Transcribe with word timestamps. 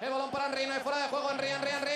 El 0.00 0.08
balón 0.08 0.30
para 0.30 0.46
Henry, 0.46 0.66
no 0.66 0.72
hay 0.72 0.80
fuera 0.80 1.02
de 1.02 1.08
juego. 1.08 1.30
Henry, 1.30 1.46
Henry, 1.48 1.68
Henry. 1.76 1.90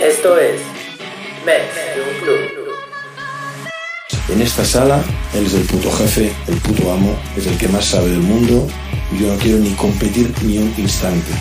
Esto 0.00 0.38
es 0.38 0.60
Mets 1.44 1.74
de 1.96 2.02
un 2.02 2.20
club. 2.20 2.70
En 4.28 4.42
esta 4.42 4.64
sala, 4.64 5.02
él 5.34 5.46
es 5.46 5.54
el 5.54 5.62
puto 5.62 5.90
jefe, 5.90 6.32
el 6.46 6.56
puto 6.58 6.92
amo, 6.92 7.18
es 7.36 7.48
el 7.48 7.58
que 7.58 7.66
más 7.66 7.84
sabe 7.84 8.10
del 8.10 8.20
mundo. 8.20 8.68
y 9.10 9.22
Yo 9.22 9.32
no 9.32 9.38
quiero 9.40 9.58
ni 9.58 9.70
competir 9.70 10.32
ni 10.42 10.58
un 10.58 10.72
instante. 10.78 11.32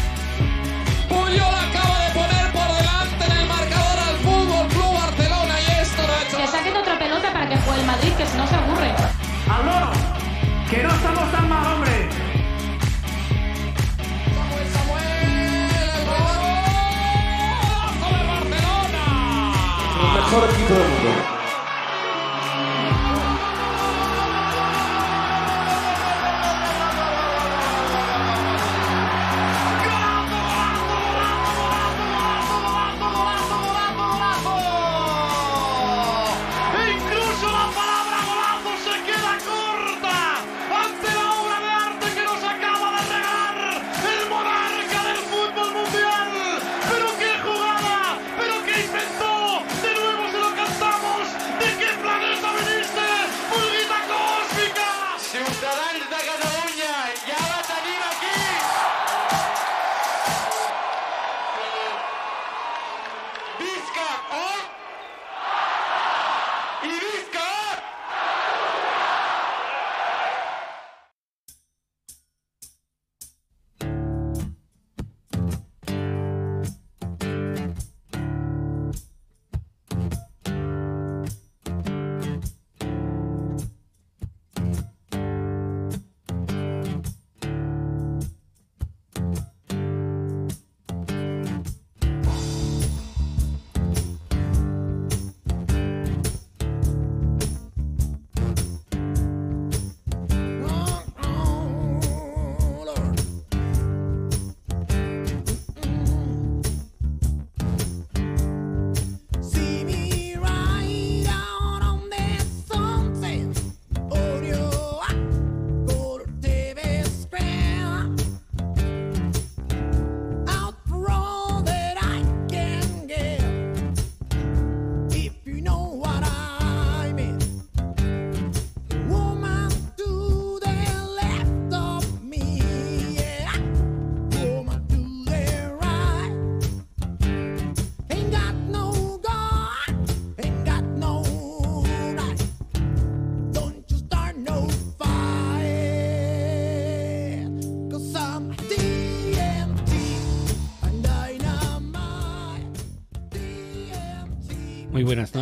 Mejor 20.70 21.39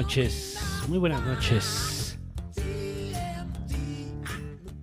noches, 0.02 0.60
muy 0.88 1.00
buenas 1.00 1.24
noches, 1.24 2.20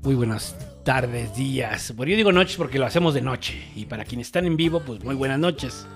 muy 0.03 0.17
buenas 0.17 0.57
tardes, 0.83 1.37
días. 1.37 1.95
Bueno, 1.95 2.11
yo 2.11 2.17
digo 2.17 2.33
noches 2.33 2.57
porque 2.57 2.81
lo 2.81 2.87
hacemos 2.87 3.15
de 3.15 3.23
noche. 3.23 3.63
Y 3.77 3.87
para 3.87 4.05
quienes 4.05 4.27
están 4.27 4.45
en 4.45 4.57
vivo, 4.57 4.81
pues 4.81 5.05
muy 5.05 5.15
buenas 5.15 5.39
noches. 5.39 5.87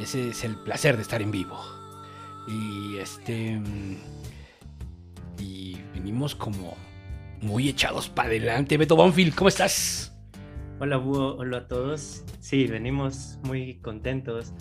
Ese 0.00 0.30
es 0.30 0.42
el 0.42 0.56
placer 0.56 0.96
de 0.96 1.02
estar 1.02 1.22
en 1.22 1.30
vivo. 1.30 1.56
Y 2.48 2.96
este. 2.96 3.62
Y 5.38 5.76
venimos 5.94 6.34
como 6.34 6.76
muy 7.40 7.68
echados 7.68 8.08
para 8.08 8.30
adelante. 8.30 8.76
Beto 8.76 8.96
Bonfield, 8.96 9.36
¿cómo 9.36 9.48
estás? 9.48 10.12
Hola 10.80 10.96
Búho, 10.96 11.36
hola 11.36 11.58
a 11.58 11.68
todos. 11.68 12.24
Sí, 12.40 12.66
venimos 12.66 13.38
muy 13.44 13.76
contentos. 13.76 14.52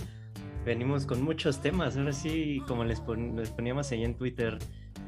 Venimos 0.66 1.06
con 1.06 1.22
muchos 1.22 1.62
temas. 1.62 1.98
Ahora 1.98 2.14
sí, 2.14 2.62
como 2.68 2.84
les, 2.84 3.00
pon- 3.02 3.36
les 3.36 3.50
poníamos 3.52 3.92
ahí 3.92 4.04
en 4.04 4.16
Twitter, 4.16 4.58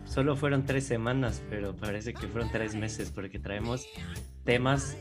solo 0.06 0.36
fueron 0.36 0.66
tres 0.66 0.86
semanas, 0.86 1.42
pero 1.50 1.76
parece 1.76 2.14
que 2.14 2.28
fueron 2.28 2.52
tres 2.52 2.76
meses 2.76 3.12
porque 3.12 3.40
traemos 3.40 3.86
temas 4.44 4.96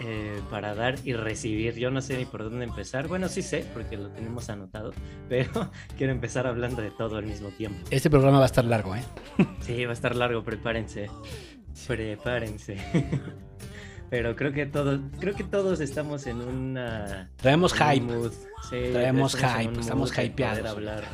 eh, 0.00 0.40
para 0.50 0.74
dar 0.74 0.96
y 1.04 1.14
recibir. 1.14 1.74
Yo 1.76 1.90
no 1.90 2.00
sé 2.00 2.16
ni 2.18 2.24
por 2.26 2.44
dónde 2.44 2.64
empezar. 2.64 3.08
Bueno, 3.08 3.28
sí 3.28 3.42
sé, 3.42 3.64
porque 3.72 3.96
lo 3.96 4.08
tenemos 4.10 4.48
anotado, 4.50 4.92
pero 5.28 5.70
quiero 5.96 6.12
empezar 6.12 6.46
hablando 6.46 6.82
de 6.82 6.90
todo 6.90 7.16
al 7.16 7.24
mismo 7.26 7.48
tiempo. 7.48 7.78
Este 7.90 8.10
programa 8.10 8.38
va 8.38 8.44
a 8.44 8.46
estar 8.46 8.64
largo, 8.64 8.94
¿eh? 8.94 9.02
Sí, 9.60 9.84
va 9.84 9.90
a 9.90 9.94
estar 9.94 10.14
largo, 10.14 10.44
prepárense. 10.44 11.08
Prepárense. 11.86 12.76
Pero 14.10 14.36
creo 14.36 14.52
que 14.52 14.66
todos, 14.66 15.00
creo 15.18 15.34
que 15.34 15.44
todos 15.44 15.80
estamos 15.80 16.26
en 16.26 16.40
una 16.40 17.30
Traemos 17.36 17.72
en 17.80 18.00
hype. 18.02 18.30
Sí, 18.70 18.90
Traemos 18.92 19.34
hype, 19.36 19.80
estamos 19.80 20.12
hypeados. 20.18 20.58
Poder 20.58 20.68
hablar, 20.70 21.04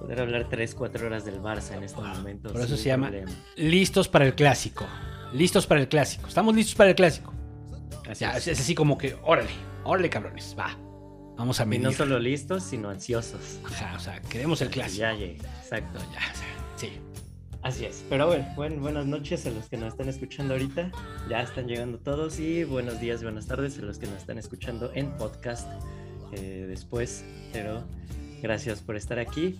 poder 0.00 0.20
hablar 0.20 0.46
3, 0.50 0.74
4 0.74 1.06
horas 1.06 1.24
del 1.24 1.40
Barça 1.40 1.76
en 1.76 1.84
estos 1.84 2.06
momentos. 2.06 2.52
Por 2.52 2.60
eso 2.60 2.76
se 2.76 2.84
llama 2.88 3.08
problema. 3.08 3.32
Listos 3.56 4.08
para 4.08 4.26
el 4.26 4.34
clásico. 4.34 4.86
Listos 5.32 5.66
para 5.66 5.80
el 5.80 5.88
clásico. 5.88 6.28
Estamos 6.28 6.54
listos 6.54 6.74
para 6.74 6.90
el 6.90 6.96
clásico. 6.96 7.32
Así 8.08 8.24
Ya, 8.24 8.36
es. 8.36 8.48
así 8.48 8.74
como 8.74 8.96
que, 8.98 9.16
órale, 9.22 9.50
órale, 9.84 10.08
cabrones, 10.10 10.54
va. 10.58 10.76
Vamos 11.36 11.60
a 11.60 11.64
Y 11.64 11.66
medir. 11.66 11.84
no 11.84 11.92
solo 11.92 12.18
listos, 12.18 12.64
sino 12.64 12.90
ansiosos. 12.90 13.60
Ajá, 13.64 13.94
o 13.96 14.00
sea, 14.00 14.20
queremos 14.22 14.60
el 14.60 14.70
clásico. 14.70 15.00
Ya 15.02 15.12
llegue, 15.12 15.36
exacto. 15.62 15.98
Ya, 16.12 16.18
o 16.32 16.36
sea, 16.36 16.46
sí. 16.76 17.00
Así 17.62 17.84
es. 17.84 18.04
Pero 18.08 18.28
bueno, 18.28 18.46
buen- 18.56 18.80
buenas 18.80 19.06
noches 19.06 19.44
a 19.46 19.50
los 19.50 19.68
que 19.68 19.76
nos 19.76 19.88
están 19.92 20.08
escuchando 20.08 20.54
ahorita. 20.54 20.90
Ya 21.28 21.42
están 21.42 21.66
llegando 21.66 21.98
todos 21.98 22.38
y 22.38 22.64
buenos 22.64 23.00
días, 23.00 23.22
buenas 23.22 23.46
tardes 23.46 23.78
a 23.78 23.82
los 23.82 23.98
que 23.98 24.06
nos 24.06 24.16
están 24.18 24.38
escuchando 24.38 24.90
en 24.94 25.10
podcast 25.16 25.68
eh, 26.32 26.66
después. 26.68 27.24
Pero 27.52 27.84
gracias 28.42 28.80
por 28.80 28.96
estar 28.96 29.18
aquí. 29.18 29.58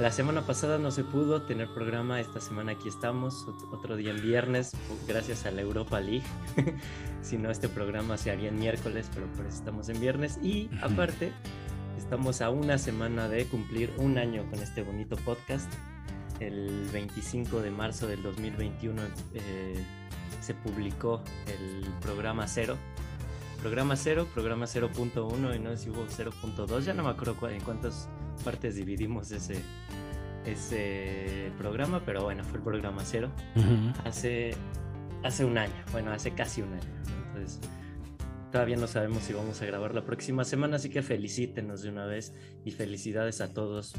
La 0.00 0.10
semana 0.10 0.46
pasada 0.46 0.78
no 0.78 0.90
se 0.90 1.02
pudo 1.04 1.42
tener 1.42 1.68
programa, 1.74 2.20
esta 2.20 2.40
semana 2.40 2.72
aquí 2.72 2.88
estamos, 2.88 3.46
ot- 3.46 3.72
otro 3.74 3.96
día 3.96 4.10
en 4.10 4.22
viernes, 4.22 4.72
gracias 5.06 5.44
a 5.46 5.50
la 5.50 5.62
Europa 5.62 6.00
League. 6.00 6.24
si 7.22 7.36
no, 7.38 7.50
este 7.50 7.68
programa 7.68 8.16
se 8.16 8.30
haría 8.30 8.48
en 8.48 8.58
miércoles, 8.58 9.10
pero 9.14 9.26
por 9.32 9.46
eso 9.46 9.58
estamos 9.58 9.88
en 9.88 10.00
viernes. 10.00 10.38
Y 10.42 10.70
aparte, 10.82 11.32
estamos 11.96 12.40
a 12.42 12.50
una 12.50 12.78
semana 12.78 13.28
de 13.28 13.44
cumplir 13.46 13.90
un 13.98 14.18
año 14.18 14.44
con 14.50 14.60
este 14.62 14.82
bonito 14.82 15.16
podcast. 15.16 15.70
El 16.40 16.88
25 16.92 17.60
de 17.60 17.70
marzo 17.70 18.06
del 18.06 18.22
2021 18.22 19.02
eh, 19.34 19.74
se 20.40 20.54
publicó 20.54 21.22
el 21.46 21.84
programa 22.00 22.46
cero. 22.46 22.76
Programa 23.60 23.96
cero, 23.96 24.26
programa 24.32 24.66
0.1 24.66 25.56
y 25.56 25.58
no 25.58 25.70
sé 25.70 25.76
si 25.76 25.90
hubo 25.90 26.06
0.2, 26.06 26.80
ya 26.82 26.94
no 26.94 27.02
me 27.02 27.10
acuerdo 27.10 27.36
en 27.48 27.60
cuántas 27.60 28.08
partes 28.44 28.76
dividimos 28.76 29.32
ese, 29.32 29.60
ese 30.46 31.50
programa, 31.58 32.02
pero 32.04 32.22
bueno, 32.22 32.44
fue 32.44 32.58
el 32.58 32.64
programa 32.64 33.02
cero. 33.04 33.30
Hace, 34.04 34.54
hace 35.24 35.44
un 35.44 35.58
año, 35.58 35.74
bueno, 35.90 36.12
hace 36.12 36.32
casi 36.32 36.62
un 36.62 36.72
año. 36.72 36.88
Entonces, 37.26 37.58
todavía 38.52 38.76
no 38.76 38.86
sabemos 38.86 39.24
si 39.24 39.32
vamos 39.32 39.60
a 39.60 39.66
grabar 39.66 39.92
la 39.92 40.04
próxima 40.04 40.44
semana, 40.44 40.76
así 40.76 40.88
que 40.88 41.02
felicítenos 41.02 41.82
de 41.82 41.88
una 41.88 42.06
vez 42.06 42.32
y 42.64 42.70
felicidades 42.70 43.40
a 43.40 43.52
todos 43.52 43.94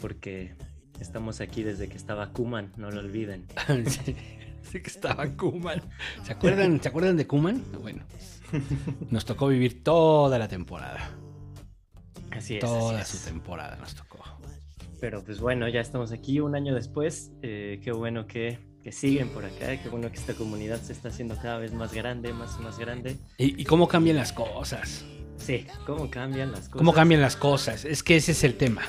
porque 0.00 0.54
estamos 1.00 1.40
aquí 1.40 1.62
desde 1.62 1.88
que 1.88 1.96
estaba 1.96 2.32
Kuman, 2.32 2.72
no 2.76 2.90
lo 2.90 3.00
olviden. 3.00 3.46
sí, 3.86 4.16
sí 4.62 4.80
que 4.82 4.90
estaba 4.90 5.26
Kuman. 5.36 5.82
¿Se 6.24 6.32
acuerdan, 6.32 6.80
¿Se 6.82 6.88
acuerdan 6.88 7.16
de 7.16 7.26
Kuman? 7.26 7.62
Bueno, 7.80 8.04
pues, 8.10 8.42
nos 9.10 9.24
tocó 9.24 9.48
vivir 9.48 9.82
toda 9.82 10.38
la 10.38 10.48
temporada. 10.48 11.10
Así 12.30 12.54
es. 12.56 12.60
Toda 12.60 13.00
así 13.00 13.12
su 13.12 13.16
es. 13.18 13.24
temporada 13.24 13.76
nos 13.76 13.94
tocó. 13.94 14.18
Pero 15.00 15.22
pues 15.24 15.40
bueno, 15.40 15.68
ya 15.68 15.80
estamos 15.80 16.12
aquí 16.12 16.40
un 16.40 16.54
año 16.54 16.74
después. 16.74 17.30
eh, 17.42 17.80
qué 17.84 17.92
bueno 17.92 18.26
que, 18.26 18.58
que 18.82 18.92
siguen 18.92 19.28
por 19.28 19.44
acá, 19.44 19.80
qué 19.82 19.88
bueno 19.90 20.10
que 20.10 20.16
esta 20.16 20.34
comunidad 20.34 20.80
se 20.80 20.92
está 20.92 21.08
haciendo 21.08 21.36
cada 21.36 21.58
vez 21.58 21.72
más 21.74 21.92
grande, 21.92 22.32
más 22.32 22.56
y 22.58 22.62
más 22.62 22.78
grande. 22.78 23.16
¿Y, 23.38 23.60
y 23.60 23.64
cómo 23.64 23.88
cambian 23.88 24.16
las 24.16 24.32
cosas? 24.32 25.04
Sí, 25.36 25.66
cómo 25.84 26.10
cambian 26.10 26.50
las 26.50 26.60
cosas. 26.68 26.78
¿Cómo 26.78 26.92
cambian 26.94 27.20
las 27.20 27.36
cosas? 27.36 27.84
Es 27.84 28.02
que 28.02 28.16
ese 28.16 28.32
es 28.32 28.42
el 28.42 28.56
tema. 28.56 28.82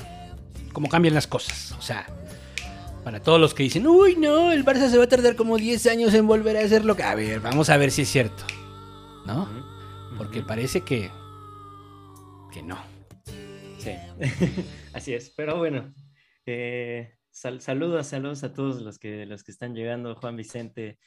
¿Cómo 0.78 0.90
cambian 0.90 1.16
las 1.16 1.26
cosas? 1.26 1.72
O 1.72 1.82
sea, 1.82 2.06
para 3.04 3.20
todos 3.20 3.42
los 3.42 3.56
que 3.56 3.64
dicen, 3.64 3.88
uy, 3.88 4.16
no, 4.16 4.52
el 4.52 4.64
Barça 4.64 4.92
se 4.92 5.00
va 5.00 5.06
a 5.06 5.10
tardar 5.10 5.36
como 5.36 5.58
10 5.58 5.88
años 5.88 6.14
en 6.14 6.28
volver 6.28 6.56
a 6.56 6.60
hacer 6.60 6.86
lo 6.86 6.96
que... 6.96 7.02
A 7.02 7.16
ver, 7.16 7.40
vamos 7.40 7.72
a 7.72 7.78
ver 7.78 7.90
si 7.90 8.04
es 8.04 8.10
cierto. 8.10 8.44
¿no? 9.26 9.50
Porque 10.20 10.44
parece 10.44 10.82
que... 10.82 11.10
Que 12.54 12.62
no. 12.62 12.78
Sí, 13.80 13.90
así 14.94 15.16
es. 15.16 15.32
Pero 15.32 15.58
bueno, 15.58 15.96
eh, 16.46 17.16
sal- 17.32 17.60
saludos, 17.62 18.06
saludos 18.06 18.44
a 18.44 18.54
todos 18.54 18.80
los 18.84 19.00
que, 19.00 19.26
los 19.26 19.44
que 19.44 19.54
están 19.54 19.74
llegando. 19.74 20.14
Juan 20.14 20.36
Vicente, 20.36 21.00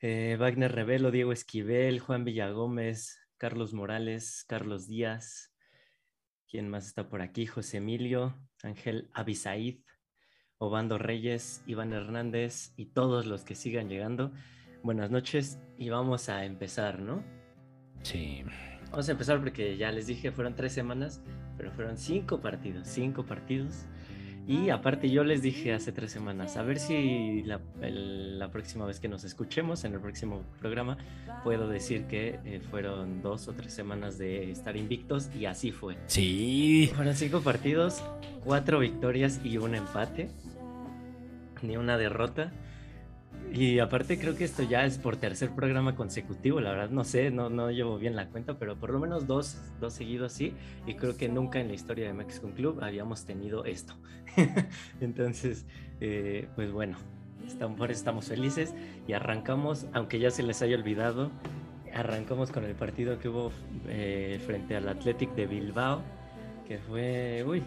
eh, 0.00 0.36
Wagner 0.36 0.72
Revelo, 0.72 1.12
Diego 1.12 1.30
Esquivel, 1.30 2.00
Juan 2.00 2.24
Villagómez, 2.24 3.20
Carlos 3.38 3.72
Morales, 3.72 4.44
Carlos 4.48 4.88
Díaz. 4.88 5.52
¿Quién 6.50 6.68
más 6.68 6.88
está 6.88 7.08
por 7.08 7.22
aquí? 7.22 7.46
José 7.46 7.76
Emilio, 7.76 8.36
Ángel 8.66 9.08
Abisaid, 9.14 9.78
Obando 10.58 10.98
Reyes, 10.98 11.62
Iván 11.66 11.92
Hernández 11.92 12.72
y 12.76 12.86
todos 12.86 13.26
los 13.26 13.44
que 13.44 13.54
sigan 13.54 13.88
llegando. 13.88 14.32
Buenas 14.82 15.10
noches 15.10 15.58
y 15.78 15.90
vamos 15.90 16.28
a 16.28 16.44
empezar, 16.44 16.98
¿no? 17.00 17.22
Sí. 18.02 18.42
Vamos 18.90 19.08
a 19.08 19.12
empezar 19.12 19.38
porque 19.38 19.76
ya 19.76 19.92
les 19.92 20.06
dije, 20.06 20.32
fueron 20.32 20.54
tres 20.54 20.72
semanas, 20.72 21.22
pero 21.56 21.72
fueron 21.72 21.98
cinco 21.98 22.40
partidos, 22.40 22.88
cinco 22.88 23.24
partidos. 23.26 23.84
Y 24.48 24.70
aparte 24.70 25.10
yo 25.10 25.24
les 25.24 25.42
dije 25.42 25.72
hace 25.74 25.90
tres 25.90 26.12
semanas, 26.12 26.56
a 26.56 26.62
ver 26.62 26.78
si 26.78 27.42
la, 27.42 27.60
el- 27.82 28.38
la 28.38 28.50
próxima 28.50 28.86
vez 28.86 29.00
que 29.00 29.08
nos 29.08 29.24
escuchemos, 29.24 29.84
en 29.84 29.94
el 29.94 30.00
próximo 30.00 30.42
programa, 30.60 30.98
puedo 31.42 31.68
decir 31.68 32.04
que 32.04 32.38
eh, 32.44 32.60
fueron 32.70 33.22
dos 33.22 33.48
o 33.48 33.52
tres 33.54 33.72
semanas 33.72 34.18
de 34.18 34.50
estar 34.52 34.76
invictos 34.76 35.30
y 35.34 35.46
así 35.46 35.72
fue. 35.72 35.96
Sí. 36.06 36.90
Fueron 36.94 37.14
cinco 37.14 37.40
partidos, 37.40 38.02
cuatro 38.44 38.78
victorias 38.78 39.40
y 39.42 39.58
un 39.58 39.74
empate, 39.74 40.28
ni 41.62 41.76
una 41.76 41.98
derrota. 41.98 42.52
Y 43.52 43.78
aparte 43.78 44.18
creo 44.18 44.36
que 44.36 44.44
esto 44.44 44.62
ya 44.62 44.84
es 44.84 44.98
por 44.98 45.16
tercer 45.16 45.50
programa 45.50 45.94
consecutivo, 45.96 46.60
la 46.60 46.72
verdad 46.72 46.90
no 46.90 47.04
sé, 47.04 47.30
no, 47.30 47.48
no 47.48 47.70
llevo 47.70 47.98
bien 47.98 48.14
la 48.14 48.28
cuenta, 48.28 48.58
pero 48.58 48.76
por 48.76 48.90
lo 48.90 48.98
menos 48.98 49.26
dos, 49.26 49.56
dos 49.80 49.94
seguidos 49.94 50.32
sí, 50.32 50.52
y 50.86 50.94
creo 50.94 51.16
que 51.16 51.28
nunca 51.28 51.58
en 51.60 51.68
la 51.68 51.74
historia 51.74 52.06
de 52.06 52.12
Mexican 52.12 52.52
Club 52.52 52.82
habíamos 52.82 53.24
tenido 53.24 53.64
esto. 53.64 53.94
Entonces, 55.00 55.64
eh, 56.00 56.48
pues 56.54 56.70
bueno, 56.70 56.98
estamos, 57.46 57.88
estamos 57.88 58.26
felices 58.26 58.74
y 59.08 59.14
arrancamos, 59.14 59.86
aunque 59.94 60.18
ya 60.18 60.30
se 60.30 60.42
les 60.42 60.60
haya 60.60 60.76
olvidado, 60.76 61.30
arrancamos 61.94 62.50
con 62.50 62.64
el 62.64 62.74
partido 62.74 63.18
que 63.18 63.28
hubo 63.28 63.52
eh, 63.88 64.40
frente 64.44 64.76
al 64.76 64.88
Athletic 64.88 65.34
de 65.34 65.46
Bilbao, 65.46 66.02
que 66.66 66.78
fue, 66.78 67.44
uy, 67.46 67.62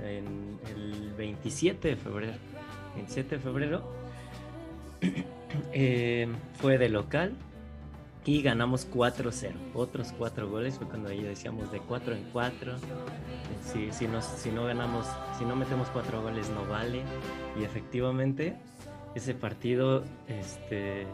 en 0.00 0.58
el 0.74 1.12
27 1.16 1.88
de 1.88 1.96
febrero. 1.96 2.32
27 2.94 3.36
de 3.36 3.42
febrero. 3.42 4.03
Eh, 5.72 6.26
fue 6.54 6.78
de 6.78 6.88
local 6.88 7.32
y 8.24 8.42
ganamos 8.42 8.88
4-0. 8.90 9.52
Otros 9.74 10.12
4 10.18 10.48
goles, 10.48 10.78
fue 10.78 10.88
cuando 10.88 11.10
ahí 11.10 11.22
decíamos 11.22 11.70
de 11.70 11.78
4 11.78 12.14
en 12.14 12.24
4. 12.32 12.74
Si, 13.64 13.92
si, 13.92 14.08
nos- 14.08 14.24
si 14.24 14.50
no 14.50 14.64
ganamos, 14.64 15.06
si 15.38 15.44
no 15.44 15.54
metemos 15.54 15.88
4 15.90 16.22
goles 16.22 16.48
no 16.50 16.66
vale. 16.66 17.02
Y 17.60 17.62
efectivamente, 17.62 18.56
ese 19.14 19.34
partido 19.34 20.02
este, 20.26 21.06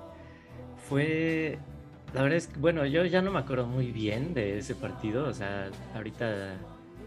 fue 0.89 1.59
la 2.15 2.23
verdad 2.23 2.39
es 2.39 2.47
que, 2.49 2.59
bueno, 2.59 2.85
yo 2.87 3.05
ya 3.05 3.23
no 3.23 3.31
me 3.31 3.39
acuerdo 3.39 3.67
muy 3.67 3.93
bien 3.93 4.35
de 4.35 4.59
ese 4.59 4.75
partido, 4.75 5.29
o 5.29 5.33
sea, 5.33 5.71
ahorita 5.95 6.57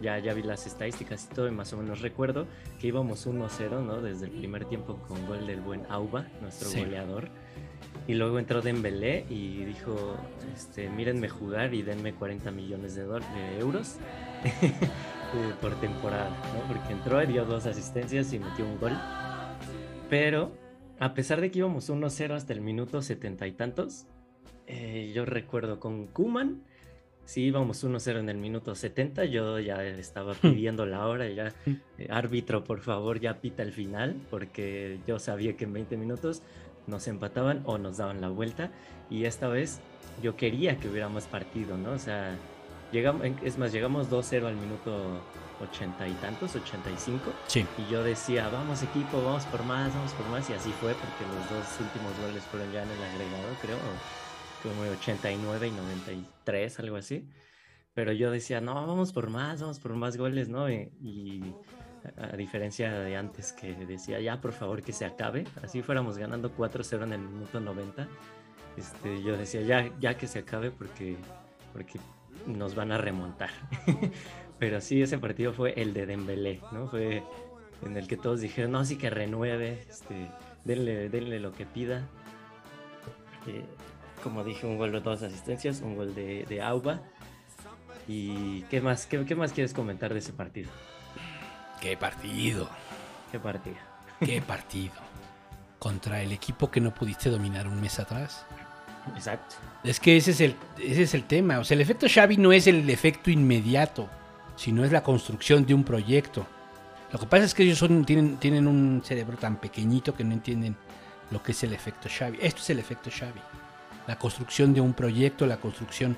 ya, 0.00 0.18
ya 0.18 0.34
vi 0.34 0.42
las 0.42 0.66
estadísticas 0.66 1.28
y 1.30 1.34
todo 1.34 1.48
y 1.48 1.50
más 1.50 1.72
o 1.72 1.76
menos 1.76 2.00
recuerdo 2.00 2.46
que 2.80 2.86
íbamos 2.88 3.26
1-0, 3.26 3.84
¿no? 3.84 4.00
Desde 4.00 4.26
el 4.26 4.32
primer 4.32 4.64
tiempo 4.66 4.96
con 5.08 5.26
gol 5.26 5.46
del 5.46 5.60
buen 5.60 5.82
Auba, 5.88 6.26
nuestro 6.40 6.68
Sí. 6.68 6.80
goleador. 6.80 7.28
Y 8.06 8.14
luego 8.14 8.38
entró 8.38 8.60
Dembélé 8.60 9.24
y 9.30 9.64
dijo, 9.64 10.16
este, 10.54 10.90
mírenme 10.90 11.28
jugar 11.28 11.72
y 11.72 11.82
denme 11.82 12.12
40 12.12 12.50
millones 12.50 12.94
de, 12.96 13.04
de 13.06 13.58
euros 13.60 13.96
eh, 14.44 14.72
por 15.60 15.74
temporada, 15.80 16.28
¿no? 16.52 16.72
Porque 16.72 16.92
entró 16.92 17.22
y 17.22 17.26
dio 17.26 17.44
dos 17.46 17.64
asistencias 17.66 18.32
y 18.32 18.38
metió 18.38 18.66
un 18.66 18.78
gol. 18.78 18.92
Pero 20.10 20.52
a 20.98 21.14
pesar 21.14 21.40
de 21.40 21.50
que 21.50 21.60
íbamos 21.60 21.88
1-0 21.88 22.34
hasta 22.34 22.52
el 22.52 22.60
minuto 22.60 23.00
setenta 23.02 23.46
y 23.46 23.52
tantos, 23.52 24.06
eh, 24.66 25.12
yo 25.14 25.24
recuerdo 25.24 25.80
con 25.80 26.06
Kuman, 26.06 26.62
si 27.24 27.42
íbamos 27.42 27.82
1-0 27.84 28.18
en 28.20 28.28
el 28.28 28.36
minuto 28.36 28.74
70, 28.74 29.24
yo 29.26 29.58
ya 29.58 29.82
estaba 29.84 30.34
pidiendo 30.34 30.86
la 30.86 31.06
hora, 31.06 31.28
ya, 31.28 31.52
eh, 31.98 32.08
árbitro, 32.10 32.64
por 32.64 32.80
favor, 32.80 33.20
ya 33.20 33.40
pita 33.40 33.62
el 33.62 33.72
final, 33.72 34.16
porque 34.30 34.98
yo 35.06 35.18
sabía 35.18 35.56
que 35.56 35.64
en 35.64 35.72
20 35.72 35.96
minutos 35.96 36.42
nos 36.86 37.06
empataban 37.08 37.62
o 37.64 37.78
nos 37.78 37.96
daban 37.96 38.20
la 38.20 38.28
vuelta, 38.28 38.70
y 39.10 39.24
esta 39.24 39.48
vez 39.48 39.80
yo 40.22 40.36
quería 40.36 40.76
que 40.76 40.88
hubiera 40.88 41.08
más 41.08 41.26
partido, 41.26 41.76
¿no? 41.78 41.92
O 41.92 41.98
sea, 41.98 42.36
llegamos, 42.92 43.26
es 43.42 43.58
más, 43.58 43.72
llegamos 43.72 44.10
2-0 44.10 44.46
al 44.46 44.56
minuto 44.56 45.20
80 45.62 46.08
y 46.08 46.12
tantos, 46.14 46.54
85, 46.56 47.32
Sí. 47.46 47.64
y 47.78 47.90
yo 47.90 48.02
decía, 48.04 48.48
vamos 48.50 48.82
equipo, 48.82 49.22
vamos 49.24 49.44
por 49.46 49.62
más, 49.64 49.94
vamos 49.94 50.12
por 50.12 50.26
más. 50.28 50.50
Y 50.50 50.52
así 50.52 50.70
fue 50.80 50.92
porque 50.94 51.24
los 51.24 51.48
dos 51.48 51.80
últimos 51.80 52.12
goles 52.20 52.42
fueron 52.44 52.70
ya 52.72 52.82
en 52.82 52.90
el 52.90 53.02
agregado, 53.02 53.48
creo. 53.62 53.76
Como 54.64 54.82
89 54.90 55.68
y 55.68 55.70
93, 55.70 56.80
algo 56.80 56.96
así. 56.96 57.28
Pero 57.92 58.10
yo 58.12 58.32
decía, 58.32 58.60
no, 58.60 58.74
vamos 58.74 59.12
por 59.12 59.30
más, 59.30 59.60
vamos 59.60 59.78
por 59.78 59.94
más 59.94 60.16
goles, 60.16 60.48
¿no? 60.48 60.68
Y, 60.68 60.90
y 61.00 61.54
a, 62.16 62.32
a 62.32 62.36
diferencia 62.36 62.90
de 62.90 63.16
antes 63.16 63.52
que 63.52 63.74
decía, 63.74 64.20
ya 64.20 64.40
por 64.40 64.52
favor 64.52 64.82
que 64.82 64.92
se 64.92 65.04
acabe. 65.04 65.44
Así 65.62 65.82
fuéramos 65.82 66.18
ganando 66.18 66.56
4-0 66.56 67.04
en 67.04 67.12
el 67.12 67.20
minuto 67.20 67.60
90. 67.60 68.08
Este, 68.76 69.22
yo 69.22 69.36
decía, 69.36 69.60
ya, 69.62 69.92
ya 70.00 70.16
que 70.16 70.26
se 70.26 70.40
acabe 70.40 70.70
porque, 70.70 71.16
porque 71.72 72.00
nos 72.46 72.74
van 72.74 72.90
a 72.92 72.98
remontar. 72.98 73.50
Pero 74.58 74.80
sí, 74.80 75.02
ese 75.02 75.18
partido 75.18 75.52
fue 75.52 75.74
el 75.80 75.94
de 75.94 76.06
Dembélé, 76.06 76.60
¿no? 76.72 76.88
Fue 76.88 77.22
en 77.84 77.96
el 77.96 78.08
que 78.08 78.16
todos 78.16 78.40
dijeron, 78.40 78.72
no, 78.72 78.84
sí 78.84 78.96
que 78.96 79.10
renueve, 79.10 79.84
este, 79.88 80.30
denle, 80.64 81.08
denle 81.08 81.38
lo 81.38 81.52
que 81.52 81.66
pida. 81.66 82.08
Eh, 83.46 83.64
como 84.24 84.42
dije, 84.42 84.66
un 84.66 84.78
gol 84.78 84.90
de 84.90 85.00
dos 85.00 85.22
asistencias, 85.22 85.82
un 85.82 85.94
gol 85.94 86.14
de, 86.14 86.46
de 86.48 86.62
Auba. 86.62 87.00
¿Y 88.08 88.62
qué 88.62 88.80
más, 88.80 89.06
qué, 89.06 89.24
qué 89.26 89.34
más 89.34 89.52
quieres 89.52 89.74
comentar 89.74 90.12
de 90.12 90.18
ese 90.18 90.32
partido? 90.32 90.70
Qué 91.80 91.96
partido. 91.96 92.68
¿Qué 93.30 93.38
partido? 93.38 93.76
Qué 94.20 94.40
partido. 94.40 94.94
Contra 95.78 96.22
el 96.22 96.32
equipo 96.32 96.70
que 96.70 96.80
no 96.80 96.94
pudiste 96.94 97.28
dominar 97.28 97.68
un 97.68 97.80
mes 97.80 97.98
atrás. 97.98 98.46
Exacto. 99.14 99.56
Es 99.84 100.00
que 100.00 100.16
ese 100.16 100.30
es 100.30 100.40
el, 100.40 100.56
ese 100.78 101.02
es 101.02 101.14
el 101.14 101.24
tema. 101.24 101.58
O 101.58 101.64
sea, 101.64 101.74
el 101.74 101.82
efecto 101.82 102.06
Xavi 102.08 102.38
no 102.38 102.52
es 102.52 102.66
el 102.66 102.88
efecto 102.88 103.30
inmediato, 103.30 104.08
sino 104.56 104.84
es 104.84 104.92
la 104.92 105.02
construcción 105.02 105.66
de 105.66 105.74
un 105.74 105.84
proyecto. 105.84 106.46
Lo 107.12 107.18
que 107.18 107.26
pasa 107.26 107.44
es 107.44 107.52
que 107.52 107.64
ellos 107.64 107.78
son, 107.78 108.06
tienen, 108.06 108.38
tienen 108.38 108.66
un 108.66 109.02
cerebro 109.04 109.36
tan 109.36 109.56
pequeñito 109.56 110.14
que 110.14 110.24
no 110.24 110.32
entienden 110.32 110.74
lo 111.30 111.42
que 111.42 111.52
es 111.52 111.62
el 111.62 111.74
efecto 111.74 112.08
Xavi. 112.08 112.38
Esto 112.40 112.62
es 112.62 112.70
el 112.70 112.78
efecto 112.78 113.10
Xavi. 113.10 113.40
La 114.06 114.18
construcción 114.18 114.74
de 114.74 114.80
un 114.80 114.94
proyecto, 114.94 115.46
la 115.46 115.58
construcción 115.58 116.16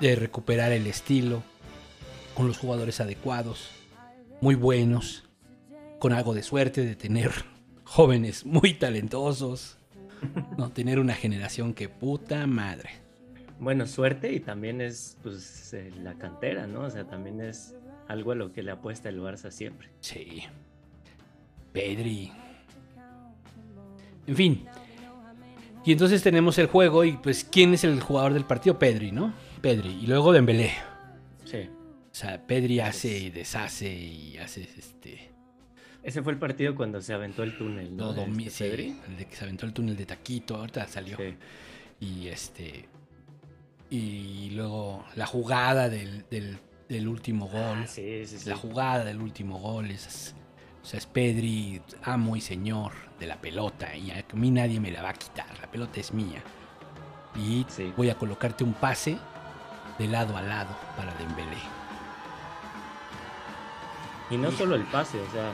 de 0.00 0.16
recuperar 0.16 0.72
el 0.72 0.86
estilo, 0.86 1.42
con 2.34 2.48
los 2.48 2.58
jugadores 2.58 3.00
adecuados, 3.00 3.70
muy 4.40 4.54
buenos, 4.54 5.24
con 5.98 6.12
algo 6.12 6.34
de 6.34 6.42
suerte 6.42 6.84
de 6.84 6.96
tener 6.96 7.30
jóvenes 7.84 8.44
muy 8.44 8.74
talentosos, 8.74 9.76
no 10.58 10.70
tener 10.70 10.98
una 10.98 11.14
generación 11.14 11.74
que 11.74 11.88
puta 11.88 12.46
madre. 12.46 12.90
Bueno, 13.60 13.86
suerte 13.86 14.32
y 14.32 14.40
también 14.40 14.80
es 14.80 15.16
pues 15.22 15.72
eh, 15.74 15.92
la 16.02 16.14
cantera, 16.14 16.66
¿no? 16.66 16.80
O 16.80 16.90
sea, 16.90 17.04
también 17.04 17.40
es 17.40 17.74
algo 18.08 18.32
a 18.32 18.34
lo 18.34 18.52
que 18.52 18.62
le 18.62 18.72
apuesta 18.72 19.08
el 19.08 19.20
Barça 19.20 19.50
siempre. 19.50 19.88
Sí. 20.00 20.42
Pedri. 21.72 22.32
En 24.26 24.36
fin. 24.36 24.66
Y 25.84 25.92
entonces 25.92 26.22
tenemos 26.22 26.56
el 26.58 26.66
juego 26.66 27.04
y 27.04 27.12
pues 27.18 27.44
¿quién 27.44 27.74
es 27.74 27.84
el 27.84 28.00
jugador 28.00 28.32
del 28.32 28.44
partido? 28.44 28.78
Pedri, 28.78 29.12
¿no? 29.12 29.34
Pedri. 29.60 29.90
Y 30.02 30.06
luego 30.06 30.32
Dembélé. 30.32 30.72
Sí. 31.44 31.68
O 31.68 32.14
sea, 32.14 32.46
Pedri 32.46 32.80
hace 32.80 33.18
y 33.18 33.30
deshace 33.30 33.92
y 33.92 34.38
hace 34.38 34.62
este... 34.62 35.30
Ese 36.02 36.22
fue 36.22 36.32
el 36.32 36.38
partido 36.38 36.74
cuando 36.74 37.00
se 37.00 37.12
aventó 37.14 37.42
el 37.42 37.56
túnel, 37.56 37.96
¿no? 37.96 38.10
Todo 38.10 38.20
Este, 38.22 38.30
mi- 38.30 38.50
sí, 38.50 38.64
Pedri. 38.64 38.96
desde 39.08 39.24
que 39.26 39.36
se 39.36 39.44
aventó 39.44 39.64
el 39.66 39.72
túnel 39.72 39.96
de 39.96 40.04
Taquito, 40.06 40.56
ahorita 40.56 40.86
salió. 40.86 41.16
Sí. 41.16 41.34
Y 42.00 42.28
este. 42.28 42.88
Y 43.90 44.50
luego 44.50 45.04
la 45.16 45.26
jugada 45.26 45.88
del, 45.88 46.24
del- 46.30 46.58
del 46.88 47.08
último 47.08 47.46
gol. 47.48 47.78
Ah, 47.82 47.86
sí, 47.86 48.26
sí, 48.26 48.38
sí. 48.38 48.48
La 48.48 48.56
jugada 48.56 49.04
del 49.04 49.20
último 49.20 49.58
gol 49.58 49.90
es, 49.90 50.34
o 50.82 50.84
sea, 50.86 50.98
es 50.98 51.06
Pedri, 51.06 51.80
amo 52.02 52.36
y 52.36 52.40
señor 52.42 52.92
de 53.18 53.26
la 53.26 53.36
pelota. 53.40 53.94
Y 53.96 54.10
a 54.10 54.24
mí 54.34 54.50
nadie 54.50 54.80
me 54.80 54.90
la 54.90 55.02
va 55.02 55.10
a 55.10 55.14
quitar. 55.14 55.46
La 55.60 55.70
pelota 55.70 56.00
es 56.00 56.12
mía. 56.12 56.42
Y 57.36 57.64
Sí. 57.68 57.92
voy 57.96 58.10
a 58.10 58.14
colocarte 58.16 58.64
un 58.64 58.74
pase 58.74 59.18
de 59.98 60.08
lado 60.08 60.36
a 60.36 60.42
lado 60.42 60.74
para 60.96 61.12
Dembélé. 61.14 61.58
Y 64.30 64.36
no 64.36 64.50
solo 64.52 64.74
el 64.74 64.84
pase, 64.84 65.20
o 65.20 65.30
sea, 65.30 65.52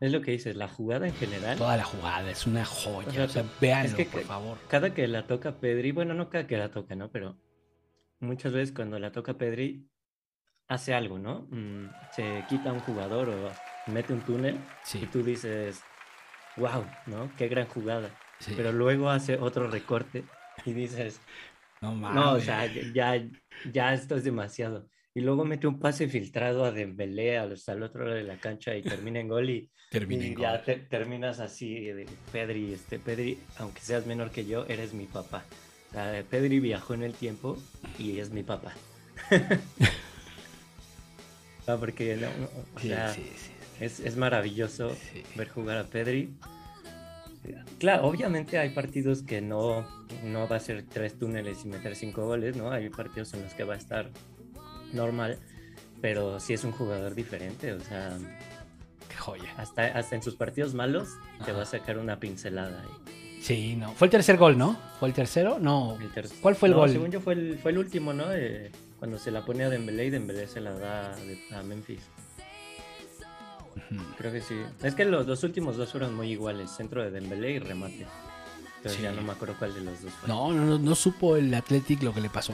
es 0.00 0.12
lo 0.12 0.20
que 0.20 0.32
dices, 0.32 0.56
la 0.56 0.68
jugada 0.68 1.06
en 1.06 1.14
general. 1.14 1.56
Toda 1.56 1.76
la 1.76 1.84
jugada 1.84 2.30
es 2.30 2.46
una 2.46 2.64
joya. 2.64 3.08
O 3.08 3.12
sea, 3.12 3.24
O 3.24 3.28
sea, 3.28 3.44
véanlo, 3.60 3.90
es 3.90 3.94
que 3.94 4.04
por 4.06 4.22
favor. 4.22 4.58
Cada 4.68 4.92
que 4.92 5.06
la 5.08 5.26
toca 5.26 5.58
Pedri, 5.60 5.92
bueno, 5.92 6.14
no 6.14 6.28
cada 6.30 6.46
que 6.46 6.56
la 6.56 6.70
toca, 6.70 6.94
¿no? 6.94 7.10
Pero 7.10 7.36
muchas 8.20 8.52
veces 8.52 8.74
cuando 8.74 8.98
la 8.98 9.12
toca 9.12 9.34
Pedri, 9.34 9.88
hace 10.66 10.94
algo, 10.94 11.18
¿no? 11.18 11.46
Mm, 11.50 11.86
se 12.12 12.44
quita 12.48 12.72
un 12.72 12.80
jugador 12.80 13.28
o 13.30 13.50
mete 13.90 14.12
un 14.12 14.20
túnel 14.20 14.58
Sí, 14.82 15.00
y 15.02 15.06
tú 15.06 15.22
dices, 15.22 15.82
wow, 16.58 16.84
¿no? 17.06 17.30
Qué 17.36 17.48
gran 17.48 17.66
jugada. 17.66 18.10
sí. 18.40 18.54
Pero 18.56 18.72
luego 18.72 19.10
hace 19.10 19.36
otro 19.36 19.68
recorte 19.68 20.24
y 20.64 20.72
dices, 20.72 21.20
no 21.80 21.94
mames. 21.94 22.14
no, 22.16 22.32
o 22.32 22.40
sea, 22.40 22.68
ya, 22.92 23.22
ya 23.72 23.94
esto 23.94 24.16
es 24.16 24.24
demasiado. 24.24 24.88
Y 25.14 25.20
luego 25.20 25.44
mete 25.44 25.66
un 25.66 25.80
pase 25.80 26.08
filtrado 26.08 26.64
a 26.64 26.70
Dembélé 26.70 27.38
hasta 27.38 27.72
el 27.72 27.82
otro 27.82 28.04
lado 28.04 28.16
de 28.16 28.22
la 28.22 28.36
cancha 28.38 28.76
y 28.76 28.82
termina 28.82 29.18
en 29.20 29.28
gol 29.28 29.50
y, 29.50 29.70
Termina 29.90 30.24
y 30.24 30.28
en 30.28 30.36
ya 30.36 30.50
gol. 30.52 30.62
te- 30.64 30.76
terminas 30.76 31.40
así 31.40 31.86
de 31.86 32.06
Pedri, 32.30 32.72
este 32.72 32.98
Pedri, 32.98 33.38
aunque 33.58 33.80
seas 33.80 34.06
menor 34.06 34.30
que 34.30 34.46
yo, 34.46 34.64
eres 34.66 34.94
mi 34.94 35.06
papá. 35.06 35.44
O 35.88 35.92
sea, 35.92 36.22
Pedri 36.30 36.60
viajó 36.60 36.94
en 36.94 37.02
el 37.02 37.14
tiempo 37.14 37.56
y 37.98 38.20
es 38.20 38.30
mi 38.30 38.42
papá. 38.42 38.72
no, 41.66 41.80
porque 41.80 42.16
no, 42.16 42.28
no, 42.38 42.48
o 42.76 42.80
Sí, 42.80 42.88
sea, 42.88 43.12
sí, 43.12 43.22
sí. 43.36 43.50
Es, 43.80 44.00
es 44.00 44.16
maravilloso 44.16 44.90
Sí. 45.12 45.22
ver 45.36 45.48
jugar 45.48 45.78
a 45.78 45.84
Pedri. 45.84 46.30
Claro, 47.78 48.06
obviamente 48.08 48.58
hay 48.58 48.70
partidos 48.70 49.22
que 49.22 49.40
no, 49.40 49.86
no 50.24 50.48
va 50.48 50.56
a 50.56 50.60
ser 50.60 50.84
tres 50.86 51.16
túneles 51.18 51.64
y 51.64 51.68
meter 51.68 51.94
cinco 51.96 52.26
goles, 52.26 52.56
¿no? 52.56 52.70
Hay 52.72 52.90
partidos 52.90 53.32
en 53.34 53.42
los 53.42 53.54
que 53.54 53.64
va 53.64 53.74
a 53.74 53.76
estar 53.78 54.10
normal, 54.92 55.38
pero 56.02 56.40
sí 56.40 56.52
es 56.52 56.64
un 56.64 56.72
jugador 56.72 57.14
diferente, 57.14 57.72
o 57.72 57.80
sea, 57.80 58.18
Qué 59.08 59.16
joya. 59.16 59.54
hasta, 59.56 59.84
hasta 59.86 60.16
en 60.16 60.22
sus 60.22 60.34
partidos 60.34 60.74
malos 60.74 61.08
te 61.44 61.52
va 61.52 61.62
a 61.62 61.66
sacar 61.66 61.98
una 61.98 62.18
pincelada. 62.18 62.82
ahí. 62.82 63.40
Sí, 63.40 63.76
no. 63.76 63.92
¿Fue 63.94 64.08
el 64.08 64.10
tercer 64.10 64.36
gol, 64.36 64.58
no? 64.58 64.76
¿Fue 64.98 65.08
el 65.08 65.14
tercero? 65.14 65.58
No. 65.60 65.96
El 66.00 66.10
ter- 66.10 66.28
¿Cuál 66.42 66.56
fue 66.56 66.68
el 66.68 66.72
No, 66.74 66.80
gol? 66.80 66.90
Según 66.90 67.10
yo 67.12 67.20
fue 67.20 67.34
el, 67.34 67.58
fue 67.60 67.70
el 67.70 67.78
último, 67.78 68.12
¿no? 68.12 68.32
Eh, 68.32 68.70
cuando 68.98 69.16
se 69.18 69.30
la 69.30 69.44
pone 69.44 69.62
a 69.64 69.70
Dembélé 69.70 70.06
y 70.06 70.10
Dembélé 70.10 70.48
se 70.48 70.60
la 70.60 70.72
da 70.72 71.16
a 71.52 71.62
Memphis. 71.62 72.00
Creo 74.16 74.32
que 74.32 74.40
sí. 74.40 74.54
Es 74.82 74.94
que 74.94 75.04
los, 75.04 75.26
los 75.26 75.42
últimos 75.44 75.76
dos 75.76 75.90
fueron 75.90 76.14
muy 76.14 76.30
iguales, 76.32 76.70
centro 76.70 77.02
de 77.02 77.10
Dembélé 77.10 77.52
y 77.52 77.58
remate. 77.58 78.06
Entonces 78.78 79.00
ya 79.02 79.12
no 79.12 79.22
me 79.22 79.32
acuerdo 79.32 79.54
cuál 79.58 79.74
de 79.74 79.80
los 79.80 80.02
dos 80.02 80.12
fue. 80.12 80.28
No, 80.28 80.52
no, 80.52 80.64
no, 80.64 80.78
no 80.78 80.94
supo 80.94 81.36
el 81.36 81.52
Athletic 81.54 82.02
lo 82.02 82.12
que 82.14 82.20
le 82.20 82.30
pasó. 82.30 82.52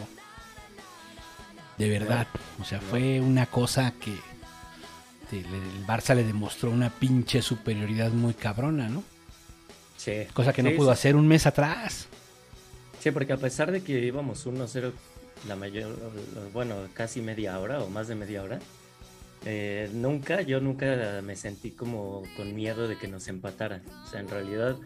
De 1.79 1.89
verdad. 1.89 2.27
O 2.61 2.65
sea, 2.65 2.79
No. 2.81 2.85
fue 2.89 3.21
una 3.21 3.47
cosa 3.47 3.93
que 3.93 4.13
el 5.37 5.87
Barça 5.87 6.15
le 6.15 6.23
demostró 6.25 6.71
una 6.71 6.91
pinche 6.91 7.43
superioridad 7.43 8.11
muy 8.13 8.35
cabrona, 8.35 8.89
¿no? 8.89 9.03
Sí. 9.97 10.27
Cosa 10.33 10.53
que 10.53 10.63
no 10.63 10.71
Sí, 10.71 10.77
pudo 10.77 10.89
sí. 10.89 10.93
hacer 10.93 11.17
un 11.17 11.27
mes 11.27 11.47
atrás. 11.47 12.07
Sí, 13.01 13.11
porque 13.11 13.33
a 13.33 13.37
pesar 13.37 13.73
de 13.73 13.83
que 13.83 13.99
íbamos 13.99 14.47
1-0 14.47 14.93
la 15.49 15.57
mayor, 15.57 15.95
bueno, 16.53 16.77
casi 16.95 17.21
media 17.21 17.59
hora 17.59 17.81
o 17.81 17.91
más 17.91 18.07
de 18.09 18.15
media 18.15 18.43
hora, 18.43 18.61
eh, 19.45 19.91
nunca, 19.93 20.43
yo 20.43 20.61
nunca 20.61 21.21
me 21.23 21.37
sentí 21.37 21.71
como 21.71 22.23
con 22.37 22.55
miedo 22.55 22.89
de 22.89 22.97
que 22.97 23.09
nos 23.09 23.29
empataran. 23.29 23.83
O 24.05 24.07
sea, 24.07 24.21
en 24.21 24.29
realidad 24.29 24.77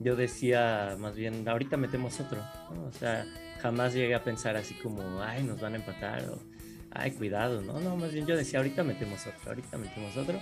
yo 0.00 0.16
decía 0.16 0.96
más 0.98 1.16
bien, 1.16 1.48
ahorita 1.48 1.76
metemos 1.76 2.20
otro. 2.20 2.38
¿no? 2.70 2.86
O 2.86 2.92
sea, 2.92 3.26
jamás 3.60 3.94
llegué 3.94 4.14
a 4.14 4.22
pensar 4.22 4.56
así 4.56 4.74
como, 4.74 5.22
ay, 5.22 5.42
nos 5.42 5.60
van 5.60 5.74
a 5.74 5.76
empatar 5.76 6.22
o, 6.28 6.38
ay, 6.92 7.12
cuidado, 7.12 7.62
¿no? 7.62 7.80
No, 7.80 7.96
más 7.96 8.12
bien 8.12 8.26
yo 8.26 8.36
decía, 8.36 8.58
ahorita 8.58 8.84
metemos 8.84 9.26
otro, 9.26 9.50
ahorita 9.50 9.76
metemos 9.78 10.16
otro. 10.16 10.38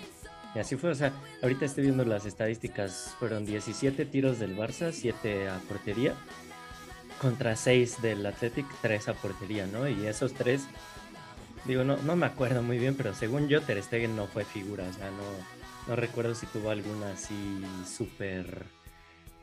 Y 0.55 0.59
así 0.59 0.77
fue, 0.77 0.91
o 0.91 0.95
sea, 0.95 1.13
ahorita 1.43 1.65
estoy 1.65 1.85
viendo 1.85 2.05
las 2.05 2.27
estadísticas, 2.27 3.15
fueron 3.19 3.45
17 3.45 4.05
tiros 4.05 4.39
del 4.39 4.57
Barça, 4.57 4.93
7 4.93 5.49
a 5.49 5.59
portería 5.69 6.15
contra 7.21 7.57
6 7.57 8.03
del 8.03 8.25
Athletic, 8.25 8.67
3 8.83 9.09
a 9.09 9.15
portería, 9.15 9.67
¿no? 9.67 9.89
Y 9.89 10.07
esos 10.07 10.35
3, 10.35 10.67
digo, 11.65 11.85
no, 11.85 11.97
no 11.99 12.17
me 12.17 12.27
acuerdo 12.27 12.63
muy 12.63 12.79
bien, 12.79 12.95
pero 12.95 13.15
según 13.15 13.49
yo, 13.49 13.63
Ter 13.63 13.83
Stegen 13.83 14.17
no 14.17 14.27
fue 14.27 14.45
figura, 14.45 14.85
o 14.89 14.93
sea, 14.93 15.11
no, 15.11 15.23
no 15.89 15.97
recuerdo 15.97 16.35
si 16.35 16.47
tuvo 16.47 16.71
alguna 16.71 17.13
así 17.13 17.63
súper 17.87 18.65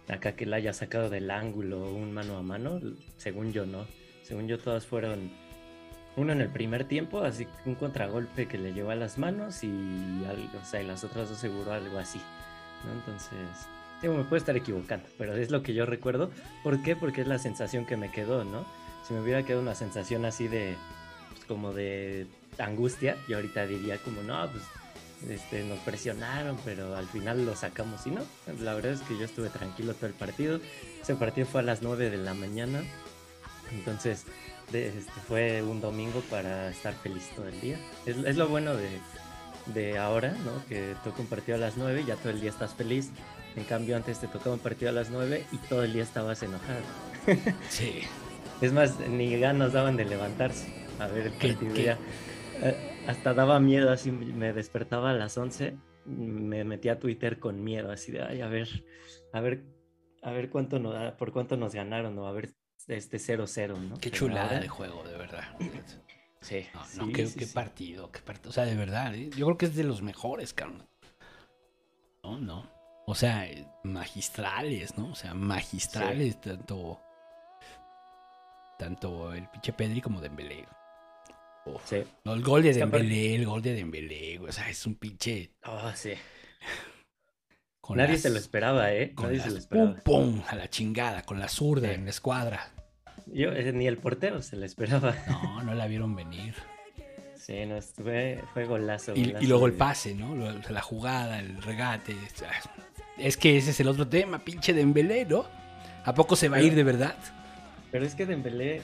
acá 0.09 0.33
que 0.33 0.45
la 0.45 0.57
haya 0.57 0.73
sacado 0.73 1.09
del 1.09 1.31
ángulo, 1.31 1.91
un 1.91 2.13
mano 2.13 2.37
a 2.37 2.41
mano, 2.41 2.79
según 3.17 3.53
yo 3.53 3.65
no, 3.65 3.85
según 4.23 4.47
yo 4.47 4.59
todas 4.59 4.85
fueron 4.85 5.31
uno 6.17 6.33
en 6.33 6.41
el 6.41 6.49
primer 6.49 6.83
tiempo, 6.85 7.21
así 7.21 7.47
un 7.65 7.75
contragolpe 7.75 8.47
que 8.47 8.57
le 8.57 8.73
llevó 8.73 8.91
a 8.91 8.95
las 8.95 9.17
manos 9.17 9.63
y, 9.63 9.69
algo, 10.27 10.59
o 10.61 10.65
sea, 10.65 10.81
y 10.81 10.87
las 10.87 11.03
otras 11.03 11.29
dos 11.29 11.37
seguro 11.37 11.71
algo 11.71 11.97
así, 11.97 12.19
¿no? 12.85 12.93
Entonces, 12.93 13.67
digo, 14.01 14.15
me 14.15 14.23
puedo 14.23 14.37
estar 14.37 14.57
equivocando, 14.57 15.07
pero 15.17 15.35
es 15.35 15.51
lo 15.51 15.63
que 15.63 15.73
yo 15.73 15.85
recuerdo. 15.85 16.31
¿Por 16.63 16.81
qué? 16.83 16.95
Porque 16.95 17.21
es 17.21 17.27
la 17.27 17.39
sensación 17.39 17.85
que 17.85 17.95
me 17.95 18.11
quedó, 18.11 18.43
¿no? 18.43 18.65
Si 19.07 19.13
me 19.13 19.21
hubiera 19.21 19.43
quedado 19.43 19.61
una 19.61 19.75
sensación 19.75 20.25
así 20.25 20.49
de, 20.49 20.75
como 21.45 21.74
de 21.74 22.27
angustia, 22.57 23.17
yo 23.27 23.38
ahorita 23.38 23.65
diría 23.67 23.98
como, 23.98 24.21
no, 24.24 24.50
pues, 24.51 24.63
este, 25.29 25.63
nos 25.63 25.79
presionaron, 25.79 26.57
pero 26.65 26.95
al 26.95 27.07
final 27.07 27.45
lo 27.45 27.55
sacamos 27.55 28.05
y 28.07 28.12
no. 28.12 28.21
La 28.62 28.74
verdad 28.74 28.93
es 28.93 29.01
que 29.01 29.17
yo 29.17 29.25
estuve 29.25 29.50
tranquilo 29.50 29.93
todo 29.93 30.07
el 30.07 30.13
partido. 30.13 30.60
Ese 31.01 31.15
partido 31.15 31.45
fue 31.48 31.62
a 31.62 31.63
las 31.63 31.81
9 31.81 32.10
de 32.10 32.17
la 32.17 32.33
mañana, 32.33 32.83
entonces 33.71 34.25
de- 34.71 34.88
este, 34.89 35.12
fue 35.27 35.62
un 35.62 35.81
domingo 35.81 36.21
para 36.29 36.69
estar 36.69 36.93
feliz 36.95 37.29
todo 37.36 37.48
el 37.48 37.60
día. 37.62 37.77
Es, 38.05 38.17
es 38.17 38.36
lo 38.38 38.48
bueno 38.48 38.75
de, 38.75 38.89
de 39.67 39.98
ahora, 39.98 40.36
¿no? 40.43 40.65
Que 40.67 40.95
toca 41.03 41.21
un 41.21 41.27
partido 41.27 41.55
a 41.57 41.60
las 41.62 41.77
9 41.77 42.01
y 42.01 42.05
ya 42.05 42.15
todo 42.15 42.29
el 42.31 42.41
día 42.41 42.50
estás 42.50 42.74
feliz. 42.74 43.10
En 43.55 43.63
cambio, 43.65 43.95
antes 43.98 44.19
te 44.19 44.27
tocaba 44.27 44.55
un 44.55 44.62
partido 44.62 44.89
a 44.89 44.93
las 44.93 45.10
9 45.10 45.45
y 45.51 45.57
todo 45.67 45.83
el 45.83 45.93
día 45.93 46.03
estabas 46.03 46.41
enojado. 46.43 46.81
Sí. 47.69 48.01
Es 48.62 48.71
más, 48.74 49.00
ni 49.00 49.39
ganas 49.39 49.74
daban 49.74 49.98
de 49.98 50.05
levantarse 50.05 50.67
a 51.03 51.08
ver 51.08 51.27
el 51.27 51.34
¿Qué- 51.38 51.50
partido. 51.53 51.74
qué? 51.74 51.84
ya. 51.84 51.98
Eh, 52.63 53.03
hasta 53.08 53.34
daba 53.34 53.60
miedo, 53.60 53.91
así 53.91 54.12
me 54.12 54.53
despertaba 54.53 55.12
a 55.12 55.13
las 55.13 55.38
11, 55.38 55.77
me 56.05 56.63
metía 56.63 56.93
a 56.93 57.00
Twitter 57.00 57.39
con 57.39 57.63
miedo, 57.63 57.91
así 57.91 58.12
de, 58.12 58.22
ay, 58.24 58.41
a 58.41 58.48
ver, 58.48 58.67
a 59.34 59.39
ver, 59.41 59.63
a 60.22 60.31
ver 60.31 60.50
cuánto 60.50 60.79
nos, 60.79 60.93
da- 60.93 61.17
por 61.17 61.31
cuánto 61.31 61.58
nos 61.58 61.74
ganaron, 61.74 62.17
o 62.20 62.27
a 62.27 62.31
ver 62.31 62.53
este 62.88 63.17
0-0, 63.20 63.77
¿no? 63.79 63.96
Qué 63.98 64.10
Pero 64.10 64.17
chulada 64.17 64.43
ahora- 64.48 64.60
de 64.60 64.67
juego, 64.67 65.03
de 65.03 65.17
verdad. 65.17 65.43
Sí, 66.43 66.65
No, 66.98 67.08
qué, 67.13 67.27
sí, 67.27 67.38
qué 67.38 67.46
sí. 67.46 67.53
partido, 67.53 68.12
qué 68.12 68.20
partido. 68.22 68.50
O 68.50 68.51
sea, 68.51 68.65
de 68.65 68.75
verdad, 68.75 69.13
¿eh? 69.13 69.29
yo 69.38 69.46
creo 69.46 69.58
que 69.60 69.65
es 69.67 69.75
de 69.75 69.84
los 69.84 70.01
mejores, 70.01 70.55
cabrón. 70.55 70.88
No, 72.24 72.39
no. 72.39 72.67
O 73.05 73.13
sea, 73.13 73.46
eh, 73.46 73.67
magistrales, 73.84 74.98
¿no? 74.98 75.12
O 75.12 75.15
sea, 75.15 75.36
magistrales, 75.36 76.41
tanto. 76.41 77.00
Tanto 78.79 79.34
el 79.34 79.48
pinche 79.50 79.72
Pedri 79.74 80.01
como 80.01 80.20
Dembélé. 80.20 80.65
Sí. 81.86 82.03
No, 82.25 82.34
el 82.34 82.41
gol 82.41 82.63
de 82.63 82.74
Dembélé, 82.74 83.36
el 83.36 83.46
gol 83.46 83.62
de 83.62 83.74
Dembélé, 83.75 84.38
güey, 84.38 84.50
o 84.50 84.53
sea, 84.53 84.70
es 84.70 84.86
un 84.86 84.96
pinche. 84.96 85.51
Ah, 85.63 85.94
sí. 85.96 86.13
con 87.80 87.98
Nadie 87.98 88.13
las- 88.13 88.22
se 88.22 88.30
lo 88.30 88.38
esperaba, 88.38 88.94
¿eh? 88.94 89.13
Con 89.13 89.25
Nadie 89.25 89.38
las 89.38 89.46
se 89.48 89.51
lo 89.53 89.58
esperaba. 89.60 89.96
pum, 90.03 90.34
pum, 90.36 90.44
a 90.48 90.56
la 90.56 90.70
chingada, 90.70 91.24
con 91.24 91.39
la 91.39 91.48
zurda 91.50 91.89
Sí. 91.89 91.96
en 91.96 92.03
la 92.06 92.10
escuadra. 92.12 92.72
Yo, 93.27 93.51
eh, 93.53 93.72
ni 93.74 93.88
el 93.88 93.98
portero 93.98 94.41
se 94.41 94.56
lo 94.56 94.65
esperaba. 94.65 95.15
No, 95.27 95.63
no 95.63 95.74
la 95.74 95.88
vieron 95.88 96.15
venir. 96.15 96.56
Sí, 97.36 97.65
no, 97.65 97.82
fue, 97.82 98.39
fue 98.53 98.65
golazo. 98.65 99.13
Y, 99.15 99.25
luego 99.48 99.65
el 99.65 99.74
pase, 99.74 100.13
¿no? 100.13 100.36
La 100.70 100.82
jugada, 100.82 101.39
el 101.39 101.62
regate. 101.62 102.15
Es 103.18 103.36
que 103.38 103.58
ese 103.58 103.72
es 103.72 103.80
el 103.80 103.88
otro 103.88 104.08
tema, 104.08 104.39
pinche 104.39 104.74
Dembélé, 104.74 105.25
¿no? 105.25 105.46
¿A 106.06 106.13
poco 106.13 106.36
se 106.36 106.50
va 106.50 106.58
a 106.58 106.62
ir 106.62 106.75
de 106.75 106.84
verdad? 106.84 107.15
Pero 107.91 108.06
es 108.06 108.15
que 108.15 108.25
Dembélé 108.25 108.82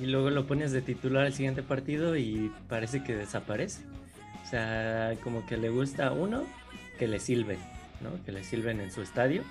y 0.00 0.06
luego 0.06 0.30
lo 0.30 0.46
pones 0.46 0.72
de 0.72 0.82
titular 0.82 1.26
al 1.26 1.32
siguiente 1.32 1.62
partido 1.62 2.16
y 2.16 2.52
parece 2.68 3.02
que 3.02 3.16
desaparece. 3.16 3.82
O 4.44 4.50
sea, 4.50 5.14
como 5.22 5.44
que 5.46 5.56
le 5.56 5.68
gusta 5.70 6.12
uno 6.12 6.44
que 6.98 7.08
le 7.08 7.20
sirven, 7.20 7.58
¿no? 8.00 8.10
Que 8.24 8.32
le 8.32 8.44
sirven 8.44 8.80
en 8.80 8.90
su 8.90 9.02
estadio. 9.02 9.42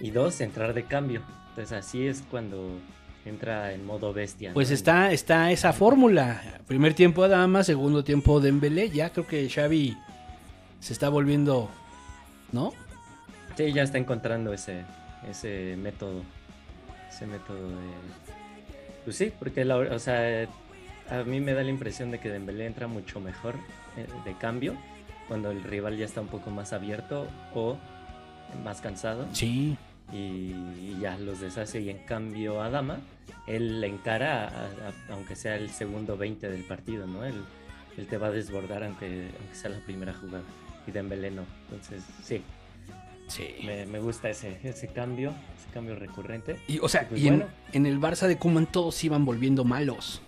Y 0.00 0.10
dos, 0.10 0.40
entrar 0.40 0.74
de 0.74 0.84
cambio. 0.84 1.22
Entonces 1.50 1.72
así 1.72 2.06
es 2.06 2.22
cuando 2.30 2.78
entra 3.24 3.72
en 3.72 3.84
modo 3.84 4.12
bestia. 4.12 4.50
¿no? 4.50 4.54
Pues 4.54 4.70
está, 4.70 5.12
está 5.12 5.50
esa 5.50 5.72
fórmula. 5.72 6.60
Primer 6.66 6.94
tiempo 6.94 7.24
Adama, 7.24 7.64
segundo 7.64 8.04
tiempo 8.04 8.40
Dembélé. 8.40 8.90
Ya 8.90 9.10
creo 9.10 9.26
que 9.26 9.48
Xavi 9.48 9.96
se 10.80 10.92
está 10.92 11.08
volviendo, 11.08 11.70
¿no? 12.52 12.72
Sí, 13.56 13.72
ya 13.72 13.82
está 13.82 13.98
encontrando 13.98 14.52
ese, 14.52 14.84
ese 15.28 15.76
método. 15.76 16.22
Ese 17.10 17.26
método 17.26 17.68
de. 17.68 18.41
Pues 19.04 19.16
sí, 19.16 19.32
porque 19.38 19.64
la, 19.64 19.76
o 19.76 19.98
sea, 19.98 20.46
a 21.10 21.22
mí 21.24 21.40
me 21.40 21.54
da 21.54 21.62
la 21.62 21.70
impresión 21.70 22.10
de 22.10 22.20
que 22.20 22.28
Dembélé 22.30 22.66
entra 22.66 22.86
mucho 22.86 23.20
mejor 23.20 23.56
eh, 23.96 24.06
de 24.24 24.34
cambio 24.36 24.74
cuando 25.28 25.50
el 25.50 25.62
rival 25.64 25.96
ya 25.96 26.04
está 26.04 26.20
un 26.20 26.28
poco 26.28 26.50
más 26.50 26.72
abierto 26.72 27.26
o 27.54 27.78
más 28.64 28.80
cansado 28.80 29.26
Sí. 29.32 29.76
y, 30.12 30.16
y 30.16 30.98
ya 31.00 31.16
los 31.18 31.40
deshace 31.40 31.80
y 31.80 31.90
en 31.90 31.98
cambio 31.98 32.60
Adama 32.62 33.00
él 33.46 33.80
le 33.80 33.86
encara 33.88 34.46
a- 34.46 34.66
a- 34.66 35.12
aunque 35.14 35.34
sea 35.36 35.56
el 35.56 35.70
segundo 35.70 36.16
20 36.16 36.48
del 36.48 36.62
partido, 36.64 37.06
¿no? 37.06 37.24
Él, 37.24 37.34
él 37.96 38.06
te 38.06 38.16
va 38.18 38.28
a 38.28 38.30
desbordar 38.30 38.84
aunque, 38.84 39.06
aunque 39.40 39.54
sea 39.54 39.70
la 39.70 39.80
primera 39.80 40.12
jugada 40.14 40.44
y 40.86 40.90
Dembélé 40.92 41.30
no. 41.30 41.44
Entonces, 41.70 42.04
sí, 42.22 42.42
Sí. 43.28 43.48
me, 43.64 43.86
me 43.86 43.98
gusta 43.98 44.28
ese, 44.30 44.58
ese 44.62 44.88
cambio, 44.88 45.32
cambio 45.72 45.96
recurrente. 45.96 46.58
Y, 46.68 46.78
o 46.78 46.88
sea, 46.88 47.08
Pues 47.08 47.20
y 47.20 47.28
bueno. 47.28 47.46
en 47.72 47.86
el 47.86 47.98
Barça 48.00 48.26
de 48.26 48.38
Koeman 48.38 48.66
todos 48.66 49.02
iban 49.04 49.24
volviendo 49.24 49.64
malos. 49.64 50.20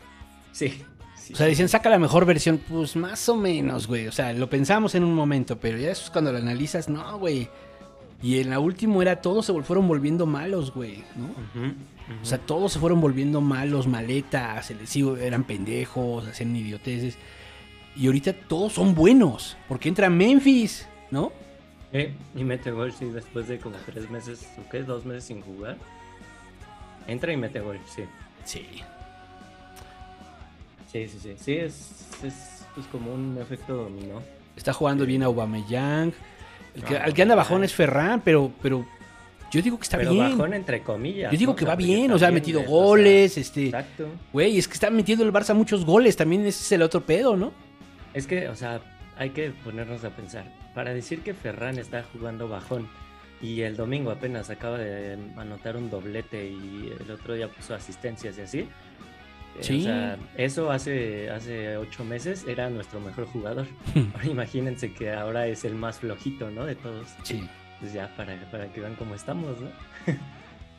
Sí. 0.53 0.83
sí. 1.17 1.33
O 1.33 1.37
sea, 1.37 1.47
dicen, 1.47 1.69
saca 1.69 1.89
la 1.91 1.99
mejor 1.99 2.25
versión. 2.27 2.59
Pues 2.59 2.97
más 2.97 3.29
o 3.29 3.37
menos, 3.37 3.87
güey. 3.87 4.07
O 4.09 4.13
sea, 4.13 4.33
lo 4.33 4.49
pensamos 4.51 4.95
en 4.95 5.05
un 5.05 5.15
momento, 5.15 5.59
pero 5.59 5.79
ya 5.79 5.91
eso 5.91 6.05
es 6.05 6.11
cuando 6.11 6.33
lo 6.33 6.39
analizas, 6.39 6.89
no, 6.89 7.19
güey. 7.19 7.49
Y 8.23 8.39
en 8.41 8.49
la 8.51 8.59
última 8.59 9.03
era 9.03 9.21
todos 9.21 9.45
se 9.47 9.53
fueron 9.63 9.87
volviendo 9.87 10.25
malos, 10.27 10.73
güey, 10.73 11.05
¿no? 11.17 11.29
O 12.23 12.25
sea, 12.25 12.39
todos 12.39 12.73
se 12.73 12.79
fueron 12.79 13.01
volviendo 13.01 13.41
malos, 13.41 13.87
maletas, 13.87 14.67
se 14.67 14.75
les 14.75 14.95
iba- 14.97 15.19
eran 15.21 15.45
pendejos, 15.45 16.27
hacían 16.29 16.55
idioteces. 16.57 17.17
Y 17.97 18.07
ahorita 18.07 18.33
todos 18.33 18.73
son 18.75 18.95
buenos, 18.95 19.57
porque 19.69 19.89
entra 19.89 20.09
Memphis, 20.11 20.87
¿no? 21.11 21.33
Eh, 21.95 22.13
y 22.35 22.43
mete 22.43 22.73
gol, 22.73 22.93
sí, 22.93 23.07
después 23.07 23.47
de 23.47 23.59
como 23.59 23.77
tres 23.87 24.11
meses, 24.11 24.49
¿o 24.59 24.69
qué? 24.69 24.83
Dos 24.83 25.07
meses 25.07 25.25
sin 25.25 25.41
jugar. 25.41 25.77
Entra 27.07 27.33
y 27.33 27.37
mete 27.37 27.61
gol, 27.61 27.79
sí. 27.87 28.03
Sí. 28.45 28.67
Sí, 30.91 31.09
sí, 31.09 31.19
sí. 31.23 31.35
Sí, 31.39 31.53
es, 31.53 32.09
es 32.25 32.67
pues, 32.75 32.87
como 32.89 33.15
un 33.15 33.39
efecto 33.41 33.77
dominó. 33.77 34.21
Está 34.57 34.73
jugando 34.73 35.07
bien 35.07 35.23
a 35.23 35.27
Aubameyang. 35.27 36.13
El 36.75 36.83
que, 36.83 36.97
al 36.97 37.15
que 37.15 37.23
anda 37.23 37.37
bajón 37.37 37.63
es 37.63 37.73
Ferran, 37.73 38.21
pero, 38.23 38.53
pero 38.61 38.85
yo 39.53 39.63
digo 39.63 39.79
que 39.79 39.85
está 39.85 39.97
Pero 39.97 40.11
bien. 40.11 40.37
bajón 40.37 40.53
entre 40.53 40.83
comillas. 40.83 41.31
Yo 41.31 41.39
digo 41.39 41.53
¿no? 41.53 41.57
que 41.57 41.65
O 41.65 41.69
sea, 41.69 41.77
va 41.77 41.79
bien, 41.79 42.11
o 42.11 42.19
sea, 42.19 42.29
ha 42.29 42.33
metido 42.33 42.59
o 42.59 42.65
sea, 42.65 42.73
goles, 42.73 43.39
este... 43.39 43.67
Exacto. 43.67 44.09
Güey, 44.33 44.59
es 44.59 44.67
que 44.67 44.75
está 44.75 44.91
metiendo 44.91 45.25
el 45.25 45.33
Barça 45.33 45.55
muchos 45.55 45.85
goles, 45.85 46.17
también 46.17 46.45
ese 46.45 46.61
es 46.61 46.73
el 46.73 46.83
otro 46.83 47.03
pedo, 47.03 47.37
¿no? 47.37 47.53
Es 48.15 48.27
que, 48.27 48.49
o 48.49 48.57
sea, 48.57 48.81
hay 49.17 49.31
que 49.31 49.51
ponernos 49.51 50.05
a 50.05 50.11
pensar. 50.11 50.45
Para 50.75 50.93
decir 50.95 51.21
que 51.23 51.35
Ferran 51.35 51.79
está 51.79 52.03
jugando 52.13 52.49
bajón 52.49 52.89
y 53.41 53.61
el 53.63 53.77
domingo 53.77 54.11
apenas 54.11 54.51
acaba 54.51 54.79
de 54.79 55.19
anotar 55.37 55.77
un 55.77 55.91
doblete 55.91 56.47
y 56.49 56.93
el 57.01 57.11
otro 57.11 57.35
día 57.35 57.49
puso 57.49 57.75
asistencias 57.75 58.39
y 58.39 58.41
así. 58.41 58.59
eh, 58.61 58.69
Sí. 59.61 59.81
O 59.81 59.85
sea, 59.85 60.17
eso 60.37 60.71
hace, 60.73 61.31
hace 61.31 61.77
ocho 61.77 62.05
meses 62.05 62.45
era 62.49 62.69
nuestro 62.71 63.01
mejor 63.01 63.27
jugador. 63.27 63.67
Ahora 64.15 64.27
imagínense 64.27 64.93
que 64.93 65.13
ahora 65.13 65.47
es 65.47 65.65
el 65.65 65.75
más 65.77 65.99
flojito, 65.99 66.51
¿no? 66.51 66.65
De 66.67 66.75
todos. 66.75 67.07
Sí. 67.23 67.47
Pues 67.81 67.93
ya, 67.93 68.09
para, 68.17 68.35
para 68.51 68.73
que 68.73 68.81
vean 68.81 68.95
cómo 68.97 69.15
estamos, 69.15 69.61
¿no? 69.61 69.69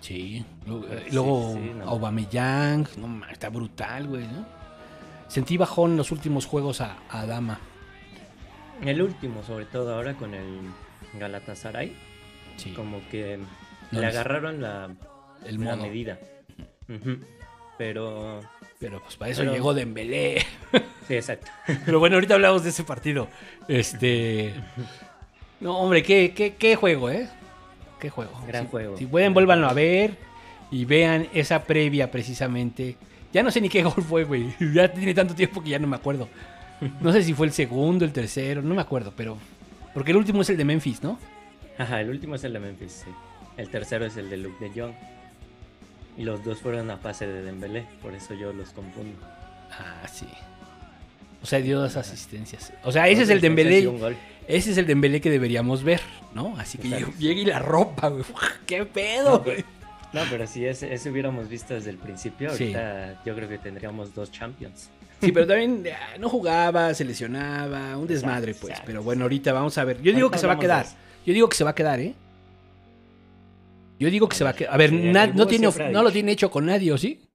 Sí. 0.01 0.43
Luego, 0.65 0.85
Sí, 0.89 1.11
luego 1.13 1.53
sí, 1.53 1.71
no. 1.77 1.85
Aubameyang, 1.89 2.87
no 2.97 3.25
está 3.31 3.49
brutal, 3.49 4.07
güey, 4.07 4.23
¿no? 4.27 4.45
Sentí 5.27 5.55
bajón 5.57 5.91
en 5.91 5.97
los 5.97 6.11
últimos 6.11 6.45
juegos 6.45 6.81
a, 6.81 6.97
a 7.09 7.25
Dama. 7.25 7.59
El 8.83 9.01
último, 9.01 9.43
sobre 9.43 9.65
todo 9.65 9.95
ahora 9.95 10.13
con 10.15 10.33
el 10.33 10.61
Galatasaray, 11.19 11.93
Sí. 12.57 12.71
como 12.71 13.01
que 13.09 13.39
No 13.91 13.99
le 14.01 14.07
agarraron 14.07 14.61
la, 14.61 14.89
el 15.45 15.63
la 15.63 15.75
medida. 15.75 16.19
Pero, 17.77 18.41
Pero 18.79 19.01
pues 19.01 19.15
para 19.17 19.31
eso 19.31 19.41
Pero- 19.41 19.53
llegó 19.53 19.73
Dembélé. 19.73 20.39
sí, 21.07 21.15
exacto. 21.15 21.51
Pero 21.85 21.99
bueno, 21.99 22.15
ahorita 22.15 22.35
hablamos 22.35 22.63
de 22.63 22.69
ese 22.69 22.83
partido. 22.83 23.27
Este. 23.67 24.53
No, 25.59 25.79
hombre, 25.79 26.03
qué, 26.03 26.33
qué, 26.35 26.55
qué 26.55 26.75
juego, 26.75 27.09
¿eh? 27.09 27.27
Qué 27.99 28.09
juego. 28.09 28.31
Gran 28.47 28.65
Si- 28.65 28.71
juego. 28.71 28.97
Si 28.97 29.05
pueden, 29.05 29.33
vuélvanlo 29.33 29.67
a 29.67 29.73
ver 29.73 30.17
y 30.71 30.85
vean 30.85 31.27
esa 31.33 31.63
previa 31.63 32.11
precisamente. 32.11 32.95
Ya 33.33 33.43
no 33.43 33.51
sé 33.51 33.59
ni 33.59 33.67
qué 33.69 33.83
gol 33.83 34.03
fue, 34.07 34.23
güey. 34.23 34.53
Ya 34.73 34.91
tiene 34.91 35.13
tanto 35.13 35.35
tiempo 35.35 35.61
que 35.61 35.69
ya 35.71 35.79
no 35.79 35.87
me 35.87 35.95
acuerdo. 35.97 36.29
No 37.01 37.11
sé 37.11 37.23
si 37.23 37.33
fue 37.33 37.47
el 37.47 37.53
segundo, 37.53 38.05
el 38.05 38.11
tercero, 38.11 38.61
no 38.61 38.75
me 38.75 38.81
acuerdo, 38.81 39.13
pero. 39.15 39.37
Porque 39.93 40.11
el 40.11 40.17
último 40.17 40.41
es 40.41 40.49
el 40.49 40.57
de 40.57 40.65
Memphis, 40.65 41.01
¿no? 41.03 41.17
Ajá, 41.77 42.01
el 42.01 42.09
último 42.09 42.35
es 42.35 42.43
el 42.43 42.53
de 42.53 42.59
Memphis, 42.59 43.03
sí. 43.05 43.11
El 43.57 43.69
tercero 43.69 44.05
es 44.05 44.17
el 44.17 44.29
de 44.29 44.37
Luke 44.37 44.63
de 44.69 44.81
Jong. 44.81 44.93
Y 46.17 46.23
los 46.23 46.43
dos 46.43 46.59
fueron 46.59 46.89
a 46.91 46.97
pase 46.99 47.27
de 47.27 47.41
Dembélé, 47.41 47.85
por 48.01 48.13
eso 48.13 48.33
yo 48.33 48.53
los 48.53 48.69
confundo. 48.69 49.17
Ah, 49.71 50.07
sí. 50.11 50.27
O 51.43 51.45
sea, 51.45 51.59
dio 51.59 51.79
dos 51.79 51.95
asistencias. 51.97 52.73
O 52.83 52.91
sea, 52.91 53.07
ese 53.07 53.21
Dos 53.21 53.29
es 53.29 53.35
el 53.35 53.41
Dembélé. 53.41 53.89
Ese 54.47 54.71
es 54.71 54.77
el 54.77 54.85
Dembélé 54.87 55.21
que 55.21 55.29
deberíamos 55.29 55.83
ver, 55.83 56.01
¿no? 56.33 56.55
Así 56.57 56.77
que 56.77 56.87
llega 57.19 57.41
y 57.41 57.45
la 57.45 57.59
ropa, 57.59 58.09
güey. 58.09 58.23
¡Qué 58.65 58.85
pedo, 58.85 59.37
No, 59.37 59.39
güey! 59.43 59.63
No, 60.13 60.21
pero 60.29 60.47
si 60.47 60.65
ese, 60.65 60.93
ese 60.93 61.11
hubiéramos 61.11 61.49
visto 61.49 61.73
desde 61.73 61.89
el 61.89 61.97
principio, 61.97 62.49
Sí. 62.55 62.73
ahorita 62.73 63.21
yo 63.25 63.35
creo 63.35 63.49
que 63.49 63.57
tendríamos 63.57 64.13
dos 64.15 64.31
champions. 64.31 64.89
Sí, 65.21 65.31
pero 65.31 65.47
también 65.47 65.83
ah, 65.93 66.17
no 66.19 66.29
jugaba, 66.29 66.93
se 66.93 67.05
lesionaba, 67.05 67.97
un 67.97 68.07
desmadre, 68.07 68.53
pues. 68.53 68.71
exacto. 68.71 68.83
Pero 68.85 69.03
bueno, 69.03 69.23
ahorita 69.23 69.53
vamos 69.53 69.77
a 69.77 69.83
ver. 69.85 70.01
Yo 70.01 70.13
digo 70.13 70.29
que 70.29 70.37
se 70.37 70.47
va 70.47 70.53
a 70.53 70.59
quedar. 70.59 70.85
Yo 71.25 71.33
digo 71.33 71.49
que 71.49 71.55
se 71.57 71.63
va 71.63 71.71
a 71.71 71.75
quedar, 71.75 71.99
¿eh? 71.99 72.13
Yo 73.99 74.09
digo 74.09 74.27
que 74.27 74.35
se 74.35 74.43
va 74.43 74.51
a 74.51 74.53
quedar. 74.53 74.73
A 74.73 74.77
ver, 74.77 74.91
na- 74.93 75.27
no, 75.27 75.47
tiene, 75.47 75.69
no 75.91 76.03
lo 76.03 76.11
tiene 76.11 76.33
hecho 76.33 76.51
con 76.51 76.65
nadie, 76.65 76.91
¿o 76.91 76.97
sí? 76.97 77.29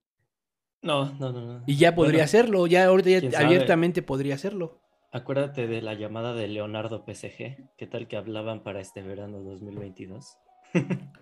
No, 0.83 1.13
no, 1.15 1.33
no, 1.33 1.41
no. 1.41 1.65
Y 1.67 1.77
ya 1.77 1.95
podría 1.95 2.13
Bueno, 2.19 2.25
hacerlo. 2.25 2.67
Ya 2.67 2.85
ahorita 2.87 3.29
ya 3.29 3.41
abiertamente 3.41 4.03
podría 4.03 4.35
hacerlo. 4.35 4.81
Acuérdate 5.13 5.67
de 5.67 5.83
la 5.83 5.95
llamada 5.95 6.35
de 6.35 6.47
Leonardo 6.49 7.05
PSG. 7.05 7.75
¿Qué 7.77 7.87
tal 7.91 8.07
que 8.07 8.17
hablaban 8.17 8.63
para 8.63 8.81
este 8.81 9.03
verano 9.03 9.41
2022? 9.41 10.37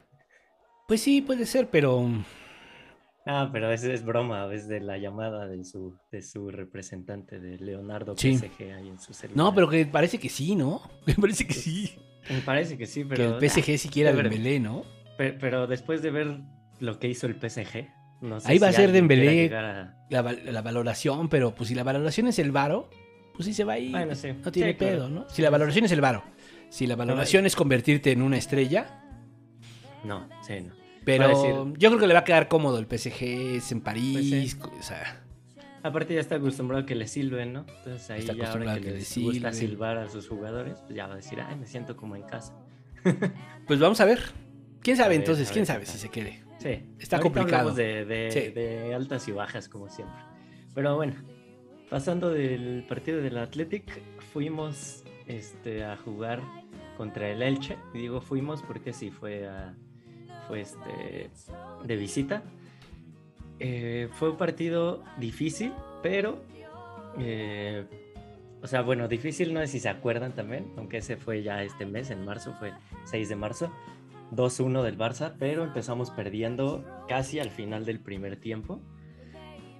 Pues 0.86 1.02
sí, 1.02 1.20
puede 1.20 1.44
ser, 1.44 1.68
pero. 1.68 2.08
Ah, 3.30 3.50
pero 3.52 3.70
es, 3.70 3.84
es 3.84 4.04
broma, 4.04 4.50
es 4.54 4.68
de 4.68 4.80
la 4.80 4.96
llamada 4.96 5.46
de 5.46 5.62
su, 5.62 5.94
de 6.10 6.22
su 6.22 6.50
representante 6.50 7.38
de 7.38 7.58
Leonardo 7.58 8.14
Sí. 8.16 8.38
PSG 8.38 8.72
ahí 8.74 8.88
en 8.88 8.98
su 8.98 9.12
celular. 9.12 9.36
No, 9.36 9.54
pero 9.54 9.68
que 9.68 9.84
parece 9.84 10.18
que 10.18 10.30
sí, 10.30 10.56
¿no? 10.56 10.80
Me 11.06 11.14
parece 11.14 11.46
que 11.46 11.52
sí. 11.52 11.92
Me 12.30 12.40
parece 12.40 12.78
que 12.78 12.86
sí, 12.86 13.02
Que 13.02 13.08
pero. 13.10 13.38
el 13.38 13.50
PSG 13.50 13.76
siquiera 13.78 14.10
ya 14.10 14.16
veremos. 14.16 14.34
Dembélé, 14.38 14.60
¿no? 14.60 14.82
Pe- 15.18 15.34
Pero, 15.34 15.66
después 15.66 16.00
de 16.00 16.10
ver 16.10 16.40
lo 16.80 16.98
que 16.98 17.08
hizo 17.08 17.26
el 17.26 17.34
PSG, 17.34 17.88
no 18.22 18.40
sé 18.40 18.50
Ahí 18.50 18.58
va 18.58 18.68
a 18.68 18.72
si 18.72 18.76
ser 18.76 18.92
Dembélé. 18.92 19.54
a- 19.54 19.94
La, 20.08 20.22
la 20.22 20.62
valoración, 20.62 21.28
pero 21.28 21.54
pues 21.54 21.68
si 21.68 21.74
la 21.74 21.82
valoración 21.84 22.28
es 22.28 22.38
el 22.38 22.50
varo, 22.50 22.88
pues 23.34 23.44
sí 23.44 23.52
se 23.52 23.64
va 23.64 23.74
ahí. 23.74 23.90
Bueno, 23.90 24.14
sí. 24.14 24.28
No 24.42 24.50
tiene 24.50 24.72
Sí, 24.72 24.78
claro. 24.78 24.96
pedo, 24.96 25.08
¿no? 25.10 25.28
Si 25.28 25.42
la 25.42 25.50
valoración 25.50 25.84
es 25.84 25.92
el 25.92 26.00
varo. 26.00 26.22
Si 26.70 26.86
la 26.86 26.96
valoración 26.96 27.44
es 27.44 27.54
convertirte 27.56 28.10
en 28.12 28.22
una 28.22 28.38
estrella, 28.38 29.04
No, 30.04 30.28
sí, 30.46 30.60
no. 30.62 30.72
Pero 31.16 31.72
yo 31.76 31.88
creo 31.90 32.00
que 32.00 32.06
le 32.06 32.14
va 32.14 32.20
a 32.20 32.24
quedar 32.24 32.48
cómodo 32.48 32.78
el 32.78 32.86
PSG, 32.86 33.22
es 33.56 33.72
en 33.72 33.80
París, 33.80 34.54
Pues 34.60 34.70
sí. 34.72 34.78
o 34.78 34.82
sea, 34.82 35.24
Aparte 35.82 36.12
ya 36.14 36.20
está 36.20 36.34
acostumbrado 36.36 36.82
a 36.82 36.86
que 36.86 36.94
le 36.96 37.06
silben, 37.06 37.52
¿no? 37.52 37.60
Entonces 37.78 38.10
ahí 38.10 38.20
Está 38.20 38.32
ya 38.32 38.50
ahora 38.50 38.74
que, 38.74 38.80
que 38.80 38.90
les 38.92 39.16
le 39.16 39.22
gusta 39.22 39.52
silbar 39.52 39.96
a 39.98 40.08
sus 40.08 40.28
jugadores, 40.28 40.80
pues 40.80 40.94
ya 40.96 41.06
va 41.06 41.12
a 41.14 41.16
decir, 41.16 41.40
ay, 41.40 41.56
me 41.56 41.66
siento 41.66 41.96
como 41.96 42.16
en 42.16 42.22
casa. 42.24 42.52
pues 43.66 43.78
vamos 43.78 44.00
a 44.00 44.04
ver. 44.04 44.20
¿Quién 44.82 44.96
sabe 44.96 45.10
ver, 45.10 45.20
entonces? 45.20 45.50
¿Quién 45.52 45.66
sabe 45.66 45.86
si 45.86 45.98
se 45.98 46.08
quede? 46.08 46.42
Sí. 46.58 46.68
Está 46.98 47.16
ahorita 47.16 47.20
complicado. 47.20 47.70
hablamos 47.70 47.76
De, 47.76 48.04
de- 48.04 48.30
Sí. 48.32 48.40
de 48.52 48.92
altas 48.94 49.28
y 49.28 49.32
bajas, 49.32 49.68
como 49.68 49.88
siempre. 49.88 50.18
Pero 50.74 50.96
bueno, 50.96 51.14
pasando 51.88 52.30
del 52.30 52.84
partido 52.88 53.20
del 53.22 53.38
Athletic, 53.38 53.84
fuimos 54.32 55.04
este, 55.26 55.84
a 55.84 55.96
jugar 55.96 56.42
contra 56.96 57.28
el 57.30 57.40
Elche. 57.42 57.76
Y 57.94 57.98
digo 57.98 58.20
fuimos 58.20 58.62
porque 58.62 58.92
sí, 58.92 59.10
fue, 59.10 59.46
a- 59.46 59.74
fue 60.48 60.62
este, 60.62 61.30
de 61.84 61.96
visita. 61.96 62.42
Eh, 63.60 64.08
fue 64.12 64.30
un 64.30 64.36
partido 64.36 65.04
difícil, 65.18 65.72
pero... 66.02 66.42
eh, 67.18 67.86
o 68.60 68.66
sea, 68.66 68.82
bueno, 68.82 69.06
difícil 69.06 69.54
no 69.54 69.60
es 69.60 69.70
si 69.70 69.78
se 69.78 69.88
acuerdan 69.88 70.32
también, 70.32 70.72
aunque 70.76 70.96
ese 70.96 71.16
fue 71.16 71.44
ya 71.44 71.62
este 71.62 71.86
mes, 71.86 72.10
en 72.10 72.24
marzo, 72.24 72.54
fue 72.58 72.72
6 73.04 73.28
de 73.28 73.36
marzo. 73.36 73.70
2-1 74.32 74.82
del 74.82 74.98
Barça, 74.98 75.34
pero 75.38 75.64
empezamos 75.64 76.10
perdiendo 76.10 76.84
casi 77.08 77.38
al 77.38 77.50
final 77.50 77.84
del 77.84 78.00
primer 78.00 78.36
tiempo. 78.36 78.80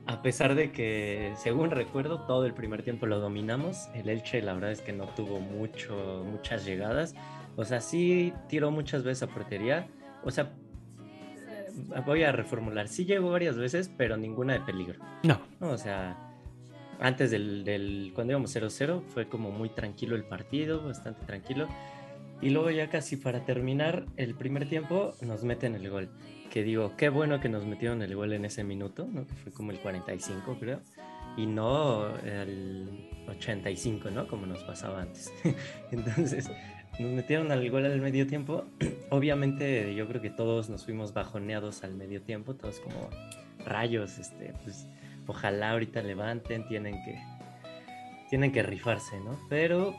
a 0.06 0.22
pesar 0.22 0.54
de 0.54 0.72
que, 0.72 1.34
según 1.36 1.70
recuerdo, 1.70 2.22
todo 2.22 2.46
el 2.46 2.54
primer 2.54 2.82
tiempo 2.82 3.04
lo 3.04 3.20
dominamos, 3.20 3.90
el 3.94 4.08
Elche 4.08 4.40
la 4.40 4.54
verdad 4.54 4.72
es 4.72 4.80
que 4.80 4.94
no 4.94 5.04
tuvo 5.08 5.38
mucho, 5.38 6.24
muchas 6.24 6.64
llegadas. 6.64 7.14
O 7.56 7.64
sea, 7.64 7.82
sí 7.82 8.32
tiró 8.48 8.70
muchas 8.70 9.02
veces 9.02 9.24
a 9.24 9.26
portería. 9.26 9.86
O 10.24 10.30
sea, 10.30 10.52
eh, 11.48 12.00
voy 12.06 12.22
a 12.24 12.32
reformular. 12.32 12.88
Sí 12.88 13.04
llegó 13.04 13.30
varias 13.30 13.56
veces, 13.56 13.90
pero 13.96 14.16
ninguna 14.16 14.54
de 14.54 14.60
peligro. 14.60 15.00
No. 15.22 15.40
¿no? 15.60 15.70
O 15.70 15.78
sea, 15.78 16.16
antes 17.00 17.30
del, 17.30 17.64
del- 17.64 18.12
cuando 18.14 18.32
íbamos 18.32 18.54
0-0 18.54 19.02
fue 19.02 19.28
como 19.28 19.50
muy 19.50 19.68
tranquilo 19.70 20.16
el 20.16 20.24
partido, 20.24 20.84
bastante 20.84 21.24
tranquilo. 21.26 21.68
Y 22.40 22.50
luego 22.50 22.70
ya 22.70 22.88
casi 22.88 23.16
para 23.16 23.44
terminar 23.44 24.06
el 24.16 24.34
primer 24.36 24.68
tiempo 24.68 25.12
nos 25.22 25.42
meten 25.44 25.74
el 25.74 25.90
gol. 25.90 26.08
Que 26.50 26.62
digo, 26.62 26.94
qué 26.96 27.08
bueno 27.08 27.40
que 27.40 27.48
nos 27.48 27.66
metieron 27.66 28.00
el 28.00 28.14
gol 28.14 28.32
en 28.32 28.44
ese 28.44 28.64
minuto, 28.64 29.06
¿no? 29.10 29.26
Que 29.26 29.34
fue 29.34 29.52
como 29.52 29.70
el 29.72 29.80
45 29.80 30.56
creo. 30.58 30.80
Y 31.36 31.46
no 31.46 32.16
el 32.18 33.08
85, 33.28 34.10
¿no? 34.10 34.26
Como 34.28 34.46
nos 34.46 34.62
pasaba 34.64 35.02
antes. 35.02 35.32
Entonces 35.92 36.50
nos 36.98 37.12
metieron 37.12 37.50
al 37.52 37.68
gol 37.70 37.86
al 37.86 38.00
medio 38.00 38.26
tiempo. 38.26 38.64
Obviamente 39.10 39.94
yo 39.94 40.06
creo 40.08 40.20
que 40.20 40.30
todos 40.30 40.68
nos 40.68 40.84
fuimos 40.84 41.12
bajoneados 41.14 41.84
al 41.84 41.94
medio 41.94 42.22
tiempo, 42.22 42.54
todos 42.54 42.80
como 42.80 43.08
rayos, 43.64 44.18
este, 44.18 44.52
pues 44.64 44.86
ojalá 45.26 45.72
ahorita 45.72 46.02
levanten, 46.02 46.66
tienen 46.68 46.94
que, 47.04 47.18
tienen 48.30 48.52
que 48.52 48.62
rifarse, 48.62 49.18
¿no? 49.20 49.38
Pero 49.48 49.94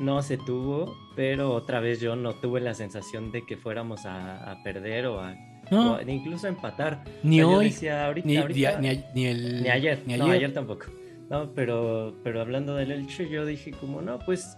no 0.00 0.22
se 0.22 0.36
tuvo, 0.36 0.94
pero 1.16 1.52
otra 1.52 1.80
vez 1.80 2.00
yo 2.00 2.16
no 2.16 2.34
tuve 2.34 2.60
la 2.60 2.74
sensación 2.74 3.32
de 3.32 3.44
que 3.46 3.56
fuéramos 3.56 4.04
a, 4.06 4.50
a 4.52 4.62
perder 4.62 5.06
o 5.06 5.20
a 5.20 5.34
No. 5.70 5.94
o 5.94 6.00
incluso 6.02 6.46
a 6.46 6.50
empatar. 6.50 7.02
Ni 7.22 7.40
O 7.42 7.48
sea, 7.48 7.56
hoy, 7.58 7.64
decía, 7.66 8.06
ahorita- 8.06 8.26
Ni, 8.28 8.36
ahorita- 8.36 8.78
ni 8.80 8.88
a- 8.88 9.10
ni 9.14 9.26
el, 9.26 9.62
ni 9.62 9.68
ayer, 9.70 10.02
Ni 10.06 10.16
no, 10.16 10.24
ayer. 10.26 10.36
ayer 10.36 10.52
tampoco. 10.54 10.86
No, 11.30 11.50
pero, 11.54 12.14
pero 12.22 12.40
hablando 12.40 12.76
del 12.76 12.92
Elche, 12.92 13.28
yo 13.28 13.44
dije 13.44 13.72
como, 13.72 14.00
no, 14.00 14.18
pues 14.20 14.56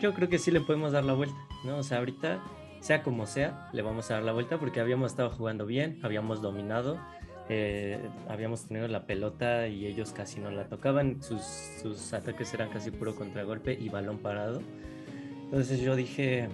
yo 0.00 0.14
creo 0.14 0.28
que 0.28 0.38
sí 0.38 0.50
le 0.50 0.60
podemos 0.60 0.92
dar 0.92 1.04
la 1.04 1.14
vuelta, 1.14 1.36
¿no? 1.64 1.78
O 1.78 1.82
sea, 1.82 1.98
ahorita, 1.98 2.42
sea 2.80 3.02
como 3.02 3.26
sea, 3.26 3.68
le 3.72 3.82
vamos 3.82 4.10
a 4.10 4.14
dar 4.14 4.22
la 4.22 4.32
vuelta 4.32 4.58
porque 4.58 4.80
habíamos 4.80 5.12
estado 5.12 5.30
jugando 5.30 5.66
bien, 5.66 5.98
habíamos 6.02 6.40
dominado, 6.40 6.98
eh, 7.48 7.98
habíamos 8.28 8.66
tenido 8.66 8.88
la 8.88 9.06
pelota 9.06 9.68
y 9.68 9.86
ellos 9.86 10.12
casi 10.12 10.40
no 10.40 10.50
la 10.50 10.68
tocaban, 10.68 11.22
sus, 11.22 11.42
sus 11.42 12.12
ataques 12.12 12.52
eran 12.54 12.70
casi 12.70 12.90
puro 12.90 13.16
contragolpe 13.16 13.76
y 13.80 13.88
balón 13.88 14.18
parado. 14.18 14.60
Entonces 15.44 15.80
yo 15.80 15.96
dije, 15.96 16.48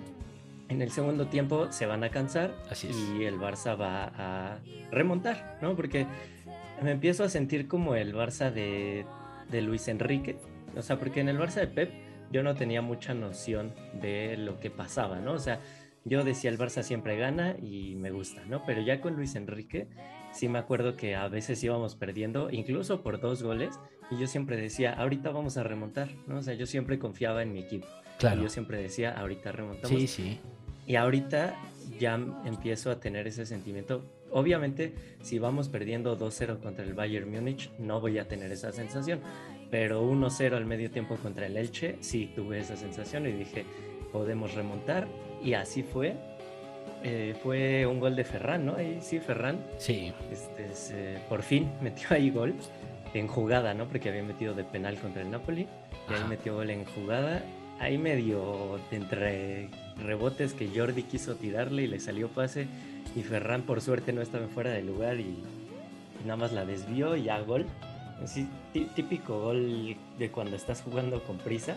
en 0.69 0.83
el 0.83 0.91
segundo 0.91 1.27
tiempo 1.27 1.71
se 1.71 1.87
van 1.87 2.05
a 2.05 2.11
cansar 2.11 2.55
Así 2.71 2.89
y 3.19 3.25
el 3.25 3.39
Barça 3.39 3.79
va 3.79 4.13
a 4.17 4.59
remontar, 4.91 5.59
¿no? 5.61 5.75
Porque 5.77 6.07
me 6.83 6.93
empiezo 6.93 7.25
a 7.25 7.29
sentir 7.29 7.69
como 7.69 7.97
el 7.97 8.15
Barça 8.15 8.53
de, 8.53 9.05
de 9.51 9.63
Luis 9.63 9.89
Enrique. 9.89 10.37
O 10.77 10.83
sea, 10.83 10.99
porque 10.99 11.21
en 11.21 11.29
el 11.29 11.39
Barça 11.39 11.61
de 11.61 11.67
Pep 11.67 12.04
yo 12.31 12.43
no 12.43 12.55
tenía 12.55 12.83
mucha 12.83 13.15
noción 13.15 13.73
de 14.01 14.37
lo 14.37 14.59
que 14.61 14.71
pasaba, 14.71 15.21
¿no? 15.21 15.33
O 15.33 15.39
sea, 15.39 15.61
yo 16.05 16.23
decía 16.25 16.51
el 16.51 16.59
Barça 16.59 16.83
siempre 16.83 17.17
gana 17.17 17.57
y 17.63 17.95
me 17.97 18.11
gusta, 18.11 18.45
¿no? 18.47 18.63
Pero 18.67 18.83
ya 18.83 19.01
con 19.01 19.15
Luis 19.17 19.35
Enrique 19.37 19.89
sí 20.33 20.49
me 20.49 20.59
acuerdo 20.59 20.97
que 20.97 21.15
a 21.15 21.29
veces 21.29 21.63
íbamos 21.63 21.95
perdiendo, 21.95 22.51
incluso 22.51 23.03
por 23.03 23.21
dos 23.21 23.43
goles, 23.43 23.79
y 24.11 24.19
yo 24.19 24.27
siempre 24.27 24.57
decía, 24.57 24.93
ahorita 24.93 25.31
vamos 25.31 25.57
a 25.57 25.63
remontar, 25.63 26.11
¿no? 26.27 26.39
O 26.39 26.43
sea, 26.43 26.55
yo 26.55 26.67
siempre 26.67 26.99
confiaba 26.99 27.43
en 27.43 27.53
mi 27.53 27.61
equipo. 27.61 27.87
Y 27.87 28.19
Claro. 28.19 28.43
yo 28.43 28.49
siempre 28.49 28.79
decía, 28.83 29.13
ahorita 29.13 29.53
remontamos. 29.53 29.89
Sí, 29.99 30.07
sí. 30.07 30.39
Y 30.87 30.97
ahorita 30.97 31.55
ya 31.99 32.15
empiezo 32.45 32.91
a 32.91 33.01
tener 33.01 33.27
ese 33.27 33.47
sentimiento. 33.47 34.05
Obviamente, 34.31 34.93
si 35.23 35.39
vamos 35.39 35.69
perdiendo 35.69 36.19
2-0 36.19 36.59
contra 36.61 36.85
el 36.85 36.93
Bayern 36.95 37.31
Múnich, 37.31 37.71
no 37.79 38.01
voy 38.01 38.19
a 38.19 38.27
tener 38.29 38.51
esa 38.53 38.73
sensación. 38.73 39.21
Pero 39.75 40.09
1-0 40.09 40.55
al 40.55 40.67
medio 40.67 40.89
tiempo 40.89 41.17
contra 41.17 41.47
el 41.47 41.57
Elche, 41.57 41.97
sí 41.99 42.31
tuve 42.33 42.61
esa 42.61 42.77
sensación 42.77 43.27
y 43.27 43.33
dije, 43.33 43.65
podemos 44.13 44.55
remontar. 44.55 45.09
Y 45.43 45.55
así 45.55 45.83
fue. 45.83 46.15
Eh, 47.03 47.35
fue 47.43 47.85
un 47.85 47.99
gol 47.99 48.15
de 48.15 48.23
Ferran, 48.23 48.65
¿no? 48.67 48.77
Ahí 48.77 48.99
sí, 49.03 49.19
Ferran 49.19 49.59
Sí. 49.79 50.13
este, 50.31 50.73
se- 50.77 51.19
por 51.29 51.43
fin 51.43 51.73
metió 51.83 52.07
ahí 52.11 52.31
gol 52.31 52.55
en 53.15 53.27
jugada, 53.27 53.75
¿no? 53.75 53.87
Porque 53.89 54.11
había 54.11 54.23
metido 54.23 54.55
de 54.55 54.63
penal 54.63 54.95
contra 54.99 55.23
el 55.23 55.31
Napoli 55.33 55.63
y 56.09 56.13
ahí 56.13 56.21
Ajá. 56.21 56.29
metió 56.29 56.55
gol 56.55 56.71
en 56.71 56.85
jugada. 56.85 57.43
Ahí 57.81 57.99
medio 57.99 58.79
entre 58.93 59.71
rebotes 60.07 60.55
que 60.55 60.69
Jordi 60.73 61.03
quiso 61.03 61.35
tirarle 61.35 61.83
y 61.83 61.87
le 61.89 61.99
salió 61.99 62.29
pase 62.29 62.69
y 63.17 63.23
Ferran 63.23 63.63
por 63.63 63.81
suerte 63.81 64.13
no 64.13 64.23
estaba 64.23 64.47
fuera 64.47 64.71
de 64.71 64.83
lugar 64.85 65.19
y, 65.19 65.25
y 65.25 66.23
nada 66.25 66.37
más 66.37 66.53
la 66.53 66.65
desvió 66.65 67.17
y 67.17 67.25
ya 67.25 67.41
gol. 67.41 67.67
Así, 68.23 68.49
tí- 68.73 68.87
típico 68.95 69.41
gol 69.41 69.97
de 70.19 70.31
cuando 70.31 70.57
estás 70.57 70.83
jugando 70.83 71.23
con 71.25 71.39
prisa, 71.39 71.77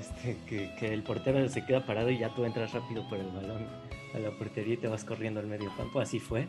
este, 0.00 0.36
que, 0.48 0.70
que 0.78 0.92
el 0.92 1.02
portero 1.02 1.46
se 1.48 1.64
queda 1.64 1.84
parado 1.84 2.10
y 2.10 2.18
ya 2.18 2.28
tú 2.34 2.44
entras 2.44 2.72
rápido 2.72 3.06
por 3.08 3.18
el 3.18 3.26
balón 3.26 3.66
a 4.14 4.18
la 4.18 4.30
portería 4.30 4.74
y 4.74 4.76
te 4.76 4.88
vas 4.88 5.04
corriendo 5.04 5.40
al 5.40 5.46
medio 5.46 5.70
campo, 5.76 6.00
así 6.00 6.18
fue. 6.20 6.46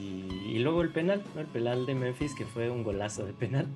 Y, 0.00 0.52
y 0.52 0.58
luego 0.60 0.80
el 0.82 0.88
penal, 0.90 1.22
¿no? 1.34 1.42
El 1.42 1.46
penal 1.46 1.84
de 1.84 1.94
Memphis, 1.94 2.34
que 2.34 2.44
fue 2.46 2.70
un 2.70 2.82
golazo 2.82 3.24
de 3.26 3.32
penal. 3.34 3.66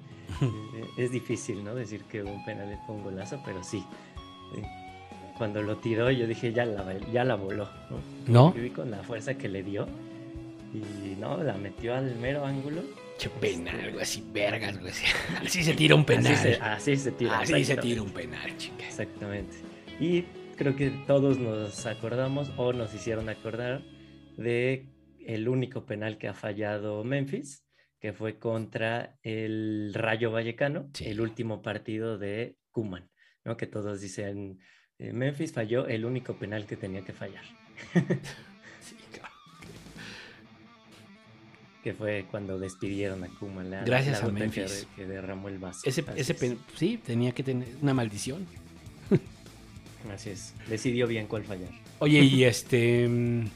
Es 0.96 1.10
difícil, 1.12 1.62
¿no? 1.64 1.74
Decir 1.74 2.02
que 2.04 2.22
un 2.22 2.44
penal 2.44 2.78
fue 2.86 2.96
un 2.96 3.04
golazo, 3.04 3.40
pero 3.44 3.62
sí. 3.62 3.84
Eh, 4.56 4.62
Cuando 5.36 5.62
lo 5.62 5.76
tiró, 5.76 6.10
yo 6.10 6.26
dije, 6.26 6.52
ya 6.52 6.64
la, 6.64 6.98
ya 7.12 7.24
la 7.24 7.34
voló, 7.36 7.68
¿no? 7.90 7.98
¿No? 8.32 8.54
Yo 8.54 8.62
vi 8.62 8.70
con 8.70 8.90
la 8.90 9.02
fuerza 9.02 9.34
que 9.34 9.48
le 9.48 9.62
dio. 9.62 9.86
Y 10.74 11.14
no, 11.20 11.42
la 11.42 11.54
metió 11.54 11.94
al 11.94 12.16
mero 12.16 12.44
ángulo. 12.44 12.82
Che 13.18 13.28
penal, 13.30 13.90
güey, 13.92 14.02
así 14.02 14.24
vergas, 14.32 14.78
güey. 14.80 14.92
Así 15.44 15.62
se 15.64 15.74
tira 15.74 15.94
un 15.96 16.04
penal. 16.04 16.32
Así 16.32 16.42
se, 16.42 16.54
así 16.54 16.96
se 16.96 17.10
tira. 17.12 17.40
Así 17.40 17.64
se 17.64 17.76
tira 17.76 18.00
un 18.00 18.10
penal, 18.12 18.56
chica. 18.56 18.86
Exactamente. 18.86 19.56
Y 19.98 20.22
creo 20.56 20.76
que 20.76 20.90
todos 21.06 21.38
nos 21.38 21.84
acordamos 21.86 22.50
o 22.56 22.72
nos 22.72 22.94
hicieron 22.94 23.28
acordar 23.28 23.82
de 24.36 24.86
el 25.26 25.48
único 25.48 25.84
penal 25.84 26.16
que 26.16 26.28
ha 26.28 26.34
fallado 26.34 27.02
Memphis, 27.02 27.64
que 28.00 28.12
fue 28.12 28.38
contra 28.38 29.18
el 29.22 29.90
Rayo 29.94 30.30
Vallecano, 30.30 30.88
Sí. 30.94 31.06
el 31.06 31.20
último 31.20 31.60
partido 31.60 32.18
de 32.18 32.56
Kuman, 32.70 33.10
¿no? 33.44 33.56
Que 33.56 33.66
todos 33.66 34.00
dicen, 34.00 34.60
eh, 34.98 35.12
Memphis 35.12 35.52
falló 35.52 35.88
el 35.88 36.04
único 36.04 36.38
penal 36.38 36.66
que 36.66 36.76
tenía 36.76 37.02
que 37.04 37.12
fallar, 37.12 37.42
que 41.88 41.94
fue 41.94 42.26
cuando 42.30 42.58
despidieron 42.58 43.24
a 43.24 43.28
Kuman. 43.28 43.70
La, 43.70 43.82
Gracias 43.82 44.20
la 44.20 44.26
a 44.26 44.30
que 44.30 44.40
Memphis. 44.40 44.86
Que, 44.94 45.06
derramó 45.06 45.48
el 45.48 45.58
vaso. 45.58 45.80
Ese, 45.84 46.04
ese 46.16 46.32
es. 46.38 46.56
sí, 46.76 47.00
tenía 47.02 47.32
que 47.32 47.42
tener 47.42 47.66
una 47.80 47.94
maldición. 47.94 48.46
Así 50.12 50.28
es. 50.30 50.52
Decidió 50.68 51.06
bien 51.06 51.26
cuál 51.26 51.44
fallar. 51.44 51.70
Oye, 52.00 52.20
y 52.20 52.44
este. 52.52 53.08
mm, 53.08 53.46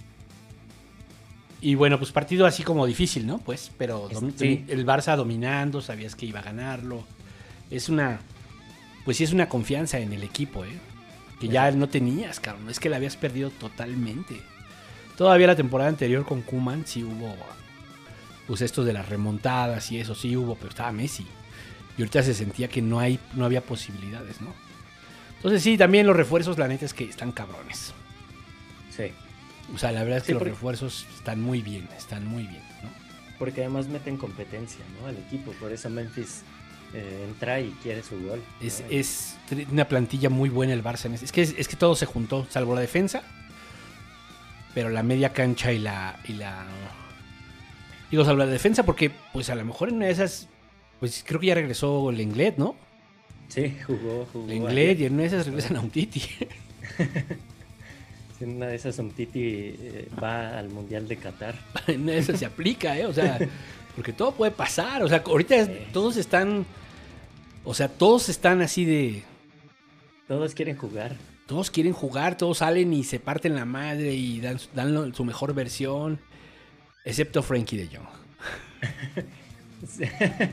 Y 1.61 1.75
bueno, 1.75 1.99
pues 1.99 2.11
partido 2.11 2.47
así 2.47 2.63
como 2.63 2.87
difícil, 2.87 3.27
¿no? 3.27 3.37
Pues, 3.37 3.71
pero 3.77 4.09
sí. 4.37 4.65
el 4.67 4.87
Barça 4.87 5.15
dominando, 5.15 5.83
sabías 5.83 6.15
que 6.15 6.25
iba 6.25 6.41
a 6.41 6.43
ganarlo. 6.43 7.05
Es 7.71 7.91
una. 7.91 8.21
Pues 9.05 9.19
sí, 9.19 9.25
es 9.25 9.35
una 9.35 9.51
confianza 9.51 9.99
en 9.99 10.15
el 10.15 10.23
equipo, 10.23 10.65
¿eh? 10.65 10.79
Que 11.39 11.49
ya 11.49 11.71
no 11.73 11.87
tenías, 11.87 12.41
cabrón. 12.41 12.71
Es 12.71 12.81
que 12.81 12.89
la 12.89 12.97
habías 12.97 13.17
perdido 13.17 13.51
totalmente. 13.51 14.41
Todavía 15.19 15.49
la 15.49 15.57
temporada 15.57 15.91
anterior 15.91 16.25
con 16.25 16.41
Kuman 16.41 16.87
sí 16.87 17.05
hubo. 17.05 17.37
Pues 18.53 18.61
esto 18.61 18.85
de 18.85 18.93
las 18.93 19.09
remontadas 19.09 19.91
y 19.93 19.99
eso 19.99 20.15
sí 20.15 20.37
hubo, 20.37 20.57
pero 20.57 20.69
estaba 20.69 20.93
Messi. 20.93 21.27
Y 21.97 22.03
ahorita 22.03 22.23
se 22.23 22.35
sentía 22.35 22.69
que 22.69 22.83
no, 22.83 23.01
hay, 23.01 23.19
no 23.33 23.47
había 23.47 23.63
posibilidades, 23.63 24.43
¿no? 24.43 24.53
Entonces 25.37 25.63
sí, 25.63 25.79
también 25.79 26.07
los 26.07 26.15
refuerzos, 26.15 26.59
la 26.59 26.69
neta 26.69 26.85
es 26.85 26.93
que 26.93 27.05
están 27.05 27.33
cabrones. 27.33 27.95
Sí. 28.95 29.05
O 29.75 29.79
sea, 29.79 29.91
la 29.91 30.03
verdad 30.03 30.19
es 30.19 30.25
que 30.25 30.33
Sí, 30.33 30.35
los 30.35 30.43
refuerzos 30.43 31.07
están 31.17 31.41
muy 31.41 31.63
bien, 31.63 31.89
están 31.97 32.27
muy 32.27 32.43
bien, 32.43 32.61
¿no? 32.83 32.91
Porque 33.39 33.63
además 33.63 33.87
meten 33.87 34.19
competencia 34.19 34.85
¿no? 35.01 35.07
al 35.09 35.17
equipo, 35.17 35.53
por 35.53 35.73
eso 35.73 35.89
Memphis 35.89 36.43
eh, 36.93 37.25
entra 37.27 37.59
y 37.59 37.71
quiere 37.83 38.03
su 38.03 38.21
gol. 38.23 38.43
¿no? 38.61 38.69
Es, 38.91 39.39
una 39.71 39.89
plantilla 39.89 40.29
muy 40.29 40.51
buena 40.51 40.75
el 40.75 40.85
Barça. 40.85 41.11
Es 41.11 41.33
que, 41.33 41.41
es, 41.41 41.69
que 41.69 41.77
todo 41.77 41.97
se 41.97 42.05
juntó, 42.05 42.47
salvo 42.51 42.75
la 42.75 42.83
defensa. 42.83 43.23
Pero 44.75 44.91
la 44.91 45.03
media 45.03 45.33
cancha 45.33 45.73
y 45.73 45.79
la, 45.79 46.21
y 46.29 46.35
la... 46.35 46.67
Digo, 48.13 48.25
salvo 48.25 48.39
la 48.39 48.47
defensa 48.47 48.85
porque, 48.85 49.11
pues 49.33 49.51
a 49.51 49.57
lo 49.57 49.65
mejor 49.65 49.89
en 49.89 49.97
una 49.97 50.07
de 50.07 50.13
esas... 50.13 50.49
Pues 51.01 51.25
creo 51.27 51.41
que 51.41 51.49
ya 51.49 51.55
regresó 51.57 52.11
el 52.11 52.21
Englet, 52.21 52.59
¿no? 52.59 52.77
Sí, 53.49 53.77
jugó, 53.85 54.29
jugó. 54.33 54.45
El 54.47 54.59
Englet 54.59 55.01
y 55.01 55.07
en 55.07 55.15
una 55.15 55.23
de 55.23 55.29
esas 55.29 55.47
regresan 55.47 55.77
a 55.77 55.81
un 55.81 55.91
Titi. 55.91 56.23
En 58.43 58.57
una 58.57 58.67
de 58.67 58.75
esas 58.75 58.99
Umtiti 58.99 59.41
eh, 59.41 60.09
va 60.21 60.59
al 60.59 60.69
Mundial 60.69 61.07
de 61.07 61.17
Qatar. 61.17 61.55
en 61.87 62.03
una 62.03 62.13
de 62.13 62.19
esas 62.19 62.41
se 62.41 62.47
aplica, 62.47 62.99
¿eh? 62.99 63.07
O 63.07 63.13
sea, 63.13 63.39
porque 63.95 64.13
todo 64.13 64.33
puede 64.33 64.51
pasar. 64.51 65.03
O 65.03 65.09
sea, 65.09 65.23
ahorita 65.25 65.57
es- 65.57 65.93
todos 65.93 66.17
están... 66.17 66.67
O 67.65 67.73
sea, 67.73 67.89
todos 67.89 68.29
están 68.29 68.61
así 68.61 68.85
de... 68.85 69.23
Todos 70.27 70.55
quieren 70.55 70.77
jugar. 70.77 71.17
Todos 71.47 71.71
quieren 71.71 71.93
jugar, 71.93 72.37
todos 72.37 72.59
salen 72.59 72.93
y 72.93 73.05
se 73.05 73.21
parten 73.21 73.55
la 73.55 73.65
madre 73.65 74.13
y 74.15 74.41
dan, 74.41 75.15
su 75.15 75.25
mejor 75.25 75.55
versión, 75.55 76.19
excepto 77.05 77.43
Frankie 77.43 77.77
de 77.77 77.89
Jong. 77.97 78.07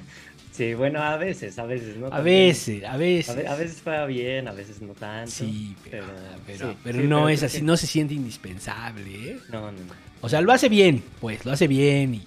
Sí, 0.51 0.73
bueno, 0.73 1.01
a 1.01 1.15
veces, 1.15 1.57
a 1.57 1.63
veces, 1.65 1.95
¿no? 1.95 2.07
A 2.07 2.19
veces, 2.19 2.83
a 2.83 2.97
veces. 2.97 3.33
ve- 3.33 3.47
a 3.47 3.55
veces 3.55 3.79
juega 3.81 4.05
bien, 4.07 4.45
a 4.49 4.51
veces 4.51 4.81
no 4.81 4.93
tanto. 4.93 5.31
Sí, 5.31 5.73
pero, 5.89 6.03
pero, 6.45 6.71
sí, 6.71 6.77
pero 6.83 6.99
sí, 6.99 7.07
no 7.07 7.15
pero 7.17 7.29
es 7.29 7.43
así, 7.43 7.57
que- 7.59 7.63
no 7.63 7.77
se 7.77 7.87
siente 7.87 8.13
indispensable, 8.13 9.29
¿eh? 9.31 9.37
No, 9.53 9.71
no, 9.71 9.71
no. 9.71 9.93
O 10.19 10.27
sea, 10.27 10.41
lo 10.41 10.51
hace 10.51 10.67
bien, 10.67 11.01
pues, 11.21 11.45
lo 11.45 11.53
hace 11.53 11.65
bien 11.67 12.15
y 12.15 12.23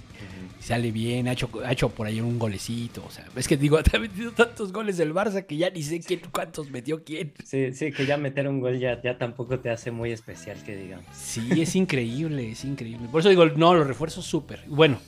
Sale 0.62 0.92
bien, 0.92 1.27
ha 1.27 1.33
hecho, 1.33 1.51
ha 1.64 1.72
hecho 1.72 1.88
por 1.88 2.07
ahí 2.07 2.20
un 2.20 2.38
golecito, 2.38 3.05
o 3.05 3.11
sea, 3.11 3.27
es 3.35 3.48
que 3.48 3.57
digo, 3.57 3.79
ha 3.92 3.98
metido 3.98 4.31
tantos 4.31 4.72
goles 4.72 4.96
del 4.96 5.12
Barça 5.12 5.44
que 5.44 5.57
ya 5.57 5.70
ni 5.70 5.83
sé 5.83 5.98
quién, 5.98 6.20
cuántos 6.33 6.70
metió 6.70 7.03
quién. 7.03 7.35
Sí, 7.44 7.72
sí, 7.72 7.90
que 7.90 8.07
ya 8.07 8.16
meter 8.16 8.46
un 8.46 8.61
gol 8.61 8.79
ya, 8.79 9.03
ya 9.03 9.18
tampoco 9.18 9.59
te 9.59 9.70
hace 9.70 9.90
muy 9.90 10.12
especial, 10.12 10.62
que 10.62 10.77
digamos. 10.77 11.05
Sí, 11.12 11.61
es 11.61 11.75
increíble, 11.75 12.53
es 12.53 12.64
increíble. 12.64 13.09
Por 13.11 13.20
eso 13.20 13.29
digo, 13.29 13.44
no, 13.46 13.75
los 13.75 13.88
refuerzos 13.88 14.25
súper. 14.25 14.62
Bueno, 14.68 15.01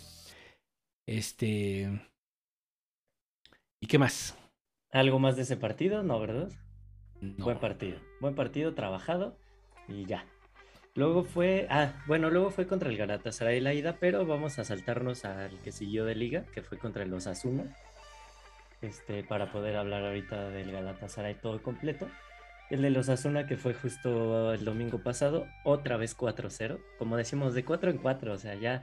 este... 1.06 2.02
¿Y 3.80 3.86
qué 3.86 3.98
más? 3.98 4.36
¿Algo 4.90 5.20
más 5.20 5.36
de 5.36 5.42
ese 5.42 5.56
partido? 5.56 6.02
No, 6.02 6.18
¿verdad? 6.18 6.50
No. 7.20 7.44
Buen 7.44 7.60
partido. 7.60 8.00
Buen 8.20 8.34
partido, 8.34 8.74
trabajado 8.74 9.38
y 9.86 10.04
ya. 10.06 10.26
Luego 10.96 11.24
fue, 11.24 11.66
ah, 11.70 11.92
bueno, 12.06 12.30
luego 12.30 12.50
fue 12.50 12.68
contra 12.68 12.88
el 12.88 12.96
Galatasaray 12.96 13.60
la 13.60 13.74
ida, 13.74 13.96
pero 13.98 14.24
vamos 14.26 14.58
a 14.60 14.64
saltarnos 14.64 15.24
al 15.24 15.58
que 15.60 15.72
siguió 15.72 16.04
de 16.04 16.14
liga, 16.14 16.44
que 16.54 16.62
fue 16.62 16.78
contra 16.78 17.02
el 17.02 17.12
Osasuna. 17.12 17.64
Este, 18.80 19.24
para 19.24 19.50
poder 19.50 19.76
hablar 19.76 20.04
ahorita 20.04 20.50
del 20.50 20.70
Galatasaray 20.70 21.34
todo 21.40 21.60
completo. 21.62 22.06
El 22.70 22.82
de 22.82 22.90
los 22.90 23.08
Osasuna 23.08 23.46
que 23.46 23.56
fue 23.56 23.74
justo 23.74 24.54
el 24.54 24.64
domingo 24.64 25.02
pasado, 25.02 25.46
otra 25.64 25.96
vez 25.96 26.16
4-0, 26.16 26.78
como 26.98 27.16
decimos, 27.16 27.54
de 27.54 27.64
4 27.64 27.90
en 27.90 27.98
4, 27.98 28.32
o 28.32 28.38
sea, 28.38 28.54
ya 28.54 28.82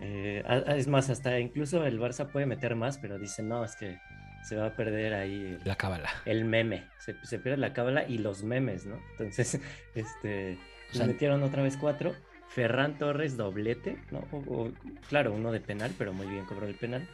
eh, 0.00 0.44
es 0.76 0.88
más, 0.88 1.08
hasta 1.08 1.38
incluso 1.40 1.86
el 1.86 1.98
Barça 1.98 2.30
puede 2.30 2.44
meter 2.44 2.76
más, 2.76 2.98
pero 2.98 3.18
dicen, 3.18 3.48
no, 3.48 3.64
es 3.64 3.76
que 3.76 3.98
se 4.42 4.56
va 4.56 4.66
a 4.66 4.76
perder 4.76 5.14
ahí 5.14 5.58
el, 5.58 5.60
La 5.64 5.76
cábala. 5.76 6.10
el 6.26 6.44
meme. 6.44 6.84
Se, 6.98 7.14
se 7.24 7.38
pierde 7.38 7.56
la 7.56 7.72
cábala 7.72 8.06
y 8.06 8.18
los 8.18 8.42
memes, 8.42 8.84
¿no? 8.84 9.00
Entonces, 9.12 9.58
este, 9.94 10.58
O 10.92 10.94
sea- 10.96 11.06
metieron 11.06 11.42
otra 11.42 11.62
vez 11.62 11.76
cuatro. 11.76 12.14
Ferran 12.48 12.98
Torres 12.98 13.36
doblete, 13.36 13.96
¿no? 14.12 14.20
O- 14.30 14.38
o- 14.66 14.72
claro, 15.08 15.32
uno 15.32 15.50
de 15.50 15.60
penal, 15.60 15.92
pero 15.98 16.12
muy 16.12 16.26
bien 16.26 16.44
cobró 16.44 16.66
el 16.66 16.74
penal. 16.76 17.06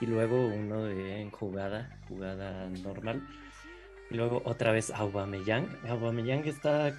Y 0.00 0.06
luego 0.06 0.46
uno 0.46 0.84
de 0.84 1.20
en 1.20 1.30
jugada, 1.30 1.98
jugada 2.08 2.68
normal. 2.82 3.26
Y 4.10 4.14
luego 4.14 4.42
otra 4.44 4.72
vez 4.72 4.90
Aubameyang. 4.90 5.66
Aubameyang 5.88 6.46
está, 6.46 6.94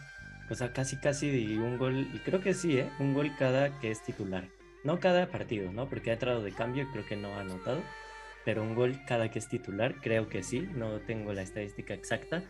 o 0.50 0.56
sea, 0.56 0.74
casi 0.74 0.98
casi 0.98 1.58
un 1.58 1.78
gol, 1.78 2.08
y 2.14 2.20
creo 2.20 2.42
que 2.42 2.54
sí, 2.54 2.78
¿eh? 2.80 2.90
Un 3.00 3.14
gol 3.14 3.32
cada 3.38 3.80
que 3.80 3.92
es 3.92 4.04
titular. 4.04 4.46
No 4.84 5.00
cada 5.00 5.28
partido, 5.28 5.72
¿no? 5.72 5.88
Porque 5.90 6.12
ha 6.12 6.14
entrado 6.14 6.44
de 6.44 6.52
cambio 6.52 6.84
y 6.84 6.88
creo 6.88 7.06
que 7.06 7.16
no 7.16 7.34
ha 7.36 7.42
anotado. 7.42 7.82
Pero 8.46 8.62
un 8.64 8.76
gol 8.76 9.00
cada 9.08 9.30
que 9.30 9.40
es 9.40 9.48
titular, 9.48 9.96
creo 10.02 10.30
que 10.30 10.44
sí. 10.44 10.68
No 10.76 11.00
tengo 11.00 11.34
la 11.34 11.42
estadística 11.42 11.94
exacta. 11.94 12.44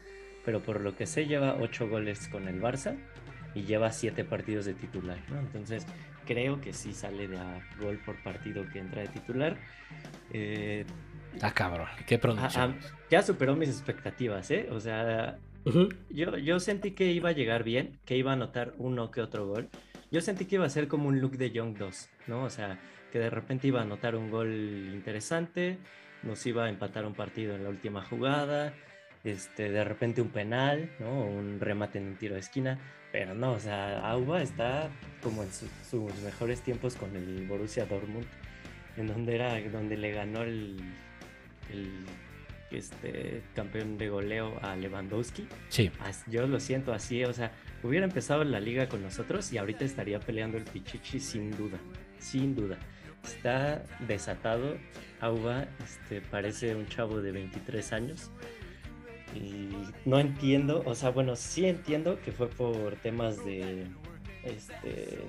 Pero 0.45 0.61
por 0.61 0.81
lo 0.81 0.95
que 0.95 1.07
sé, 1.07 1.25
lleva 1.25 1.55
ocho 1.59 1.87
goles 1.89 2.27
con 2.27 2.47
el 2.47 2.61
Barça 2.61 2.95
y 3.57 3.63
lleva 3.63 3.91
siete 3.91 4.23
partidos 4.23 4.65
de 4.65 4.73
titular, 4.73 5.17
¿no? 5.29 5.39
Entonces, 5.39 5.85
creo 6.25 6.61
que 6.61 6.73
sí 6.73 6.93
sale 6.93 7.27
de 7.27 7.37
a 7.37 7.61
gol 7.79 7.97
por 8.05 8.15
partido 8.21 8.67
que 8.71 8.79
entra 8.79 9.01
de 9.01 9.07
titular. 9.07 9.57
Eh, 10.31 10.85
Ah, 11.41 11.51
cabrón. 11.53 11.87
Qué 12.07 12.17
producción. 12.17 12.71
a- 12.71 12.77
ya 13.11 13.21
superó 13.21 13.55
mis 13.55 13.69
expectativas, 13.69 14.49
¿eh? 14.51 14.67
O 14.71 14.79
sea, 14.79 15.37
Ujú. 15.65 15.89
yo, 16.09 16.37
yo 16.37 16.59
sentí 16.59 16.91
que 16.91 17.11
iba 17.11 17.29
a 17.29 17.33
llegar 17.33 17.63
bien, 17.63 17.99
que 18.05 18.17
iba 18.17 18.31
a 18.31 18.33
anotar 18.33 18.73
uno 18.77 19.11
que 19.11 19.21
otro 19.21 19.45
gol. 19.47 19.69
Yo 20.09 20.21
sentí 20.21 20.45
que 20.45 20.55
iba 20.55 20.65
a 20.65 20.69
ser 20.69 20.87
como 20.87 21.09
un 21.09 21.19
look 21.21 21.37
de 21.37 21.51
Young 21.51 21.77
2, 21.77 22.09
¿no? 22.27 22.43
O 22.43 22.49
sea, 22.49 22.79
que 23.11 23.19
de 23.19 23.29
repente 23.29 23.67
iba 23.67 23.79
a 23.81 23.83
anotar 23.83 24.15
un 24.15 24.29
gol 24.31 24.49
interesante, 24.93 25.77
nos 26.23 26.45
iba 26.45 26.65
a 26.65 26.69
empatar 26.69 27.05
un 27.05 27.13
partido 27.13 27.55
en 27.55 27.63
la 27.63 27.69
última 27.69 28.01
jugada, 28.01 28.73
este, 29.23 29.69
de 29.69 29.83
repente 29.83 30.21
un 30.21 30.29
penal, 30.29 30.89
¿no? 30.99 31.25
Un 31.25 31.59
remate 31.59 31.99
en 31.99 32.07
un 32.07 32.15
tiro 32.15 32.33
de 32.35 32.39
esquina, 32.39 32.79
pero 33.11 33.33
no, 33.33 33.53
o 33.53 33.59
sea, 33.59 33.99
Auba 34.09 34.41
está 34.41 34.89
como 35.23 35.43
en 35.43 35.51
su- 35.51 35.69
sus 35.89 36.13
mejores 36.21 36.61
tiempos 36.61 36.95
con 36.95 37.15
el 37.15 37.45
Borussia 37.47 37.85
Dortmund, 37.85 38.25
en 38.97 39.07
donde 39.07 39.35
era, 39.35 39.59
donde 39.69 39.97
le 39.97 40.11
ganó 40.11 40.43
el, 40.43 40.77
el 41.71 41.89
este, 42.71 43.41
campeón 43.55 43.97
de 43.97 44.09
goleo 44.09 44.59
a 44.61 44.75
Lewandowski. 44.75 45.47
Sí. 45.69 45.89
Yo 46.27 46.47
lo 46.47 46.59
siento 46.59 46.93
así, 46.93 47.23
o 47.23 47.33
sea, 47.33 47.51
hubiera 47.83 48.05
empezado 48.05 48.43
la 48.43 48.59
liga 48.59 48.87
con 48.89 49.01
nosotros 49.01 49.51
y 49.53 49.57
ahorita 49.57 49.85
estaría 49.85 50.19
peleando 50.19 50.57
el 50.57 50.63
Pichichi 50.65 51.19
sin 51.19 51.51
duda, 51.51 51.77
sin 52.19 52.55
duda. 52.55 52.77
Está 53.23 53.83
desatado, 54.07 54.77
Auba 55.19 55.65
este, 55.83 56.21
parece 56.21 56.75
un 56.75 56.87
chavo 56.87 57.21
de 57.21 57.31
23 57.31 57.91
años 57.93 58.31
y 59.35 59.69
no 60.05 60.19
entiendo, 60.19 60.83
o 60.85 60.95
sea, 60.95 61.09
bueno, 61.09 61.35
sí 61.35 61.65
entiendo 61.65 62.19
que 62.21 62.31
fue 62.31 62.47
por 62.47 62.95
temas 62.95 63.43
de, 63.43 63.87
este, 64.43 65.19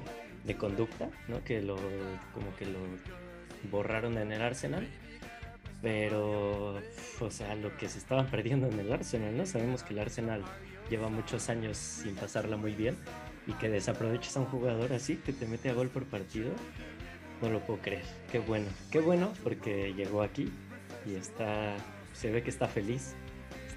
de 0.44 0.56
conducta, 0.56 1.10
¿no? 1.26 1.42
Que 1.44 1.62
lo, 1.62 1.76
como 2.32 2.54
que 2.56 2.66
lo 2.66 2.78
borraron 3.70 4.18
en 4.18 4.32
el 4.32 4.42
Arsenal. 4.42 4.86
Pero, 5.80 6.80
o 7.20 7.30
sea, 7.30 7.54
lo 7.54 7.76
que 7.76 7.88
se 7.88 7.98
estaban 7.98 8.26
perdiendo 8.30 8.68
en 8.68 8.78
el 8.80 8.92
Arsenal, 8.92 9.36
¿no? 9.36 9.46
Sabemos 9.46 9.82
que 9.82 9.94
el 9.94 10.00
Arsenal 10.00 10.42
lleva 10.90 11.08
muchos 11.08 11.48
años 11.48 11.76
sin 11.76 12.14
pasarla 12.14 12.56
muy 12.56 12.72
bien 12.72 12.96
y 13.46 13.52
que 13.54 13.68
desaproveches 13.68 14.36
a 14.36 14.40
un 14.40 14.46
jugador 14.46 14.92
así 14.92 15.16
que 15.16 15.32
te 15.32 15.46
mete 15.46 15.70
a 15.70 15.74
gol 15.74 15.88
por 15.88 16.04
partido, 16.04 16.50
no 17.42 17.50
lo 17.50 17.60
puedo 17.60 17.80
creer. 17.80 18.04
Qué 18.30 18.38
bueno, 18.38 18.68
qué 18.90 19.00
bueno 19.00 19.32
porque 19.42 19.94
llegó 19.94 20.22
aquí 20.22 20.50
y 21.06 21.14
está, 21.14 21.76
se 22.14 22.30
ve 22.30 22.42
que 22.42 22.50
está 22.50 22.68
feliz, 22.68 23.14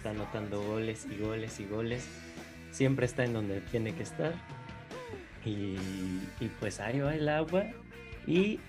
está 0.02 0.10
anotando 0.10 0.60
goles 0.64 1.06
y 1.12 1.22
goles 1.24 1.60
y 1.60 1.66
goles, 1.66 2.08
siempre 2.72 3.06
está 3.06 3.24
en 3.24 3.34
donde 3.34 3.62
tiene 3.62 3.94
que 3.94 4.02
estar 4.02 4.34
y, 5.46 5.76
y 6.40 6.50
pues 6.60 6.80
ahí 6.80 7.00
va 7.00 7.14
el 7.14 7.30
agua 7.30 7.66
y 8.26 8.60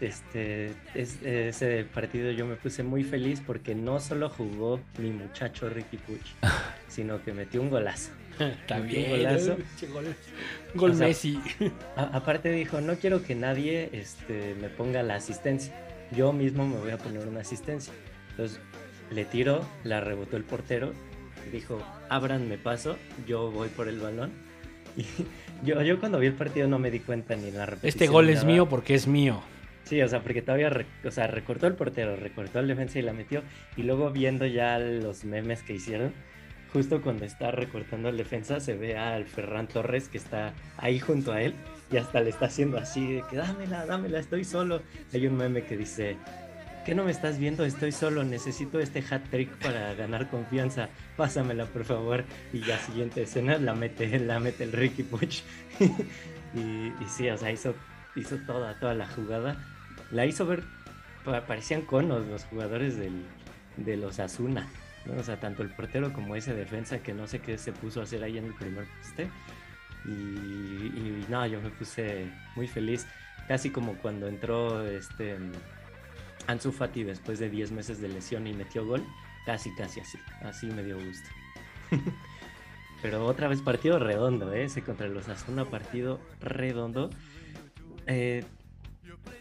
este, 0.00 0.72
es- 0.94 1.20
ese 1.22 1.84
partido 1.92 2.30
yo 2.30 2.46
me 2.46 2.54
puse 2.54 2.84
muy 2.84 3.02
feliz 3.02 3.42
porque 3.44 3.74
no 3.74 3.98
solo 3.98 4.28
jugó 4.28 4.78
mi 4.98 5.10
muchacho 5.10 5.68
Ricky 5.68 5.96
Puch, 5.96 6.20
sino 6.88 7.20
que 7.24 7.32
metió 7.32 7.60
un 7.60 7.70
golazo. 7.70 8.12
Está 8.38 8.76
Un 8.76 8.88
golazo. 9.10 9.56
Gol, 9.92 10.14
gol 10.76 10.90
O 10.92 10.94
sea, 10.94 11.08
Messi. 11.08 11.40
A- 11.96 12.16
aparte 12.16 12.52
dijo, 12.52 12.80
no 12.80 12.94
quiero 12.96 13.22
que 13.24 13.34
nadie 13.34 13.90
este, 13.92 14.54
me 14.60 14.68
ponga 14.68 15.02
la 15.02 15.16
asistencia. 15.16 15.74
Yo 16.12 16.32
mismo 16.32 16.66
me 16.68 16.76
voy 16.76 16.90
a 16.92 16.98
poner 16.98 17.26
una 17.26 17.40
asistencia. 17.40 17.92
Entonces 18.30 18.60
le 19.12 19.24
tiró, 19.24 19.64
la 19.84 20.00
rebotó 20.00 20.36
el 20.36 20.44
portero, 20.44 20.92
dijo, 21.50 21.80
ábranme 22.08 22.58
paso, 22.58 22.96
yo 23.26 23.50
voy 23.50 23.68
por 23.68 23.88
el 23.88 24.00
balón. 24.00 24.30
Y 25.64 25.66
yo, 25.66 25.80
yo 25.82 26.00
cuando 26.00 26.18
vi 26.18 26.26
el 26.26 26.34
partido 26.34 26.66
no 26.66 26.78
me 26.78 26.90
di 26.90 26.98
cuenta 26.98 27.36
ni 27.36 27.48
en 27.48 27.56
la 27.56 27.66
repetición. 27.66 27.88
Este 27.88 28.06
gol 28.08 28.28
es 28.28 28.42
nada. 28.42 28.46
mío 28.48 28.68
porque 28.68 28.94
es 28.94 29.06
mío. 29.06 29.40
Sí, 29.84 30.02
o 30.02 30.08
sea, 30.08 30.22
porque 30.22 30.42
todavía, 30.42 30.70
o 31.04 31.10
sea, 31.10 31.28
recortó 31.28 31.66
el 31.66 31.74
portero, 31.74 32.16
recortó 32.16 32.58
el 32.58 32.68
defensa 32.68 32.98
y 32.98 33.02
la 33.02 33.12
metió. 33.12 33.42
Y 33.76 33.84
luego 33.84 34.10
viendo 34.10 34.44
ya 34.46 34.78
los 34.78 35.24
memes 35.24 35.62
que 35.62 35.74
hicieron, 35.74 36.12
justo 36.72 37.02
cuando 37.02 37.24
está 37.24 37.50
recortando 37.50 38.08
el 38.08 38.16
defensa, 38.16 38.60
se 38.60 38.74
ve 38.74 38.96
al 38.96 39.24
Ferran 39.24 39.68
Torres 39.68 40.08
que 40.08 40.18
está 40.18 40.54
ahí 40.78 40.98
junto 40.98 41.32
a 41.32 41.42
él 41.42 41.54
y 41.90 41.96
hasta 41.98 42.20
le 42.20 42.30
está 42.30 42.46
haciendo 42.46 42.78
así, 42.78 43.14
de 43.14 43.22
que 43.30 43.36
dámela, 43.36 43.84
dámela, 43.84 44.18
estoy 44.18 44.44
solo. 44.44 44.82
Hay 45.12 45.26
un 45.26 45.36
meme 45.36 45.62
que 45.62 45.76
dice, 45.76 46.16
¿qué 46.84 46.94
no 46.94 47.04
me 47.04 47.10
estás 47.10 47.38
viendo? 47.38 47.64
Estoy 47.64 47.92
solo, 47.92 48.24
necesito 48.24 48.80
este 48.80 49.02
hat 49.10 49.22
trick 49.30 49.50
para 49.58 49.94
ganar 49.94 50.28
confianza, 50.30 50.88
pásamela 51.16 51.66
por 51.66 51.84
favor. 51.84 52.24
Y 52.52 52.60
ya 52.60 52.78
siguiente 52.78 53.22
escena 53.22 53.58
la 53.58 53.74
mete, 53.74 54.18
la 54.18 54.40
mete 54.40 54.64
el 54.64 54.72
Ricky 54.72 55.02
Puch. 55.02 55.42
y, 56.54 56.92
sí, 57.08 57.28
o 57.28 57.38
sea, 57.38 57.50
hizo, 57.50 57.74
hizo 58.16 58.36
toda, 58.46 58.78
toda 58.78 58.94
la 58.94 59.06
jugada. 59.06 59.56
La 60.10 60.26
hizo 60.26 60.46
ver, 60.46 60.64
pa- 61.24 61.46
parecían 61.46 61.82
conos 61.82 62.26
los 62.26 62.44
jugadores 62.44 62.96
del, 62.96 63.24
de 63.76 63.96
los 63.96 64.18
Asuna. 64.18 64.68
O 65.18 65.22
sea, 65.22 65.40
tanto 65.40 65.62
el 65.62 65.70
portero 65.70 66.12
como 66.12 66.36
ese 66.36 66.54
defensa 66.54 66.98
que 67.02 67.12
no 67.12 67.26
sé 67.26 67.40
qué 67.40 67.58
se 67.58 67.72
puso 67.72 68.00
a 68.00 68.04
hacer 68.04 68.22
ahí 68.22 68.38
en 68.38 68.46
el 68.46 68.54
primer 68.54 68.86
poste. 68.98 69.28
Y, 70.04 70.10
y 70.10 71.26
no, 71.28 71.46
yo 71.46 71.60
me 71.60 71.70
puse 71.70 72.26
muy 72.56 72.66
feliz, 72.66 73.06
casi 73.46 73.70
como 73.70 73.96
cuando 73.98 74.26
entró 74.26 74.84
este 74.86 75.36
Ansu 76.46 76.72
Fati 76.72 77.04
después 77.04 77.38
de 77.38 77.48
10 77.50 77.72
meses 77.72 78.00
de 78.00 78.08
lesión 78.08 78.46
y 78.46 78.52
metió 78.52 78.84
gol, 78.86 79.04
casi, 79.46 79.74
casi 79.74 80.00
así, 80.00 80.18
así 80.42 80.66
me 80.66 80.82
dio 80.82 80.96
gusto. 80.96 81.28
Pero 83.02 83.26
otra 83.26 83.48
vez 83.48 83.60
partido 83.62 83.98
redondo, 83.98 84.52
¿eh? 84.52 84.64
ese 84.64 84.82
contra 84.82 85.08
los 85.08 85.28
Asuna, 85.28 85.64
partido 85.64 86.20
redondo. 86.40 87.10
Eh, 88.06 88.44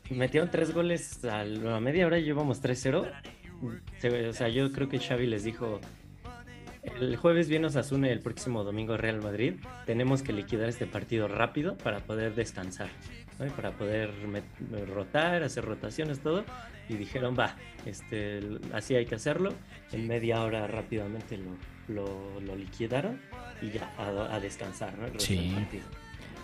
metieron 0.10 0.50
tres 0.50 0.74
goles 0.74 1.24
a 1.26 1.44
la 1.44 1.80
media 1.80 2.08
hora 2.08 2.18
llevamos 2.18 2.62
3-0. 2.64 3.08
Se- 4.00 4.28
O 4.30 4.34
sea, 4.34 4.50
yo 4.50 4.72
creo 4.72 4.90
que 4.90 4.98
Xavi 5.00 5.28
les 5.28 5.44
dijo, 5.44 5.80
El 7.00 7.16
jueves 7.18 7.48
viene 7.50 7.68
Osasuna 7.68 8.08
y 8.08 8.12
el 8.12 8.20
próximo 8.22 8.64
domingo 8.64 8.98
Real 8.98 9.22
Madrid. 9.22 9.56
Tenemos 9.86 10.24
que 10.24 10.34
liquidar 10.34 10.68
este 10.68 10.88
partido 10.88 11.28
rápido 11.28 11.78
para 11.78 12.00
poder 12.00 12.34
descansar, 12.34 12.90
para 13.56 13.70
poder 13.74 14.10
rotar, 14.88 15.44
hacer 15.44 15.66
rotaciones, 15.66 16.20
todo. 16.22 16.44
Y 16.92 16.98
dijeron, 16.98 17.36
va, 17.40 17.56
este, 17.86 18.42
así 18.74 18.96
hay 18.96 19.06
que 19.06 19.16
hacerlo. 19.16 19.54
En 19.94 20.08
media 20.08 20.42
hora 20.44 20.68
rápidamente 20.68 21.38
lo, 21.38 21.56
lo- 21.88 22.42
lo 22.42 22.56
liquidaron 22.56 23.22
y 23.62 23.70
ya, 23.72 23.94
a, 23.98 24.36
a 24.36 24.40
descansar, 24.42 24.98
¿no? 24.98 25.08
Sí. 25.20 25.56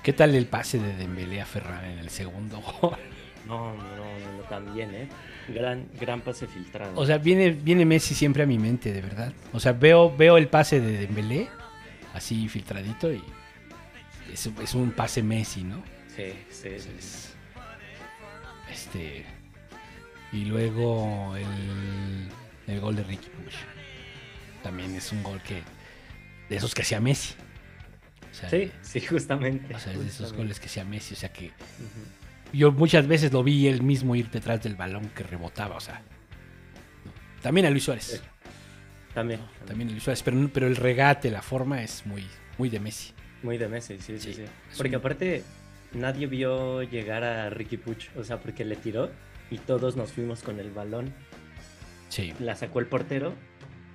¿Qué 0.03 0.13
tal 0.13 0.33
el 0.36 0.45
pase 0.45 0.79
de 0.79 0.95
Dembélé 0.95 1.41
a 1.41 1.45
Ferran 1.45 1.83
en 1.83 1.99
el 1.99 2.10
segundo 2.10 2.62
gol? 2.62 2.97
No, 3.45 3.75
no, 3.75 3.95
no, 3.97 4.38
no, 4.38 4.43
también, 4.49 4.93
¿eh? 4.95 5.10
Gran, 5.49 5.88
gran 5.99 6.21
pase 6.21 6.47
filtrado. 6.47 6.97
O 6.99 7.05
sea, 7.05 7.17
viene, 7.17 7.51
viene 7.51 7.86
Messi 7.86 8.13
siempre 8.15 8.43
a 8.43 8.45
mi 8.45 8.57
mente, 8.57 8.93
de 8.93 9.01
verdad. 9.01 9.33
O 9.53 9.60
sea, 9.60 9.73
veo, 9.73 10.15
veo 10.15 10.38
el 10.38 10.47
pase 10.47 10.79
de 10.79 10.97
Dembélé, 10.99 11.49
así 12.13 12.47
filtradito, 12.47 13.12
y 13.12 13.21
es, 14.31 14.47
es 14.62 14.73
un 14.75 14.91
pase 14.91 15.23
Messi, 15.23 15.63
¿no? 15.63 15.83
sí, 16.15 16.31
sí, 16.49 16.69
sí, 16.77 16.79
sí. 16.79 16.79
Entonces, 16.79 17.36
este. 18.71 19.25
Y 20.33 20.45
luego 20.45 21.35
el, 21.35 22.27
el 22.73 22.79
gol 22.81 22.95
de 22.95 23.03
Ricky 23.03 23.29
Push. 23.29 23.55
También 24.63 24.93
es 24.95 25.11
un 25.11 25.23
gol 25.23 25.41
que. 25.41 25.61
De 26.49 26.55
esos 26.57 26.73
que 26.73 26.81
hacía 26.81 26.99
Messi. 26.99 27.33
O 28.31 28.33
sea, 28.33 28.49
Sí, 28.49 28.71
sí, 28.81 29.01
justamente. 29.01 29.73
O 29.73 29.79
sea, 29.79 29.93
es 29.93 29.99
de 29.99 30.05
esos 30.05 30.17
justamente. 30.17 30.37
goles 30.43 30.59
que 30.59 30.65
hacía 30.67 30.83
Messi. 30.85 31.13
O 31.13 31.17
sea 31.17 31.31
que 31.31 31.51
yo 32.53 32.71
muchas 32.71 33.07
veces 33.07 33.31
lo 33.33 33.43
vi 33.43 33.67
él 33.67 33.81
mismo 33.83 34.15
ir 34.15 34.29
detrás 34.29 34.61
del 34.63 34.75
balón 34.75 35.09
que 35.09 35.23
rebotaba. 35.23 35.75
O 35.77 35.81
sea. 35.81 36.01
También 37.41 37.65
a 37.65 37.69
Luis 37.69 37.83
Suárez. 37.83 38.21
También, 39.13 39.39
También 39.65 39.89
a 39.89 39.91
Luis 39.91 40.03
Suárez. 40.03 40.21
Pero, 40.23 40.49
pero 40.53 40.67
el 40.67 40.75
regate, 40.75 41.31
la 41.31 41.41
forma 41.41 41.81
es 41.83 42.05
muy, 42.05 42.25
muy 42.57 42.69
de 42.69 42.79
Messi. 42.79 43.13
Muy 43.43 43.57
de 43.57 43.67
Messi, 43.67 43.97
sí, 43.99 44.19
sí, 44.19 44.33
Sí, 44.33 44.43
Porque 44.75 44.95
un- 44.95 44.99
aparte, 44.99 45.43
nadie 45.93 46.27
vio 46.27 46.83
llegar 46.83 47.23
a 47.23 47.49
Ricky 47.49 47.77
Puch, 47.77 48.09
o 48.17 48.23
sea, 48.23 48.39
porque 48.39 48.65
le 48.65 48.75
tiró 48.75 49.11
y 49.49 49.57
todos 49.60 49.95
nos 49.95 50.12
fuimos 50.12 50.43
con 50.43 50.60
el 50.60 50.71
balón. 50.71 51.13
Sí. 52.10 52.33
La 52.39 52.55
sacó 52.55 52.79
el 52.79 52.88
portero 52.88 53.33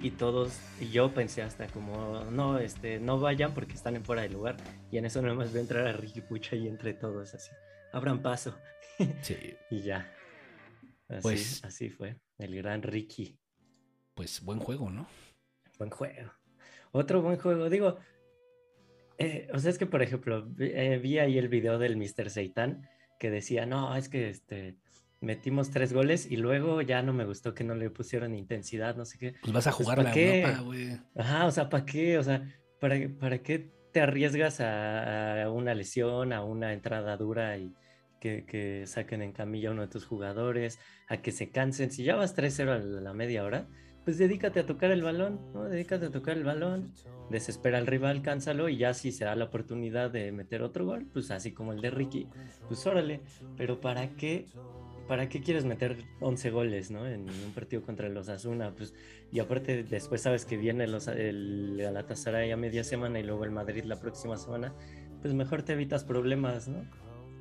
y 0.00 0.10
todos, 0.12 0.58
y 0.80 0.90
yo 0.90 1.14
pensé 1.14 1.42
hasta 1.42 1.66
como, 1.68 2.24
no, 2.30 2.58
este, 2.58 2.98
no 2.98 3.20
vayan 3.20 3.54
porque 3.54 3.74
están 3.74 3.96
en 3.96 4.04
fuera 4.04 4.22
de 4.22 4.28
lugar. 4.30 4.56
Y 4.90 4.98
en 4.98 5.04
eso 5.06 5.22
nada 5.22 5.34
más 5.34 5.52
veo 5.52 5.62
entrar 5.62 5.86
a 5.86 5.92
Ricky 5.92 6.20
Puch 6.20 6.52
ahí 6.52 6.66
entre 6.68 6.92
todos, 6.94 7.34
así. 7.34 7.50
Abran 7.92 8.20
paso. 8.22 8.56
Sí. 9.22 9.36
Y 9.70 9.82
ya. 9.82 10.12
Así, 11.08 11.22
Pues- 11.22 11.64
así 11.64 11.88
fue. 11.88 12.16
El 12.38 12.54
gran 12.56 12.82
Ricky. 12.82 13.38
Pues 14.14 14.42
buen 14.44 14.58
juego, 14.60 14.90
¿no? 14.90 15.06
Buen 15.78 15.90
juego. 15.90 16.30
Otro 16.92 17.22
buen 17.22 17.38
juego. 17.38 17.70
Digo, 17.70 17.98
eh, 19.18 19.48
o 19.52 19.58
sea, 19.58 19.70
es 19.70 19.78
que, 19.78 19.86
por 19.86 20.02
ejemplo, 20.02 20.44
vi, 20.44 20.66
eh, 20.74 20.98
vi 20.98 21.18
ahí 21.18 21.38
el 21.38 21.48
video 21.48 21.78
del 21.78 21.96
Mr. 21.96 22.28
Seitan 22.30 22.88
que 23.18 23.30
decía, 23.30 23.66
no, 23.66 23.96
es 23.96 24.08
que 24.08 24.28
este, 24.28 24.76
metimos 25.22 25.70
tres 25.70 25.92
goles 25.92 26.30
y 26.30 26.36
luego 26.36 26.82
ya 26.82 27.02
no 27.02 27.12
me 27.12 27.24
gustó 27.24 27.54
que 27.54 27.64
no 27.64 27.74
le 27.74 27.88
pusieron 27.90 28.34
intensidad, 28.34 28.96
no 28.96 29.04
sé 29.04 29.18
qué. 29.18 29.34
Pues 29.40 29.52
vas 29.52 29.66
a 29.66 29.70
Pues, 29.70 29.76
jugar 29.78 29.98
¿pa' 29.98 30.02
la? 30.04 30.12
Europa, 30.14 30.60
güey. 30.62 30.98
Ajá, 31.16 31.46
o 31.46 31.50
sea, 31.50 31.68
¿para 31.68 31.84
qué? 31.86 32.18
O 32.18 32.22
sea, 32.22 32.42
¿para, 32.80 32.96
para 33.18 33.38
qué 33.42 33.72
te 33.92 34.00
arriesgas 34.00 34.60
a, 34.60 35.44
a 35.44 35.50
una 35.50 35.74
lesión, 35.74 36.32
a 36.32 36.44
una 36.44 36.72
entrada 36.72 37.16
dura 37.16 37.56
y 37.56 37.72
que, 38.20 38.44
que 38.46 38.86
saquen 38.86 39.22
en 39.22 39.32
camilla 39.32 39.70
a 39.70 39.72
uno 39.72 39.82
de 39.82 39.88
tus 39.88 40.04
jugadores, 40.04 40.78
a 41.08 41.18
que 41.22 41.32
se 41.32 41.50
cansen? 41.50 41.90
Si 41.90 42.04
ya 42.04 42.16
vas 42.16 42.36
3-0 42.36 42.68
a 42.70 42.78
la 42.78 43.00
la 43.00 43.12
media 43.14 43.44
hora, 43.44 43.68
pues 44.04 44.18
dedícate 44.18 44.58
a 44.58 44.66
tocar 44.66 44.90
el 44.90 45.02
balón, 45.02 45.40
¿no? 45.54 45.64
Dedícate 45.64 46.06
a 46.06 46.10
tocar 46.10 46.36
el 46.36 46.42
balón, 46.42 46.92
desespera 47.30 47.78
al 47.78 47.86
rival, 47.86 48.22
cánsalo 48.22 48.68
y 48.68 48.76
ya 48.76 48.94
si 48.94 49.12
se 49.12 49.24
da 49.24 49.36
la 49.36 49.44
oportunidad 49.44 50.10
de 50.10 50.32
meter 50.32 50.62
otro 50.62 50.84
gol, 50.84 51.06
pues 51.12 51.30
así 51.30 51.52
como 51.52 51.72
el 51.72 51.80
de 51.80 51.90
Ricky, 51.90 52.28
pues 52.66 52.84
órale, 52.86 53.20
pero 53.56 53.80
¿para 53.80 54.08
qué? 54.16 54.46
¿Para 55.08 55.28
qué 55.28 55.40
quieres 55.40 55.64
meter 55.64 55.98
11 56.20 56.50
goles, 56.50 56.90
no? 56.90 57.06
En 57.06 57.22
un 57.22 57.52
partido 57.54 57.82
contra 57.82 58.08
los 58.08 58.28
Asuna, 58.28 58.74
pues 58.74 58.94
y 59.32 59.40
aparte 59.40 59.82
después 59.82 60.20
sabes 60.20 60.44
que 60.44 60.56
viene 60.56 60.86
los, 60.86 61.08
el 61.08 61.78
Galatasaray 61.80 62.50
a 62.50 62.56
media 62.56 62.84
semana 62.84 63.18
y 63.18 63.22
luego 63.22 63.44
el 63.44 63.50
Madrid 63.50 63.84
la 63.84 63.98
próxima 63.98 64.36
semana, 64.36 64.74
pues 65.20 65.34
mejor 65.34 65.62
te 65.62 65.72
evitas 65.72 66.04
problemas, 66.04 66.68
¿no? 66.68 66.84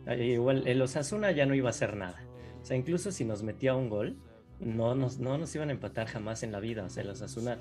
Ah, 0.05 0.15
Igual 0.15 0.67
el 0.67 0.81
Osasuna 0.81 1.31
ya 1.31 1.45
no 1.45 1.53
iba 1.53 1.69
a 1.69 1.71
hacer 1.71 1.95
nada. 1.95 2.23
O 2.61 2.65
sea, 2.65 2.77
incluso 2.77 3.11
si 3.11 3.25
nos 3.25 3.43
metía 3.43 3.75
un 3.75 3.89
gol, 3.89 4.17
no 4.59 4.95
nos, 4.95 5.19
no 5.19 5.37
nos 5.37 5.53
iban 5.55 5.69
a 5.69 5.73
empatar 5.73 6.07
jamás 6.07 6.43
en 6.43 6.51
la 6.51 6.59
vida. 6.59 6.85
O 6.85 6.89
sea, 6.89 7.03
el 7.03 7.09
Osasuna, 7.09 7.57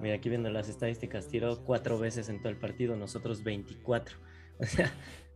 mira, 0.00 0.14
aquí 0.14 0.28
viendo 0.28 0.50
las 0.50 0.68
estadísticas, 0.68 1.28
tiró 1.28 1.62
cuatro 1.64 1.98
veces 1.98 2.28
en 2.28 2.38
todo 2.40 2.48
el 2.50 2.56
partido, 2.56 2.96
nosotros 2.96 3.44
24. 3.44 4.16
O 4.56 4.64
sea, 4.66 4.88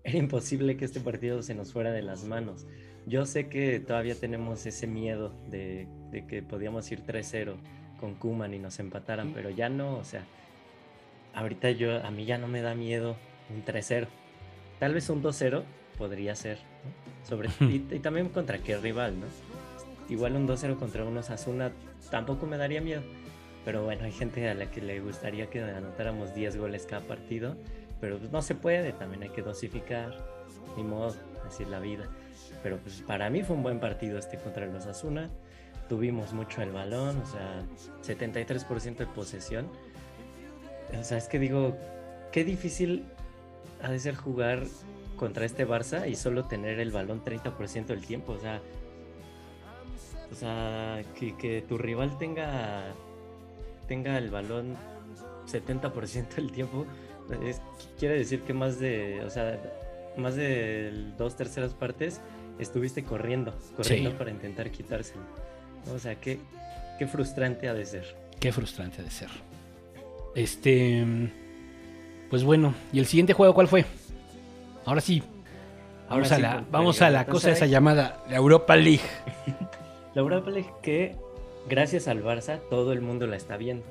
era 0.05 0.17
imposible 0.17 0.77
que 0.77 0.85
este 0.85 1.01
partido 1.01 1.43
se 1.43 1.53
nos 1.53 1.73
fuera 1.73 1.91
de 1.91 2.03
las 2.03 2.23
manos. 2.23 2.69
Yo 3.07 3.25
sé 3.27 3.49
que 3.49 3.81
todavía 3.81 4.15
tenemos 4.15 4.67
ese 4.67 4.87
miedo 4.87 5.33
de, 5.51 5.87
de 6.11 6.27
que 6.27 6.43
podíamos 6.43 6.91
ir 6.93 7.05
3-0 7.05 7.55
con 7.99 8.15
Kuman 8.15 8.55
y 8.55 8.59
nos 8.59 8.79
empataran, 8.79 9.33
pero 9.33 9.51
ya 9.51 9.69
no, 9.69 9.97
o 9.97 10.05
sea, 10.05 10.25
ahorita 11.35 11.71
yo, 11.71 12.05
a 12.05 12.11
mí 12.11 12.25
ya 12.25 12.39
no 12.39 12.49
me 12.49 12.61
da 12.61 12.75
miedo 12.75 13.17
un 13.51 13.65
3-0. 13.65 14.07
Tal 14.79 14.95
vez 14.95 15.09
un 15.11 15.23
2-0 15.23 15.63
podría 15.97 16.35
ser, 16.35 16.59
¿no? 16.59 17.29
Sobre, 17.29 17.49
y, 17.61 17.87
y 17.91 17.99
también 17.99 18.29
contra 18.29 18.59
qué 18.59 18.77
rival, 18.77 19.19
¿no? 19.21 19.27
Igual 20.09 20.37
un 20.37 20.49
2-0 20.49 20.77
contra 20.79 21.05
unos 21.05 21.31
Asuna 21.31 21.73
tampoco 22.11 22.47
me 22.47 22.57
daría 22.57 22.81
miedo. 22.81 23.03
Pero 23.65 23.85
bueno, 23.85 24.05
hay 24.05 24.13
gente 24.13 24.49
a 24.49 24.55
la 24.55 24.71
que 24.71 24.81
le 24.81 25.01
gustaría 25.01 25.51
que 25.51 25.63
anotáramos 25.63 26.35
10 26.35 26.57
goles 26.57 26.87
cada 26.87 27.03
partido, 27.03 27.57
pero 28.01 28.19
pues 28.19 28.31
no 28.31 28.41
se 28.41 28.55
puede, 28.55 28.93
también 28.93 29.25
hay 29.25 29.29
que 29.29 29.43
dosificar, 29.43 30.15
ni 30.77 30.83
modo, 30.83 31.15
así 31.47 31.65
es 31.65 31.69
la 31.69 31.81
vida. 31.81 32.09
Pero 32.63 32.79
pues 32.79 33.03
para 33.07 33.31
mí 33.31 33.43
fue 33.43 33.57
un 33.57 33.63
buen 33.63 33.81
partido 33.81 34.19
este 34.19 34.37
contra 34.37 34.67
los 34.67 34.87
Asuna. 34.87 35.31
Tuvimos 35.89 36.33
mucho 36.33 36.61
el 36.63 36.71
balón, 36.71 37.21
o 37.21 37.27
sea, 37.27 37.63
73% 38.03 38.97
de 38.97 39.07
posesión. 39.07 39.69
O 40.99 41.05
sea, 41.05 41.19
es 41.19 41.29
que 41.29 41.39
digo, 41.39 41.77
qué 42.33 42.45
difícil 42.45 43.05
ha 43.83 43.91
de 43.91 43.99
ser 43.99 44.15
jugar 44.15 44.65
contra 45.17 45.45
este 45.45 45.67
Barça 45.67 46.09
y 46.09 46.15
solo 46.15 46.45
tener 46.45 46.81
el 46.81 46.91
balón 46.91 47.25
30% 47.25 47.87
del 47.87 48.05
tiempo. 48.05 48.33
O 48.33 48.39
sea, 48.39 48.61
o 50.31 50.35
sea 50.35 51.03
que, 51.15 51.65
tu 51.67 51.79
rival 51.79 52.19
tenga, 52.19 52.85
tenga 53.87 54.19
el 54.19 54.31
balón 54.31 54.77
70% 55.47 56.35
del 56.37 56.53
tiempo, 56.53 56.87
quiere 57.99 58.19
decir 58.19 58.43
que 58.43 58.53
más 58.53 58.79
de, 58.79 59.23
o 59.25 59.31
sea, 59.31 59.59
más 60.17 60.37
de 60.37 61.13
dos 61.17 61.37
terceras 61.37 61.73
partes 61.73 62.21
estuviste 62.59 63.05
corriendo, 63.05 63.55
corriendo 63.77 64.11
Sí. 64.11 64.17
para 64.17 64.31
intentar 64.31 64.71
quitárselo. 64.71 65.23
O 65.95 65.99
sea, 65.99 66.15
qué, 66.17 66.39
qué 66.99 67.07
frustrante 67.07 67.69
ha 67.69 67.75
de 67.75 67.85
ser. 67.87 68.17
Qué 68.41 68.53
frustrante 68.53 69.01
ha 69.01 69.05
de 69.05 69.11
ser. 69.11 69.29
Este. 70.35 71.05
Pues 72.31 72.45
bueno, 72.45 72.75
¿y 72.93 72.99
el 72.99 73.07
siguiente 73.07 73.33
juego 73.33 73.55
cuál 73.55 73.69
fue? 73.69 73.85
Ahora 74.85 75.01
sí. 75.01 75.23
Vamos 76.09 76.33
Ahora 76.33 76.37
a 76.37 76.57
la, 76.57 76.65
vamos 76.71 77.03
a 77.03 77.11
la 77.11 77.27
cosa 77.27 77.51
esa 77.51 77.67
Galatasaray. 77.67 77.71
llamada 77.71 78.25
la 78.31 78.37
Europa 78.37 78.77
League. 78.77 79.01
La 80.15 80.23
Europa 80.23 80.51
League 80.51 80.71
que 80.83 81.15
gracias 81.69 82.09
al 82.09 82.25
Barça 82.25 82.59
todo 82.71 82.93
el 82.93 83.01
mundo 83.03 83.27
la 83.27 83.37
está 83.37 83.57
viendo. 83.57 83.85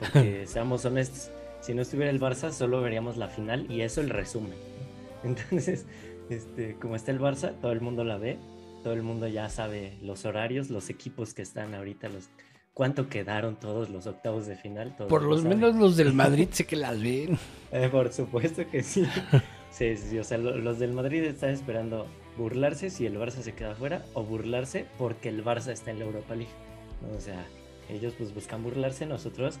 Porque 0.00 0.44
seamos 0.46 0.84
honestos, 0.86 1.30
si 1.60 1.74
no 1.74 1.82
estuviera 1.82 2.10
el 2.10 2.18
Barça 2.20 2.50
solo 2.52 2.80
veríamos 2.80 3.16
la 3.16 3.28
final 3.28 3.70
y 3.70 3.82
eso 3.82 4.00
el 4.00 4.08
resumen. 4.10 4.54
Entonces, 5.24 5.84
este, 6.30 6.74
como 6.80 6.96
está 6.96 7.10
el 7.10 7.20
Barça, 7.20 7.52
todo 7.60 7.72
el 7.72 7.80
mundo 7.80 8.04
la 8.04 8.18
ve, 8.18 8.38
todo 8.82 8.92
el 8.94 9.02
mundo 9.02 9.26
ya 9.28 9.48
sabe 9.48 9.98
los 10.02 10.24
horarios, 10.24 10.70
los 10.70 10.90
equipos 10.90 11.34
que 11.34 11.42
están 11.42 11.74
ahorita, 11.74 12.08
los 12.08 12.28
cuánto 12.74 13.08
quedaron 13.08 13.56
todos 13.56 13.90
los 13.90 14.06
octavos 14.06 14.46
de 14.46 14.56
final. 14.56 14.94
todos 14.96 15.08
Por 15.10 15.22
lo 15.22 15.36
menos 15.42 15.74
los 15.74 15.96
del 15.96 16.12
Madrid 16.14 16.48
sé 16.52 16.64
que 16.66 16.76
las 16.76 17.00
ven. 17.02 17.38
Eh, 17.72 17.88
por 17.90 18.12
supuesto 18.12 18.62
que 18.70 18.82
sí. 18.82 19.04
Sí, 19.70 19.96
sí, 19.96 20.18
o 20.18 20.24
sea, 20.24 20.38
lo- 20.38 20.56
los 20.56 20.78
del 20.78 20.92
Madrid 20.92 21.22
están 21.24 21.50
esperando 21.50 22.06
burlarse 22.36 22.88
si 22.90 23.04
el 23.04 23.16
Barça 23.18 23.42
se 23.42 23.52
queda 23.54 23.74
fuera 23.74 24.04
o 24.14 24.22
burlarse 24.22 24.86
porque 24.96 25.28
el 25.28 25.44
Barça 25.44 25.72
está 25.72 25.90
en 25.90 25.98
la 25.98 26.04
Europa 26.04 26.34
League. 26.34 26.52
O 27.16 27.20
sea, 27.20 27.44
ellos 27.90 28.14
pues 28.16 28.32
buscan 28.34 28.62
burlarse, 28.62 29.06
nosotros 29.06 29.58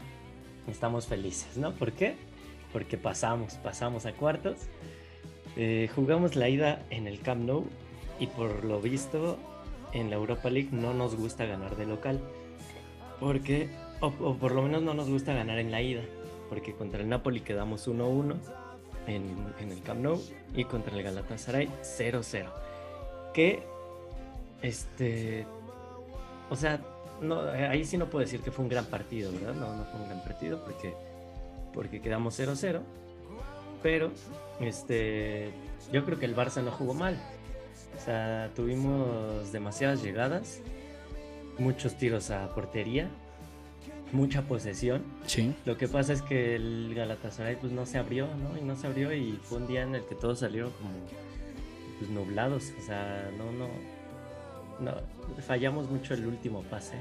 estamos 0.68 1.06
felices, 1.06 1.56
¿no? 1.56 1.72
¿Por 1.74 1.92
qué? 1.92 2.14
Porque 2.72 2.96
pasamos, 2.98 3.54
pasamos 3.54 4.06
a 4.06 4.12
cuartos. 4.12 4.58
Eh, 5.60 5.90
jugamos 5.92 6.36
la 6.36 6.48
ida 6.48 6.82
en 6.88 7.08
el 7.08 7.20
Camp 7.20 7.42
Nou 7.42 7.66
y 8.20 8.28
por 8.28 8.64
lo 8.64 8.80
visto 8.80 9.36
en 9.92 10.08
la 10.08 10.14
Europa 10.16 10.50
League 10.50 10.68
no 10.70 10.94
nos 10.94 11.16
gusta 11.16 11.46
ganar 11.46 11.76
de 11.76 11.84
local. 11.84 12.20
Porque, 13.18 13.68
o, 14.00 14.34
por 14.34 14.52
lo 14.52 14.62
menos 14.62 14.82
no 14.82 14.94
nos 14.94 15.08
gusta 15.08 15.34
ganar 15.34 15.58
en 15.58 15.72
la 15.72 15.82
ida. 15.82 16.02
Porque 16.48 16.72
contra 16.74 17.00
el 17.00 17.08
Napoli 17.08 17.40
quedamos 17.40 17.88
1-1 17.88 18.36
en, 19.08 19.24
en 19.58 19.72
el 19.72 19.82
Camp 19.82 20.00
Nou 20.00 20.22
y 20.54 20.64
contra 20.64 20.96
el 20.96 21.02
Galatasaray 21.02 21.68
0-0. 21.82 22.46
Que, 23.34 23.62
este, 24.62 25.44
o 26.50 26.56
sea, 26.56 26.80
no, 27.20 27.52
eh, 27.52 27.66
ahí 27.66 27.84
sí 27.84 27.98
no 27.98 28.06
puedo 28.06 28.24
decir 28.24 28.40
que 28.42 28.52
fue 28.52 28.62
un 28.62 28.68
gran 28.68 28.86
partido, 28.86 29.32
¿verdad? 29.32 29.54
No, 29.54 29.74
no 29.74 29.84
fue 29.86 30.00
un 30.00 30.06
gran 30.06 30.22
partido 30.22 30.62
porque 30.64 30.94
porque 31.72 32.00
quedamos 32.00 32.38
0-0. 32.38 32.80
Pero 33.82 34.10
este, 34.60 35.50
yo 35.92 36.04
creo 36.04 36.18
que 36.18 36.26
el 36.26 36.36
Barça 36.36 36.62
no 36.62 36.70
jugó 36.70 36.94
mal. 36.94 37.18
O 37.96 38.00
sea, 38.00 38.50
tuvimos 38.54 39.50
demasiadas 39.52 40.02
llegadas, 40.02 40.60
muchos 41.58 41.96
tiros 41.96 42.30
a 42.30 42.54
portería, 42.54 43.08
mucha 44.12 44.42
posesión. 44.42 45.02
Sí. 45.26 45.54
Lo 45.64 45.76
que 45.76 45.88
pasa 45.88 46.12
es 46.12 46.22
que 46.22 46.54
el 46.54 46.94
Galatasaray 46.94 47.56
pues 47.56 47.72
no 47.72 47.86
se 47.86 47.98
abrió, 47.98 48.28
¿no? 48.36 48.56
Y 48.56 48.62
no 48.62 48.76
se 48.76 48.86
abrió 48.86 49.12
y 49.12 49.38
fue 49.42 49.58
un 49.58 49.66
día 49.66 49.82
en 49.82 49.94
el 49.94 50.04
que 50.04 50.14
todos 50.14 50.40
salieron 50.40 50.70
como 50.72 50.90
pues, 51.98 52.10
nublados. 52.10 52.72
O 52.78 52.82
sea, 52.82 53.30
no, 53.36 53.50
no, 53.52 53.68
no, 54.80 54.94
fallamos 55.42 55.90
mucho 55.90 56.14
el 56.14 56.26
último 56.26 56.62
pase 56.62 56.96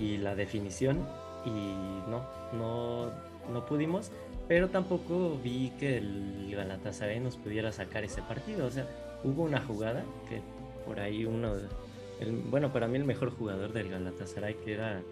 y 0.00 0.16
la 0.16 0.34
definición 0.34 1.06
y 1.44 1.50
no, 2.10 2.24
no, 2.54 3.10
no 3.52 3.66
pudimos, 3.66 4.10
pero 4.48 4.70
tampoco 4.70 5.38
vi 5.44 5.70
que 5.78 5.98
el 5.98 6.50
Galatasaray 6.56 7.20
nos 7.20 7.36
pudiera 7.36 7.70
sacar 7.70 8.02
ese 8.02 8.22
partido, 8.22 8.66
o 8.66 8.70
sea, 8.70 8.88
hubo 9.22 9.44
una 9.44 9.60
jugada 9.60 10.04
que 10.28 10.40
por 10.86 11.00
ahí 11.00 11.26
uno, 11.26 11.54
bueno, 12.50 12.72
para 12.72 12.88
mí 12.88 12.96
el 12.96 13.04
mejor 13.04 13.30
jugador 13.30 13.74
del 13.74 13.90
Galatasaray, 13.90 14.54
que 14.64 14.72
era 14.72 15.02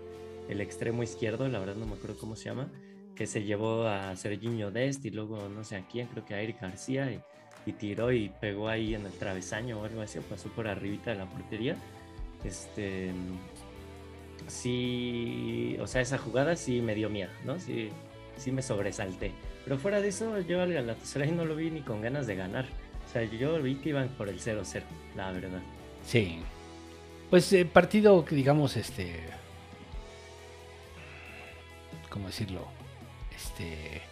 el 0.49 0.61
extremo 0.63 1.03
izquierdo, 1.03 1.49
la 1.49 1.59
verdad 1.59 1.77
no 1.77 1.87
me 1.87 1.95
acuerdo 1.95 2.17
cómo 2.19 2.35
se 2.35 2.45
llama, 2.47 2.69
que 3.15 3.27
se 3.27 3.45
llevó 3.45 3.87
a 3.87 4.17
Serginho 4.17 4.71
Dest 4.71 5.05
y 5.05 5.11
luego 5.11 5.49
no 5.49 5.65
sé 5.65 5.77
a 5.77 5.87
quién, 5.87 6.07
creo 6.07 6.25
que 6.25 6.35
a 6.35 6.41
Eric 6.41 6.61
García 6.61 7.13
y, 7.13 7.73
tiró 7.73 8.13
y 8.13 8.29
pegó 8.41 8.69
ahí 8.69 8.95
en 8.95 9.05
el 9.05 9.13
travesaño 9.13 9.81
o 9.81 9.85
algo 9.85 10.01
así, 10.01 10.21
pasó 10.21 10.49
por 10.51 10.69
arribita 10.69 11.11
de 11.11 11.17
la 11.17 11.27
portería. 11.27 11.77
Este, 12.45 13.11
sí, 14.47 15.77
o 15.81 15.87
sea, 15.89 16.01
esa 16.01 16.17
jugada 16.17 16.55
sí 16.55 16.81
me 16.81 16.95
dio 16.95 17.11
miedo, 17.11 17.31
¿no? 17.45 17.59
Sí, 17.59 17.91
sí 18.37 18.53
me 18.53 18.63
sobresalté. 18.63 19.33
Pero 19.65 19.79
fuera 19.79 20.01
de 20.01 20.09
eso, 20.09 20.39
yo 20.41 20.63
al 20.63 20.73
Galatasaray 20.73 21.33
no 21.33 21.45
lo 21.45 21.57
vi 21.57 21.71
ni 21.71 21.81
con 21.81 22.01
ganas 22.01 22.27
de 22.27 22.37
ganar. 22.37 22.67
O 23.09 23.13
sea, 23.13 23.25
yo 23.25 23.61
vi 23.63 23.77
que 23.77 23.91
iban 23.91 24.09
por 24.11 24.29
el 24.29 24.39
0-0, 24.41 24.83
la 25.17 25.33
verdad. 25.33 25.61
Sí. 26.05 26.41
Pues 27.31 27.53
eh, 27.53 27.65
partido 27.65 28.25
que 28.25 28.35
digamos, 28.35 28.77
este. 28.77 29.21
¿Cómo 32.11 32.29
decirlo? 32.29 32.67
Este. 33.35 34.03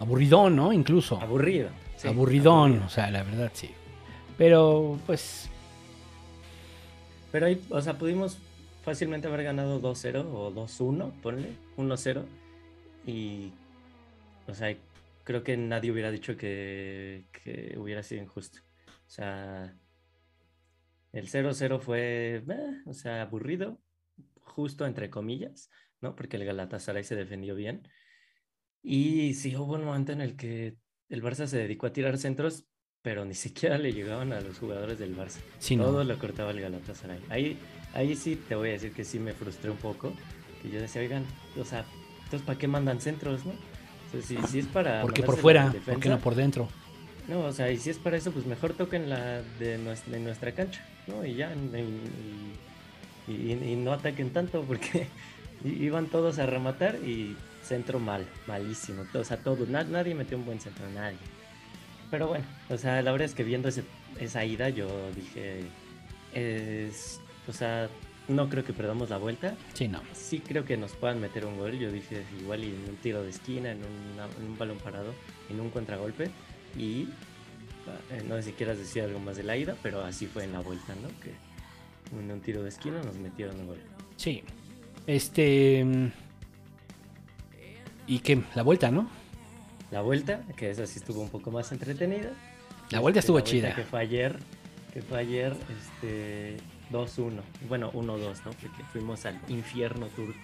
Aburridón, 0.00 0.56
¿no? 0.56 0.72
Incluso. 0.72 1.20
Aburrido. 1.20 1.70
sí, 1.96 2.08
Aburridón, 2.08 2.70
aburrido. 2.70 2.86
o 2.86 2.88
sea, 2.88 3.10
la 3.10 3.22
verdad 3.22 3.50
sí. 3.54 3.70
Pero, 4.36 4.98
pues. 5.06 5.48
Pero 7.32 7.46
ahí, 7.46 7.60
o 7.70 7.80
sea, 7.82 7.98
pudimos 7.98 8.38
fácilmente 8.84 9.26
haber 9.28 9.42
ganado 9.42 9.82
2-0 9.82 10.24
o 10.32 10.52
2-1, 10.52 11.10
ponle, 11.20 11.52
1-0. 11.76 12.22
Y, 13.06 13.52
o 14.46 14.54
sea, 14.54 14.76
creo 15.24 15.42
que 15.42 15.56
nadie 15.56 15.90
hubiera 15.90 16.10
dicho 16.10 16.36
que, 16.36 17.26
que 17.32 17.76
hubiera 17.78 18.02
sido 18.02 18.22
injusto. 18.22 18.60
O 19.06 19.10
sea, 19.10 19.74
el 21.12 21.28
0-0 21.28 21.80
fue, 21.80 22.36
eh, 22.48 22.82
o 22.86 22.92
sea, 22.92 23.22
aburrido, 23.22 23.80
justo 24.40 24.86
entre 24.86 25.10
comillas, 25.10 25.70
¿no? 26.00 26.14
Porque 26.14 26.36
el 26.36 26.44
Galatasaray 26.44 27.04
se 27.04 27.16
defendió 27.16 27.54
bien. 27.54 27.88
Y 28.82 29.34
sí 29.34 29.56
hubo 29.56 29.74
un 29.74 29.84
momento 29.84 30.12
en 30.12 30.20
el 30.20 30.36
que 30.36 30.76
el 31.08 31.22
Barça 31.22 31.46
se 31.46 31.58
dedicó 31.58 31.86
a 31.86 31.92
tirar 31.92 32.18
centros, 32.18 32.66
pero 33.02 33.24
ni 33.24 33.34
siquiera 33.34 33.78
le 33.78 33.92
llegaban 33.92 34.32
a 34.32 34.40
los 34.40 34.58
jugadores 34.58 34.98
del 34.98 35.16
Barça. 35.16 35.40
Sí, 35.58 35.76
no. 35.76 35.84
Todo 35.84 36.04
lo 36.04 36.18
cortaba 36.18 36.50
el 36.50 36.60
Galatasaray. 36.60 37.20
Ahí, 37.30 37.58
ahí 37.94 38.14
sí 38.14 38.36
te 38.36 38.54
voy 38.54 38.70
a 38.70 38.72
decir 38.72 38.92
que 38.92 39.04
sí 39.04 39.18
me 39.18 39.32
frustré 39.32 39.70
un 39.70 39.78
poco. 39.78 40.12
Que 40.62 40.70
yo 40.70 40.80
decía, 40.80 41.00
oigan, 41.00 41.24
o 41.56 41.64
sea, 41.64 41.84
entonces 42.28 42.46
¿para 42.46 42.58
qué 42.58 42.68
mandan 42.68 43.00
centros, 43.00 43.44
no? 43.46 43.52
Si, 44.22 44.36
si 44.48 44.58
es 44.60 44.66
para. 44.66 45.00
Porque 45.02 45.22
por 45.22 45.36
fuera, 45.38 45.62
en 45.64 45.72
porque 45.72 45.78
defensa, 45.86 46.08
no 46.10 46.18
por 46.18 46.34
dentro. 46.34 46.68
no, 47.26 47.40
o 47.40 47.52
sea, 47.52 47.70
y 47.70 47.78
si 47.78 47.90
es 47.90 47.98
para 47.98 48.16
eso, 48.16 48.30
pues 48.32 48.46
mejor 48.46 48.72
toquen 48.74 49.08
la 49.10 49.42
de 49.58 49.78
nuestra, 49.78 50.12
de 50.12 50.20
nuestra 50.20 50.52
cancha, 50.52 50.82
¿no? 51.06 51.24
Y 51.24 51.34
ya, 51.34 51.52
y, 51.54 53.32
y- 53.32 53.52
y- 53.52 53.72
y 53.72 53.76
no 53.76 53.92
ataquen 53.92 54.30
tanto, 54.30 54.62
porque 54.62 55.06
iban 55.64 56.06
todos 56.06 56.38
a 56.38 56.46
rematar 56.46 56.96
y 56.96 57.36
centro 57.62 57.98
mal, 57.98 58.26
malísimo. 58.46 59.04
O 59.14 59.24
sea, 59.24 59.36
todos, 59.38 59.68
na- 59.68 59.84
nadie 59.84 60.14
metió 60.14 60.36
un 60.38 60.46
buen 60.46 60.60
centro, 60.60 60.84
nadie. 60.94 61.18
Pero 62.10 62.28
bueno, 62.28 62.44
o 62.70 62.78
sea, 62.78 63.02
la 63.02 63.12
verdad 63.12 63.26
es 63.26 63.34
que 63.34 63.44
viendo 63.44 63.68
ese- 63.68 63.84
esa 64.18 64.44
ida, 64.44 64.70
yo 64.70 64.88
dije, 65.14 65.64
es, 66.34 67.20
o 67.46 67.52
sea, 67.52 67.88
no 68.28 68.48
creo 68.48 68.64
que 68.64 68.72
perdamos 68.72 69.10
la 69.10 69.16
vuelta. 69.18 69.56
Sí, 69.74 69.88
no. 69.88 70.00
Sí 70.12 70.40
creo 70.40 70.64
que 70.64 70.76
nos 70.76 70.92
puedan 70.92 71.20
meter 71.20 71.44
un 71.46 71.56
gol. 71.58 71.78
Yo 71.78 71.90
dije 71.90 72.22
igual 72.40 72.62
y 72.64 72.68
en 72.68 72.88
un 72.88 72.96
tiro 72.96 73.22
de 73.22 73.30
esquina, 73.30 73.72
en, 73.72 73.78
una- 73.78 74.26
en 74.38 74.44
un 74.50 74.58
balón 74.58 74.78
parado, 74.78 75.12
en 75.50 75.60
un 75.60 75.70
contragolpe. 75.70 76.30
Y 76.76 77.08
eh, 78.10 78.22
no 78.28 78.36
sé 78.36 78.42
si 78.42 78.52
quieras 78.52 78.78
decir 78.78 79.02
algo 79.02 79.18
más 79.18 79.36
de 79.36 79.42
la 79.44 79.56
ida, 79.56 79.76
pero 79.82 80.02
así 80.04 80.26
fue 80.26 80.44
en 80.44 80.52
la 80.52 80.60
vuelta, 80.60 80.94
¿no? 80.96 81.08
Que 81.20 81.32
en 82.18 82.30
un 82.30 82.40
tiro 82.40 82.62
de 82.62 82.68
esquina 82.68 83.00
nos 83.02 83.16
metieron 83.16 83.58
un 83.60 83.66
gol. 83.68 83.78
Sí. 84.16 84.42
Este. 85.06 85.84
mm, 85.84 86.06
Y 88.06 88.18
que 88.20 88.42
la 88.54 88.62
vuelta, 88.62 88.90
¿no? 88.90 89.08
La 89.90 90.02
vuelta, 90.02 90.42
que 90.56 90.70
esa 90.70 90.86
sí 90.86 90.98
estuvo 90.98 91.20
un 91.22 91.30
poco 91.30 91.50
más 91.50 91.72
entretenida. 91.72 92.30
La 92.90 93.00
vuelta 93.00 93.20
Este, 93.20 93.26
estuvo 93.32 93.38
la 93.38 93.44
vuelta 93.44 93.50
chida. 93.68 93.74
Que 93.74 93.84
fue 93.84 94.00
ayer, 94.00 94.38
que 94.92 95.02
fue 95.02 95.18
ayer, 95.18 95.56
este, 95.78 96.56
2-1. 96.90 97.40
Bueno, 97.68 97.90
1-2, 97.92 98.44
¿no? 98.44 98.50
Porque 98.52 98.82
fuimos 98.92 99.26
al 99.26 99.38
infierno 99.48 100.06
turco. 100.08 100.38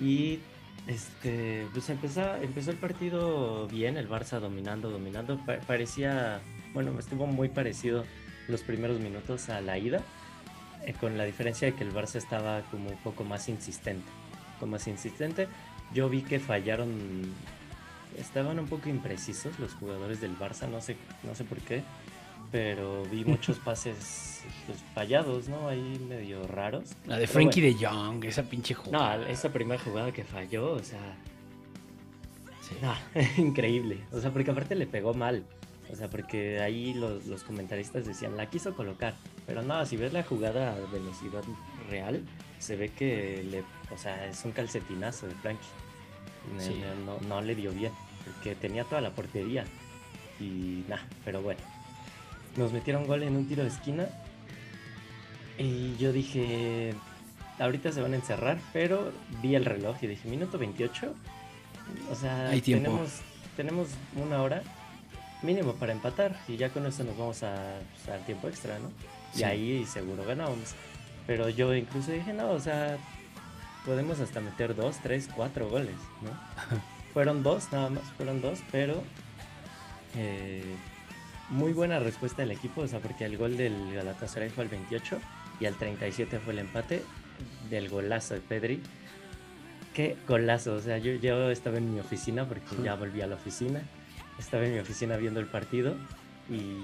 Y, 0.00 0.40
este, 0.86 1.66
pues 1.72 1.88
empezó, 1.90 2.36
empezó 2.36 2.70
el 2.70 2.76
partido 2.76 3.66
bien, 3.68 3.96
el 3.96 4.08
Barça 4.08 4.38
dominando, 4.40 4.90
dominando. 4.90 5.38
Pa- 5.44 5.58
parecía, 5.58 6.40
bueno, 6.72 6.96
estuvo 6.98 7.26
muy 7.26 7.48
parecido 7.48 8.04
los 8.48 8.62
primeros 8.62 9.00
minutos 9.00 9.48
a 9.50 9.60
la 9.60 9.76
ida, 9.76 10.00
eh, 10.86 10.94
con 10.98 11.18
la 11.18 11.24
diferencia 11.24 11.66
de 11.70 11.74
que 11.74 11.84
el 11.84 11.92
Barça 11.92 12.16
estaba 12.16 12.62
como 12.70 12.90
un 12.90 12.96
poco 12.98 13.24
más 13.24 13.48
insistente. 13.48 14.06
Como 14.60 14.72
más 14.72 14.86
insistente. 14.88 15.48
Yo 15.92 16.08
vi 16.08 16.22
que 16.22 16.38
fallaron 16.38 17.32
estaban 18.18 18.58
un 18.58 18.66
poco 18.66 18.88
imprecisos 18.88 19.58
los 19.60 19.74
jugadores 19.74 20.20
del 20.20 20.36
Barça, 20.36 20.68
no 20.68 20.80
sé, 20.80 20.96
no 21.22 21.34
sé 21.34 21.44
por 21.44 21.58
qué, 21.58 21.82
pero 22.50 23.04
vi 23.04 23.24
muchos 23.24 23.58
pases 23.64 24.42
pues, 24.66 24.78
fallados, 24.94 25.48
¿no? 25.48 25.68
Ahí 25.68 25.98
medio 26.08 26.46
raros. 26.46 26.90
La 27.06 27.18
de 27.18 27.26
Frankie 27.26 27.60
bueno. 27.60 27.78
de 27.78 27.86
Jong, 27.86 28.24
esa 28.24 28.42
pinche 28.44 28.74
jugada. 28.74 29.16
No, 29.18 29.26
esa 29.26 29.50
primera 29.52 29.80
jugada 29.82 30.12
que 30.12 30.24
falló, 30.24 30.72
o 30.72 30.82
sea, 30.82 31.16
Sí. 32.62 32.74
no, 32.82 32.94
increíble. 33.42 34.00
O 34.12 34.20
sea, 34.20 34.30
porque 34.30 34.50
aparte 34.50 34.74
le 34.74 34.86
pegó 34.86 35.14
mal. 35.14 35.44
O 35.90 35.96
sea, 35.96 36.10
porque 36.10 36.60
ahí 36.60 36.92
los, 36.92 37.24
los 37.26 37.42
comentaristas 37.44 38.04
decían, 38.04 38.36
la 38.36 38.50
quiso 38.50 38.74
colocar. 38.76 39.14
Pero 39.46 39.62
no, 39.62 39.86
si 39.86 39.96
ves 39.96 40.12
la 40.12 40.22
jugada 40.22 40.72
a 40.72 40.92
velocidad 40.92 41.42
real, 41.88 42.22
se 42.58 42.76
ve 42.76 42.90
que 42.90 43.42
le, 43.50 43.60
o 43.94 43.96
sea, 43.96 44.26
es 44.26 44.44
un 44.44 44.52
calcetinazo 44.52 45.26
de 45.26 45.34
Frankie. 45.36 45.64
No- 46.54 46.60
Sí. 46.62 46.82
No, 47.06 47.18
no 47.26 47.40
le 47.40 47.54
dio 47.54 47.72
bien, 47.72 47.92
porque 48.24 48.54
tenía 48.54 48.84
toda 48.84 49.00
la 49.00 49.10
portería. 49.14 49.64
Y 50.38 50.84
nada, 50.88 51.06
pero 51.24 51.40
bueno. 51.40 51.60
Nos 52.58 52.72
metieron 52.72 53.06
gol 53.06 53.22
en 53.22 53.36
un 53.36 53.46
tiro 53.46 53.62
de 53.62 53.68
esquina. 53.68 54.08
Y 55.58 55.96
yo 55.96 56.12
dije, 56.12 56.92
ahorita 57.60 57.92
se 57.92 58.02
van 58.02 58.14
a 58.14 58.16
encerrar, 58.16 58.58
pero 58.72 59.12
vi 59.40 59.54
el 59.54 59.64
reloj 59.64 59.96
y 60.02 60.08
dije, 60.08 60.28
minuto 60.28 60.58
28. 60.58 61.14
O 62.10 62.14
sea, 62.16 62.48
Hay. 62.48 62.60
Tenemos, 62.60 63.20
tenemos 63.56 63.88
una 64.16 64.42
hora 64.42 64.62
mínimo 65.42 65.74
para 65.74 65.92
empatar 65.92 66.36
y 66.48 66.56
ya 66.56 66.70
con 66.70 66.84
eso 66.84 67.04
nos 67.04 67.16
vamos 67.16 67.44
a, 67.44 67.78
pues, 67.94 68.08
al 68.08 68.24
tiempo 68.26 68.48
extra, 68.48 68.76
¿no? 68.80 68.88
Sí. 69.32 69.40
Y 69.40 69.44
ahí 69.44 69.86
seguro 69.86 70.24
ganamos. 70.24 70.74
Pero 71.28 71.48
yo 71.48 71.72
incluso 71.74 72.10
dije, 72.10 72.32
no, 72.32 72.50
o 72.50 72.58
sea, 72.60 72.98
podemos 73.86 74.18
hasta 74.18 74.40
meter 74.40 74.74
dos, 74.74 74.96
tres, 75.00 75.28
cuatro 75.32 75.68
goles, 75.68 75.94
¿no? 76.22 76.80
fueron 77.14 77.44
dos, 77.44 77.70
nada 77.70 77.88
más, 77.88 78.02
fueron 78.16 78.40
dos, 78.40 78.58
pero 78.72 79.00
eh, 80.16 80.74
muy 81.50 81.72
buena 81.72 81.98
respuesta 81.98 82.42
del 82.42 82.50
equipo, 82.50 82.82
o 82.82 82.88
sea, 82.88 83.00
porque 83.00 83.24
el 83.24 83.36
gol 83.36 83.56
del 83.56 83.94
Galatasaray 83.94 84.50
fue 84.50 84.64
al 84.64 84.70
28 84.70 85.18
y 85.60 85.66
al 85.66 85.74
37 85.74 86.38
fue 86.40 86.52
el 86.52 86.60
empate 86.60 87.02
del 87.70 87.88
golazo 87.88 88.34
de 88.34 88.40
Pedri. 88.40 88.82
Qué 89.94 90.16
golazo, 90.26 90.74
o 90.74 90.80
sea, 90.80 90.98
yo, 90.98 91.12
yo 91.12 91.50
estaba 91.50 91.78
en 91.78 91.92
mi 91.92 92.00
oficina 92.00 92.46
porque 92.46 92.76
ya 92.82 92.94
volví 92.94 93.20
a 93.22 93.26
la 93.26 93.34
oficina, 93.34 93.82
estaba 94.38 94.64
en 94.64 94.74
mi 94.74 94.78
oficina 94.78 95.16
viendo 95.16 95.40
el 95.40 95.46
partido 95.46 95.96
y 96.48 96.76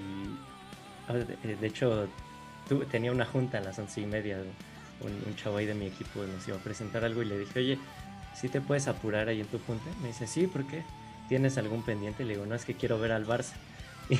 de, 1.43 1.67
hecho 1.67 2.09
tenía 2.91 3.11
una 3.11 3.25
junta 3.25 3.59
a 3.59 3.61
las 3.61 3.79
once 3.79 4.01
y 4.01 4.05
media, 4.05 4.37
un, 5.01 5.11
un 5.11 5.35
chavo 5.35 5.57
ahí 5.57 5.65
de 5.65 5.75
mi 5.75 5.85
equipo 5.85 6.23
nos 6.23 6.47
iba 6.47 6.57
a 6.57 6.59
presentar 6.59 7.05
algo 7.05 7.21
y 7.21 7.25
le 7.25 7.37
dije, 7.39 7.59
oye, 7.59 7.79
¿sí 8.35 8.49
te 8.49 8.59
puedes 8.59 8.87
apurar 8.87 9.29
ahí 9.29 9.39
en 9.39 9.47
tu 9.47 9.59
junta? 9.59 9.85
Me 10.01 10.09
dice, 10.09 10.27
sí, 10.27 10.47
¿por 10.47 10.65
qué? 10.67 10.83
¿Tienes 11.29 11.57
algún 11.57 11.83
pendiente? 11.83 12.23
Le 12.25 12.33
digo, 12.33 12.45
no, 12.45 12.55
es 12.55 12.65
que 12.65 12.75
quiero 12.75 12.99
ver 12.99 13.11
al 13.11 13.25
Barça. 13.25 13.53
Y, 14.09 14.19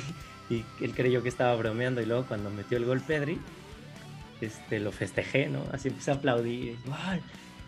y 0.50 0.64
él 0.80 0.94
creyó 0.94 1.22
que 1.22 1.28
estaba 1.28 1.54
bromeando 1.56 2.00
y 2.00 2.06
luego 2.06 2.24
cuando 2.26 2.50
metió 2.50 2.76
el 2.78 2.84
gol 2.84 3.00
Pedri, 3.00 3.38
este, 4.40 4.78
lo 4.80 4.92
festejé, 4.92 5.48
¿no? 5.48 5.64
Así 5.72 5.88
empecé 5.88 6.10
a 6.10 6.14
aplaudir. 6.14 6.76
¡Gol! 6.86 7.20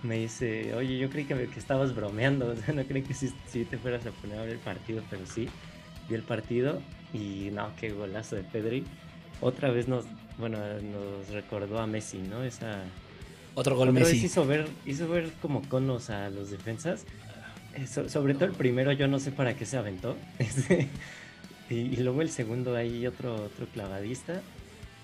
me 0.05 0.17
dice, 0.17 0.75
oye, 0.75 0.97
yo 0.97 1.11
creí 1.11 1.25
que, 1.25 1.35
me- 1.35 1.49
que 1.49 1.59
estabas 1.59 1.93
bromeando, 1.95 2.47
o 2.53 2.57
sea, 2.57 2.73
no 2.73 2.85
creí 2.85 3.03
que 3.03 3.15
sí, 3.15 3.33
sí 3.49 3.65
te 3.65 3.79
fueras 3.79 4.07
a 4.07 4.11
poner 4.13 4.39
a 4.39 4.43
ver 4.43 4.51
el 4.53 4.59
partido, 4.59 5.03
pero 5.11 5.27
sí, 5.27 5.49
vi 6.09 6.15
el 6.15 6.23
partido 6.23 6.81
y 7.13 7.51
no, 7.53 7.71
qué 7.81 7.91
golazo 7.91 8.37
de 8.37 8.45
Pedri. 8.45 8.85
Otra 9.41 9.71
vez 9.71 9.89
nos, 9.89 10.05
bueno, 10.39 10.59
nos 10.59 11.29
recordó 11.31 11.81
a 11.81 11.87
Messi, 11.89 12.19
¿no? 12.19 12.45
Esa, 12.45 12.83
Otro 13.55 13.75
gol 13.77 13.89
otra 13.89 14.03
vez 14.05 14.13
Messi. 14.13 14.27
hizo 14.27 14.47
ver, 14.47 14.69
hizo 14.87 15.09
ver 15.09 15.31
como 15.43 15.63
conos 15.69 16.11
a 16.11 16.31
los 16.31 16.51
defensas. 16.51 17.05
Eh, 17.75 17.87
so- 17.89 18.09
sobre 18.09 18.35
todo 18.35 18.45
el 18.47 18.53
primero, 18.53 18.93
yo 18.93 19.09
no 19.09 19.19
sé 19.19 19.33
para 19.33 19.55
qué 19.57 19.67
se 19.67 19.79
aventó. 19.79 20.17
Y, 21.71 21.75
y 21.75 21.97
luego 21.97 22.23
el 22.23 22.31
segundo, 22.31 22.75
ahí 22.77 23.07
otro, 23.07 23.35
otro 23.35 23.67
clavadista. 23.67 24.41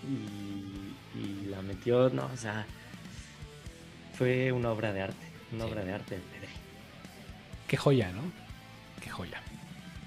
Y, 0.04 1.18
y 1.18 1.46
la 1.50 1.62
metió, 1.62 2.10
no, 2.10 2.26
o 2.26 2.36
sea, 2.36 2.66
fue 4.16 4.52
una 4.52 4.70
obra 4.70 4.92
de 4.92 5.02
arte. 5.02 5.26
Una 5.52 5.64
Sí. 5.64 5.70
obra 5.70 5.84
de 5.84 5.92
arte 5.92 6.14
de 6.16 6.20
Pedri. 6.20 6.52
Qué 7.68 7.76
joya, 7.76 8.10
¿no? 8.12 8.22
Qué 9.00 9.10
joya. 9.10 9.40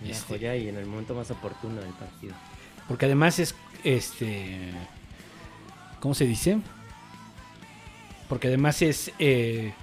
Una 0.01 0.12
Este- 0.12 0.28
joya 0.28 0.55
y 0.55 0.68
en 0.68 0.78
el 0.78 0.86
momento 0.86 1.16
más 1.16 1.32
oportuno 1.32 1.82
del 1.82 1.93
partido. 1.93 2.34
Porque 2.88 3.05
además 3.05 3.39
es, 3.39 3.55
este, 3.84 4.72
¿cómo 5.99 6.14
se 6.14 6.26
dice? 6.26 6.60
Porque 8.30 8.47
además 8.47 8.82
es, 8.82 9.12
eh, 9.20 9.74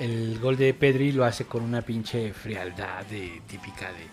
el 0.00 0.38
gol 0.40 0.56
de 0.56 0.74
Pedri 0.74 1.12
lo 1.12 1.24
hace 1.24 1.44
con 1.46 1.62
una 1.62 1.82
pinche 1.82 2.32
frialdad 2.32 3.04
de, 3.06 3.40
típica 3.46 3.90
de 3.92 4.06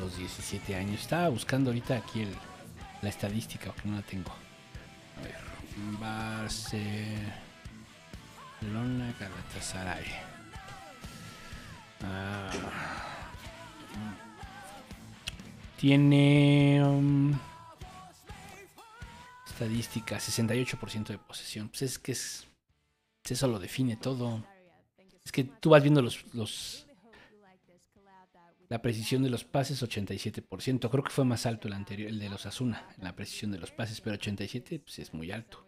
los 0.00 0.16
17 0.16 0.74
años. 0.74 1.00
Estaba 1.00 1.28
buscando 1.28 1.70
ahorita 1.70 1.96
aquí 1.96 2.22
el- 2.22 2.36
la 3.02 3.08
estadística, 3.08 3.72
porque 3.72 3.88
no 3.88 3.96
la 3.96 4.02
tengo. 4.02 4.30
A 5.18 5.22
ver, 5.22 5.36
Barcelona, 6.00 7.30
Galatasaray. 9.18 10.04
Ah. 12.02 12.50
Tiene... 15.78 16.80
um, 16.84 17.38
Estadística, 19.46 20.16
68% 20.18 21.08
de 21.08 21.18
posesión. 21.18 21.68
Pues 21.68 21.82
es 21.82 21.98
que 21.98 22.12
es. 22.12 22.46
Eso 23.28 23.46
lo 23.46 23.58
define 23.58 23.96
todo. 23.96 24.42
Es 25.24 25.32
que 25.32 25.44
tú 25.44 25.70
vas 25.70 25.82
viendo 25.82 26.00
los. 26.02 26.24
los 26.34 26.86
la 28.70 28.80
precisión 28.80 29.24
de 29.24 29.30
los 29.30 29.44
pases, 29.44 29.82
87%. 29.82 30.90
Creo 30.90 31.02
que 31.02 31.10
fue 31.10 31.24
más 31.24 31.44
alto 31.44 31.66
el 31.66 31.74
anterior, 31.74 32.08
el 32.08 32.20
de 32.20 32.30
los 32.30 32.46
Asuna, 32.46 32.88
la 32.98 33.16
precisión 33.16 33.50
de 33.50 33.58
los 33.58 33.72
pases, 33.72 34.00
pero 34.00 34.14
87 34.14 34.78
pues 34.78 35.00
es 35.00 35.12
muy 35.12 35.32
alto. 35.32 35.66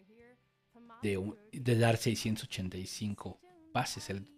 De 1.03 1.76
dar 1.76 1.96
685 1.96 3.40
pases, 3.72 4.09
el 4.09 4.30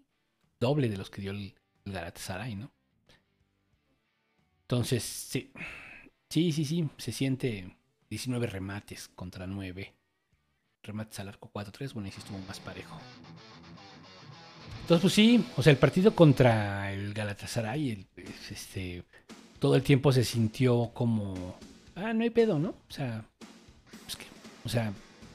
doble 0.58 0.88
de 0.88 0.96
los 0.96 1.10
que 1.10 1.20
dio 1.20 1.32
el, 1.32 1.54
el 1.84 1.92
Galatasaray, 1.92 2.54
¿no? 2.54 2.72
Entonces, 4.62 5.04
sí. 5.04 5.52
Sí, 6.30 6.50
sí, 6.50 6.64
sí. 6.64 6.88
Se 6.96 7.12
siente 7.12 7.76
19 8.08 8.46
remates 8.46 9.08
contra 9.08 9.46
9. 9.46 9.94
Remates 10.82 11.20
al 11.20 11.28
arco 11.28 11.50
4-3. 11.52 11.92
Bueno, 11.92 12.06
ahí 12.06 12.12
sí 12.12 12.20
estuvo 12.20 12.38
más 12.38 12.60
parejo. 12.60 12.98
Entonces, 14.84 15.00
pues 15.00 15.14
sí. 15.14 15.42
O 15.56 15.62
sea, 15.62 15.70
el 15.72 15.78
partido 15.78 16.14
contra 16.14 16.92
el 16.92 17.14
Galatasaray, 17.14 17.90
el- 17.90 18.06
es- 18.16 18.50
este, 18.52 19.02
todo 19.58 19.76
el 19.76 19.82
tiempo 19.82 20.12
se 20.12 20.24
sintió 20.24 20.90
como. 20.92 21.56
Ah, 21.96 22.12
no 22.12 22.22
hay 22.22 22.28
pedo, 22.30 22.58
¿no? 22.58 22.68
O 22.70 22.92
sea, 22.92 23.24
es 24.06 24.14
que, 24.16 24.26
o 24.64 24.68
sea, 24.68 24.92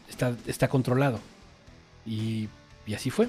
está, 0.08 0.36
está 0.46 0.68
controlado. 0.68 1.20
Y, 2.06 2.48
y 2.86 2.94
así 2.94 3.10
fue. 3.10 3.28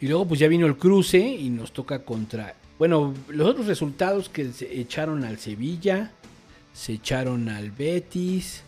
Y 0.00 0.08
luego, 0.08 0.26
pues 0.26 0.40
ya 0.40 0.48
vino 0.48 0.66
el 0.66 0.76
cruce 0.76 1.18
y 1.20 1.48
nos 1.48 1.72
toca 1.72 2.04
contra. 2.04 2.54
Bueno, 2.78 3.14
los 3.28 3.46
otros 3.48 3.66
resultados 3.66 4.28
que 4.30 4.50
se 4.52 4.80
echaron 4.80 5.22
al 5.24 5.38
Sevilla, 5.38 6.10
se 6.72 6.94
echaron 6.94 7.48
al 7.50 7.70
Betis, 7.70 8.62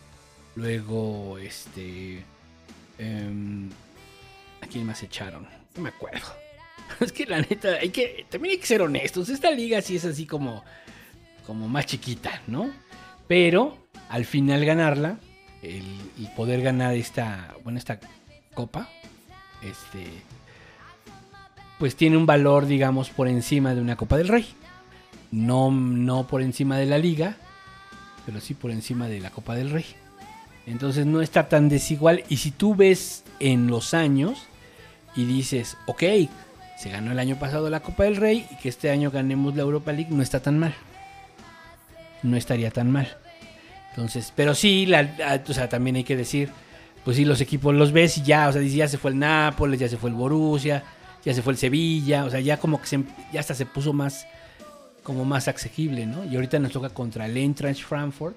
luego 0.55 1.37
este. 1.39 2.23
em, 2.99 3.69
¿A 4.61 4.67
quién 4.67 4.85
más 4.85 5.03
echaron? 5.03 5.45
No 5.75 5.81
me 5.81 5.89
acuerdo. 5.89 6.27
Es 6.99 7.11
que 7.11 7.25
la 7.25 7.41
neta, 7.41 7.69
hay 7.81 7.89
que, 7.89 8.25
también 8.29 8.53
hay 8.53 8.57
que 8.59 8.67
ser 8.67 8.81
honestos. 8.81 9.29
Esta 9.29 9.51
liga 9.51 9.81
sí 9.81 9.95
es 9.95 10.05
así 10.05 10.25
como, 10.25 10.63
como 11.45 11.67
más 11.67 11.85
chiquita, 11.85 12.41
¿no? 12.47 12.71
Pero 13.27 13.77
al 14.09 14.25
final 14.25 14.65
ganarla, 14.65 15.17
el, 15.61 15.83
poder 16.35 16.61
ganar 16.61 16.93
esta, 16.95 17.55
bueno, 17.63 17.79
esta 17.79 17.99
copa, 18.53 18.89
este, 19.61 20.05
pues 21.79 21.95
tiene 21.95 22.17
un 22.17 22.25
valor, 22.25 22.65
digamos, 22.65 23.09
por 23.09 23.27
encima 23.27 23.73
de 23.73 23.81
una 23.81 23.95
Copa 23.95 24.17
del 24.17 24.27
Rey. 24.27 24.47
No, 25.31 25.71
no 25.71 26.27
por 26.27 26.41
encima 26.41 26.77
de 26.77 26.85
la 26.85 26.97
liga, 26.97 27.37
pero 28.25 28.39
sí 28.39 28.53
por 28.53 28.71
encima 28.71 29.07
de 29.07 29.19
la 29.19 29.31
Copa 29.31 29.55
del 29.55 29.71
Rey. 29.71 29.85
Entonces 30.65 31.05
no 31.05 31.21
está 31.21 31.49
tan 31.49 31.69
desigual. 31.69 32.23
Y 32.29 32.37
si 32.37 32.51
tú 32.51 32.75
ves 32.75 33.23
en 33.39 33.67
los 33.67 33.93
años 33.93 34.43
y 35.15 35.25
dices, 35.25 35.77
ok, 35.87 36.03
se 36.83 36.89
ganó 36.89 37.13
el 37.13 37.19
año 37.19 37.37
pasado 37.37 37.69
la 37.69 37.79
Copa 37.79 38.03
del 38.03 38.17
Rey 38.17 38.45
y 38.51 38.55
que 38.57 38.67
este 38.67 38.89
año 38.89 39.09
ganemos 39.09 39.55
la 39.55 39.61
Europa 39.61 39.93
League, 39.93 40.09
no 40.13 40.21
está 40.21 40.41
tan 40.41 40.59
mal. 40.59 40.75
No 42.23 42.35
estaría 42.35 42.71
tan 42.71 42.91
mal. 42.91 43.07
Entonces, 43.91 44.33
pero 44.35 44.53
sí, 44.53 44.85
la, 44.85 45.41
o 45.47 45.53
sea, 45.53 45.69
también 45.69 45.95
hay 45.95 46.03
que 46.03 46.17
decir, 46.17 46.49
pues 47.05 47.15
sí, 47.15 47.23
los 47.23 47.39
equipos 47.39 47.73
los 47.73 47.93
ves 47.93 48.17
y 48.17 48.23
ya, 48.23 48.49
o 48.49 48.51
sea, 48.51 48.61
ya 48.61 48.89
se 48.89 48.97
fue 48.97 49.11
el 49.11 49.19
Nápoles, 49.19 49.79
ya 49.79 49.87
se 49.87 49.95
fue 49.95 50.09
el 50.09 50.17
Borussia, 50.17 50.83
ya 51.23 51.33
se 51.33 51.41
fue 51.41 51.53
el 51.53 51.57
Sevilla, 51.57 52.25
o 52.25 52.29
sea, 52.29 52.41
ya 52.41 52.57
como 52.57 52.81
que 52.81 52.87
se, 52.87 53.01
ya 53.31 53.39
hasta 53.39 53.53
se 53.53 53.65
puso 53.65 53.93
más, 53.93 54.27
como 55.03 55.23
más 55.23 55.47
asequible, 55.47 56.05
¿no? 56.05 56.25
Y 56.25 56.35
ahorita 56.35 56.59
nos 56.59 56.73
toca 56.73 56.89
contra 56.89 57.27
el 57.27 57.37
Eintracht 57.37 57.81
Frankfurt, 57.81 58.35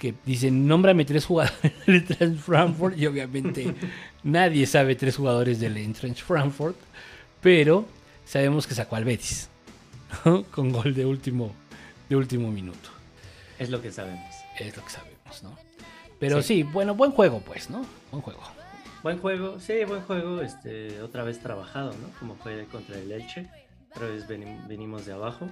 que 0.00 0.14
dicen, 0.26 0.66
nómbrame 0.66 1.04
tres 1.04 1.26
jugadores 1.26 1.72
del 1.86 1.94
Eintracht 1.94 2.38
Frankfurt, 2.38 2.98
y 2.98 3.06
obviamente 3.06 3.72
nadie 4.24 4.66
sabe 4.66 4.96
tres 4.96 5.14
jugadores 5.14 5.60
del 5.60 5.76
Eintracht 5.76 6.22
Frankfurt, 6.22 6.76
pero 7.42 7.84
sabemos 8.24 8.66
que 8.66 8.74
sacó 8.74 8.96
al 8.96 9.04
Betis, 9.04 9.48
¿no? 10.24 10.44
Con 10.50 10.70
gol 10.72 10.94
de 10.94 11.04
último, 11.04 11.52
de 12.08 12.16
último 12.16 12.50
minuto. 12.50 12.88
Es 13.58 13.70
lo 13.70 13.80
que 13.82 13.92
sabemos. 13.92 14.34
Es 14.58 14.76
lo 14.76 14.84
que 14.84 14.90
sabemos, 14.90 15.42
¿no? 15.42 15.56
Pero 16.18 16.40
Sí. 16.42 16.48
sí, 16.56 16.62
bueno, 16.62 16.94
buen 16.94 17.10
juego, 17.12 17.40
pues, 17.40 17.68
¿no? 17.70 17.84
Buen 18.10 18.22
juego. 18.22 18.40
Buen 19.02 19.18
juego, 19.18 19.58
sí, 19.58 19.84
buen 19.84 20.02
juego, 20.02 20.40
este, 20.42 21.02
otra 21.02 21.24
vez 21.24 21.40
trabajado, 21.40 21.90
¿no? 21.92 22.08
Como 22.20 22.36
fue 22.36 22.66
contra 22.66 22.96
el 22.96 23.10
Elche, 23.10 23.48
otra 23.90 24.06
vez 24.06 24.28
veni- 24.28 24.60
venimos 24.68 25.04
de 25.06 25.12
abajo 25.12 25.48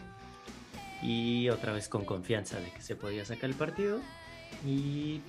y 1.03 1.49
otra 1.49 1.72
vez 1.72 1.88
con 1.88 2.05
confianza 2.05 2.61
de 2.61 2.70
que 2.70 2.80
se 2.82 2.95
podía 2.95 3.24
sacar 3.24 3.51
el 3.51 3.57
partido 3.57 3.99
y 4.64 5.20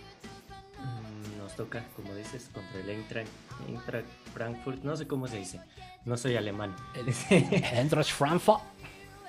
mm, 0.78 1.38
nos 1.40 1.56
toca, 1.56 1.84
como 1.96 2.14
dices, 2.14 2.50
contra 2.54 2.80
el 2.82 2.90
Eintracht, 2.90 3.30
Eintracht 3.68 4.06
Frankfurt, 4.36 4.84
no 4.84 4.96
sé 4.96 5.08
cómo 5.08 5.28
se 5.28 5.38
dice, 5.38 5.60
no 6.06 6.18
soy 6.18 6.36
alemán. 6.36 6.76
Eintracht 7.30 8.12
Frankfurt. 8.12 8.62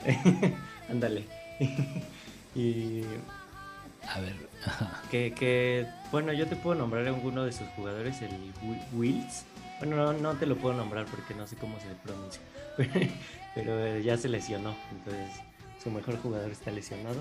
Ándale. 0.90 1.24
y 2.54 3.02
A 4.08 4.20
ver, 4.20 4.34
que, 5.10 5.32
que, 5.32 5.86
bueno, 6.10 6.32
yo 6.32 6.46
te 6.46 6.56
puedo 6.56 6.76
nombrar 6.76 7.06
a 7.06 7.10
alguno 7.10 7.44
de 7.44 7.52
sus 7.52 7.68
jugadores, 7.76 8.20
el 8.22 8.30
Wi- 8.62 8.82
Wills. 8.92 9.44
Bueno, 9.78 9.96
no, 9.96 10.12
no 10.12 10.34
te 10.34 10.46
lo 10.46 10.56
puedo 10.56 10.74
nombrar 10.76 11.06
porque 11.06 11.34
no 11.34 11.46
sé 11.46 11.56
cómo 11.56 11.78
se 11.80 11.86
pronuncia. 12.04 12.40
Pero 13.54 13.98
ya 13.98 14.16
se 14.16 14.28
lesionó, 14.28 14.74
entonces 14.92 15.28
su 15.82 15.90
mejor 15.90 16.20
jugador 16.22 16.50
está 16.50 16.70
lesionado. 16.70 17.20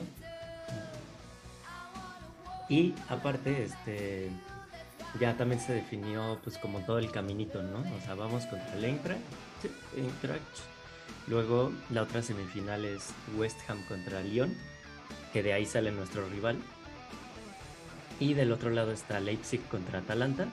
Y 2.69 2.93
aparte, 3.09 3.63
este, 3.63 4.29
ya 5.19 5.35
también 5.35 5.59
se 5.59 5.73
definió 5.73 6.39
pues 6.43 6.57
como 6.57 6.79
todo 6.79 6.99
el 6.99 7.11
caminito, 7.11 7.61
¿no? 7.61 7.79
O 7.79 8.01
sea, 8.01 8.15
vamos 8.15 8.45
contra 8.45 8.73
el 8.73 8.85
Eintracht. 8.85 9.21
Luego 11.27 11.71
la 11.89 12.03
otra 12.03 12.21
semifinal 12.21 12.85
es 12.85 13.09
West 13.37 13.59
Ham 13.67 13.83
contra 13.87 14.21
Lyon, 14.21 14.55
que 15.33 15.43
de 15.43 15.53
ahí 15.53 15.65
sale 15.65 15.91
nuestro 15.91 16.27
rival. 16.29 16.57
Y 18.19 18.33
del 18.33 18.51
otro 18.51 18.69
lado 18.69 18.91
está 18.91 19.19
Leipzig 19.19 19.61
contra 19.67 19.99
Atalanta 19.99 20.47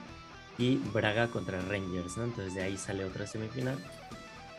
y 0.57 0.77
Braga 0.77 1.27
contra 1.27 1.61
Rangers, 1.61 2.17
¿no? 2.17 2.25
Entonces 2.25 2.53
de 2.53 2.63
ahí 2.63 2.77
sale 2.77 3.05
otra 3.05 3.27
semifinal. 3.27 3.77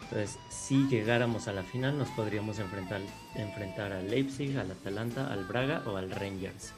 Entonces, 0.03 0.39
si 0.49 0.89
llegáramos 0.89 1.47
a 1.47 1.53
la 1.53 1.63
final, 1.63 1.97
nos 1.97 2.09
podríamos 2.11 2.59
enfrentar, 2.59 3.01
enfrentar 3.37 3.93
al 3.93 4.11
Leipzig, 4.11 4.59
al 4.59 4.71
Atalanta, 4.71 5.33
al 5.33 5.45
Braga 5.45 5.83
o 5.87 5.97
al 5.97 6.11
Rangers. 6.11 6.73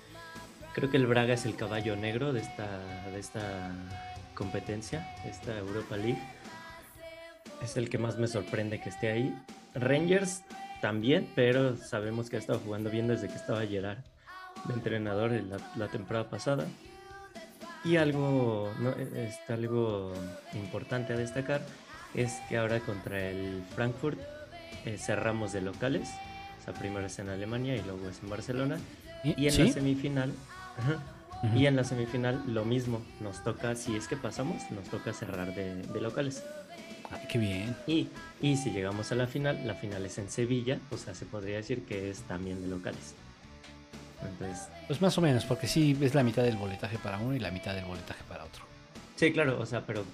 Creo 0.74 0.90
que 0.90 0.96
el 0.96 1.06
Braga 1.06 1.34
es 1.34 1.44
el 1.44 1.54
caballo 1.56 1.96
negro 1.96 2.32
de 2.32 2.40
esta, 2.40 2.66
de 3.12 3.18
esta 3.18 3.72
competencia, 4.34 5.14
esta 5.24 5.58
Europa 5.58 5.96
League. 5.96 6.22
Es 7.62 7.76
el 7.76 7.90
que 7.90 7.98
más 7.98 8.18
me 8.18 8.26
sorprende 8.26 8.80
que 8.80 8.88
esté 8.88 9.10
ahí. 9.10 9.34
Rangers 9.74 10.42
también, 10.80 11.28
pero 11.34 11.76
sabemos 11.76 12.30
que 12.30 12.36
ha 12.36 12.38
estado 12.38 12.58
jugando 12.58 12.90
bien 12.90 13.06
desde 13.06 13.28
que 13.28 13.34
estaba 13.34 13.66
Gerard 13.66 13.98
de 14.64 14.74
entrenador 14.74 15.32
en 15.32 15.50
la, 15.50 15.58
la 15.76 15.88
temporada 15.88 16.30
pasada. 16.30 16.66
Y 17.84 17.96
algo, 17.96 18.72
no, 18.78 18.90
este, 18.90 19.52
algo 19.52 20.12
importante 20.54 21.12
a 21.12 21.16
destacar 21.16 21.62
es 22.14 22.40
que 22.48 22.56
ahora 22.56 22.80
contra 22.80 23.28
el 23.28 23.62
Frankfurt 23.74 24.18
eh, 24.84 24.96
cerramos 24.98 25.52
de 25.52 25.62
locales. 25.62 26.08
O 26.60 26.64
sea, 26.64 26.74
primero 26.74 27.06
es 27.06 27.18
en 27.18 27.28
Alemania 27.28 27.76
y 27.76 27.82
luego 27.82 28.08
es 28.08 28.22
en 28.22 28.30
Barcelona. 28.30 28.78
Y 29.24 29.46
en 29.46 29.52
¿Sí? 29.52 29.64
la 29.64 29.72
semifinal, 29.72 30.32
ajá, 30.78 31.02
y 31.56 31.66
en 31.66 31.74
la 31.76 31.84
semifinal 31.84 32.42
lo 32.46 32.64
mismo. 32.64 33.02
Nos 33.20 33.42
toca, 33.42 33.74
si 33.74 33.96
es 33.96 34.06
que 34.08 34.16
pasamos, 34.16 34.62
nos 34.70 34.88
toca 34.88 35.12
cerrar 35.12 35.54
de, 35.54 35.82
de 35.82 36.00
locales. 36.00 36.44
Ay, 37.10 37.26
qué 37.28 37.38
bien. 37.38 37.76
Y, 37.86 38.08
y 38.40 38.56
si 38.56 38.70
llegamos 38.70 39.10
a 39.12 39.14
la 39.16 39.26
final, 39.26 39.66
la 39.66 39.74
final 39.74 40.06
es 40.06 40.18
en 40.18 40.30
Sevilla, 40.30 40.78
o 40.90 40.96
sea, 40.96 41.14
se 41.14 41.26
podría 41.26 41.56
decir 41.56 41.84
que 41.84 42.10
es 42.10 42.20
también 42.22 42.62
de 42.62 42.68
locales. 42.68 43.14
Entonces, 44.22 44.68
Pues 44.86 45.00
más 45.02 45.18
o 45.18 45.20
menos, 45.20 45.44
porque 45.44 45.66
sí 45.66 45.96
es 46.00 46.14
la 46.14 46.22
mitad 46.22 46.42
del 46.44 46.56
boletaje 46.56 46.96
para 46.98 47.18
uno 47.18 47.34
y 47.34 47.40
la 47.40 47.50
mitad 47.50 47.74
del 47.74 47.84
boletaje 47.84 48.22
para 48.28 48.44
otro. 48.44 48.64
sí, 49.16 49.32
claro, 49.32 49.58
o 49.60 49.66
sea, 49.66 49.84
pero 49.84 50.04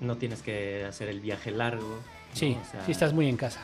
no 0.00 0.16
tienes 0.18 0.42
que 0.42 0.84
hacer 0.84 1.08
el 1.08 1.20
viaje 1.20 1.50
largo. 1.50 1.88
¿no? 1.88 2.36
Sí, 2.36 2.56
O 2.60 2.70
sea, 2.70 2.84
sí 2.84 2.92
estás 2.92 3.14
muy 3.14 3.28
en 3.28 3.36
casa. 3.38 3.60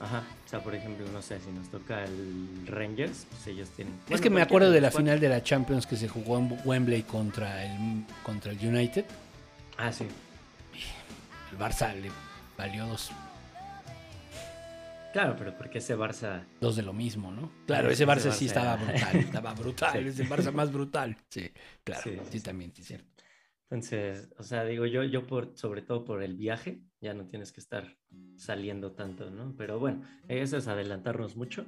Ajá, 0.00 0.24
sea, 0.50 0.60
por 0.60 0.74
ejemplo, 0.74 1.06
no 1.12 1.22
sé, 1.22 1.38
si 1.40 1.50
nos 1.52 1.68
toca 1.68 2.04
el 2.04 2.66
Rangers, 2.66 3.26
pues 3.30 3.46
ellos 3.46 3.68
tienen... 3.70 3.94
es 4.08 4.20
que 4.20 4.30
me 4.30 4.42
acuerdo 4.42 4.70
de 4.70 4.80
la 4.80 4.88
cuatro. 4.88 4.98
final 5.06 5.20
de 5.20 5.28
la 5.28 5.42
Champions 5.42 5.86
que 5.86 5.96
se 5.96 6.08
jugó 6.08 6.38
en 6.38 6.58
Wembley 6.64 7.02
contra 7.04 7.64
el, 7.64 8.04
contra 8.24 8.50
el 8.52 8.58
United. 8.58 9.04
Ah, 9.78 9.92
sí. 9.92 10.06
El 11.52 11.58
Barça 11.58 11.94
le 11.94 12.10
valió 12.58 12.86
dos, 12.86 13.10
Claro, 15.12 15.34
pero 15.36 15.56
porque 15.56 15.78
ese 15.78 15.96
Barça... 15.96 16.44
dos 16.60 16.76
de 16.76 16.82
lo 16.82 16.92
mismo, 16.92 17.32
¿no? 17.32 17.50
Claro, 17.66 17.88
Sí, 17.88 17.94
ese 17.94 18.04
ese 18.04 18.12
Barça 18.12 18.32
sí 18.32 18.44
Barça 18.44 18.48
estaba 18.48 18.74
era- 18.74 18.84
brutal, 18.84 19.16
estaba 19.16 19.54
brutal, 19.60 19.92
Sí. 20.02 20.08
ese 20.08 20.24
Barça 20.28 20.52
más 20.52 20.72
brutal. 20.72 21.16
Sí, 21.28 21.50
claro, 21.82 22.02
Sí, 22.04 22.10
sí, 22.10 22.20
sí, 22.32 22.40
también, 22.40 22.72
sí, 22.74 22.84
cierto. 22.84 23.06
Entonces, 23.70 24.32
o 24.36 24.42
sea, 24.42 24.64
digo 24.64 24.84
yo, 24.84 25.04
yo 25.04 25.28
por, 25.28 25.56
sobre 25.56 25.82
todo 25.82 26.04
por 26.04 26.24
el 26.24 26.34
viaje, 26.34 26.82
ya 27.00 27.14
no 27.14 27.26
tienes 27.26 27.52
que 27.52 27.60
estar 27.60 27.96
saliendo 28.34 28.92
tanto, 28.92 29.30
¿no? 29.30 29.54
Pero 29.56 29.78
bueno, 29.78 30.02
eso 30.26 30.56
es 30.56 30.66
adelantarnos 30.66 31.36
mucho. 31.36 31.66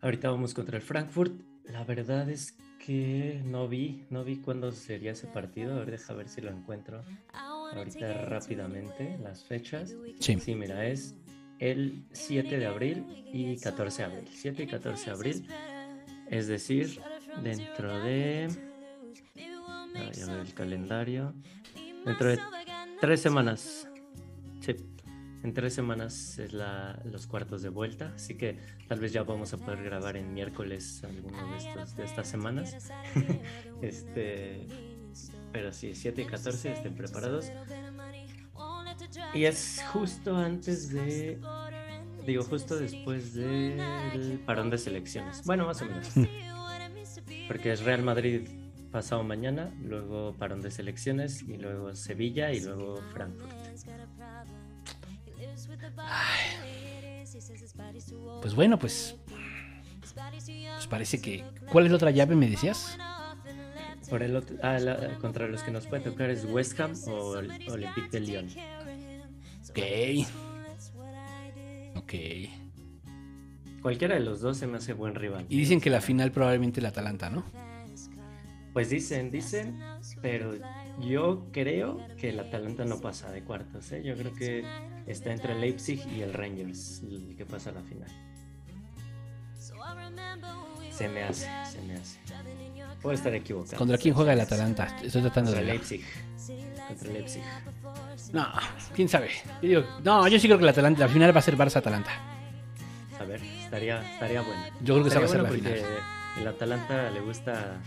Ahorita 0.00 0.30
vamos 0.30 0.54
contra 0.54 0.76
el 0.76 0.82
Frankfurt. 0.82 1.34
La 1.64 1.84
verdad 1.84 2.30
es 2.30 2.56
que 2.84 3.42
no 3.44 3.68
vi, 3.68 4.06
no 4.08 4.24
vi 4.24 4.36
cuándo 4.36 4.72
sería 4.72 5.12
ese 5.12 5.26
partido. 5.26 5.74
A 5.74 5.80
ver, 5.80 5.90
deja 5.90 6.14
ver 6.14 6.28
si 6.30 6.40
lo 6.40 6.50
encuentro 6.50 7.04
ahorita 7.34 8.24
rápidamente, 8.26 9.18
las 9.22 9.44
fechas. 9.44 9.94
Sí. 10.20 10.38
Sí, 10.38 10.54
mira, 10.54 10.86
es 10.86 11.14
el 11.58 12.06
7 12.12 12.58
de 12.58 12.66
abril 12.66 13.04
y 13.32 13.58
14 13.58 14.02
de 14.02 14.04
abril. 14.06 14.28
7 14.32 14.62
y 14.62 14.66
14 14.66 15.04
de 15.04 15.10
abril. 15.10 15.48
Es 16.30 16.46
decir, 16.46 17.00
dentro 17.42 18.02
de... 18.02 18.65
Ay, 19.98 20.22
a 20.22 20.26
ver 20.26 20.40
el 20.40 20.54
calendario. 20.54 21.34
Dentro 22.04 22.28
de 22.28 22.38
tres 23.00 23.20
semanas. 23.20 23.88
Sí, 24.60 24.76
en 25.42 25.54
tres 25.54 25.74
semanas 25.74 26.38
es 26.38 26.52
la, 26.52 27.00
los 27.04 27.26
cuartos 27.26 27.62
de 27.62 27.68
vuelta. 27.68 28.12
Así 28.14 28.36
que 28.36 28.58
tal 28.88 29.00
vez 29.00 29.12
ya 29.12 29.22
vamos 29.22 29.52
a 29.52 29.58
poder 29.58 29.82
grabar 29.82 30.16
en 30.16 30.32
miércoles 30.34 31.02
alguno 31.04 31.50
de, 31.50 31.56
estos, 31.56 31.96
de 31.96 32.04
estas 32.04 32.28
semanas. 32.28 32.76
este, 33.82 34.66
pero 35.52 35.72
sí, 35.72 35.94
7 35.94 36.22
y 36.22 36.24
14 36.24 36.72
estén 36.72 36.94
preparados. 36.94 37.50
Y 39.34 39.44
es 39.44 39.82
justo 39.92 40.36
antes 40.36 40.90
de. 40.90 41.38
Digo, 42.26 42.42
justo 42.42 42.76
después 42.76 43.34
del 43.34 44.40
parón 44.44 44.70
de 44.70 44.78
selecciones. 44.78 45.44
Bueno, 45.44 45.66
más 45.66 45.80
o 45.82 45.86
menos. 45.86 46.10
Porque 47.48 47.72
es 47.72 47.84
Real 47.84 48.02
Madrid 48.02 48.48
pasado 48.96 49.22
mañana, 49.22 49.70
luego 49.82 50.34
parón 50.38 50.62
de 50.62 50.70
selecciones, 50.70 51.42
y 51.42 51.58
luego 51.58 51.94
Sevilla 51.94 52.50
y 52.50 52.60
luego 52.60 52.96
Frankfurt. 53.12 53.52
Pues 58.40 58.54
bueno, 58.54 58.78
pues. 58.78 59.14
Pues 60.00 60.86
parece 60.88 61.20
que. 61.20 61.44
¿Cuál 61.70 61.84
es 61.84 61.90
la 61.90 61.96
otra 61.96 62.10
llave, 62.10 62.36
me 62.36 62.48
decías? 62.48 62.96
Por 64.08 64.22
el 64.22 64.34
otro, 64.34 64.56
ah, 64.62 64.78
la- 64.78 65.18
contra 65.18 65.46
los 65.46 65.62
que 65.62 65.70
nos 65.72 65.86
puede 65.86 66.02
tocar 66.02 66.30
es 66.30 66.46
West 66.46 66.80
Ham 66.80 66.94
o 67.08 67.36
el 67.36 67.50
Olympique 67.68 68.08
de 68.10 68.20
Lyon. 68.20 68.48
Ok. 69.68 69.78
Ok. 71.96 72.14
Cualquiera 73.82 74.14
de 74.14 74.20
los 74.22 74.40
dos 74.40 74.56
se 74.56 74.66
me 74.66 74.78
hace 74.78 74.94
buen 74.94 75.14
rival. 75.14 75.44
Y 75.50 75.58
dicen 75.58 75.82
que 75.82 75.90
la 75.90 76.00
final 76.00 76.32
probablemente 76.32 76.80
el 76.80 76.86
Atalanta, 76.86 77.28
¿no? 77.28 77.44
Pues 78.76 78.90
dicen, 78.90 79.30
dicen, 79.30 79.80
pero 80.20 80.52
yo 81.00 81.46
creo 81.50 81.98
que 82.18 82.28
el 82.28 82.38
Atalanta 82.38 82.84
no 82.84 83.00
pasa 83.00 83.30
de 83.30 83.42
cuartos. 83.42 83.90
¿eh? 83.92 84.02
Yo 84.04 84.14
creo 84.18 84.34
que 84.34 84.66
está 85.06 85.32
entre 85.32 85.54
el 85.54 85.62
Leipzig 85.62 86.06
y 86.14 86.20
el 86.20 86.34
Rangers 86.34 87.00
el 87.02 87.34
que 87.38 87.46
pasa 87.46 87.70
a 87.70 87.72
la 87.72 87.80
final. 87.80 88.10
Se 90.90 91.08
me 91.08 91.22
hace, 91.22 91.48
se 91.72 91.80
me 91.86 91.94
hace. 91.94 92.18
Puedo 93.00 93.14
estar 93.14 93.34
equivocado. 93.34 93.78
¿Contra 93.78 93.96
quién 93.96 94.14
juega 94.14 94.34
el 94.34 94.40
Atalanta? 94.40 94.94
Estoy 95.02 95.22
tratando 95.22 95.52
Contra 95.52 95.60
de. 95.66 95.72
Leipzig. 95.72 96.02
Contra 96.86 97.12
Leipzig. 97.14 97.42
No, 98.34 98.46
quién 98.94 99.08
sabe. 99.08 99.30
Yo 99.62 99.68
digo- 99.70 99.84
no, 100.04 100.28
yo 100.28 100.38
sí 100.38 100.48
creo 100.48 100.58
que 100.58 100.64
el 100.64 100.68
Atalanta, 100.68 101.00
la 101.06 101.08
final 101.08 101.34
va 101.34 101.38
a 101.38 101.42
ser 101.42 101.56
Barça-Atalanta. 101.56 102.10
A 103.18 103.24
ver, 103.24 103.40
estaría, 103.42 104.12
estaría 104.12 104.42
bueno. 104.42 104.62
Yo 104.82 104.92
creo 104.96 105.02
que 105.04 105.08
esa 105.08 105.20
va 105.20 105.24
a 105.24 105.28
ser 105.28 105.42
la 105.42 105.48
final. 105.48 105.80
El 106.38 106.46
Atalanta 106.46 107.10
le 107.10 107.20
gusta 107.20 107.80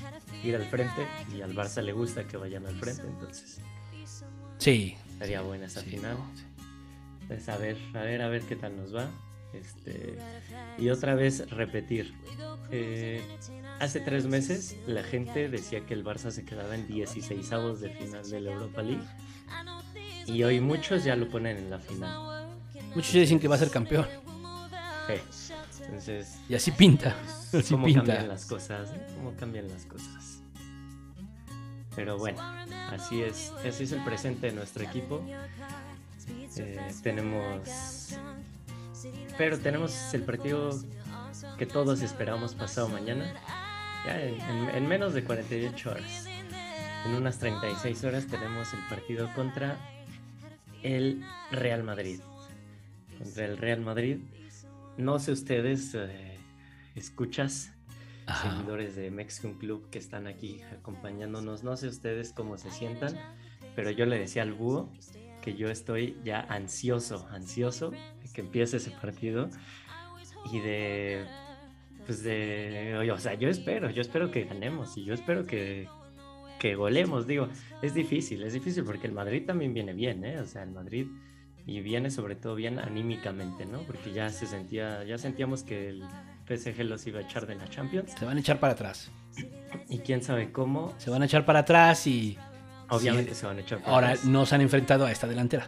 ir 0.44 0.56
al 0.56 0.66
frente 0.66 1.06
y 1.36 1.42
al 1.42 1.54
Barça 1.56 1.82
le 1.82 1.92
gusta 1.94 2.26
que 2.28 2.38
vayan 2.38 2.66
al 2.66 2.76
frente, 2.76 3.04
entonces 3.04 3.60
Sí. 4.58 4.96
estaría 5.14 5.42
buena 5.42 5.66
esa 5.66 5.82
sí, 5.82 5.90
final. 5.92 6.18
no, 6.18 6.26
sí. 6.36 6.44
Pues 7.28 7.48
a 7.48 7.58
ver, 7.58 7.78
a 7.94 8.02
ver, 8.02 8.22
a 8.22 8.28
ver 8.28 8.42
qué 8.44 8.56
tal 8.56 8.76
nos 8.76 8.94
va. 8.96 9.10
Este, 9.54 10.16
y 10.78 10.90
otra 10.90 11.16
vez 11.16 11.50
repetir. 11.50 12.14
Eh, 12.72 13.24
hace 13.80 14.00
tres 14.00 14.26
meses 14.28 14.76
la 14.86 15.02
gente 15.04 15.50
decía 15.50 15.86
que 15.86 15.94
el 15.96 16.04
Barça 16.04 16.30
se 16.32 16.46
quedaba 16.46 16.76
en 16.76 16.88
16 16.88 17.52
avos 17.52 17.80
de 17.82 17.90
final 17.90 18.30
de 18.30 18.42
la 18.42 18.52
Europa 18.52 18.82
League. 18.82 19.04
Y 20.28 20.44
hoy 20.44 20.60
muchos 20.60 21.04
ya 21.04 21.16
lo 21.16 21.30
ponen 21.30 21.58
en 21.58 21.70
la 21.72 21.80
final. 21.80 22.48
Muchos 22.96 23.14
ya 23.14 23.22
dicen 23.22 23.40
que 23.40 23.48
va 23.48 23.56
a 23.56 23.60
ser 23.60 23.72
campeón. 23.72 24.06
Eh, 25.10 25.22
Entonces, 25.90 26.38
Y 26.48 26.56
así 26.56 26.72
pinta. 26.72 27.16
Así 27.54 27.74
cómo 27.74 27.86
pinta. 27.86 28.02
cambian 28.06 28.28
las 28.28 28.46
cosas, 28.46 28.90
¿eh? 28.92 29.08
cómo 29.16 29.34
cambian 29.36 29.68
las 29.70 29.86
cosas. 29.86 30.42
Pero 31.96 32.18
bueno, 32.18 32.40
así 32.92 33.22
es, 33.24 33.52
así 33.68 33.84
es 33.84 33.92
el 33.92 34.04
presente 34.04 34.48
de 34.48 34.54
nuestro 34.54 34.84
equipo. 34.84 35.26
Eh, 36.58 36.80
tenemos, 37.04 38.16
pero 39.38 39.58
tenemos 39.60 40.14
el 40.14 40.24
partido 40.24 40.80
que 41.58 41.66
todos 41.66 42.02
esperamos 42.02 42.54
pasado 42.54 42.88
mañana, 42.90 43.34
ya 44.06 44.22
en, 44.22 44.40
en- 44.40 44.70
en 44.76 44.88
menos 44.88 45.14
de 45.14 45.24
48 45.24 45.92
horas. 45.92 46.26
En 47.06 47.16
unas 47.16 47.40
36 47.40 48.04
horas 48.04 48.28
tenemos 48.28 48.72
el 48.74 48.80
partido 48.90 49.30
contra 49.34 49.78
el 50.84 51.24
Real 51.52 51.84
Madrid. 51.84 52.20
Contra 53.18 53.46
el 53.46 53.58
Real 53.58 53.82
Madrid. 53.82 54.18
No 55.00 55.18
sé 55.18 55.32
ustedes, 55.32 55.96
eh, 55.96 56.38
escuchas, 56.94 57.74
Ajá. 58.26 58.52
seguidores 58.52 58.98
de 58.98 59.10
Mexican 59.12 59.54
Club 59.54 59.90
que 59.90 59.98
están 59.98 60.28
aquí 60.28 60.62
acompañándonos. 60.78 61.64
No 61.64 61.78
sé 61.78 61.88
ustedes 61.88 62.34
cómo 62.34 62.58
se 62.58 62.70
sientan, 62.70 63.18
pero 63.78 63.92
yo 63.92 64.06
le 64.06 64.20
decía 64.20 64.42
al 64.42 64.52
búho 64.52 64.92
que 65.42 65.56
yo 65.56 65.70
estoy 65.70 66.18
ya 66.26 66.42
ansioso, 66.42 67.26
ansioso 67.32 67.92
de 67.92 68.30
que 68.34 68.42
empiece 68.42 68.76
ese 68.76 68.92
partido 68.92 69.50
y 70.52 70.60
de, 70.60 71.26
pues 72.06 72.22
de, 72.22 73.10
o 73.10 73.18
sea, 73.20 73.36
yo 73.36 73.48
espero, 73.48 73.90
yo 73.90 74.02
espero 74.02 74.32
que 74.32 74.44
ganemos 74.44 74.98
y 74.98 75.06
yo 75.06 75.14
espero 75.14 75.46
que, 75.46 75.88
que 76.60 76.76
golemos. 76.76 77.26
Digo, 77.26 77.48
es 77.82 77.94
difícil, 77.94 78.44
es 78.44 78.52
difícil 78.52 78.84
porque 78.84 79.08
el 79.08 79.14
Madrid 79.14 79.46
también 79.46 79.74
viene 79.74 79.94
bien, 79.94 80.26
¿eh? 80.26 80.42
O 80.42 80.46
sea, 80.46 80.64
el 80.64 80.72
Madrid 80.72 81.08
y 81.70 81.82
viene 81.82 82.10
sobre 82.12 82.36
todo 82.36 82.56
bien 82.56 82.80
anímicamente, 82.80 83.66
¿no? 83.66 83.80
Porque 83.84 84.12
ya 84.12 84.30
se 84.30 84.48
sentía, 84.48 85.04
ya 85.04 85.18
sentíamos 85.18 85.64
que 85.64 85.90
el 85.90 86.04
PSG 86.48 86.84
los 86.84 87.06
iba 87.08 87.20
a 87.20 87.22
echar 87.24 87.46
de 87.46 87.56
la 87.56 87.70
Champions 87.70 88.12
Se 88.18 88.26
van 88.26 88.38
a 88.38 88.40
echar 88.40 88.60
para 88.60 88.74
atrás. 88.74 89.12
y 89.88 90.00
quién 90.00 90.24
sabe 90.24 90.52
cómo, 90.52 90.94
Se 90.98 91.10
van 91.10 91.22
a 91.22 91.26
echar 91.26 91.46
para 91.46 91.60
atrás 91.60 92.08
y 92.08 92.38
obviamente 92.90 93.34
Sí. 93.34 93.42
se 93.42 93.46
van 93.46 93.58
a 93.58 93.62
echar 93.62 93.80
para 93.80 93.94
ahora 93.94 94.08
atrás. 94.12 94.26
nos 94.26 94.52
han 94.54 94.62
enfrentado 94.62 95.06
a 95.06 95.12
esta 95.12 95.28
delantera. 95.28 95.68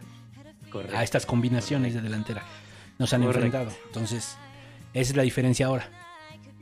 Correcto. 0.72 0.98
A 0.98 1.04
estas 1.04 1.26
combinaciones 1.26 1.94
de 1.94 2.02
delantera. 2.02 2.44
Nos 2.98 3.14
han 3.14 3.22
Correcto. 3.24 3.46
enfrentado. 3.46 3.78
Entonces, 3.88 4.38
esa 4.94 5.12
es 5.12 5.16
la 5.16 5.24
diferencia 5.24 5.66
ahora. 5.68 5.90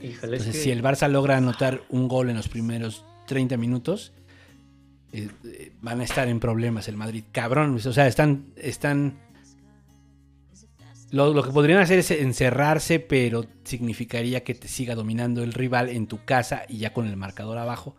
Híjole, 0.01 0.37
es 0.37 0.43
Entonces, 0.43 0.55
que- 0.55 0.61
si 0.63 0.71
el 0.71 0.81
Barça 0.83 1.07
logra 1.09 1.37
anotar 1.37 1.81
un 1.89 2.07
gol 2.07 2.29
en 2.29 2.35
los 2.37 2.47
primeros 2.49 3.05
30 3.27 3.55
minutos, 3.57 4.11
eh, 5.11 5.29
eh, 5.45 5.71
van 5.81 6.01
a 6.01 6.03
estar 6.03 6.27
en 6.27 6.39
problemas 6.39 6.87
el 6.87 6.95
Madrid. 6.97 7.23
Cabrón, 7.31 7.75
o 7.75 7.79
sea, 7.93 8.07
están... 8.07 8.45
están 8.55 9.19
lo, 11.12 11.34
lo 11.34 11.43
que 11.43 11.51
podrían 11.51 11.80
hacer 11.80 11.99
es 11.99 12.12
encerrarse, 12.12 12.99
pero 12.99 13.45
significaría 13.64 14.43
que 14.43 14.53
te 14.53 14.68
siga 14.68 14.95
dominando 14.95 15.43
el 15.43 15.53
rival 15.53 15.89
en 15.89 16.07
tu 16.07 16.24
casa 16.24 16.64
y 16.68 16.78
ya 16.78 16.93
con 16.93 17.07
el 17.07 17.18
marcador 17.18 17.57
abajo. 17.57 17.95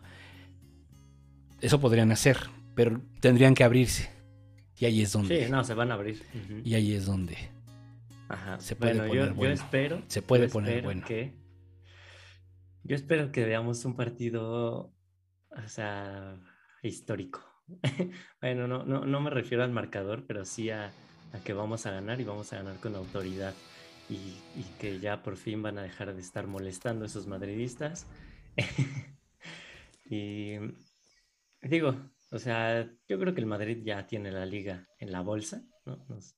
Eso 1.59 1.79
podrían 1.79 2.11
hacer, 2.11 2.37
pero 2.75 3.01
tendrían 3.19 3.53
que 3.53 3.63
abrirse. 3.63 4.09
Y 4.77 4.85
ahí 4.85 5.01
es 5.01 5.11
donde. 5.11 5.45
Sí, 5.45 5.51
no, 5.51 5.63
se 5.63 5.73
van 5.73 5.91
a 5.91 5.95
abrir. 5.95 6.23
Y 6.63 6.73
ahí 6.73 6.93
es 6.93 7.05
donde. 7.05 7.37
Ajá. 8.29 8.59
se 8.59 8.75
puede 8.75 8.93
bueno, 8.93 9.07
poner 9.09 9.23
yo, 9.23 9.29
yo 9.29 9.35
bueno. 9.35 9.53
espero. 9.53 10.01
Se 10.07 10.21
puede 10.21 10.47
yo 10.47 10.53
poner 10.53 10.83
bueno. 10.83 11.05
que- 11.05 11.33
yo 12.83 12.95
espero 12.95 13.31
que 13.31 13.45
veamos 13.45 13.85
un 13.85 13.95
partido, 13.95 14.91
o 15.51 15.67
sea, 15.67 16.35
histórico. 16.81 17.41
bueno, 18.41 18.67
no, 18.67 18.83
no, 18.85 19.05
no 19.05 19.21
me 19.21 19.29
refiero 19.29 19.63
al 19.63 19.71
marcador, 19.71 20.25
pero 20.25 20.45
sí 20.45 20.71
a, 20.71 20.91
a 21.33 21.39
que 21.39 21.53
vamos 21.53 21.85
a 21.85 21.91
ganar 21.91 22.19
y 22.19 22.23
vamos 22.23 22.51
a 22.53 22.57
ganar 22.57 22.77
con 22.79 22.95
autoridad. 22.95 23.53
Y, 24.09 24.15
y 24.59 24.63
que 24.79 24.99
ya 24.99 25.23
por 25.23 25.37
fin 25.37 25.61
van 25.61 25.77
a 25.77 25.83
dejar 25.83 26.13
de 26.13 26.21
estar 26.21 26.45
molestando 26.47 27.03
a 27.05 27.07
esos 27.07 27.27
madridistas. 27.27 28.05
y 30.09 30.55
digo, 31.61 31.95
o 32.31 32.39
sea, 32.39 32.89
yo 33.07 33.19
creo 33.19 33.33
que 33.33 33.41
el 33.41 33.47
Madrid 33.47 33.79
ya 33.83 34.05
tiene 34.07 34.31
la 34.31 34.45
liga 34.45 34.87
en 34.99 35.11
la 35.11 35.21
bolsa, 35.21 35.63
¿no? 35.85 36.05
Nos- 36.09 36.35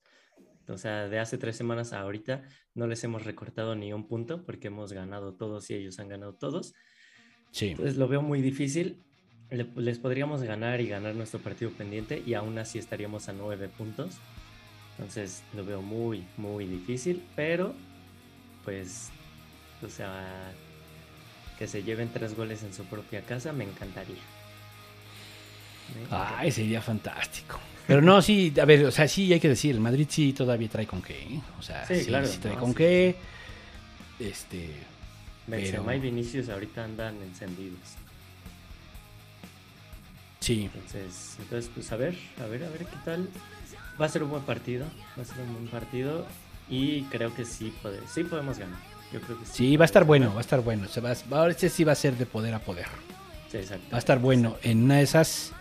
o 0.69 0.77
sea, 0.77 1.09
de 1.09 1.19
hace 1.19 1.37
tres 1.37 1.57
semanas 1.57 1.91
a 1.91 1.99
ahorita 1.99 2.43
no 2.73 2.87
les 2.87 3.03
hemos 3.03 3.25
recortado 3.25 3.75
ni 3.75 3.91
un 3.91 4.07
punto 4.07 4.45
porque 4.45 4.67
hemos 4.67 4.93
ganado 4.93 5.35
todos 5.35 5.69
y 5.69 5.73
ellos 5.73 5.99
han 5.99 6.07
ganado 6.07 6.35
todos. 6.35 6.73
Sí. 7.51 7.69
Entonces 7.71 7.97
lo 7.97 8.07
veo 8.07 8.21
muy 8.21 8.41
difícil. 8.41 9.03
Le- 9.49 9.69
les 9.75 9.99
podríamos 9.99 10.41
ganar 10.43 10.79
y 10.79 10.87
ganar 10.87 11.15
nuestro 11.15 11.41
partido 11.41 11.69
pendiente 11.71 12.23
y 12.25 12.33
aún 12.35 12.57
así 12.59 12.79
estaríamos 12.79 13.27
a 13.27 13.33
nueve 13.33 13.67
puntos. 13.67 14.19
Entonces 14.97 15.41
lo 15.55 15.65
veo 15.65 15.81
muy, 15.81 16.23
muy 16.37 16.65
difícil, 16.65 17.23
pero 17.35 17.73
pues, 18.63 19.09
o 19.83 19.89
sea, 19.89 20.51
que 21.57 21.67
se 21.67 21.83
lleven 21.83 22.09
tres 22.13 22.35
goles 22.35 22.63
en 22.63 22.73
su 22.73 22.83
propia 22.85 23.21
casa 23.21 23.51
me 23.53 23.63
encantaría. 23.63 24.15
Me 25.95 26.15
Ay, 26.15 26.51
sería 26.51 26.81
fantástico. 26.81 27.59
Pero 27.87 28.01
no, 28.01 28.21
sí, 28.21 28.53
a 28.61 28.65
ver, 28.65 28.85
o 28.85 28.91
sea, 28.91 29.07
sí 29.07 29.33
hay 29.33 29.39
que 29.39 29.49
decir, 29.49 29.75
el 29.75 29.81
Madrid 29.81 30.07
sí 30.09 30.31
todavía 30.31 30.69
trae 30.69 30.87
con 30.87 31.01
qué. 31.01 31.21
¿eh? 31.21 31.41
O 31.59 31.61
sea, 31.61 31.85
sí, 31.85 31.99
Sí, 31.99 32.05
claro, 32.05 32.27
sí 32.27 32.37
trae 32.37 32.53
no, 32.55 32.59
con 32.61 32.69
sí, 32.69 32.75
qué. 32.77 33.15
Este. 34.19 34.69
Benzema 35.47 35.87
pero- 35.87 35.97
y 35.97 35.99
Vinicius 35.99 36.47
ahorita 36.47 36.85
andan 36.85 37.21
encendidos. 37.21 37.79
Sí. 40.39 40.69
Entonces, 40.73 41.35
entonces, 41.39 41.71
pues 41.73 41.91
a 41.91 41.95
ver, 41.97 42.15
a 42.41 42.45
ver, 42.47 42.63
a 42.63 42.69
ver 42.69 42.85
qué 42.85 42.97
tal. 43.05 43.29
Va 44.01 44.05
a 44.05 44.09
ser 44.09 44.23
un 44.23 44.31
buen 44.31 44.43
partido, 44.43 44.85
va 45.17 45.21
a 45.21 45.25
ser 45.25 45.39
un 45.41 45.53
buen 45.53 45.67
partido 45.67 46.25
y 46.69 47.03
creo 47.03 47.33
que 47.35 47.45
sí, 47.45 47.73
pode- 47.83 48.01
sí 48.11 48.23
podemos 48.23 48.57
ganar. 48.57 48.79
Yo 49.11 49.21
creo 49.21 49.39
que 49.39 49.45
sí. 49.45 49.51
Sí, 49.53 49.77
va 49.77 49.83
a 49.83 49.85
estar 49.85 50.03
bueno, 50.03 50.31
va 50.33 50.39
a 50.39 50.41
estar 50.41 50.61
bueno. 50.61 50.87
Se 50.87 50.99
va, 51.01 51.13
ahora 51.31 51.51
este 51.51 51.69
sí 51.69 51.83
va 51.83 51.91
a 51.91 51.95
ser 51.95 52.17
de 52.17 52.25
poder 52.25 52.53
a 52.55 52.59
poder. 52.59 52.87
Sí, 53.51 53.57
exacto. 53.57 53.85
Va 53.91 53.97
a 53.97 53.99
estar 53.99 54.17
bueno. 54.19 54.57
En 54.63 54.83
una 54.83 54.95
de 54.97 55.03
esas. 55.03 55.51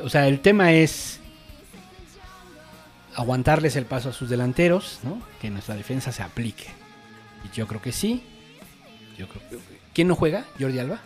O 0.00 0.10
sea, 0.10 0.28
el 0.28 0.40
tema 0.40 0.72
es 0.72 1.18
aguantarles 3.14 3.76
el 3.76 3.86
paso 3.86 4.10
a 4.10 4.12
sus 4.12 4.28
delanteros, 4.28 4.98
¿no? 5.02 5.22
Que 5.40 5.48
nuestra 5.48 5.74
defensa 5.74 6.12
se 6.12 6.22
aplique. 6.22 6.66
Y 7.50 7.56
yo 7.56 7.66
creo 7.66 7.80
que 7.80 7.92
sí. 7.92 8.22
Yo 9.16 9.26
creo 9.28 9.42
que. 9.48 9.58
¿Quién 9.94 10.08
no 10.08 10.14
juega? 10.14 10.44
¿Jordi 10.60 10.78
Alba? 10.78 11.00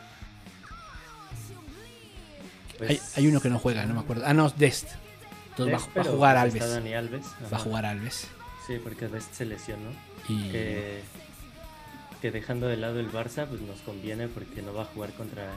Pues, 2.79 2.91
hay, 2.91 3.01
hay 3.17 3.27
uno 3.29 3.41
que 3.41 3.49
no 3.49 3.59
juega, 3.59 3.87
no 3.87 3.95
me 3.95 4.01
acuerdo. 4.01 4.25
Ah, 4.27 4.35
no, 4.35 4.51
Dest. 4.51 4.89
Entonces 5.59 5.89
va, 5.97 6.03
a 6.03 6.05
jugar 6.05 6.35
pues, 6.35 6.43
Alves. 6.43 6.55
Está 6.63 6.69
Dani 6.69 6.95
Alves. 6.95 7.27
Va 7.51 7.57
a 7.57 7.61
jugar 7.61 7.87
Alves. 7.87 8.29
Sí, 8.67 8.79
porque 8.83 9.09
Dest 9.09 9.33
se 9.33 9.47
lesionó. 9.47 9.91
Y 10.29 10.51
Que, 10.51 11.03
que 12.21 12.31
dejando 12.31 12.67
de 12.67 12.77
lado 12.77 13.01
el 13.01 13.11
Barça, 13.11 13.47
pues 13.47 13.63
nos 13.63 13.81
conviene 13.81 14.29
porque 14.29 14.61
no 14.61 14.75
va 14.75 14.83
a 14.83 14.87
jugar 14.87 15.13
contra, 15.13 15.51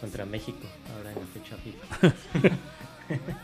contra 0.00 0.24
México 0.24 0.66
ahora 0.96 1.12
en 1.12 1.18
la 1.18 1.26
fecha 1.26 1.56
FIFA. 1.56 2.14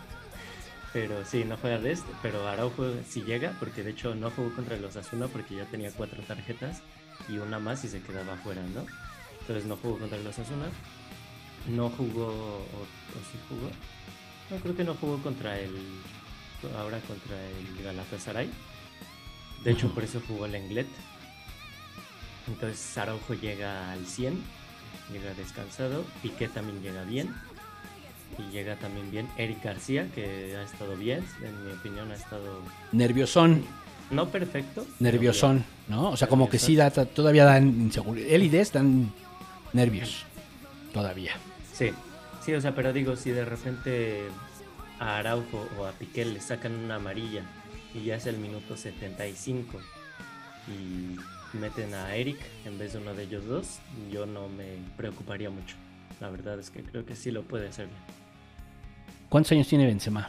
pero 0.92 1.24
sí, 1.26 1.44
no 1.44 1.59
juega 1.59 1.78
Dest, 1.78 2.07
pero 2.22 2.48
Araujo 2.48 2.84
sí 3.07 3.22
llega, 3.22 3.55
porque 3.59 3.82
de 3.82 3.90
hecho 3.90 4.14
no 4.14 4.30
jugó 4.30 4.55
contra 4.55 4.76
los 4.78 4.96
Asuna 4.96 5.26
porque 5.28 5.57
ya 5.57 5.64
tenía 5.66 5.90
cuatro 5.90 6.22
tarjetas 6.22 6.80
y 7.28 7.36
una 7.38 7.59
más 7.59 7.84
y 7.84 7.88
se 7.88 8.01
quedaba 8.01 8.34
afuera, 8.34 8.62
¿no? 8.74 8.86
Entonces 9.40 9.66
no 9.66 9.76
jugó 9.76 9.98
contra 9.98 10.18
los 10.18 10.38
Asuna. 10.38 10.66
No 11.68 11.90
jugó, 11.90 12.28
o, 12.28 12.59
o 12.62 13.20
sí 13.30 13.38
jugó. 13.51 13.70
No, 14.51 14.57
creo 14.57 14.76
que 14.76 14.84
no 14.84 14.94
jugó 14.94 15.18
contra 15.18 15.59
el, 15.59 15.76
ahora 16.76 16.98
contra 17.01 17.36
el 17.36 17.84
Galatasaray. 17.84 18.51
De 19.64 19.70
hecho, 19.72 19.92
por 19.94 20.05
eso 20.05 20.20
jugó 20.26 20.46
el 20.46 20.55
Englet. 20.55 20.88
Entonces 22.48 22.98
Araujo 22.98 23.34
llega 23.34 23.92
al 23.92 24.05
100, 24.05 24.42
llega 25.12 25.34
descansado. 25.34 26.05
Piqué 26.22 26.48
también 26.48 26.82
llega 26.82 27.05
bien. 27.05 27.32
Y 28.38 28.51
llega 28.53 28.76
también 28.76 29.11
bien 29.11 29.28
Eric 29.36 29.62
García, 29.62 30.09
que 30.14 30.57
ha 30.57 30.62
estado 30.62 30.96
bien. 30.96 31.24
En 31.44 31.66
mi 31.66 31.72
opinión, 31.72 32.11
ha 32.11 32.14
estado 32.14 32.62
nerviosón, 32.92 33.64
no 34.11 34.28
perfecto. 34.28 34.86
nerviosón, 34.98 35.64
¿no? 35.88 36.11
O 36.11 36.16
sea, 36.16 36.28
como 36.28 36.48
que 36.48 36.59
sí 36.59 36.74
da, 36.74 36.90
todavía 36.90 37.44
dan 37.44 37.66
inseguridad. 37.68 38.28
Él 38.30 38.44
y 38.44 38.48
Dest 38.48 38.74
dan 38.74 39.12
nervios. 39.72 40.24
Todavía. 40.92 41.32
Sí, 41.72 41.92
sí, 42.41 42.55
o 42.55 42.61
sea, 42.61 42.74
pero 42.74 42.93
digo, 42.93 43.16
si 43.16 43.30
de 43.30 43.45
repente 43.45 44.28
a 44.99 45.18
Araujo 45.18 45.66
o 45.78 45.86
a 45.86 45.93
Piqué 45.93 46.24
le 46.24 46.41
sacan 46.41 46.74
una 46.74 46.97
amarilla 46.97 47.43
y 47.95 48.05
ya 48.05 48.16
es 48.16 48.26
el 48.26 48.38
minuto 48.38 48.76
75 48.76 49.78
y 50.68 51.57
meten 51.57 51.95
a 51.95 52.14
Eric 52.14 52.38
en 52.64 52.78
vez 52.78 52.93
de 52.93 52.99
uno 52.99 53.14
de 53.14 53.24
ellos 53.24 53.45
dos, 53.47 53.78
yo 54.11 54.26
no 54.26 54.49
me 54.49 54.76
preocuparía 54.97 55.51
mucho. 55.51 55.76
La 56.20 56.28
verdad 56.30 56.59
es 56.59 56.70
que 56.70 56.82
creo 56.82 57.05
que 57.05 57.16
sí 57.16 57.30
lo 57.30 57.43
puede 57.43 57.68
hacer 57.68 57.86
bien. 57.86 57.99
¿Cuántos 59.28 59.53
años 59.53 59.68
tiene 59.68 59.86
Benzema? 59.86 60.28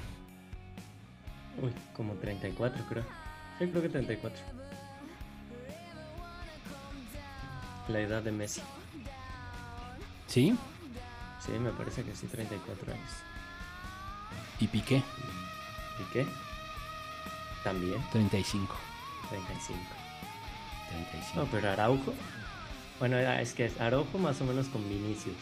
Uy, 1.61 1.71
como 1.93 2.13
34 2.15 2.85
creo. 2.87 3.03
Sí, 3.59 3.67
creo 3.67 3.81
que 3.81 3.89
34. 3.89 4.41
La 7.89 7.99
edad 7.99 8.23
de 8.23 8.31
Messi. 8.31 8.61
¿Sí? 10.27 10.55
Sí, 11.45 11.51
me 11.53 11.71
parece 11.71 12.03
que 12.03 12.15
sí, 12.15 12.27
34 12.27 12.93
años. 12.93 13.09
¿Y 14.59 14.67
Piqué? 14.67 14.97
¿Y 14.97 16.13
qué? 16.13 16.25
También, 17.63 18.01
35. 18.11 18.75
35. 19.29 19.79
35. 20.89 21.39
No, 21.39 21.45
pero 21.51 21.71
Araujo. 21.71 22.13
Bueno, 22.99 23.17
es 23.17 23.53
que 23.53 23.71
Araujo 23.79 24.17
más 24.19 24.39
o 24.41 24.45
menos 24.45 24.67
con 24.67 24.87
Vinicius. 24.87 25.35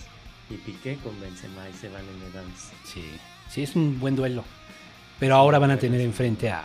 Y 0.49 0.55
Piqué 0.55 0.95
con 0.97 1.19
Benzema 1.19 1.67
y 1.69 1.73
se 1.73 1.89
van 1.89 2.03
en 2.07 2.31
edades. 2.31 2.71
Sí, 2.85 3.03
sí, 3.49 3.63
es 3.63 3.75
un 3.75 3.99
buen 3.99 4.15
duelo. 4.15 4.43
Pero 5.19 5.35
ahora 5.35 5.59
van 5.59 5.71
a 5.71 5.77
tener 5.77 5.99
enfrente 6.01 6.49
a, 6.49 6.63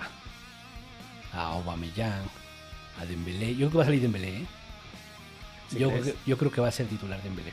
a 1.32 1.40
Aubameyang, 1.48 2.22
a 3.00 3.04
Dembélé. 3.04 3.56
Yo 3.56 3.68
creo 3.68 3.70
que 3.72 3.76
va 3.78 3.82
a 3.82 3.86
salir 3.86 4.00
Dembélé, 4.02 4.36
¿eh? 4.38 4.46
¿Sí 5.70 5.78
yo, 5.78 5.88
crees? 5.88 6.02
creo 6.02 6.14
que- 6.14 6.20
yo 6.30 6.38
creo 6.38 6.50
que 6.52 6.60
va 6.60 6.68
a 6.68 6.72
ser 6.72 6.86
titular 6.86 7.20
Dembélé 7.22 7.52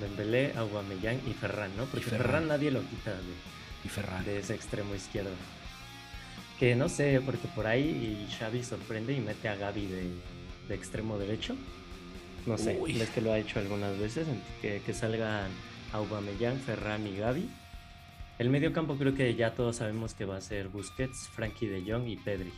Dembélé, 0.00 0.52
Aubameyang 0.56 1.20
y 1.26 1.32
Ferran, 1.32 1.74
¿no? 1.76 1.84
Porque 1.86 2.04
Ferran. 2.04 2.22
Ferran. 2.26 2.48
nadie 2.48 2.70
lo 2.70 2.80
quita 2.80 3.12
de, 3.12 3.22
y 3.84 3.88
Ferran. 3.88 4.24
de 4.24 4.38
ese 4.38 4.54
extremo 4.54 4.94
izquierdo. 4.94 5.30
Que 6.58 6.74
no 6.74 6.88
sé, 6.88 7.20
porque 7.24 7.48
por 7.48 7.66
ahí 7.66 8.26
Xavi 8.38 8.62
sorprende 8.64 9.12
y 9.12 9.20
mete 9.20 9.48
a 9.48 9.56
Gaby 9.56 9.86
de, 9.86 10.10
de 10.68 10.74
extremo 10.74 11.18
derecho. 11.18 11.54
No 12.46 12.56
sé, 12.56 12.78
Uy. 12.80 12.92
ves 12.94 13.10
que 13.10 13.20
lo 13.20 13.32
ha 13.32 13.38
hecho 13.38 13.58
algunas 13.58 13.98
veces, 13.98 14.26
que, 14.62 14.80
que 14.84 14.94
salgan 14.94 15.50
Aubameyang, 15.92 16.58
Ferran 16.60 17.06
y 17.06 17.16
Gaby. 17.16 17.48
El 18.38 18.50
medio 18.50 18.72
campo 18.72 18.96
creo 18.96 19.14
que 19.14 19.34
ya 19.34 19.54
todos 19.54 19.76
sabemos 19.76 20.14
que 20.14 20.24
va 20.26 20.36
a 20.36 20.40
ser 20.40 20.68
Busquets, 20.68 21.28
Frankie 21.28 21.66
de 21.66 21.82
Jong 21.90 22.06
y 22.06 22.16
Pedri. 22.16 22.52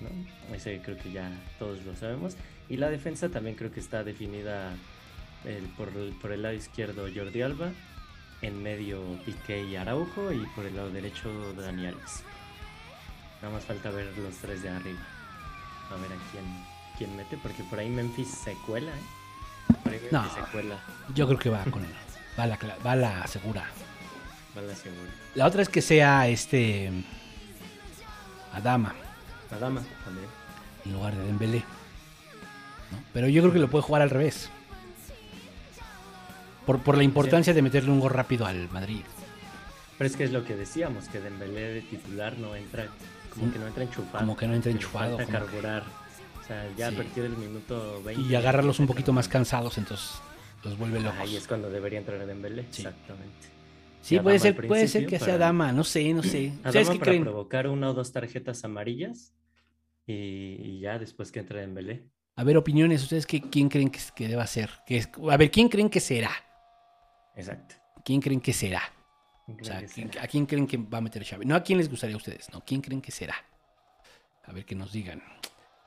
¿no? 0.00 0.54
Ese 0.54 0.80
creo 0.82 0.96
que 0.96 1.12
ya 1.12 1.30
todos 1.58 1.84
lo 1.84 1.94
sabemos. 1.94 2.36
Y 2.68 2.78
la 2.78 2.90
defensa 2.90 3.28
también 3.28 3.54
creo 3.56 3.70
que 3.70 3.80
está 3.80 4.02
definida 4.04 4.74
el- 5.44 5.66
por, 5.76 5.88
el, 5.88 6.12
por 6.20 6.32
el 6.32 6.42
lado 6.42 6.54
izquierdo 6.54 7.06
Jordi 7.14 7.42
Alba, 7.42 7.70
en 8.42 8.62
medio 8.62 9.00
Piqué 9.24 9.62
y 9.64 9.76
Araujo 9.76 10.32
y 10.32 10.44
por 10.54 10.66
el 10.66 10.76
lado 10.76 10.90
derecho 10.90 11.30
Dani 11.54 11.86
Alves. 11.86 12.22
Nada 13.40 13.54
más 13.54 13.64
falta 13.64 13.90
ver 13.90 14.06
los 14.18 14.34
tres 14.36 14.62
de 14.62 14.68
arriba. 14.70 15.00
A 15.90 15.94
ver 15.96 16.12
a 16.12 16.30
quién, 16.30 16.44
quién 16.96 17.16
mete, 17.16 17.36
porque 17.42 17.62
por 17.64 17.78
ahí 17.78 17.88
Memphis 17.90 18.28
se 18.44 18.54
cuela, 18.66 18.90
¿eh? 18.92 19.74
Por 19.82 19.92
ahí 19.92 19.98
Memphis 20.00 20.12
No. 20.12 20.34
se 20.34 20.40
cuela, 20.52 20.78
Yo 21.14 21.26
creo 21.26 21.38
que 21.38 21.50
va 21.50 21.64
con 21.64 21.82
va 22.38 22.46
la, 22.46 22.58
va 22.84 22.96
la 22.96 23.26
segura. 23.26 23.64
va 24.56 24.62
la 24.62 24.74
segura. 24.74 25.10
La 25.34 25.46
otra 25.46 25.62
es 25.62 25.68
que 25.68 25.82
sea 25.82 26.26
este 26.28 26.90
Adama 28.52 28.94
La 29.50 29.58
dama 29.58 29.82
también. 30.04 30.26
en 30.84 30.92
lugar 30.92 31.14
de 31.14 31.24
Dembélé. 31.26 31.58
¿no? 32.90 32.98
Pero 33.12 33.28
yo 33.28 33.42
creo 33.42 33.52
que 33.52 33.58
lo 33.58 33.68
puede 33.70 33.82
jugar 33.82 34.02
al 34.02 34.10
revés. 34.10 34.50
Por, 36.66 36.80
por 36.80 36.96
la 36.96 37.02
importancia 37.02 37.52
de 37.54 37.62
meterle 37.62 37.90
un 37.90 38.00
gol 38.00 38.12
rápido 38.12 38.46
al 38.46 38.68
Madrid. 38.70 39.02
Pero 39.98 40.08
es 40.08 40.16
que 40.16 40.24
es 40.24 40.32
lo 40.32 40.44
que 40.44 40.56
decíamos, 40.56 41.08
que 41.08 41.20
Dembélé 41.20 41.60
de 41.74 41.80
titular 41.82 42.38
no 42.38 42.54
entra, 42.56 42.86
como 43.30 43.52
que 43.52 43.58
no 43.58 43.66
entra 43.66 43.82
enchufado. 43.84 44.18
Como 44.18 44.36
que 44.36 44.46
no 44.46 44.54
entra 44.54 44.70
enchufado, 44.72 45.16
Falta 45.16 45.24
como 45.32 45.38
que- 45.38 45.44
carburar. 45.52 45.84
O 46.40 46.44
sea, 46.44 46.68
ya 46.76 46.88
Sí. 46.88 46.94
a 46.94 46.98
partir 46.98 47.22
del 47.22 47.36
minuto 47.36 48.02
20. 48.04 48.22
Y 48.28 48.34
agarrarlos 48.34 48.78
un 48.80 48.86
poquito 48.86 49.12
más 49.12 49.28
cansados, 49.28 49.78
entonces 49.78 50.10
los 50.64 50.76
vuelve 50.78 51.00
locos. 51.00 51.18
Ahí 51.20 51.36
es 51.36 51.46
cuando 51.46 51.70
debería 51.70 51.98
entrar 52.00 52.24
Dembélé, 52.26 52.66
Sí. 52.70 52.82
exactamente. 52.82 53.48
Sí, 54.00 54.18
puede 54.18 54.40
ser, 54.40 54.56
puede 54.66 54.88
ser 54.88 55.06
que 55.06 55.20
sea 55.20 55.38
dama, 55.38 55.70
no 55.70 55.84
sé, 55.84 56.12
no 56.12 56.22
sé. 56.24 56.52
A 56.64 56.68
¿Ustedes 56.68 56.86
Dama 56.88 56.92
qué 56.94 56.98
para 56.98 57.10
creen? 57.12 57.22
provocar 57.22 57.68
una 57.68 57.90
o 57.90 57.94
dos 57.94 58.10
tarjetas 58.12 58.64
amarillas 58.64 59.32
y, 60.06 60.12
y 60.60 60.80
ya 60.80 60.98
después 60.98 61.30
que 61.30 61.38
entre 61.40 61.60
Dembélé. 61.60 62.08
A 62.34 62.42
ver, 62.44 62.56
opiniones, 62.56 63.02
¿ustedes 63.02 63.26
qué, 63.26 63.40
quién 63.42 63.68
creen 63.68 63.90
que, 63.90 64.00
que 64.16 64.26
deba 64.26 64.44
ser? 64.48 64.70
Que 64.86 64.96
es- 64.96 65.10
a 65.30 65.36
ver, 65.36 65.50
¿quién 65.52 65.68
creen 65.68 65.88
que 65.90 66.00
será? 66.00 66.30
Exacto. 67.36 67.74
¿Quién 68.04 68.20
creen 68.20 68.40
que 68.40 68.52
será? 68.52 68.82
¿Quién 69.46 69.60
O 69.60 69.64
sea, 69.64 69.80
que 69.80 69.86
¿quién- 69.86 70.12
sea? 70.12 70.22
¿a 70.22 70.26
quién 70.26 70.46
creen 70.46 70.66
que 70.66 70.76
va 70.76 70.98
a 70.98 71.00
meter 71.00 71.24
Xavi? 71.24 71.44
No, 71.46 71.54
¿a 71.54 71.62
quién 71.62 71.78
les 71.78 71.88
gustaría 71.88 72.14
a 72.14 72.18
ustedes? 72.18 72.50
No, 72.52 72.62
¿quién 72.64 72.80
creen 72.80 73.00
que 73.02 73.12
será? 73.12 73.34
A 74.44 74.52
ver, 74.52 74.64
que 74.64 74.74
nos 74.74 74.92
digan. 74.92 75.22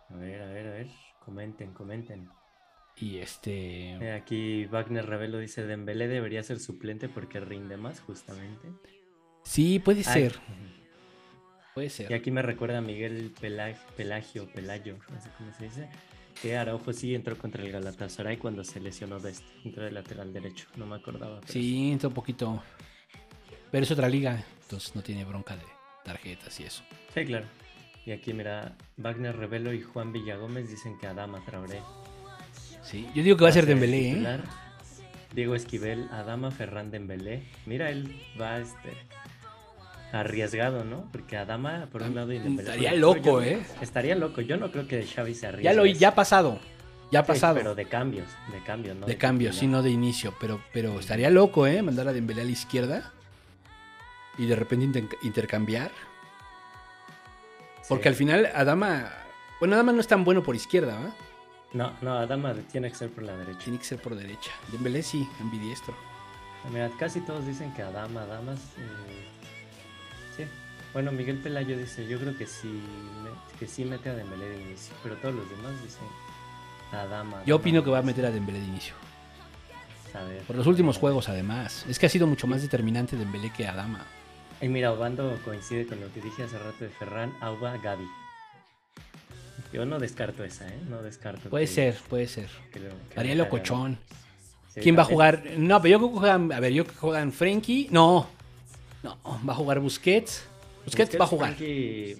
A 0.10 0.16
ver, 0.16 0.42
a 0.42 0.46
ver, 0.48 0.68
a 0.68 0.72
ver. 0.72 0.88
Comenten, 1.20 1.74
comenten. 1.74 2.30
Y 2.98 3.18
este... 3.18 3.92
Eh, 3.96 4.14
aquí 4.14 4.66
Wagner 4.68 5.06
Ravelo 5.06 5.40
dice, 5.40 5.66
Dembélé 5.66 6.08
debería 6.08 6.42
ser 6.44 6.60
suplente 6.60 7.10
porque 7.10 7.40
rinde 7.42 7.76
más, 7.78 8.00
justamente. 8.02 8.70
Sí, 9.44 9.80
puede 9.80 10.00
Ay, 10.00 10.04
ser, 10.06 10.40
puede 11.74 11.90
ser. 11.90 12.10
Y 12.12 12.14
aquí 12.14 12.32
me 12.32 12.42
recuerda 12.42 12.78
a 12.78 12.82
Miguel 12.82 13.34
Pela- 13.40 13.76
Pelagio, 13.98 14.50
Pelayo, 14.54 14.98
no 15.10 15.22
sé 15.22 15.30
cómo 15.38 15.52
se 15.54 15.66
dice, 15.66 15.90
que 16.42 16.58
Araujo 16.58 16.94
sí 16.94 17.16
entró 17.16 17.38
contra 17.38 17.64
el 17.64 17.72
Galatasaray 17.72 18.38
cuando 18.38 18.64
se 18.64 18.80
lesionó 18.80 19.20
de 19.20 19.32
este, 19.32 19.46
entró 19.64 19.84
de 19.84 19.92
lateral 19.92 20.34
derecho, 20.34 20.68
no 20.76 20.86
me 20.86 20.96
acordaba. 20.96 21.40
pero 21.42 21.54
Sí, 21.54 21.92
entra 21.92 22.10
un 22.10 22.14
poquito. 22.14 22.62
Pero 23.72 23.84
es 23.84 23.92
otra 23.92 24.08
liga, 24.10 24.44
entonces 24.64 24.96
no 24.96 25.02
tiene 25.02 25.26
bronca 25.26 25.56
de 25.56 25.64
tarjetas 26.04 26.60
y 26.60 26.64
eso. 26.64 26.84
Sí, 27.14 27.26
claro. 27.26 27.46
Y 28.06 28.12
aquí 28.12 28.34
mira, 28.34 28.76
Wagner 28.98 29.36
Revelo 29.36 29.74
y 29.74 29.82
Juan 29.82 30.14
Villagómez 30.14 30.70
dicen 30.70 30.98
que 31.00 31.08
Adama 31.08 31.44
Traoré. 31.44 31.82
Sí, 32.84 33.08
yo 33.16 33.24
digo 33.24 33.36
que 33.36 33.44
va 33.44 33.50
a 33.50 33.54
ser 33.54 33.66
Dembélé, 33.66 34.12
¿eh? 34.12 34.40
Diego 35.34 35.56
Esquivel, 35.56 36.08
Adama 36.12 36.52
Ferran 36.52 36.92
Dembélé. 36.92 37.44
Mira, 37.66 37.90
él 37.90 38.16
va 38.40 38.60
este 38.60 38.94
arriesgado, 40.20 40.84
¿no? 40.86 41.08
Porque 41.12 41.38
Adama 41.38 41.88
por 41.92 42.02
un 42.04 42.16
lado 42.16 42.32
Estaría 42.32 42.94
loco, 42.94 43.22
Yo- 43.22 43.42
¿eh? 43.44 43.66
Estaría 43.82 44.16
loco. 44.16 44.42
Yo 44.42 44.58
no 44.58 44.72
creo 44.72 44.88
que 44.88 45.06
Xavi 45.06 45.34
se 45.36 45.48
arriesgue. 45.48 45.64
Ya 45.66 45.74
lo 45.74 45.86
ya 45.86 46.10
ha 46.10 46.16
pasado, 46.16 46.60
ya 47.12 47.20
ha 47.20 47.24
Sí, 47.24 47.28
pasado. 47.28 47.56
pero 47.56 47.76
de 47.76 47.86
cambios, 47.86 48.28
de 48.52 48.64
cambios, 48.64 48.96
¿no? 48.98 49.06
de 49.06 49.18
cambio, 49.18 49.52
sí, 49.54 49.62
titular. 49.62 49.78
no 49.78 49.84
de 49.84 49.92
inicio, 49.92 50.34
pero, 50.40 50.62
pero 50.74 51.00
estaría 51.00 51.30
loco, 51.30 51.68
¿eh? 51.68 51.82
Mandar 51.82 52.08
a 52.08 52.14
Dembélé 52.14 52.42
a 52.42 52.46
la 52.46 52.52
izquierda 52.52 53.12
y 54.38 54.46
de 54.46 54.56
repente 54.56 54.86
inter- 54.86 55.18
intercambiar. 55.24 55.92
Porque 57.88 58.04
Sí. 58.04 58.10
al 58.10 58.16
final 58.16 58.52
Adama, 58.56 59.12
bueno, 59.60 59.76
Adama 59.76 59.92
no 59.92 60.00
es 60.02 60.08
tan 60.08 60.24
bueno 60.24 60.42
por 60.44 60.56
izquierda, 60.56 60.96
¿va? 60.96 61.14
No, 61.74 61.92
no, 62.02 62.14
Adama 62.18 62.54
tiene 62.72 62.90
que 62.90 62.96
ser 62.96 63.10
por 63.10 63.24
la 63.24 63.36
derecha. 63.36 63.60
Tiene 63.60 63.78
que 63.80 63.86
ser 63.86 64.00
por 64.02 64.16
derecha. 64.16 64.52
Dembélé 64.72 65.04
sí, 65.04 65.28
ambidiestro. 65.42 65.94
Mira, 66.72 66.90
casi 66.98 67.20
todos 67.22 67.46
dicen 67.46 67.72
que 67.76 67.84
Adama, 67.84 68.24
Adamas. 68.24 68.60
eh, 68.80 69.28
Sí. 70.38 70.44
Bueno, 70.94 71.12
Miguel 71.12 71.38
Pelayo 71.38 71.78
dice, 71.78 72.08
yo 72.08 72.20
creo 72.20 72.38
que 72.38 72.46
sí, 72.48 72.82
que 73.60 73.68
sí 73.68 73.84
mete 73.86 74.10
a 74.10 74.14
Dembélé 74.16 74.50
de 74.50 74.62
inicio, 74.62 74.94
pero 75.04 75.16
todos 75.18 75.36
los 75.36 75.50
demás 75.50 75.74
dicen 75.84 76.08
Adama. 76.92 77.44
Yo 77.46 77.58
opino 77.58 77.84
que 77.84 77.90
va 77.90 78.00
a 78.00 78.02
meter 78.02 78.26
a 78.26 78.32
Dembélé 78.32 78.60
de 78.60 78.66
inicio. 78.66 78.94
A 80.14 80.24
ver. 80.24 80.42
Por 80.44 80.56
los 80.56 80.66
últimos 80.68 80.98
juegos, 80.98 81.28
además. 81.28 81.86
Es 81.90 82.00
que 82.00 82.06
ha 82.06 82.10
sido 82.10 82.28
mucho 82.28 82.48
más 82.48 82.62
determinante 82.62 83.18
Dembélé 83.18 83.52
que 83.52 83.68
Adama. 83.68 84.06
Y 84.62 84.70
mira, 84.70 84.94
Obando 84.94 85.38
coincide 85.44 85.86
con 85.86 86.00
lo 86.00 86.12
que 86.14 86.22
dije 86.22 86.44
hace 86.44 86.58
rato 86.58 86.86
de 86.86 86.90
Ferran, 86.90 87.34
Auba, 87.42 87.76
Gaby. 87.78 88.08
Yo 89.74 89.86
no 89.86 90.00
descarto 90.00 90.46
esa, 90.46 90.68
¿eh? 90.70 90.80
No 90.90 91.02
descarto. 91.02 91.50
Puede 91.50 91.66
que- 91.66 91.72
ser, 91.72 91.98
puede 92.10 92.28
ser. 92.28 92.50
Haría 93.18 93.36
locochón. 93.36 93.98
Sí, 94.74 94.80
¿Quién 94.82 94.98
va 94.98 95.02
a 95.02 95.06
jugar? 95.06 95.44
No, 95.58 95.82
pero 95.82 95.92
yo 95.94 95.98
creo 96.00 96.12
que 96.14 96.20
juegan. 96.20 96.52
A 96.54 96.60
ver, 96.62 96.72
yo 96.72 96.84
creo 96.86 96.94
que 96.94 97.00
juegan 97.02 97.32
Frenkie. 97.34 97.90
No. 97.92 98.28
No, 99.06 99.20
va 99.48 99.54
a 99.54 99.56
jugar 99.56 99.80
Busquets. 99.80 100.46
Busquets, 100.86 101.20
va 101.20 101.26
a 101.26 101.28
jugar. 101.28 101.56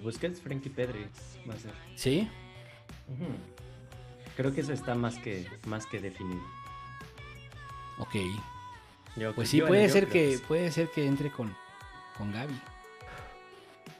Busquets, 0.02 0.40
Frankie 0.40 0.70
Pedri 0.70 1.06
va 1.48 1.54
a 1.54 1.58
ser. 1.58 1.72
Sí. 1.96 2.28
Creo 4.36 4.52
que 4.54 4.60
eso 4.60 4.72
está 4.72 4.94
más 4.94 5.16
que, 5.18 5.48
más 5.66 5.86
que 5.86 5.98
definido. 6.00 6.42
Ok. 7.98 8.14
Yo- 9.16 9.34
Pues 9.34 9.48
sí, 9.48 9.60
puede 9.62 9.88
ser 9.88 10.08
que, 10.08 10.38
puede 10.46 10.70
ser 10.70 10.90
que 10.90 11.06
entre 11.06 11.30
con, 11.30 11.56
con 12.18 12.32
Gaby. 12.32 12.54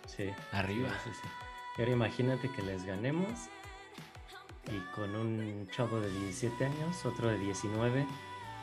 Sí. 0.06 0.30
Arriba. 0.52 0.90
Sí, 1.04 1.10
sí, 1.10 1.18
sí. 1.22 1.28
Y 1.76 1.80
ahora 1.82 1.92
imagínate 1.92 2.50
que 2.50 2.62
les 2.62 2.84
ganemos 2.84 3.30
y 4.72 4.78
con 4.94 5.14
un 5.14 5.68
chavo 5.74 6.00
de 6.00 6.10
17 6.10 6.64
años, 6.66 7.04
otro 7.06 7.28
de 7.28 7.38
19, 7.38 8.06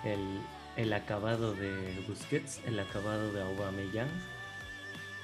el, 0.04 0.42
el 0.78 0.92
acabado 0.94 1.54
de 1.54 2.04
Busquets, 2.08 2.60
el 2.66 2.80
acabado 2.80 3.32
de 3.34 3.42
Aubameyang 3.42 4.08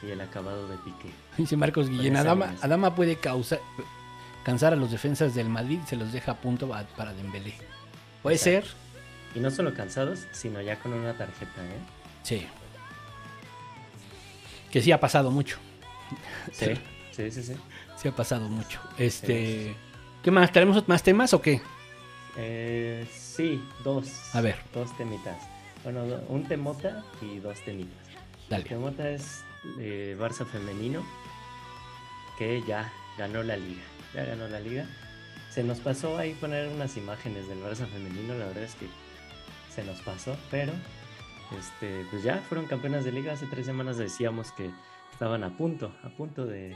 y 0.03 0.11
el 0.11 0.21
acabado 0.21 0.67
de 0.67 0.77
Piqué. 0.77 1.09
Dice 1.37 1.57
Marcos 1.57 1.89
Guillén. 1.89 2.15
Adama, 2.15 2.95
puede 2.95 3.15
causar, 3.17 3.59
cansar 4.43 4.73
a 4.73 4.75
los 4.75 4.91
defensas 4.91 5.35
del 5.35 5.49
Madrid 5.49 5.79
y 5.83 5.87
se 5.87 5.95
los 5.95 6.11
deja 6.13 6.33
a 6.33 6.35
punto 6.37 6.67
pa- 6.69 6.83
para 6.95 7.13
Dembélé. 7.13 7.53
Puede 8.23 8.37
ser. 8.37 8.65
Y 9.35 9.39
no 9.39 9.51
solo 9.51 9.73
cansados, 9.73 10.21
sino 10.31 10.61
ya 10.61 10.79
con 10.79 10.93
una 10.93 11.17
tarjeta, 11.17 11.61
¿eh? 11.63 11.79
Sí. 12.23 12.47
Que 14.71 14.81
sí 14.81 14.91
ha 14.91 14.99
pasado 14.99 15.31
mucho. 15.31 15.57
Sí, 16.51 16.73
sí, 17.11 17.31
sí. 17.31 17.43
sí. 17.43 17.53
Sí 17.97 18.07
ha 18.07 18.15
pasado 18.15 18.47
mucho. 18.49 18.79
Este. 18.97 19.75
¿Qué 20.23 20.31
más? 20.31 20.51
¿Tenemos 20.51 20.87
más 20.87 21.03
temas 21.03 21.33
o 21.33 21.41
qué? 21.41 21.61
Eh, 22.37 23.05
sí, 23.39 23.63
dos. 23.85 24.35
A 24.35 24.41
ver. 24.41 24.57
Dos 24.73 24.95
temitas. 24.97 25.37
Bueno, 25.85 26.03
un 26.27 26.43
temota 26.45 27.05
y 27.21 27.39
dos 27.39 27.57
temitas. 27.61 28.05
El 28.09 28.49
Dale. 28.49 28.63
temota 28.65 29.09
es 29.09 29.45
eh, 29.79 30.17
Barça 30.19 30.45
femenino, 30.45 31.05
que 32.37 32.61
ya 32.67 32.91
ganó 33.17 33.41
la 33.41 33.55
liga. 33.55 33.81
Ya 34.13 34.25
ganó 34.25 34.49
la 34.49 34.59
liga. 34.59 34.85
Se 35.51 35.63
nos 35.63 35.79
pasó 35.79 36.17
ahí 36.17 36.33
poner 36.33 36.67
unas 36.67 36.97
imágenes 36.97 37.47
del 37.47 37.59
Barça 37.63 37.87
femenino, 37.87 38.33
la 38.33 38.45
verdad 38.47 38.63
es 38.63 38.75
que 38.75 38.87
se 39.73 39.85
nos 39.85 40.01
pasó, 40.01 40.35
pero 40.51 40.73
este, 41.57 42.05
pues 42.11 42.23
ya 42.23 42.39
fueron 42.49 42.67
campeonas 42.67 43.05
de 43.05 43.13
liga. 43.13 43.31
Hace 43.31 43.45
tres 43.45 43.65
semanas 43.65 43.95
decíamos 43.97 44.51
que 44.51 44.69
estaban 45.13 45.45
a 45.45 45.55
punto, 45.55 45.95
a 46.03 46.09
punto 46.09 46.45
de, 46.45 46.75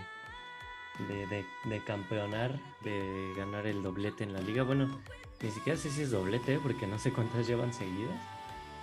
de, 1.09 1.27
de- 1.27 1.45
de 1.65 1.83
campeonar, 1.83 2.57
de 2.85 3.33
ganar 3.35 3.67
el 3.67 3.83
doblete 3.83 4.23
en 4.23 4.31
la 4.31 4.39
liga. 4.39 4.63
Bueno, 4.63 5.01
ni 5.43 5.51
siquiera 5.51 5.77
sé 5.77 5.91
si 5.91 6.01
es 6.01 6.11
doblete, 6.11 6.57
porque 6.59 6.87
no 6.87 6.97
sé 6.97 7.11
cuántas 7.11 7.45
llevan 7.45 7.73
seguidas, 7.73 8.17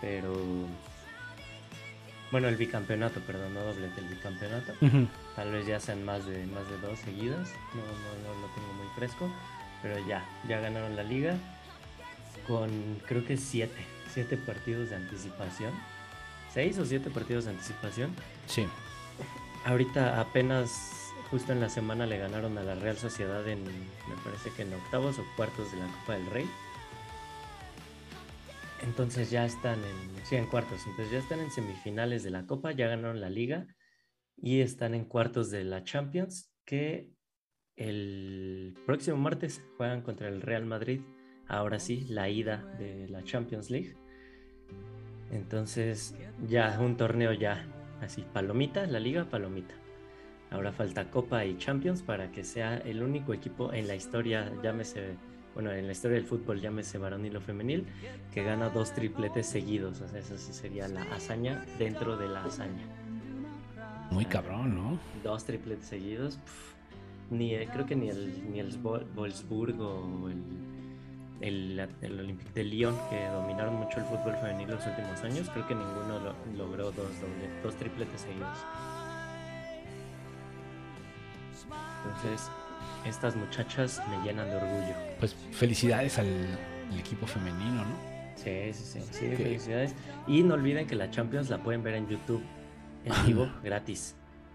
pero 0.01 0.33
bueno, 2.31 2.47
el 2.47 2.57
bicampeonato, 2.57 3.21
perdón, 3.21 3.55
no 3.55 3.61
doblete, 3.61 4.01
el 4.01 4.07
bicampeonato. 4.07 4.73
Tal 5.35 5.51
vez 5.51 5.67
ya 5.67 5.81
sean 5.81 6.05
más 6.05 6.25
de, 6.27 6.47
más 6.47 6.69
de 6.71 6.79
dos 6.79 6.99
seguidas. 7.01 7.49
No, 7.75 7.83
no, 7.83 8.35
no 8.35 8.41
lo 8.41 8.47
tengo 8.55 8.73
muy 8.75 8.87
fresco. 8.95 9.29
Pero 9.83 9.99
ya, 10.07 10.25
ya 10.47 10.61
ganaron 10.61 10.95
la 10.95 11.03
liga. 11.03 11.37
Con 12.47 12.71
creo 13.07 13.25
que 13.25 13.37
siete. 13.37 13.85
Siete 14.13 14.37
partidos 14.37 14.91
de 14.91 14.97
anticipación. 14.97 15.73
Seis 16.53 16.79
o 16.79 16.87
siete 16.87 17.11
partidos 17.11 17.47
de 17.47 17.51
anticipación. 17.51 18.15
Sí. 18.47 18.67
Ahorita 19.65 20.21
apenas, 20.21 20.71
justo 21.31 21.53
en 21.53 21.61
la 21.61 21.69
semana, 21.69 22.07
le 22.07 22.19
ganaron 22.19 22.59
a 22.59 22.63
la 22.63 22.75
Real 22.75 22.97
Sociedad 22.97 23.47
en, 23.49 23.63
me 23.65 24.17
parece 24.25 24.51
que 24.51 24.63
en 24.63 24.75
octavos 24.75 25.19
o 25.19 25.25
cuartos 25.37 25.71
de 25.71 25.79
la 25.79 25.87
Copa 25.87 26.15
del 26.15 26.27
Rey. 26.27 26.47
Entonces 28.83 29.31
ya 29.31 29.45
están 29.45 29.79
en, 29.79 30.25
sí, 30.25 30.37
en 30.37 30.47
cuartos. 30.47 30.87
Entonces 30.87 31.13
ya 31.13 31.19
están 31.19 31.41
en 31.41 31.51
semifinales 31.51 32.23
de 32.25 32.31
la 32.31 32.47
Copa, 32.47 32.73
ya 32.73 32.89
ganaron 32.89 33.21
la 33.21 33.31
Liga 33.31 33.67
y 34.37 34.61
están 34.61 34.95
en 34.95 35.05
cuartos 35.05 35.51
de 35.51 35.65
la 35.65 35.85
Champions, 35.85 36.53
que 36.65 37.11
el 37.77 38.75
próximo 38.87 39.17
martes 39.17 39.63
juegan 39.77 40.03
contra 40.03 40.29
el 40.29 40.43
Real 40.43 40.65
Madrid. 40.65 41.01
Ahora 41.47 41.79
sí, 41.79 42.07
la 42.09 42.29
ida 42.29 42.65
de 42.79 43.09
la 43.09 43.23
Champions 43.23 43.71
League. 43.71 43.97
Entonces 45.31 46.15
ya 46.49 46.79
un 46.81 46.97
torneo 46.97 47.33
ya 47.33 47.67
así, 48.01 48.25
palomita, 48.33 48.87
la 48.87 48.99
liga 48.99 49.29
palomita. 49.29 49.80
Ahora 50.51 50.73
falta 50.73 51.11
Copa 51.11 51.45
y 51.45 51.57
Champions 51.59 52.03
para 52.03 52.33
que 52.33 52.43
sea 52.45 52.79
el 52.79 53.03
único 53.03 53.33
equipo 53.33 53.73
en 53.73 53.87
la 53.87 53.95
historia, 53.95 54.51
llámese, 54.63 55.15
bueno, 55.55 55.71
en 55.71 55.87
la 55.87 55.93
historia 55.93 56.17
del 56.17 56.27
fútbol, 56.27 56.61
llámese 56.61 56.99
varonil 56.99 57.37
o 57.37 57.41
femenil, 57.41 57.87
que 58.35 58.43
gana 58.43 58.69
dos 58.69 58.93
tripletes 58.93 59.47
seguidos. 59.47 60.01
O 60.01 60.09
sea, 60.09 60.19
eso 60.19 60.37
sí 60.37 60.53
sería 60.53 60.89
la 60.89 61.03
hazaña 61.03 61.65
dentro 61.79 62.17
de 62.17 62.29
la 62.29 62.45
hazaña. 62.45 62.83
Muy 64.11 64.25
cabrón, 64.25 64.75
¿no? 64.75 64.99
Dos 65.23 65.45
tripletes 65.45 65.87
seguidos. 65.87 66.39
ni, 67.31 67.55
eh, 67.55 67.69
creo 67.73 67.87
que 67.87 67.95
ni 67.95 68.09
el, 68.09 68.51
ni 68.51 68.59
el 68.59 68.77
Vol- 68.83 69.07
Wolfsburg 69.15 69.81
o 69.81 70.29
el, 70.29 70.43
el, 71.41 71.89
el 72.03 72.19
Olympique 72.19 72.51
de 72.55 72.65
Lyon, 72.65 72.97
que 73.09 73.25
dominaron 73.29 73.77
mucho 73.77 73.99
el 74.01 74.05
fútbol 74.07 74.35
femenil 74.41 74.69
los 74.69 74.85
últimos 74.85 75.23
años, 75.23 75.49
creo 75.51 75.65
que 75.69 75.77
ninguno 75.77 76.19
lo- 76.19 76.35
logró 76.59 76.87
dos, 76.87 76.97
doble- 77.23 77.63
dos 77.63 77.77
tripletes 77.77 78.23
seguidos. 78.23 78.59
Entonces, 82.05 82.51
estas 83.07 83.37
muchachas 83.37 84.03
me 84.09 84.25
llenan 84.25 84.49
de 84.49 84.57
orgullo. 84.57 84.95
Pues 85.19 85.35
felicidades 85.53 86.19
al, 86.19 86.29
al 86.91 86.99
equipo 86.99 87.27
femenino, 87.27 87.85
¿no? 87.85 88.11
Sí, 88.37 88.73
sí, 88.73 88.85
sí, 88.85 89.01
sí, 89.11 89.37
felicidades. 89.37 89.95
Y 90.27 90.43
no 90.43 90.55
olviden 90.55 90.87
que 90.87 90.95
la 90.95 91.11
Champions 91.11 91.51
la 91.51 91.59
pueden 91.63 91.83
ver 91.83 91.95
en 91.95 92.09
YouTube 92.09 92.43
en 93.05 93.27
vivo, 93.27 93.51
gratis. 93.63 94.15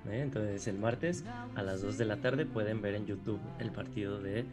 ¿eh? 0.10 0.22
Entonces 0.22 0.68
el 0.68 0.78
martes 0.78 1.24
a 1.56 1.64
las 1.64 1.82
2 1.82 1.98
de 1.98 2.06
la 2.06 2.18
tarde 2.18 2.46
pueden 2.46 2.82
ver 2.82 2.96
en 2.96 3.06
YouTube 3.06 3.40
el 3.60 3.72
partido 3.72 4.20
de 4.22 4.46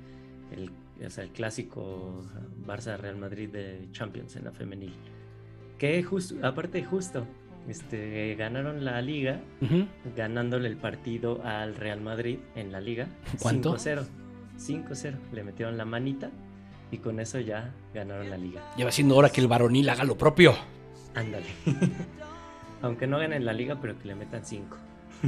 el, 0.51 0.71
o 1.05 1.11
sea, 1.11 1.25
el 1.25 1.31
clásico 1.31 2.25
Barça 2.67 2.97
Real 2.99 3.17
Madrid 3.17 3.49
de 3.49 3.89
Champions 3.93 4.37
en 4.37 4.45
la 4.45 4.53
femenil. 4.53 4.95
Que 5.79 6.03
justo, 6.03 6.35
aparte 6.47 6.85
justo, 6.85 7.27
este, 7.69 8.35
ganaron 8.35 8.85
la 8.85 9.01
liga 9.01 9.41
ganándole 10.17 10.69
el 10.69 10.77
partido 10.77 11.43
al 11.45 11.77
Real 11.77 12.01
Madrid 12.01 12.39
en 12.55 12.73
la 12.73 12.81
liga. 12.81 13.09
¿Cuánto? 13.41 13.77
5-0. 13.77 14.07
5-0. 14.59 15.15
Le 15.33 15.45
metieron 15.45 15.77
la 15.77 15.85
manita 15.85 16.31
y 16.91 16.99
con 16.99 17.21
eso 17.21 17.39
ya 17.39 17.73
ganaron 17.95 18.31
la 18.31 18.37
liga. 18.37 18.63
Ya 18.77 18.85
va 18.85 18.93
siendo 18.93 19.17
hora 19.17 19.31
que 19.31 19.41
el 19.41 19.49
varonil 19.49 19.89
haga 19.89 20.05
lo 20.05 20.17
propio. 20.19 20.55
Ándale. 21.15 21.47
Aunque 22.83 23.07
no 23.07 23.19
ganen 23.19 23.45
la 23.45 23.53
liga, 23.53 23.81
pero 23.81 23.99
que 23.99 24.09
le 24.09 24.15
metan 24.15 24.45
5. 24.45 24.77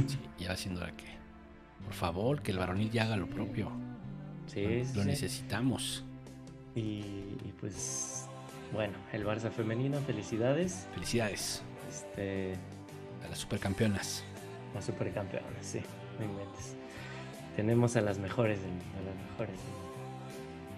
Sí, 0.07 0.19
ya 0.37 0.49
va 0.49 0.57
siendo 0.57 0.81
hora 0.81 0.91
que. 0.95 1.05
Por 1.85 1.93
favor, 1.93 2.41
que 2.41 2.51
el 2.51 2.57
varonil 2.57 2.91
ya 2.91 3.03
haga 3.03 3.15
lo 3.15 3.27
propio. 3.27 3.71
Sí, 4.47 4.83
sí, 4.83 4.93
lo 4.95 5.03
sí. 5.03 5.07
necesitamos. 5.07 6.03
Y, 6.75 6.81
y 6.81 7.53
pues, 7.59 8.27
bueno, 8.73 8.95
el 9.13 9.25
Barça 9.25 9.49
femenino, 9.51 9.99
felicidades. 10.01 10.87
Felicidades 10.93 11.63
Este, 11.95 12.55
a 13.23 13.29
las 13.29 13.39
supercampeonas. 13.39 14.25
las 14.73 14.85
supercampeonas, 14.85 15.49
sí, 15.61 15.79
no 16.19 16.25
inventes. 16.25 16.75
Tenemos 17.55 17.95
a 17.95 18.01
las 18.01 18.19
mejores, 18.19 18.59
a 18.59 19.01
las 19.05 19.31
mejores. 19.31 19.59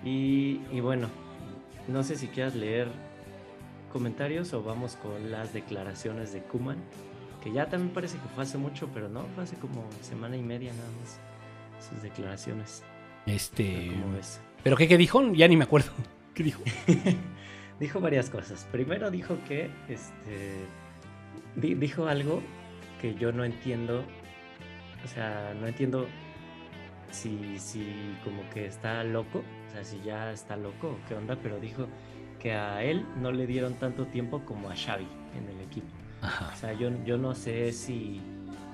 Y, 0.04 0.62
y 0.72 0.80
bueno, 0.80 1.10
no 1.88 2.04
sé 2.04 2.18
si 2.18 2.28
quieras 2.28 2.54
leer 2.54 2.88
comentarios 3.92 4.54
o 4.54 4.62
vamos 4.62 4.96
con 4.98 5.32
las 5.32 5.54
declaraciones 5.54 6.34
de 6.34 6.42
Kuman, 6.44 6.78
que 7.44 7.52
ya 7.52 7.68
también 7.68 7.92
parece 7.92 8.20
que 8.20 8.28
fue 8.36 8.44
hace 8.44 8.60
mucho, 8.60 8.88
pero 8.94 9.10
no, 9.10 9.26
fue 9.34 9.44
hace 9.44 9.56
como 9.56 9.90
semana 10.02 10.38
y 10.38 10.44
media 10.44 10.72
nada 10.74 10.90
más 11.02 11.20
sus 11.90 12.04
declaraciones. 12.04 12.84
Este. 13.26 13.88
¿Cómo 13.90 14.14
ves? 14.14 14.40
¿Pero 14.64 14.78
qué, 14.78 14.88
qué 14.88 14.98
dijo? 14.98 15.34
Ya 15.34 15.48
ni 15.48 15.58
me 15.58 15.64
acuerdo. 15.64 15.92
¿Qué 16.36 16.44
dijo? 16.44 16.62
dijo 17.80 18.00
varias 18.00 18.30
cosas. 18.30 18.68
Primero 18.72 19.10
dijo 19.10 19.38
que 19.48 19.72
este 19.90 20.68
di- 21.58 21.76
dijo 21.76 22.08
algo 22.08 22.42
que 23.02 23.14
yo 23.16 23.32
no 23.32 23.44
entiendo. 23.44 24.04
O 25.04 25.08
sea, 25.08 25.54
no 25.60 25.68
entiendo 25.68 26.08
si, 27.12 27.58
si 27.60 28.16
como 28.24 28.48
que 28.50 28.66
está 28.66 29.04
loco. 29.04 29.44
O 29.68 29.72
sea, 29.72 29.84
si 29.84 30.00
ya 30.02 30.32
está 30.32 30.56
loco 30.58 30.90
o 30.90 30.98
qué 31.08 31.16
onda. 31.16 31.36
Pero 31.42 31.60
dijo 31.60 31.88
que 32.40 32.54
a 32.54 32.84
él 32.84 33.06
no 33.22 33.32
le 33.32 33.46
dieron 33.48 33.74
tanto 33.76 34.06
tiempo 34.08 34.44
como 34.46 34.70
a 34.70 34.76
Xavi 34.76 35.08
en 35.38 35.50
el 35.56 35.62
equipo. 35.66 35.88
Ajá. 36.22 36.52
O 36.54 36.56
sea, 36.58 36.74
yo, 36.74 36.90
yo 37.06 37.18
no 37.18 37.36
sé 37.36 37.72
si, 37.74 38.22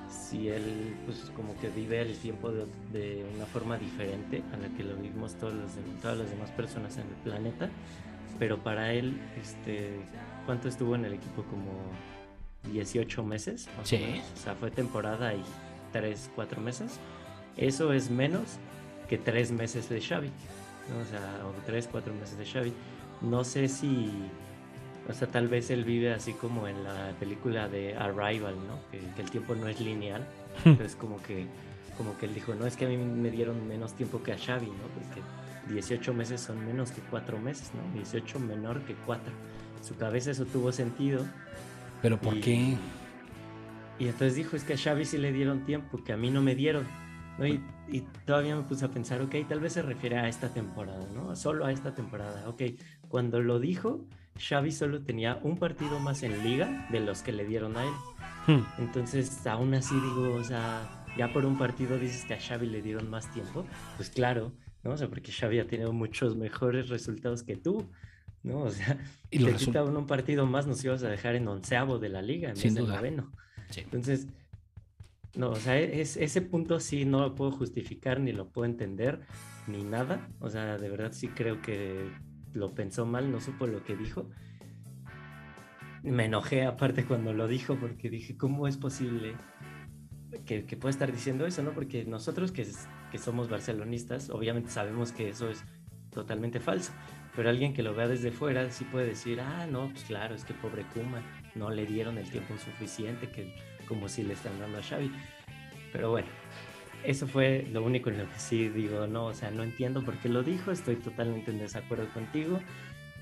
si 0.10 0.48
él, 0.48 0.96
pues, 1.06 1.32
como 1.36 1.58
que 1.60 1.70
vive 1.70 2.02
el 2.02 2.16
tiempo 2.18 2.52
de, 2.52 2.66
de 2.94 3.26
una 3.36 3.46
forma 3.46 3.78
diferente 3.78 4.42
a 4.54 4.58
la 4.58 4.70
que 4.78 4.84
lo 4.84 4.96
vivimos 4.96 5.36
todos 5.36 5.54
los, 5.54 5.72
todas 6.02 6.18
las 6.18 6.30
demás 6.30 6.52
personas 6.52 6.96
en 6.98 7.04
el 7.04 7.16
planeta. 7.24 7.70
Pero 8.40 8.58
para 8.64 8.94
él, 8.94 9.20
este, 9.40 10.00
¿cuánto 10.46 10.68
estuvo 10.70 10.96
en 10.96 11.06
el 11.06 11.14
equipo? 11.14 11.44
Como 11.44 11.72
18 12.72 13.24
meses. 13.24 13.68
más 13.78 13.86
o 13.86 13.90
Sí. 13.90 13.98
menos. 13.98 14.26
O 14.36 14.38
sea, 14.38 14.56
fue 14.56 14.72
temporada 14.72 15.34
y 15.34 15.44
3, 15.92 16.30
4 16.36 16.62
meses. 16.62 17.00
Eso 17.58 17.94
es 17.94 18.10
menos 18.10 18.58
que 19.10 19.18
3 19.18 19.52
meses 19.52 19.90
de 19.90 20.02
Xavi. 20.02 20.28
¿no? 20.90 21.00
O 21.02 21.06
sea, 21.06 21.46
o 21.46 21.52
3, 21.66 21.88
4 21.92 22.14
meses 22.14 22.38
de 22.38 22.46
Xavi. 22.46 22.74
No 23.22 23.44
sé 23.44 23.68
si 23.68 24.12
o 25.10 25.14
sea, 25.14 25.28
tal 25.28 25.50
vez 25.50 25.70
él 25.70 25.84
vive 25.84 26.14
así 26.14 26.32
como 26.32 26.66
en 26.68 26.82
la 26.86 27.12
película 27.20 27.68
de 27.68 27.94
Arrival, 27.96 28.56
¿no? 28.68 28.80
Que, 28.90 29.00
que 29.16 29.22
el 29.22 29.30
tiempo 29.30 29.54
no 29.54 29.68
es 29.68 29.82
lineal. 29.82 30.26
Entonces 30.64 30.96
como 30.96 31.22
que, 31.22 31.46
como 31.98 32.18
que 32.18 32.26
él 32.26 32.34
dijo, 32.34 32.56
no, 32.56 32.66
es 32.66 32.78
que 32.78 32.86
a 32.86 32.88
mí 32.88 32.96
me 32.96 33.30
dieron 33.30 33.68
menos 33.68 33.94
tiempo 33.96 34.24
que 34.24 34.32
a 34.32 34.38
Xavi, 34.38 34.68
¿no? 34.68 34.88
Porque 34.96 35.22
18 35.74 36.14
meses 36.14 36.40
son 36.40 36.66
menos 36.66 36.92
que 36.92 37.02
4 37.02 37.38
meses, 37.38 37.72
¿no? 37.74 37.94
18 37.96 38.40
menor 38.40 38.80
que 38.84 38.96
4. 39.06 39.24
En 39.78 39.84
su 39.84 39.96
cabeza 39.98 40.32
eso 40.32 40.46
tuvo 40.46 40.72
sentido. 40.72 41.26
¿Pero 42.04 42.20
por 42.20 42.38
Y- 42.38 42.42
qué? 42.42 42.78
Y 43.98 44.06
entonces 44.06 44.36
dijo, 44.36 44.56
es 44.56 44.64
que 44.64 44.74
a 44.74 44.78
Xavi 44.78 45.06
sí 45.06 45.18
le 45.18 45.32
dieron 45.32 45.66
tiempo, 45.66 46.04
que 46.04 46.14
a 46.14 46.18
mí 46.18 46.30
no 46.30 46.42
me 46.42 46.54
dieron. 46.54 46.86
¿no? 47.40 47.48
Y, 47.48 47.60
y 47.88 48.02
todavía 48.26 48.56
me 48.56 48.62
puse 48.62 48.86
a 48.86 48.90
pensar, 48.92 49.20
ok, 49.22 49.34
tal 49.50 49.60
vez 49.60 49.74
se 49.74 49.82
refiere 49.82 50.18
a 50.20 50.28
esta 50.28 50.50
temporada, 50.54 51.08
¿no? 51.16 51.36
Solo 51.36 51.66
a 51.66 51.72
esta 51.72 51.96
temporada. 51.96 52.48
Ok, 52.48 52.62
cuando 53.08 53.42
lo 53.42 53.60
dijo, 53.60 54.06
Xavi 54.38 54.72
solo 54.72 55.02
tenía 55.04 55.40
un 55.42 55.58
partido 55.58 56.00
más 56.00 56.22
en 56.22 56.44
liga 56.44 56.88
de 56.92 57.00
los 57.00 57.24
que 57.24 57.32
le 57.32 57.46
dieron 57.46 57.76
a 57.78 57.86
él. 57.86 57.94
Hmm. 58.46 58.64
Entonces, 58.78 59.48
aún 59.48 59.74
así 59.74 59.96
digo, 59.96 60.36
o 60.36 60.44
sea, 60.44 61.06
ya 61.18 61.32
por 61.34 61.46
un 61.46 61.58
partido 61.58 61.98
dices 61.98 62.26
que 62.26 62.34
a 62.36 62.40
Xavi 62.40 62.68
le 62.68 62.82
dieron 62.84 63.10
más 63.10 63.32
tiempo. 63.34 63.66
Pues 63.98 64.10
claro, 64.10 64.52
¿no? 64.84 64.92
O 64.92 64.98
sea, 64.98 65.08
porque 65.08 65.32
Xavi 65.32 65.60
ha 65.60 65.66
tenido 65.66 65.92
muchos 65.94 66.36
mejores 66.36 66.90
resultados 66.90 67.42
que 67.42 67.56
tú, 67.56 67.90
¿no? 68.44 68.64
O 68.64 68.70
sea, 68.70 68.98
Y 69.32 69.44
te 69.44 69.54
quitaban 69.54 69.96
un 69.98 70.06
partido 70.06 70.46
más, 70.46 70.68
nos 70.68 70.84
ibas 70.84 71.04
a 71.04 71.10
dejar 71.10 71.36
en 71.36 71.48
onceavo 71.48 71.98
de 71.98 72.10
la 72.10 72.22
liga 72.22 72.50
en 72.50 72.56
Sin 72.56 72.76
vez 72.76 72.88
noveno. 72.88 73.32
Sí. 73.70 73.82
Entonces, 73.82 74.28
no, 75.36 75.50
o 75.50 75.56
sea, 75.56 75.80
es, 75.80 76.18
ese 76.18 76.42
punto 76.42 76.80
sí 76.80 77.06
no 77.06 77.22
lo 77.22 77.36
puedo 77.36 77.52
justificar, 77.52 78.20
ni 78.20 78.32
lo 78.34 78.50
puedo 78.50 78.66
entender, 78.66 79.22
ni 79.68 79.84
nada. 79.84 80.30
O 80.40 80.50
sea, 80.50 80.78
de 80.78 80.90
verdad 80.90 81.12
sí 81.14 81.30
creo 81.30 81.62
que 81.62 82.12
lo 82.54 82.76
pensó 82.76 83.06
mal, 83.06 83.32
no 83.32 83.42
supo 83.42 83.66
lo 83.66 83.84
que 83.84 83.96
dijo. 83.96 84.30
Me 86.04 86.26
enojé 86.26 86.66
aparte 86.66 87.06
cuando 87.06 87.34
lo 87.34 87.48
dijo 87.48 87.78
porque 87.78 88.10
dije, 88.10 88.38
¿cómo 88.38 88.68
es 88.68 88.78
posible 88.78 89.36
que, 90.46 90.66
que 90.66 90.78
pueda 90.78 90.92
estar 90.92 91.12
diciendo 91.12 91.48
eso? 91.48 91.64
¿no? 91.64 91.72
Porque 91.72 92.06
nosotros 92.06 92.52
que, 92.52 92.68
que 93.12 93.18
somos 93.18 93.50
barcelonistas, 93.50 94.30
obviamente 94.30 94.70
sabemos 94.70 95.14
que 95.14 95.30
eso 95.30 95.50
es 95.50 95.64
totalmente 96.14 96.60
falso. 96.60 96.92
Pero 97.36 97.50
alguien 97.50 97.74
que 97.74 97.84
lo 97.84 97.94
vea 97.96 98.08
desde 98.08 98.32
fuera 98.32 98.70
sí 98.70 98.84
puede 98.86 99.08
decir, 99.08 99.42
ah, 99.42 99.66
no, 99.70 99.90
pues 99.90 100.04
claro, 100.04 100.36
es 100.36 100.46
que 100.46 100.54
pobre 100.54 100.84
Kuma, 100.94 101.22
no 101.56 101.70
le 101.72 101.86
dieron 101.86 102.18
el 102.18 102.30
tiempo 102.30 102.56
suficiente, 102.58 103.30
que 103.30 103.54
como 103.88 104.08
si 104.08 104.24
le 104.24 104.34
están 104.34 104.60
dando 104.60 104.78
a 104.78 104.82
Xavi. 104.84 105.12
Pero 105.92 106.12
bueno, 106.12 106.28
eso 107.04 107.28
fue 107.28 107.68
lo 107.72 107.84
único 107.84 108.10
en 108.10 108.20
lo 108.20 108.30
que 108.30 108.40
sí 108.40 108.70
digo, 108.70 109.08
no, 109.08 109.26
o 109.26 109.34
sea, 109.34 109.52
no 109.52 109.64
entiendo 109.64 110.04
por 110.04 110.16
qué 110.20 110.30
lo 110.30 110.44
dijo, 110.44 110.72
estoy 110.72 110.96
totalmente 110.96 111.52
en 111.52 111.60
desacuerdo 111.60 112.08
contigo, 112.14 112.60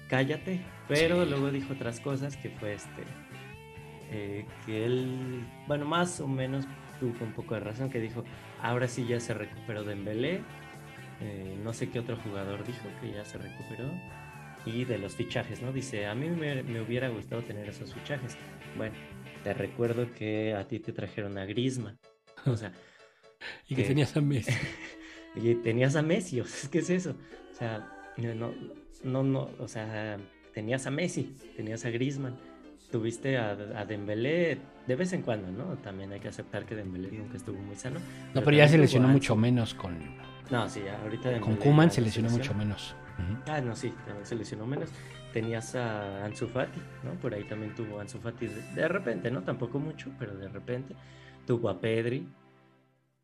cállate. 0.09 0.61
Pero 0.87 1.23
Sí. 1.23 1.29
luego 1.29 1.49
dijo 1.51 1.73
otras 1.73 1.99
cosas 1.99 2.35
que 2.37 2.49
fue 2.49 2.73
este, 2.73 3.03
eh, 4.11 4.45
que 4.65 4.85
él, 4.85 5.45
bueno, 5.67 5.85
más 5.85 6.19
o 6.19 6.27
menos 6.27 6.65
tuvo 6.99 7.23
un 7.25 7.31
poco 7.33 7.55
de 7.55 7.61
razón, 7.61 7.89
que 7.89 7.99
dijo, 7.99 8.23
ahora 8.61 8.87
sí 8.87 9.05
ya 9.07 9.19
se 9.19 9.33
recuperó 9.33 9.83
Dembélé, 9.83 10.41
eh, 11.21 11.57
no 11.63 11.73
sé 11.73 11.89
qué 11.89 11.99
otro 11.99 12.17
jugador 12.17 12.65
dijo 12.65 12.87
que 13.01 13.11
ya 13.11 13.23
se 13.25 13.37
recuperó. 13.37 13.89
Y 14.65 14.85
de 14.85 14.99
los 14.99 15.15
fichajes, 15.15 15.61
¿no? 15.63 15.71
Dice, 15.73 16.05
a 16.05 16.13
mí 16.13 16.29
me, 16.29 16.61
me 16.61 16.81
hubiera 16.81 17.09
gustado 17.09 17.41
tener 17.41 17.67
esos 17.67 17.93
fichajes. 17.95 18.37
Bueno, 18.77 18.93
te 19.43 19.53
recuerdo 19.55 20.07
que 20.13 20.53
a 20.53 20.67
ti 20.67 20.79
te 20.79 20.93
trajeron 20.93 21.37
a 21.39 21.45
Griezmann. 21.45 21.97
O 22.45 22.55
sea, 22.55 22.71
Y 23.67 23.75
que 23.75 23.81
que- 23.81 23.87
tenías 23.87 24.15
a 24.15 24.21
Messi. 24.21 24.53
y 25.35 25.55
tenías 25.55 25.95
a 25.95 26.03
Messi, 26.03 26.41
o 26.41 26.45
sea, 26.45 26.69
¿qué 26.69 26.79
es 26.79 26.89
eso? 26.91 27.15
O 27.51 27.55
sea, 27.55 27.87
no, 28.17 28.53
no, 29.03 29.23
no, 29.23 29.49
o 29.57 29.67
sea, 29.67 30.17
tenías 30.53 30.85
a 30.85 30.91
Messi, 30.91 31.35
tenías 31.55 31.83
a 31.85 31.89
Griezmann, 31.89 32.37
tuviste 32.91 33.37
a, 33.37 33.51
a 33.51 33.85
Dembélé 33.85 34.59
de 34.85 34.95
vez 34.95 35.11
en 35.13 35.23
cuando, 35.23 35.51
¿no? 35.51 35.75
También 35.79 36.11
hay 36.11 36.19
que 36.19 36.27
aceptar 36.27 36.65
que 36.67 36.75
Dembélé 36.75 37.11
nunca 37.13 37.37
estuvo 37.37 37.57
muy 37.59 37.75
sano. 37.77 37.99
No, 38.35 38.43
pero 38.43 38.57
ya 38.57 38.67
se 38.67 38.77
lesionó 38.77 39.07
mucho 39.07 39.35
menos 39.35 39.73
con, 39.73 39.97
No, 40.51 40.67
sí, 40.69 40.81
ahorita 41.03 41.39
con 41.39 41.55
Kuman 41.55 41.89
se 41.91 42.01
lesionó 42.01 42.29
mucho 42.29 42.53
menos. 42.53 42.95
Ah, 43.47 43.61
no, 43.61 43.75
sí, 43.75 43.93
también 44.05 44.25
se 44.25 44.35
lesionó 44.35 44.65
menos. 44.65 44.89
Tenías 45.31 45.75
a 45.75 46.25
Ansu 46.25 46.47
Fati, 46.47 46.79
¿no? 47.03 47.13
Por 47.21 47.33
ahí 47.33 47.43
también 47.45 47.73
tuvo 47.75 47.99
Ansu 47.99 48.19
Fati 48.19 48.47
de, 48.47 48.61
de 48.73 48.87
repente, 48.87 49.31
¿no? 49.31 49.43
Tampoco 49.43 49.79
mucho, 49.79 50.11
pero 50.19 50.35
de 50.35 50.49
repente. 50.49 50.95
Tuvo 51.45 51.69
a 51.69 51.79
Pedri, 51.79 52.27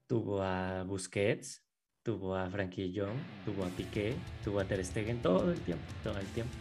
tuvo 0.08 0.42
a 0.42 0.84
Busquets, 0.84 1.64
tuvo 2.04 2.36
a 2.36 2.50
Frankie 2.50 2.94
Jong, 2.96 3.18
tuvo 3.46 3.66
a 3.66 3.68
Piqué, 3.70 4.14
tuvo 4.44 4.60
a 4.60 4.66
Ter 4.66 4.84
Stegen 4.86 5.22
todo 5.22 5.52
el 5.52 5.60
tiempo, 5.60 5.84
todo 6.04 6.18
el 6.18 6.26
tiempo. 6.28 6.54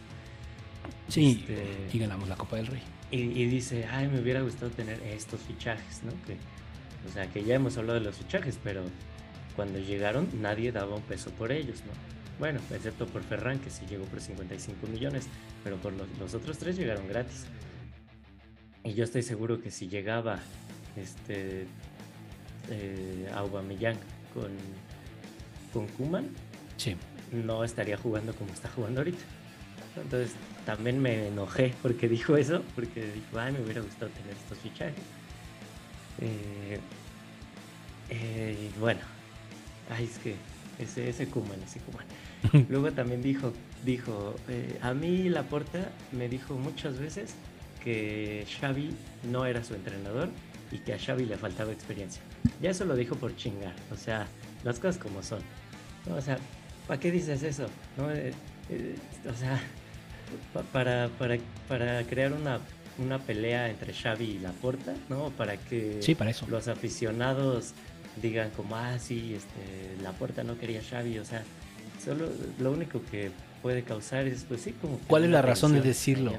Sí, 1.07 1.45
Este- 1.47 1.89
y 1.93 1.99
ganamos 1.99 2.27
la 2.27 2.35
Copa 2.35 2.57
del 2.57 2.67
Rey. 2.67 2.81
Y, 3.11 3.21
y 3.21 3.45
dice, 3.45 3.85
ay, 3.89 4.07
me 4.09 4.19
hubiera 4.19 4.41
gustado 4.41 4.69
tener 4.71 5.01
estos 5.03 5.39
fichajes, 5.41 6.03
¿no? 6.03 6.11
Que, 6.25 6.37
o 7.07 7.13
sea, 7.13 7.27
que 7.31 7.43
ya 7.43 7.55
hemos 7.55 7.77
hablado 7.77 7.99
de 7.99 8.05
los 8.05 8.17
fichajes, 8.17 8.59
pero 8.63 8.83
cuando 9.57 9.79
llegaron 9.79 10.29
nadie 10.41 10.71
daba 10.71 10.95
un 10.95 11.01
peso 11.01 11.31
por 11.31 11.51
ellos, 11.51 11.81
¿no? 11.85 11.91
Bueno, 12.39 12.59
excepto 12.71 13.05
por 13.07 13.23
Ferran, 13.23 13.59
que 13.59 13.69
sí 13.69 13.85
llegó 13.89 14.05
por 14.05 14.21
55 14.21 14.87
millones, 14.87 15.27
pero 15.63 15.75
por 15.77 15.91
los, 15.91 16.07
los 16.19 16.33
otros 16.35 16.57
tres 16.59 16.77
llegaron 16.77 17.07
gratis. 17.09 17.45
Y 18.85 18.93
yo 18.93 19.03
estoy 19.03 19.23
seguro 19.23 19.59
que 19.59 19.71
si 19.71 19.89
llegaba 19.89 20.39
este 20.95 21.65
eh, 22.69 23.29
Aubameyang 23.33 23.97
con, 24.33 24.51
con 25.73 25.87
Kuman, 25.93 26.29
Sí. 26.77 26.95
no 27.33 27.63
estaría 27.63 27.97
jugando 27.97 28.33
como 28.35 28.53
está 28.53 28.69
jugando 28.69 29.01
ahorita. 29.01 29.23
Entonces 29.95 30.31
también 30.63 31.01
me 31.01 31.27
enojé 31.29 31.73
porque 31.81 32.07
dijo 32.07 32.37
eso, 32.37 32.61
porque 32.75 33.01
dijo, 33.11 33.39
ay, 33.39 33.51
me 33.53 33.61
hubiera 33.61 33.81
gustado 33.81 34.11
tener 34.11 34.33
estos 34.37 34.59
fichajes. 34.59 34.93
Eh, 36.21 36.79
eh, 38.09 38.69
bueno, 38.79 38.99
ay, 39.89 40.05
es 40.05 40.19
que 40.19 40.35
ese, 40.79 41.09
ese 41.09 41.27
Kuman, 41.27 41.59
ese 41.63 41.79
Kuman. 41.79 42.05
Luego 42.69 42.91
también 42.91 43.21
dijo, 43.21 43.53
dijo, 43.85 44.35
eh, 44.47 44.77
a 44.81 44.93
mí 44.93 45.29
Laporta 45.29 45.89
me 46.11 46.29
dijo 46.29 46.55
muchas 46.55 46.97
veces 46.99 47.33
que 47.83 48.45
Xavi 48.59 48.91
no 49.31 49.45
era 49.45 49.63
su 49.63 49.73
entrenador 49.75 50.29
y 50.71 50.79
que 50.79 50.93
a 50.93 50.99
Xavi 50.99 51.25
le 51.25 51.37
faltaba 51.37 51.71
experiencia. 51.71 52.21
Ya 52.61 52.71
eso 52.71 52.85
lo 52.85 52.95
dijo 52.95 53.15
por 53.15 53.35
chingar, 53.35 53.73
o 53.91 53.95
sea, 53.95 54.27
las 54.63 54.79
cosas 54.79 54.97
como 55.01 55.23
son. 55.23 55.39
¿no? 56.07 56.15
O 56.15 56.21
sea, 56.21 56.37
¿para 56.87 56.99
qué 56.99 57.11
dices 57.11 57.41
eso? 57.43 57.67
¿No? 57.97 58.11
Eh, 58.11 58.33
eh, 58.69 58.95
o 59.29 59.33
sea, 59.35 59.59
pa- 60.53 60.63
para, 60.63 61.07
para, 61.17 61.37
para 61.67 62.03
crear 62.03 62.33
una, 62.33 62.59
una 62.97 63.19
pelea 63.19 63.69
entre 63.69 63.93
Xavi 63.93 64.25
y 64.25 64.39
Laporta, 64.39 64.93
¿no? 65.09 65.29
Para 65.29 65.55
que 65.57 65.99
Sí, 66.01 66.15
para 66.15 66.31
eso. 66.31 66.45
los 66.49 66.67
aficionados 66.67 67.73
digan 68.21 68.49
como, 68.51 68.75
ah, 68.75 68.97
sí, 68.99 69.33
este, 69.35 70.01
Laporta 70.03 70.43
no 70.43 70.57
quería 70.57 70.81
Xavi, 70.81 71.19
o 71.19 71.25
sea, 71.25 71.43
solo 72.03 72.27
lo 72.59 72.71
único 72.71 73.01
que 73.11 73.31
puede 73.61 73.83
causar 73.83 74.27
es, 74.27 74.45
pues 74.47 74.61
sí, 74.61 74.73
como... 74.81 74.97
¿Cuál 75.07 75.25
es 75.25 75.29
la 75.31 75.41
razón 75.41 75.73
de 75.73 75.81
decirlo? 75.81 76.33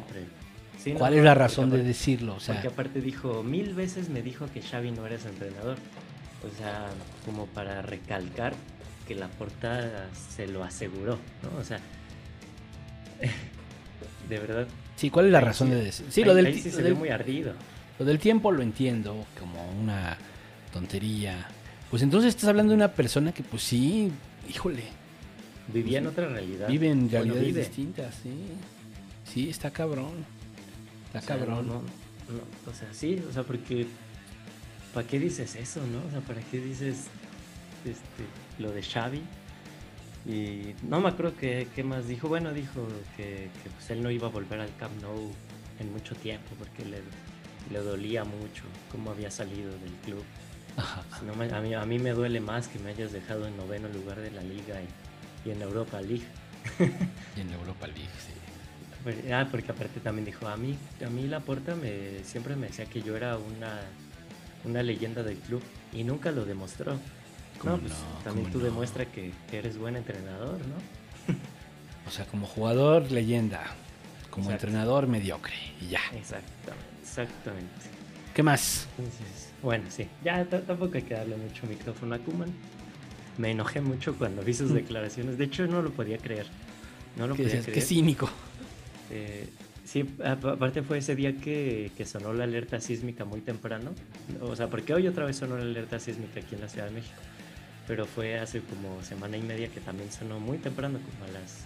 Sí, 0.83 0.93
¿Cuál 0.93 1.13
no, 1.13 1.19
es 1.19 1.25
la 1.25 1.35
razón 1.35 1.71
de 1.71 1.83
decirlo? 1.83 2.35
O 2.37 2.41
sea, 2.41 2.55
porque 2.55 2.69
aparte 2.69 3.01
dijo, 3.01 3.43
mil 3.43 3.75
veces 3.75 4.09
me 4.09 4.23
dijo 4.23 4.47
que 4.53 4.63
Xavi 4.63 4.93
no 4.93 5.07
era 5.07 5.19
su 5.19 5.29
entrenador. 5.29 5.77
O 6.47 6.57
sea, 6.59 6.87
como 7.27 7.47
para 7.47 7.83
recalcar 7.83 8.55
que 9.09 9.17
la 9.17 9.27
portada 9.27 10.09
se 10.37 10.47
lo 10.47 10.63
aseguró, 10.63 11.19
¿no? 11.43 11.59
O 11.61 11.65
sea, 11.65 11.81
de 14.29 14.39
verdad. 14.39 14.69
sí, 14.97 15.11
¿cuál 15.11 15.27
es 15.27 15.33
la 15.33 15.41
razón 15.41 15.69
sí- 15.69 15.75
de 15.75 15.85
decir? 15.85 16.07
Sí, 16.11 16.21
ahí- 16.21 16.27
lo 16.27 16.35
del, 16.35 16.55
sí 16.55 16.71
lo 16.71 16.77
se 16.77 16.83
del- 16.83 16.93
ve 16.95 16.99
muy 16.99 17.09
ardido. 17.09 17.55
lo 17.99 18.05
del 18.05 18.19
tiempo 18.19 18.53
lo 18.53 18.63
entiendo 18.63 19.25
como 19.39 19.69
una 19.81 20.17
tontería. 20.73 21.49
Pues 21.91 22.03
entonces 22.03 22.31
estás 22.35 22.49
hablando 22.51 22.71
de 22.73 22.77
una 22.77 22.93
persona 22.93 23.33
que, 23.33 23.43
pues 23.43 23.63
sí, 23.63 24.11
híjole, 24.49 24.83
Vivía 25.73 25.99
en 25.99 26.07
otra 26.07 26.29
realidad. 26.29 26.69
vive 26.69 26.89
en 26.89 27.01
Bueno, 27.01 27.13
realidades 27.13 27.45
vive. 27.47 27.61
distintas, 27.61 28.15
sí. 28.23 28.31
Sí, 29.31 29.51
está 29.51 29.71
cabrón. 29.71 30.25
Está 31.07 31.19
O 31.19 31.23
sea, 31.23 31.37
cabrón. 31.37 31.67
no, 31.67 31.75
no, 31.75 31.81
no, 31.81 32.71
o 32.71 32.75
sea, 32.75 32.89
sí, 32.93 33.23
o 33.29 33.33
sea, 33.33 33.43
porque 33.43 33.87
¿para 34.95 35.07
qué 35.07 35.19
dices 35.19 35.57
eso, 35.57 35.81
no? 35.87 36.07
O 36.07 36.11
sea, 36.11 36.21
¿para 36.21 36.41
qué 36.41 36.59
dices 36.59 37.07
este, 37.85 38.25
lo 38.63 38.71
de 38.73 38.83
Xavi? 38.83 39.21
Y 40.27 40.75
no 40.89 41.01
me 41.01 41.09
acuerdo 41.11 41.35
qué, 41.39 41.69
qué 41.75 41.85
más 41.85 42.07
dijo. 42.09 42.29
Bueno, 42.29 42.53
dijo 42.53 42.87
que, 43.17 43.51
que, 43.63 43.71
pues 43.71 43.91
él 43.91 44.03
no 44.03 44.11
iba 44.11 44.27
a 44.27 44.31
volver 44.31 44.61
al 44.61 44.75
Camp 44.77 45.01
Nou 45.03 45.31
en 45.81 45.93
mucho 45.93 46.15
tiempo 46.17 46.49
porque 46.59 46.85
le, 46.85 46.99
le 47.73 47.79
dolía 47.85 48.25
mucho 48.25 48.65
cómo 48.91 49.11
había 49.11 49.31
salido 49.31 49.71
del 49.71 49.93
club. 50.05 50.25
No 51.27 51.35
me- 51.35 51.53
a, 51.53 51.61
mí, 51.61 51.75
a 51.75 51.85
mí 51.85 51.99
me 51.99 52.11
duele 52.11 52.41
más 52.41 52.69
que 52.69 52.79
me 52.79 52.91
hayas 52.91 53.13
dejado 53.13 53.47
en 53.47 53.57
noveno 53.57 53.89
lugar 53.89 54.21
de 54.21 54.31
la 54.31 54.43
liga 54.43 54.81
y, 54.81 55.49
y 55.49 55.53
en 55.53 55.63
Europa 55.63 56.01
League. 56.01 56.27
Y 57.37 57.41
en 57.41 57.51
la 57.51 57.57
Europa 57.57 57.87
League, 57.87 58.09
sí. 58.19 58.33
Ah, 59.33 59.47
porque 59.51 59.71
aparte 59.73 60.01
también 60.01 60.25
dijo, 60.27 60.47
a 60.49 60.57
mí, 60.57 60.77
a 61.05 61.09
mí 61.09 61.27
Laporta 61.29 61.75
me, 61.77 62.23
siempre 62.25 62.57
me 62.57 62.67
decía 62.67 62.85
que 62.87 63.01
yo 63.01 63.17
era 63.17 63.39
una, 63.39 63.81
una 64.65 64.83
leyenda 64.83 65.23
del 65.23 65.37
club 65.39 65.63
y 65.93 66.03
nunca 66.05 66.31
lo 66.33 66.45
demostró. 66.45 66.99
¿Cómo 67.59 67.77
No, 67.77 67.81
pues 67.81 67.93
no? 67.93 68.19
también 68.25 68.45
¿Cómo 68.47 68.53
tú 68.53 68.59
no? 68.59 68.65
demuestra 68.65 69.05
que, 69.07 69.33
que 69.51 69.59
eres 69.59 69.79
buen 69.79 69.97
entrenador, 69.97 70.59
¿no? 70.67 71.35
O 72.07 72.11
sea, 72.11 72.25
como 72.27 72.47
jugador, 72.47 73.11
leyenda. 73.13 73.63
Como 74.31 74.51
entrenador, 74.51 75.07
mediocre. 75.07 75.55
Y 75.81 75.89
ya. 75.89 76.01
Exactamente, 76.15 76.87
exactamente. 77.03 77.75
¿Qué 78.39 78.45
más? 78.45 78.87
Entonces, 78.97 79.53
bueno, 79.65 79.87
sí, 79.89 80.07
ya 80.23 80.45
tampoco 80.45 80.93
hay 80.95 81.03
que 81.03 81.15
darle 81.15 81.37
mucho 81.37 81.67
micrófono 81.67 82.15
a 82.15 82.19
Kuman. 82.21 82.49
Me 83.37 83.51
enojé 83.51 83.81
mucho 83.81 84.15
cuando 84.17 84.43
vi 84.43 84.55
sus 84.55 84.73
declaraciones. 84.73 85.39
De 85.39 85.47
hecho, 85.47 85.67
no 85.67 85.83
lo 85.83 85.91
podía 85.91 86.19
creer. 86.19 86.47
No 87.17 87.27
lo 87.27 87.35
podía 87.35 87.61
creer. 87.61 87.73
qué 87.73 87.81
cínico. 87.81 88.31
Eh, 89.11 89.49
sí, 89.85 90.09
aparte 90.25 90.85
fue 90.85 90.99
ese 90.99 91.17
día 91.17 91.37
que, 91.37 91.91
que 91.97 92.07
sonó 92.07 92.33
la 92.33 92.45
alerta 92.45 92.81
sísmica 92.81 93.25
muy 93.25 93.41
temprano. 93.41 93.91
O 94.41 94.55
sea, 94.55 94.69
porque 94.69 94.95
hoy 94.95 95.09
otra 95.09 95.25
vez 95.25 95.35
sonó 95.35 95.57
la 95.57 95.65
alerta 95.65 95.99
sísmica 95.99 96.39
aquí 96.39 96.55
en 96.55 96.61
la 96.61 96.69
Ciudad 96.69 96.87
de 96.87 96.93
México. 96.93 97.21
Pero 97.89 98.07
fue 98.07 98.39
hace 98.39 98.61
como 98.61 99.03
semana 99.03 99.37
y 99.37 99.43
media 99.43 99.67
que 99.67 99.81
también 99.81 100.13
sonó 100.13 100.39
muy 100.39 100.59
temprano, 100.59 101.01
como 101.01 101.25
a 101.25 101.41
las 101.41 101.65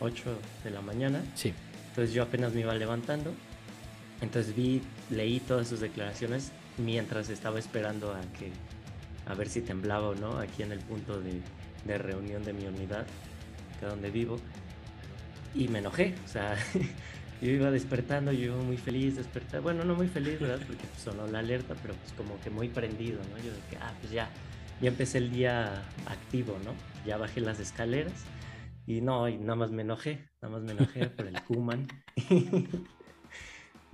8 0.00 0.38
de 0.64 0.70
la 0.70 0.80
mañana. 0.80 1.22
Sí. 1.34 1.52
Entonces 1.90 2.14
yo 2.14 2.22
apenas 2.22 2.54
me 2.54 2.60
iba 2.60 2.74
levantando. 2.74 3.34
Entonces 4.20 4.54
vi, 4.54 4.82
leí 5.10 5.40
todas 5.40 5.68
sus 5.68 5.80
declaraciones 5.80 6.52
mientras 6.78 7.28
estaba 7.28 7.58
esperando 7.58 8.12
a 8.12 8.20
que 8.38 8.52
a 9.26 9.34
ver 9.34 9.48
si 9.48 9.60
temblaba 9.60 10.08
o 10.08 10.14
no 10.14 10.38
aquí 10.38 10.62
en 10.62 10.72
el 10.72 10.80
punto 10.80 11.20
de, 11.20 11.40
de 11.84 11.98
reunión 11.98 12.44
de 12.44 12.52
mi 12.52 12.66
unidad, 12.66 13.06
acá 13.76 13.88
donde 13.88 14.10
vivo. 14.10 14.38
Y 15.54 15.68
me 15.68 15.78
enojé, 15.78 16.14
o 16.24 16.28
sea, 16.28 16.56
yo 17.40 17.50
iba 17.50 17.70
despertando, 17.70 18.32
yo 18.32 18.46
iba 18.46 18.56
muy 18.56 18.76
feliz 18.76 19.16
despertar. 19.16 19.60
Bueno, 19.60 19.84
no 19.84 19.94
muy 19.94 20.08
feliz, 20.08 20.40
¿verdad? 20.40 20.58
Porque 20.66 20.84
pues, 20.84 21.02
sonó 21.02 21.26
la 21.26 21.38
alerta, 21.38 21.74
pero 21.80 21.94
pues 21.94 22.12
como 22.12 22.38
que 22.40 22.50
muy 22.50 22.68
prendido, 22.68 23.20
¿no? 23.30 23.38
Yo 23.38 23.52
que, 23.70 23.76
ah, 23.76 23.92
pues 24.00 24.12
ya, 24.12 24.28
ya 24.80 24.88
empecé 24.88 25.18
el 25.18 25.30
día 25.30 25.82
activo, 26.06 26.58
¿no? 26.64 26.72
Ya 27.06 27.16
bajé 27.16 27.40
las 27.40 27.60
escaleras 27.60 28.24
y 28.86 29.00
no, 29.00 29.28
nada 29.28 29.54
más 29.54 29.70
me 29.70 29.82
enojé, 29.82 30.28
nada 30.42 30.56
más 30.56 30.62
me 30.64 30.72
enojé 30.72 31.06
por 31.06 31.26
el 31.26 31.40
Kuman. 31.42 31.86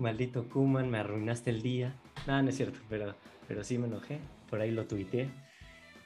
Maldito 0.00 0.48
Kuman, 0.48 0.90
me 0.90 0.98
arruinaste 0.98 1.50
el 1.50 1.62
día. 1.62 1.94
No, 2.26 2.42
no 2.42 2.48
es 2.48 2.56
cierto, 2.56 2.78
pero, 2.88 3.14
pero 3.46 3.62
sí 3.62 3.78
me 3.78 3.86
enojé. 3.86 4.18
Por 4.48 4.60
ahí 4.60 4.70
lo 4.70 4.86
tuiteé. 4.86 5.30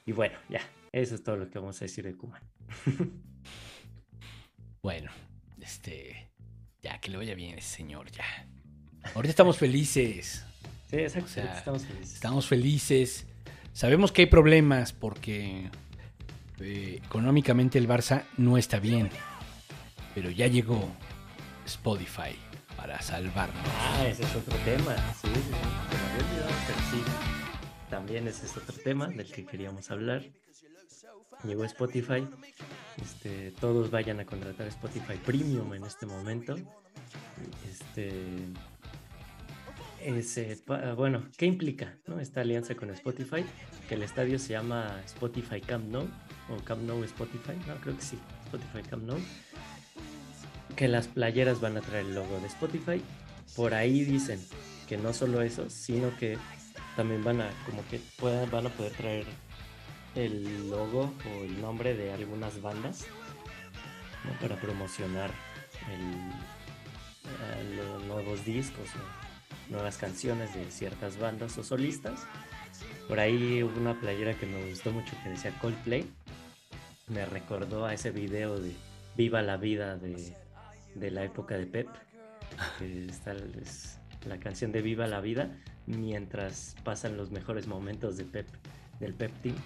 Y 0.05 0.13
bueno, 0.13 0.37
ya, 0.49 0.61
eso 0.93 1.15
es 1.15 1.23
todo 1.23 1.37
lo 1.37 1.49
que 1.49 1.59
vamos 1.59 1.81
a 1.81 1.85
decir 1.85 2.05
de 2.05 2.15
Kuman. 2.15 2.43
Bueno, 4.83 5.11
este. 5.63 6.29
Ya, 6.83 7.01
que 7.01 7.11
le 7.11 7.17
vaya 7.17 7.35
bien 7.35 7.57
ese 7.57 7.77
señor, 7.77 8.11
ya. 8.11 8.27
Ahorita 9.15 9.31
estamos 9.31 9.57
felices. 9.57 10.45
Sí, 10.91 10.97
exacto, 10.97 11.25
O 11.25 11.33
sea, 11.33 11.57
estamos 11.57 11.87
felices. 11.87 12.15
Estamos 12.15 12.47
felices. 12.47 13.27
Sabemos 13.73 14.13
que 14.13 14.21
hay 14.21 14.27
problemas 14.27 14.93
porque 14.93 15.71
eh, 16.61 17.01
económicamente 17.03 17.79
el 17.79 17.89
Barça 17.89 18.25
no 18.37 18.59
está 18.59 18.79
bien. 18.79 19.09
Pero 20.15 20.29
ya 20.29 20.49
llegó 20.49 20.87
Spotify 21.65 22.37
para 22.85 23.01
salvarnos. 23.01 23.65
Ah, 23.67 24.07
ese 24.07 24.25
es 24.25 24.37
otro 24.37 24.55
tema. 24.59 24.95
Sí, 25.15 25.27
sí, 25.29 25.41
se 25.43 25.51
me 25.51 25.57
había 25.57 26.27
olvidado, 26.27 26.51
pero 26.67 26.79
sí. 26.91 27.03
También 27.89 28.29
ese 28.29 28.45
es 28.45 28.55
otro 28.59 28.77
tema 28.77 29.07
del 29.07 29.33
que 29.33 29.47
queríamos 29.47 29.91
hablar. 29.91 30.23
Llegó 31.45 31.65
Spotify. 31.65 32.29
Este, 33.01 33.53
todos 33.53 33.91
vayan 33.91 34.21
a 34.21 34.27
contratar 34.27 34.67
Spotify 34.67 35.15
Premium 35.25 35.73
en 35.73 35.85
este 35.85 36.05
momento. 36.05 36.57
Este, 37.71 38.13
ese, 40.03 40.63
bueno, 40.95 41.27
¿qué 41.39 41.47
implica 41.47 41.97
no? 42.07 42.21
esta 42.21 42.43
alianza 42.43 42.75
con 42.75 42.91
Spotify? 42.91 43.47
Que 43.89 43.95
el 43.95 44.03
estadio 44.03 44.39
se 44.39 44.51
llama 44.51 45.01
Spotify 45.07 45.63
Camp 45.63 45.87
Nou 45.89 46.07
o 46.51 46.63
Camp 46.65 46.83
Nou 46.83 47.03
Spotify, 47.05 47.57
no, 47.67 47.77
creo 47.77 47.97
que 47.97 48.03
sí, 48.03 48.19
Spotify 48.45 48.83
Camp 48.87 49.05
Nou. 49.05 49.19
Que 50.77 50.89
las 50.89 51.07
playeras 51.09 51.61
van 51.61 51.77
a 51.77 51.81
traer 51.81 52.07
el 52.07 52.15
logo 52.15 52.41
de 52.41 52.47
Spotify. 52.47 53.03
Por 53.57 53.75
ahí 53.75 54.05
dicen 54.05 54.41
que 54.89 54.97
no 54.97 55.13
solo 55.13 55.43
eso, 55.43 55.71
sino 55.71 56.17
que 56.19 56.37
también 56.97 57.23
van 57.23 57.41
a, 57.41 57.51
como 57.67 57.87
que 57.89 58.01
puedan, 58.19 58.51
van 58.51 58.67
a 58.67 58.71
poder 58.71 58.93
traer 58.93 59.27
el 60.15 60.71
logo 60.71 61.13
o 61.25 61.45
el 61.45 61.61
nombre 61.61 61.95
de 61.95 62.13
algunas 62.13 62.61
bandas 62.63 63.07
¿no? 64.25 64.33
para 64.41 64.61
promocionar 64.61 65.31
eh, 65.91 66.35
los 67.77 68.05
nuevos 68.05 68.45
discos 68.45 68.89
o 68.95 69.73
nuevas 69.73 69.97
canciones 69.97 70.55
de 70.55 70.71
ciertas 70.71 71.19
bandas 71.19 71.57
o 71.59 71.65
solistas. 71.65 72.27
Por 73.09 73.21
ahí 73.21 73.63
hubo 73.63 73.79
una 73.79 73.99
playera 73.99 74.35
que 74.35 74.47
me 74.47 74.69
gustó 74.71 74.93
mucho 74.93 75.15
que 75.23 75.31
decía 75.31 75.53
Coldplay. 75.61 76.05
Me 77.09 77.25
recordó 77.27 77.85
a 77.85 77.95
ese 77.95 78.11
video 78.11 78.59
de 78.59 78.73
Viva 79.17 79.43
la 79.43 79.57
vida 79.57 79.97
de, 79.97 80.35
de 80.95 81.11
la 81.11 81.25
época 81.25 81.57
de 81.57 81.67
Pep. 81.67 81.89
Que 82.79 83.07
es 83.07 83.99
la 84.27 84.39
canción 84.39 84.73
de 84.73 84.83
Viva 84.83 85.07
la 85.07 85.21
vida 85.21 85.51
mientras 85.87 86.77
pasan 86.85 87.17
los 87.17 87.31
mejores 87.31 87.67
momentos 87.67 88.17
de 88.17 88.25
Pep, 88.25 88.47
del 89.01 89.15
Pep 89.15 89.33
Team. 89.43 89.57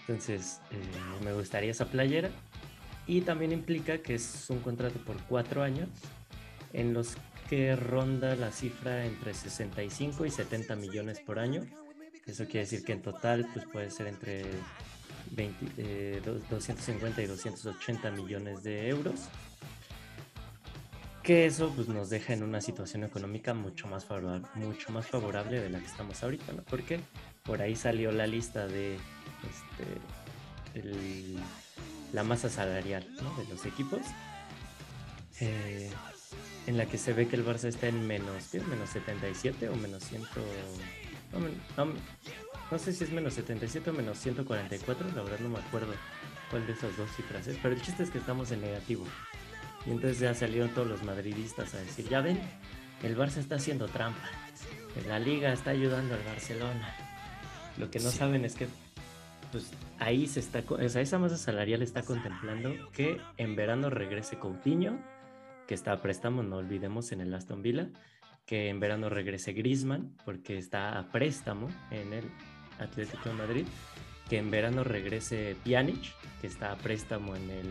Entonces, 0.00 0.60
eh, 0.70 1.24
me 1.24 1.32
gustaría 1.32 1.70
esa 1.70 1.86
playera. 1.86 2.30
Y 3.06 3.22
también 3.22 3.52
implica 3.52 3.98
que 3.98 4.14
es 4.14 4.48
un 4.50 4.60
contrato 4.60 4.98
por 5.04 5.16
cuatro 5.24 5.62
años 5.62 5.88
en 6.72 6.94
los 6.94 7.16
que 7.48 7.74
ronda 7.74 8.36
la 8.36 8.52
cifra 8.52 9.04
entre 9.04 9.34
65 9.34 10.24
y 10.24 10.30
70 10.30 10.76
millones 10.76 11.20
por 11.20 11.38
año. 11.38 11.66
Eso 12.26 12.44
quiere 12.44 12.60
decir 12.60 12.84
que 12.84 12.92
en 12.92 13.02
total 13.02 13.48
pues, 13.52 13.66
puede 13.66 13.90
ser 13.90 14.06
entre 14.06 14.44
20, 15.32 15.66
eh, 15.78 16.22
250 16.24 17.22
y 17.22 17.26
280 17.26 18.10
millones 18.12 18.62
de 18.62 18.88
euros. 18.88 19.28
Que 21.30 21.46
eso 21.46 21.72
pues, 21.76 21.86
nos 21.86 22.10
deja 22.10 22.32
en 22.32 22.42
una 22.42 22.60
situación 22.60 23.04
económica 23.04 23.54
mucho 23.54 23.86
más, 23.86 24.04
favorable, 24.04 24.48
mucho 24.56 24.90
más 24.90 25.06
favorable 25.06 25.60
de 25.60 25.70
la 25.70 25.78
que 25.78 25.86
estamos 25.86 26.20
ahorita, 26.24 26.52
¿no? 26.54 26.62
Porque 26.64 26.98
por 27.44 27.62
ahí 27.62 27.76
salió 27.76 28.10
la 28.10 28.26
lista 28.26 28.66
de 28.66 28.96
este, 30.74 30.90
la 32.12 32.24
masa 32.24 32.48
salarial 32.48 33.06
de 33.14 33.44
los 33.48 33.64
equipos, 33.64 34.00
eh, 35.40 35.88
en 36.66 36.76
la 36.76 36.86
que 36.86 36.98
se 36.98 37.12
ve 37.12 37.28
que 37.28 37.36
el 37.36 37.46
Barça 37.46 37.68
está 37.68 37.86
en 37.86 38.04
menos, 38.08 38.52
menos 38.68 38.90
77 38.90 39.68
o 39.68 39.76
menos 39.76 40.02
100, 40.02 40.22
no, 41.32 41.38
men- 41.38 41.62
no, 41.76 41.92
no 42.72 42.78
sé 42.80 42.92
si 42.92 43.04
es 43.04 43.12
menos 43.12 43.34
77 43.34 43.90
o 43.90 43.92
menos 43.92 44.18
144, 44.18 45.06
la 45.14 45.22
verdad 45.22 45.38
no 45.38 45.50
me 45.50 45.60
acuerdo 45.60 45.94
cuál 46.50 46.66
de 46.66 46.72
esas 46.72 46.96
dos 46.96 47.08
cifras 47.14 47.46
es, 47.46 47.56
pero 47.62 47.72
el 47.76 47.80
chiste 47.82 48.02
es 48.02 48.10
que 48.10 48.18
estamos 48.18 48.50
en 48.50 48.62
negativo. 48.62 49.04
Y 49.86 49.90
entonces 49.90 50.18
ya 50.20 50.34
salieron 50.34 50.70
todos 50.70 50.86
los 50.88 51.02
madridistas 51.04 51.74
a 51.74 51.78
decir, 51.78 52.08
ya 52.08 52.20
ven, 52.20 52.38
el 53.02 53.16
Barça 53.16 53.38
está 53.38 53.54
haciendo 53.56 53.88
trampa, 53.88 54.28
la 55.06 55.18
liga 55.18 55.52
está 55.52 55.70
ayudando 55.70 56.14
al 56.14 56.22
Barcelona. 56.22 56.94
Lo 57.78 57.90
que 57.90 57.98
no 58.00 58.10
Sí. 58.10 58.18
saben 58.18 58.44
es 58.44 58.54
que 58.54 58.68
pues 59.52 59.72
ahí 59.98 60.26
se 60.28 60.38
está, 60.38 60.62
o 60.68 60.88
sea, 60.88 61.02
esa 61.02 61.18
masa 61.18 61.36
salarial 61.36 61.82
está 61.82 62.02
contemplando 62.02 62.72
que 62.92 63.20
en 63.36 63.56
verano 63.56 63.90
regrese 63.90 64.38
Coutinho, 64.38 64.98
que 65.66 65.74
está 65.74 65.92
a 65.92 66.02
préstamo, 66.02 66.42
no 66.44 66.56
olvidemos, 66.58 67.10
en 67.10 67.20
el 67.20 67.34
Aston 67.34 67.60
Villa, 67.62 67.88
que 68.46 68.68
en 68.68 68.78
verano 68.80 69.08
regrese 69.08 69.52
Griezmann, 69.52 70.16
porque 70.24 70.56
está 70.56 70.98
a 70.98 71.10
préstamo 71.10 71.68
en 71.90 72.12
el 72.12 72.24
Atlético 72.78 73.28
de 73.30 73.34
Madrid, 73.34 73.66
que 74.28 74.38
en 74.38 74.50
verano 74.52 74.84
regrese 74.84 75.56
Pjanic, 75.64 76.12
que 76.40 76.46
está 76.46 76.70
a 76.72 76.76
préstamo 76.76 77.34
en 77.34 77.50
el, 77.50 77.66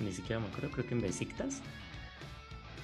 ni 0.00 0.12
siquiera 0.12 0.40
me 0.40 0.48
acuerdo, 0.48 0.70
creo 0.70 0.86
que 0.86 0.94
en 0.94 1.00
Besiktas, 1.00 1.60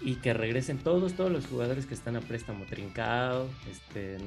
y 0.01 0.17
que 0.17 0.35
regresen 0.35 0.79
todos, 0.79 1.15
todos 1.15 1.31
los 1.31 1.47
jugadores 1.47 1.87
que 1.87 1.95
están 1.95 2.17
a 2.17 2.21
préstamo, 2.21 2.65
Trincao, 2.65 3.49
este, 3.71 4.19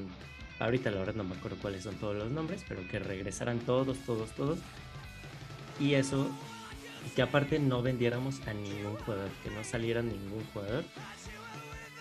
ahorita 0.58 0.90
la 0.90 0.98
verdad 0.98 1.14
no 1.14 1.24
me 1.24 1.36
acuerdo 1.36 1.58
cuáles 1.60 1.82
son 1.82 1.96
todos 1.96 2.16
los 2.16 2.30
nombres, 2.30 2.64
pero 2.66 2.86
que 2.88 2.98
regresaran 2.98 3.58
todos, 3.60 3.98
todos, 3.98 4.30
todos, 4.30 4.58
y 5.78 5.94
eso, 5.94 6.30
que 7.14 7.22
aparte 7.22 7.58
no 7.58 7.82
vendiéramos 7.82 8.40
a 8.46 8.54
ningún 8.54 8.96
jugador, 8.96 9.28
que 9.42 9.50
no 9.50 9.62
saliera 9.64 10.02
ningún 10.02 10.44
jugador, 10.52 10.84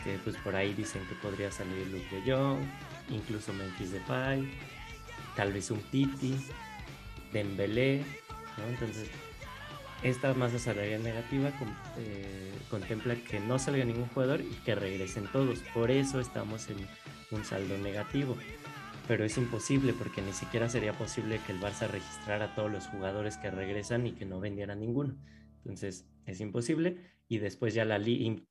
que 0.03 0.17
pues 0.23 0.37
por 0.37 0.55
ahí 0.55 0.73
dicen 0.73 1.01
que 1.07 1.15
podría 1.15 1.51
salir 1.51 1.87
Luke 1.87 2.15
de 2.15 2.31
Jong, 2.31 2.59
incluso 3.09 3.51
Memphis 3.53 3.91
Depay, 3.91 4.47
tal 5.35 5.51
vez 5.51 5.69
un 5.71 5.81
Titi, 5.91 6.35
Dembélé, 7.33 8.03
¿no? 8.57 8.67
Entonces, 8.69 9.09
esta 10.09 10.33
masa 10.35 10.59
salarial 10.59 11.03
negativa 11.03 11.51
eh, 11.97 12.51
contempla 12.69 13.15
que 13.15 13.39
no 13.39 13.57
salga 13.57 13.83
ningún 13.85 14.07
jugador 14.09 14.41
y 14.41 14.53
que 14.63 14.75
regresen 14.75 15.27
todos. 15.31 15.63
Por 15.73 15.89
eso 15.89 16.19
estamos 16.19 16.69
en 16.69 16.77
un 17.31 17.43
saldo 17.43 17.75
negativo. 17.79 18.37
Pero 19.07 19.23
es 19.23 19.37
imposible 19.37 19.93
porque 19.93 20.21
ni 20.21 20.31
siquiera 20.31 20.69
sería 20.69 20.93
posible 20.93 21.39
que 21.45 21.51
el 21.51 21.59
Barça 21.59 21.87
registrara 21.87 22.45
a 22.45 22.55
todos 22.55 22.71
los 22.71 22.87
jugadores 22.87 23.37
que 23.37 23.49
regresan 23.49 24.05
y 24.05 24.11
que 24.11 24.25
no 24.25 24.39
vendiera 24.39 24.75
ninguno. 24.75 25.15
Entonces 25.57 26.05
es 26.25 26.39
imposible 26.39 26.97
y 27.27 27.39
después 27.39 27.73
ya 27.73 27.85
la, 27.85 27.99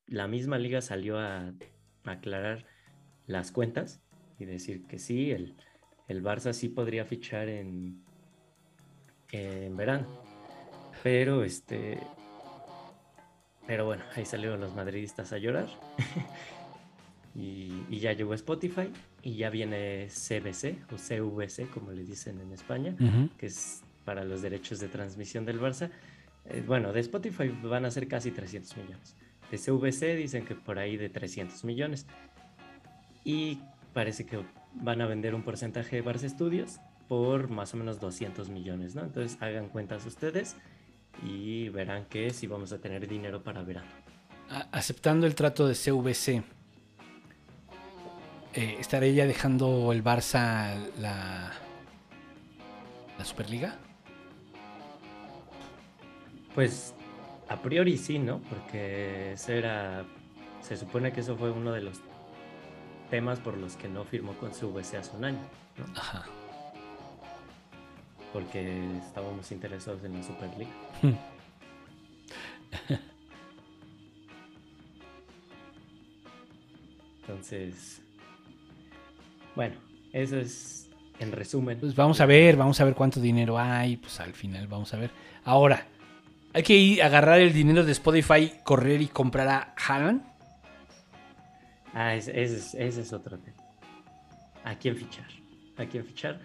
la 0.06 0.28
misma 0.28 0.58
liga 0.58 0.80
salió 0.80 1.18
a, 1.18 1.52
a 2.04 2.10
aclarar 2.10 2.66
las 3.26 3.52
cuentas 3.52 4.02
y 4.38 4.44
decir 4.44 4.86
que 4.86 4.98
sí, 4.98 5.30
el, 5.30 5.54
el 6.08 6.22
Barça 6.22 6.52
sí 6.52 6.68
podría 6.68 7.04
fichar 7.04 7.48
en, 7.48 8.04
en 9.30 9.76
verano. 9.76 10.23
Pero 11.04 11.44
este. 11.44 12.00
Pero 13.66 13.84
bueno, 13.84 14.02
ahí 14.16 14.24
salieron 14.24 14.58
los 14.58 14.74
madridistas 14.74 15.32
a 15.34 15.38
llorar. 15.38 15.68
y, 17.34 17.84
y 17.90 17.98
ya 18.00 18.14
llegó 18.14 18.32
Spotify. 18.34 18.90
Y 19.22 19.36
ya 19.36 19.50
viene 19.50 20.08
CBC 20.08 20.92
o 20.92 20.96
CVC, 20.96 21.68
como 21.68 21.92
le 21.92 22.04
dicen 22.04 22.40
en 22.40 22.52
España, 22.52 22.94
que 23.38 23.46
es 23.46 23.82
para 24.04 24.24
los 24.24 24.42
derechos 24.42 24.80
de 24.80 24.88
transmisión 24.88 25.44
del 25.44 25.60
Barça. 25.60 25.90
Eh, 26.46 26.62
bueno, 26.66 26.92
de 26.92 27.00
Spotify 27.00 27.48
van 27.62 27.84
a 27.84 27.90
ser 27.90 28.08
casi 28.08 28.30
300 28.30 28.76
millones. 28.76 29.16
De 29.50 29.58
CVC 29.58 30.16
dicen 30.16 30.44
que 30.44 30.54
por 30.54 30.78
ahí 30.78 30.96
de 30.96 31.08
300 31.08 31.64
millones. 31.64 32.06
Y 33.24 33.60
parece 33.92 34.26
que 34.26 34.40
van 34.74 35.00
a 35.00 35.06
vender 35.06 35.34
un 35.34 35.42
porcentaje 35.42 35.96
de 35.96 36.04
Barça 36.04 36.28
Studios 36.28 36.80
por 37.08 37.48
más 37.48 37.74
o 37.74 37.76
menos 37.76 38.00
200 38.00 38.48
millones, 38.48 38.94
¿no? 38.94 39.02
Entonces 39.02 39.40
hagan 39.40 39.68
cuentas 39.68 40.04
ustedes 40.06 40.56
y 41.22 41.68
verán 41.68 42.06
que 42.06 42.30
si 42.30 42.46
vamos 42.46 42.72
a 42.72 42.78
tener 42.78 43.06
dinero 43.06 43.42
para 43.42 43.62
verano. 43.62 43.88
Aceptando 44.72 45.26
el 45.26 45.34
trato 45.34 45.66
de 45.66 45.74
CVC, 45.74 46.42
eh, 48.54 48.76
¿estaré 48.78 49.14
ya 49.14 49.26
dejando 49.26 49.92
el 49.92 50.04
Barça 50.04 50.76
la, 51.00 51.52
la 53.18 53.24
Superliga? 53.24 53.76
Pues 56.54 56.94
a 57.48 57.60
priori 57.60 57.98
sí, 57.98 58.18
¿no? 58.18 58.40
Porque 58.42 59.32
ese 59.32 59.58
era, 59.58 60.04
se 60.60 60.76
supone 60.76 61.12
que 61.12 61.20
eso 61.20 61.36
fue 61.36 61.50
uno 61.50 61.72
de 61.72 61.80
los 61.80 62.00
temas 63.10 63.40
por 63.40 63.56
los 63.56 63.76
que 63.76 63.88
no 63.88 64.04
firmó 64.04 64.34
con 64.34 64.50
CVC 64.50 64.96
hace 64.96 65.16
un 65.16 65.24
año, 65.24 65.40
¿no? 65.76 65.98
Ajá. 65.98 66.24
Porque 68.34 68.98
estábamos 68.98 69.50
interesados 69.52 70.02
en 70.02 70.14
la 70.14 70.22
Superliga. 70.24 70.70
Entonces, 77.20 78.02
bueno, 79.54 79.76
eso 80.12 80.36
es 80.36 80.90
en 81.20 81.30
resumen. 81.30 81.78
Pues 81.78 81.94
vamos 81.94 82.20
a 82.20 82.26
ver, 82.26 82.56
vamos 82.56 82.80
a 82.80 82.84
ver 82.84 82.94
cuánto 82.94 83.20
dinero 83.20 83.56
hay, 83.56 83.98
pues 83.98 84.18
al 84.18 84.32
final 84.32 84.66
vamos 84.66 84.92
a 84.92 84.96
ver. 84.96 85.12
Ahora, 85.44 85.86
hay 86.52 86.64
que 86.64 86.74
ir 86.74 87.04
a 87.04 87.06
agarrar 87.06 87.38
el 87.38 87.52
dinero 87.52 87.84
de 87.84 87.92
Spotify, 87.92 88.54
correr 88.64 89.00
y 89.00 89.06
comprar 89.06 89.46
a 89.46 89.74
Haaland. 89.76 90.22
Ah, 91.92 92.16
ese, 92.16 92.32
ese 92.42 92.56
es, 92.56 92.74
ese 92.74 93.00
es 93.02 93.12
otro 93.12 93.38
tema. 93.38 93.58
¿A 94.64 94.74
quién 94.74 94.96
fichar? 94.96 95.28
¿A 95.76 95.86
quién 95.86 96.04
fichar? 96.04 96.40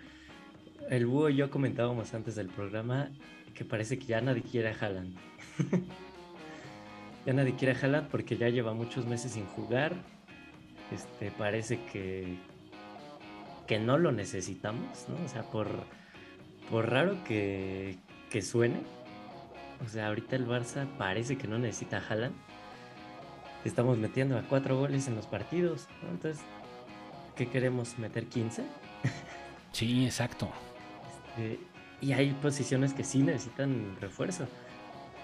El 0.89 1.05
búho 1.05 1.29
y 1.29 1.35
yo 1.35 1.49
comentábamos 1.49 2.13
antes 2.13 2.35
del 2.35 2.47
programa 2.47 3.09
que 3.53 3.63
parece 3.63 3.99
que 3.99 4.05
ya 4.05 4.21
nadie 4.21 4.41
quiere 4.41 4.69
a 4.69 4.73
Haaland. 4.73 5.15
ya 7.25 7.33
nadie 7.33 7.55
quiere 7.55 7.73
a 7.73 7.79
Haaland 7.79 8.09
porque 8.09 8.37
ya 8.37 8.49
lleva 8.49 8.73
muchos 8.73 9.05
meses 9.05 9.33
sin 9.33 9.45
jugar. 9.45 9.93
Este, 10.91 11.29
parece 11.31 11.79
que, 11.91 12.37
que 13.67 13.79
no 13.79 13.97
lo 13.97 14.11
necesitamos, 14.11 15.05
¿no? 15.07 15.23
O 15.23 15.27
sea, 15.27 15.43
por, 15.43 15.67
por 16.71 16.89
raro 16.89 17.23
que, 17.23 17.97
que 18.31 18.41
suene. 18.41 18.81
O 19.85 19.87
sea, 19.87 20.07
ahorita 20.07 20.35
el 20.35 20.47
Barça 20.47 20.87
parece 20.97 21.37
que 21.37 21.47
no 21.47 21.59
necesita 21.59 21.97
a 21.97 22.07
Haaland 22.07 22.33
estamos 23.65 23.97
metiendo 23.97 24.37
a 24.37 24.41
cuatro 24.43 24.77
goles 24.77 25.07
en 25.07 25.15
los 25.15 25.25
partidos. 25.25 25.87
¿no? 26.01 26.09
Entonces, 26.09 26.43
¿qué 27.35 27.47
queremos? 27.47 27.97
¿Meter 27.97 28.25
15? 28.25 28.63
Sí, 29.71 30.03
exacto. 30.03 30.49
Este, 31.39 31.59
y 32.01 32.13
hay 32.13 32.31
posiciones 32.33 32.93
que 32.93 33.03
sí 33.03 33.21
necesitan 33.21 33.97
refuerzo, 33.99 34.47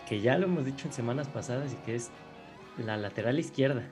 que 0.08 0.22
ya 0.22 0.38
lo 0.38 0.46
hemos 0.46 0.66
dicho 0.66 0.88
en 0.88 0.94
semanas 0.94 1.28
pasadas 1.28 1.74
y 1.74 1.78
que 1.78 1.96
es 1.96 2.12
la 2.78 2.98
lateral 2.98 3.40
izquierda, 3.40 3.84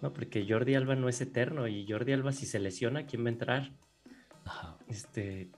¿no? 0.00 0.12
Porque 0.12 0.46
Jordi 0.48 0.74
Alba 0.74 0.94
no 0.94 1.08
es 1.08 1.20
eterno 1.20 1.68
y 1.68 1.86
Jordi 1.88 2.12
Alba 2.12 2.32
si 2.32 2.46
se 2.46 2.58
lesiona, 2.58 3.06
¿quién 3.06 3.24
va 3.24 3.28
a 3.28 3.32
entrar? 3.32 3.72
Este, 4.88 5.50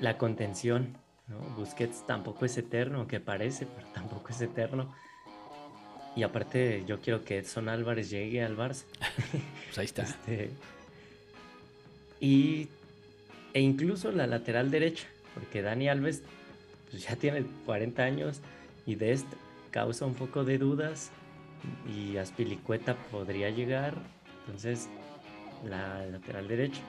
la 0.00 0.16
contención, 0.18 0.96
¿no? 1.26 1.40
Busquets 1.56 2.06
tampoco 2.06 2.44
es 2.44 2.56
eterno, 2.56 2.98
aunque 2.98 3.18
parece, 3.18 3.66
pero 3.66 3.88
tampoco 3.94 4.28
es 4.30 4.40
eterno. 4.40 4.94
Y 6.16 6.22
aparte, 6.24 6.84
yo 6.86 7.00
quiero 7.00 7.24
que 7.24 7.38
Edson 7.38 7.68
Álvarez 7.68 8.10
llegue 8.10 8.42
al 8.42 8.56
Barça. 8.56 8.84
Pues 9.66 9.78
ahí 9.78 9.84
está. 9.84 10.02
Este, 10.02 10.50
y, 12.18 12.68
e 13.54 13.60
incluso 13.60 14.12
la 14.12 14.26
lateral 14.26 14.70
derecha, 14.70 15.06
porque 15.34 15.62
Dani 15.62 15.88
Alves 15.88 16.22
pues, 16.90 17.02
ya 17.02 17.16
tiene 17.16 17.44
40 17.66 18.02
años 18.02 18.40
y 18.86 18.94
de 18.94 19.12
este 19.12 19.36
causa 19.70 20.04
un 20.04 20.14
poco 20.14 20.44
de 20.44 20.58
dudas 20.58 21.10
y 21.94 22.16
Aspilicueta 22.16 22.96
podría 23.10 23.50
llegar, 23.50 23.94
entonces 24.46 24.88
la 25.68 26.04
lateral 26.06 26.48
derecha. 26.48 26.80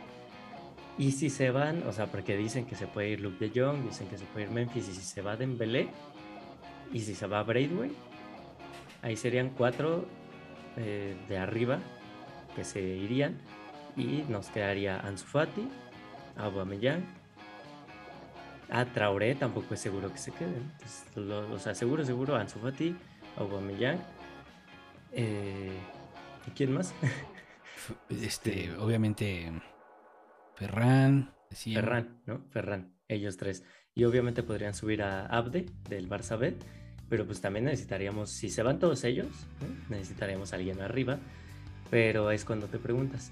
Y 0.97 1.11
si 1.11 1.29
se 1.29 1.51
van, 1.51 1.83
o 1.87 1.91
sea, 1.91 2.07
porque 2.07 2.35
dicen 2.35 2.65
que 2.65 2.75
se 2.75 2.87
puede 2.87 3.09
ir 3.09 3.21
Luke 3.21 3.47
de 3.47 3.59
Jong, 3.59 3.85
dicen 3.85 4.07
que 4.07 4.17
se 4.17 4.25
puede 4.25 4.45
ir 4.45 4.51
Memphis, 4.51 4.89
y 4.89 4.93
si 4.93 5.01
se 5.01 5.21
va 5.21 5.35
Dembélé, 5.35 5.89
y 6.91 6.99
si 6.99 7.15
se 7.15 7.27
va 7.27 7.43
Braithwaite, 7.43 7.95
ahí 9.01 9.15
serían 9.15 9.49
cuatro 9.49 10.05
eh, 10.77 11.15
de 11.27 11.37
arriba 11.37 11.79
que 12.55 12.63
se 12.63 12.81
irían 12.81 13.37
y 13.95 14.23
nos 14.29 14.47
quedaría 14.47 14.99
Ansu 14.99 15.25
Fati, 15.25 15.67
Aubameyang, 16.37 17.03
a 18.69 18.85
Traoré 18.85 19.35
tampoco 19.35 19.73
es 19.73 19.79
seguro 19.81 20.11
que 20.11 20.17
se 20.17 20.31
queden. 20.31 20.71
Lo- 21.15 21.51
o 21.53 21.59
sea, 21.59 21.75
seguro, 21.75 22.05
seguro 22.05 22.35
Ansu 22.35 22.59
Fati, 22.59 22.95
Aubameyang 23.37 23.99
Eh, 25.11 25.77
¿Y 26.47 26.51
quién 26.51 26.71
más? 26.73 26.93
Este, 28.09 28.71
obviamente, 28.77 29.51
Ferran. 30.55 31.33
Ferran, 31.49 32.21
¿no? 32.25 32.45
Ferran, 32.49 32.93
ellos 33.09 33.35
tres. 33.37 33.63
Y 33.93 34.05
obviamente 34.05 34.41
podrían 34.41 34.73
subir 34.73 35.03
a 35.03 35.25
Abde 35.25 35.65
del 35.89 36.07
Barça 36.09 36.37
B, 36.39 36.55
pero 37.09 37.25
pues 37.25 37.41
también 37.41 37.65
necesitaríamos, 37.65 38.29
si 38.29 38.49
se 38.49 38.63
van 38.63 38.79
todos 38.79 39.03
ellos, 39.03 39.27
necesitaríamos 39.89 40.53
a 40.53 40.55
alguien 40.55 40.79
arriba. 40.81 41.19
Pero 41.89 42.31
es 42.31 42.45
cuando 42.45 42.67
te 42.67 42.77
preguntas, 42.79 43.31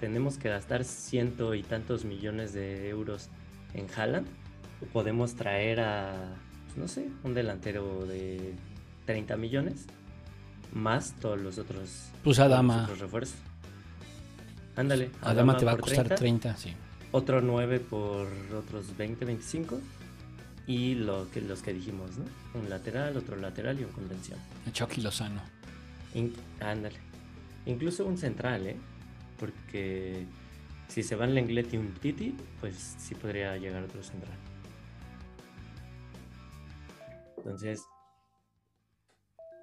¿tenemos 0.00 0.38
que 0.38 0.48
gastar 0.48 0.84
ciento 0.84 1.54
y 1.54 1.62
tantos 1.62 2.04
millones 2.04 2.52
de 2.52 2.88
euros 2.88 3.28
en 3.74 3.86
Haaland? 3.96 4.26
¿O 4.82 4.86
podemos 4.86 5.34
traer 5.34 5.80
a, 5.80 6.34
pues, 6.66 6.76
no 6.76 6.88
sé, 6.88 7.08
un 7.22 7.34
delantero 7.34 8.04
de 8.06 8.54
30 9.06 9.36
millones? 9.36 9.86
Más 10.72 11.14
todos 11.20 11.40
los 11.40 11.58
otros, 11.58 12.10
Pues 12.24 12.36
todos 12.36 12.38
los 12.38 12.38
Adama. 12.40 12.82
otros 12.82 12.98
refuerzos. 12.98 13.36
Ándale. 14.76 15.10
Adama 15.22 15.56
te 15.56 15.64
va 15.64 15.72
a 15.72 15.76
costar 15.78 16.08
30, 16.16 16.56
sí. 16.56 16.72
otro 17.12 17.40
9 17.40 17.78
por 17.78 18.26
otros 18.56 18.96
20, 18.96 19.24
25. 19.24 19.80
Y 20.66 20.94
lo 20.94 21.30
que, 21.30 21.42
los 21.42 21.60
que 21.62 21.72
dijimos, 21.74 22.12
¿no? 22.16 22.24
Un 22.58 22.70
lateral, 22.70 23.16
otro 23.18 23.36
lateral 23.36 23.78
y 23.78 23.84
un 23.84 23.90
contención. 23.92 24.38
Chucky 24.72 25.02
Lozano. 25.02 25.42
In- 26.14 26.32
ándale. 26.58 26.96
Incluso 27.66 28.04
un 28.06 28.16
central, 28.18 28.66
¿eh? 28.66 28.76
Porque 29.44 30.24
si 30.88 31.02
se 31.02 31.16
van 31.16 31.34
Lenglet 31.34 31.74
y 31.74 31.76
un 31.76 31.92
Titi, 31.92 32.34
pues 32.60 32.96
sí 32.98 33.14
podría 33.14 33.58
llegar 33.58 33.82
otro 33.82 34.02
central. 34.02 34.38
Entonces, 37.36 37.82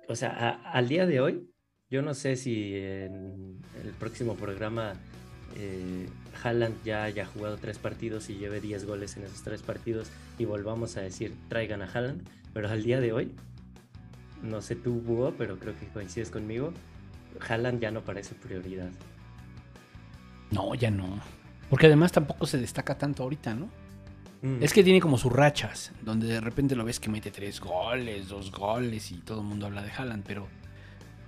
o 0.07 0.15
sea, 0.15 0.61
al 0.71 0.87
día 0.87 1.07
de 1.07 1.19
hoy, 1.19 1.49
yo 1.89 2.03
no 2.03 2.13
sé 2.13 2.35
si 2.35 2.75
en 2.75 3.59
el 3.83 3.89
próximo 3.97 4.35
programa 4.35 4.93
eh, 5.57 6.05
Haaland 6.43 6.83
ya 6.83 7.05
haya 7.05 7.25
jugado 7.25 7.57
tres 7.57 7.79
partidos 7.79 8.29
y 8.29 8.35
lleve 8.35 8.61
10 8.61 8.85
goles 8.85 9.17
en 9.17 9.23
esos 9.23 9.41
tres 9.41 9.63
partidos 9.63 10.11
y 10.37 10.45
volvamos 10.45 10.95
a 10.97 11.01
decir 11.01 11.33
traigan 11.49 11.81
a 11.81 11.85
Haaland, 11.91 12.21
pero 12.53 12.69
al 12.69 12.83
día 12.83 12.99
de 12.99 13.13
hoy, 13.13 13.31
no 14.43 14.61
sé 14.61 14.75
tú, 14.75 15.01
Búho, 15.01 15.33
pero 15.39 15.57
creo 15.57 15.73
que 15.79 15.87
coincides 15.87 16.29
conmigo, 16.29 16.71
Haaland 17.39 17.81
ya 17.81 17.89
no 17.89 18.01
parece 18.01 18.35
prioridad. 18.35 18.91
No, 20.51 20.75
ya 20.75 20.91
no. 20.91 21.19
Porque 21.69 21.87
además 21.87 22.11
tampoco 22.11 22.45
se 22.45 22.57
destaca 22.57 22.97
tanto 22.97 23.23
ahorita, 23.23 23.53
¿no? 23.55 23.69
Mm, 24.41 24.61
Es 24.63 24.73
que 24.73 24.83
tiene 24.83 24.99
como 24.99 25.17
sus 25.17 25.31
rachas, 25.31 25.91
donde 26.01 26.27
de 26.27 26.41
repente 26.41 26.75
lo 26.75 26.83
ves 26.83 26.99
que 26.99 27.09
mete 27.09 27.31
tres 27.31 27.59
goles, 27.59 28.27
dos 28.27 28.51
goles 28.51 29.11
y 29.11 29.15
todo 29.19 29.41
el 29.41 29.47
mundo 29.47 29.67
habla 29.67 29.81
de 29.83 29.91
Haaland, 29.91 30.23
pero 30.25 30.47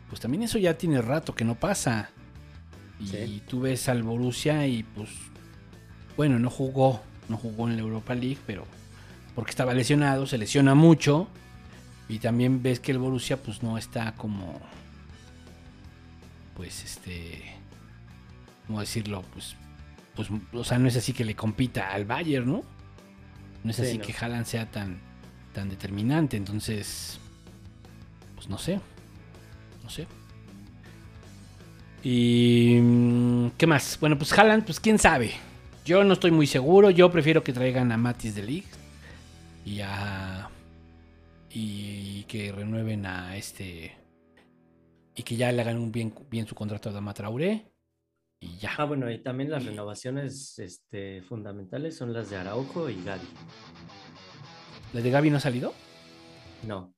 pues 0.09 0.19
también 0.19 0.43
eso 0.43 0.57
ya 0.57 0.77
tiene 0.77 1.01
rato 1.01 1.33
que 1.35 1.45
no 1.45 1.55
pasa. 1.55 2.09
Y 2.99 3.07
Sí. 3.07 3.43
tú 3.47 3.61
ves 3.61 3.87
al 3.89 4.03
Borussia 4.03 4.67
y 4.67 4.83
pues, 4.83 5.09
bueno, 6.17 6.39
no 6.39 6.49
jugó, 6.49 7.01
no 7.29 7.37
jugó 7.37 7.67
en 7.69 7.75
la 7.77 7.81
Europa 7.83 8.13
League, 8.15 8.39
pero 8.45 8.65
porque 9.35 9.51
estaba 9.51 9.73
lesionado, 9.73 10.25
se 10.27 10.37
lesiona 10.37 10.75
mucho. 10.75 11.27
Y 12.09 12.19
también 12.19 12.61
ves 12.61 12.79
que 12.79 12.91
el 12.91 12.97
Borussia 12.99 13.37
pues 13.41 13.63
no 13.63 13.77
está 13.77 14.13
como, 14.15 14.59
pues 16.55 16.83
este, 16.83 17.41
¿cómo 18.67 18.79
decirlo? 18.79 19.23
Pues, 19.33 19.57
pues, 20.15 20.29
o 20.53 20.63
sea, 20.63 20.79
no 20.79 20.87
es 20.87 20.97
así 20.97 21.13
que 21.13 21.25
le 21.25 21.35
compita 21.35 21.91
al 21.91 22.05
Bayern, 22.05 22.47
¿no? 22.47 22.63
No 23.63 23.71
es 23.71 23.79
Sí, 23.79 23.81
así 23.81 23.99
no. 23.99 23.99
que 23.99 24.13
Haaland 24.13 24.45
sea 24.45 24.71
tan, 24.71 25.01
tan 25.53 25.69
determinante, 25.69 26.37
entonces, 26.37 27.21
pues 28.35 28.49
no 28.49 28.57
sé, 28.57 28.81
no 29.83 29.89
sé. 29.89 30.09
Y 32.01 32.77
mm, 32.81 33.49
¿qué 33.57 33.67
más? 33.67 33.97
Bueno, 33.99 34.17
pues 34.17 34.37
Haaland, 34.37 34.65
pues 34.65 34.79
quién 34.79 34.99
sabe. 34.99 35.33
Yo 35.85 36.03
no 36.03 36.13
estoy 36.13 36.31
muy 36.31 36.47
seguro. 36.47 36.89
Yo 36.89 37.11
prefiero 37.11 37.43
que 37.43 37.53
traigan 37.53 37.91
a 37.91 37.97
Matis 37.97 38.35
de 38.35 38.43
Ligt 38.43 38.75
y 39.65 39.81
a 39.81 40.51
y 41.49 42.25
que 42.25 42.51
renueven 42.51 43.05
a 43.05 43.37
este 43.37 43.95
y 45.15 45.23
que 45.23 45.35
ya 45.35 45.51
le 45.51 45.61
hagan 45.61 45.77
un 45.77 45.91
bien, 45.91 46.13
bien 46.29 46.47
su 46.47 46.55
contrato 46.55 46.89
a 46.89 46.91
Dama 46.93 47.13
Traoré 47.13 47.72
y 48.43 48.57
ya. 48.57 48.71
Ah, 48.77 48.83
bueno, 48.85 49.09
y 49.09 49.19
también 49.19 49.49
las 49.49 49.65
renovaciones 49.65 50.59
este, 50.59 51.21
fundamentales 51.21 51.95
son 51.95 52.11
las 52.13 52.29
de 52.29 52.37
Araujo 52.37 52.89
y 52.89 53.01
Gaby. 53.03 53.27
¿La 54.93 55.01
de 55.01 55.09
Gaby 55.09 55.29
no 55.29 55.37
ha 55.37 55.39
salido? 55.39 55.73
No, 56.67 56.93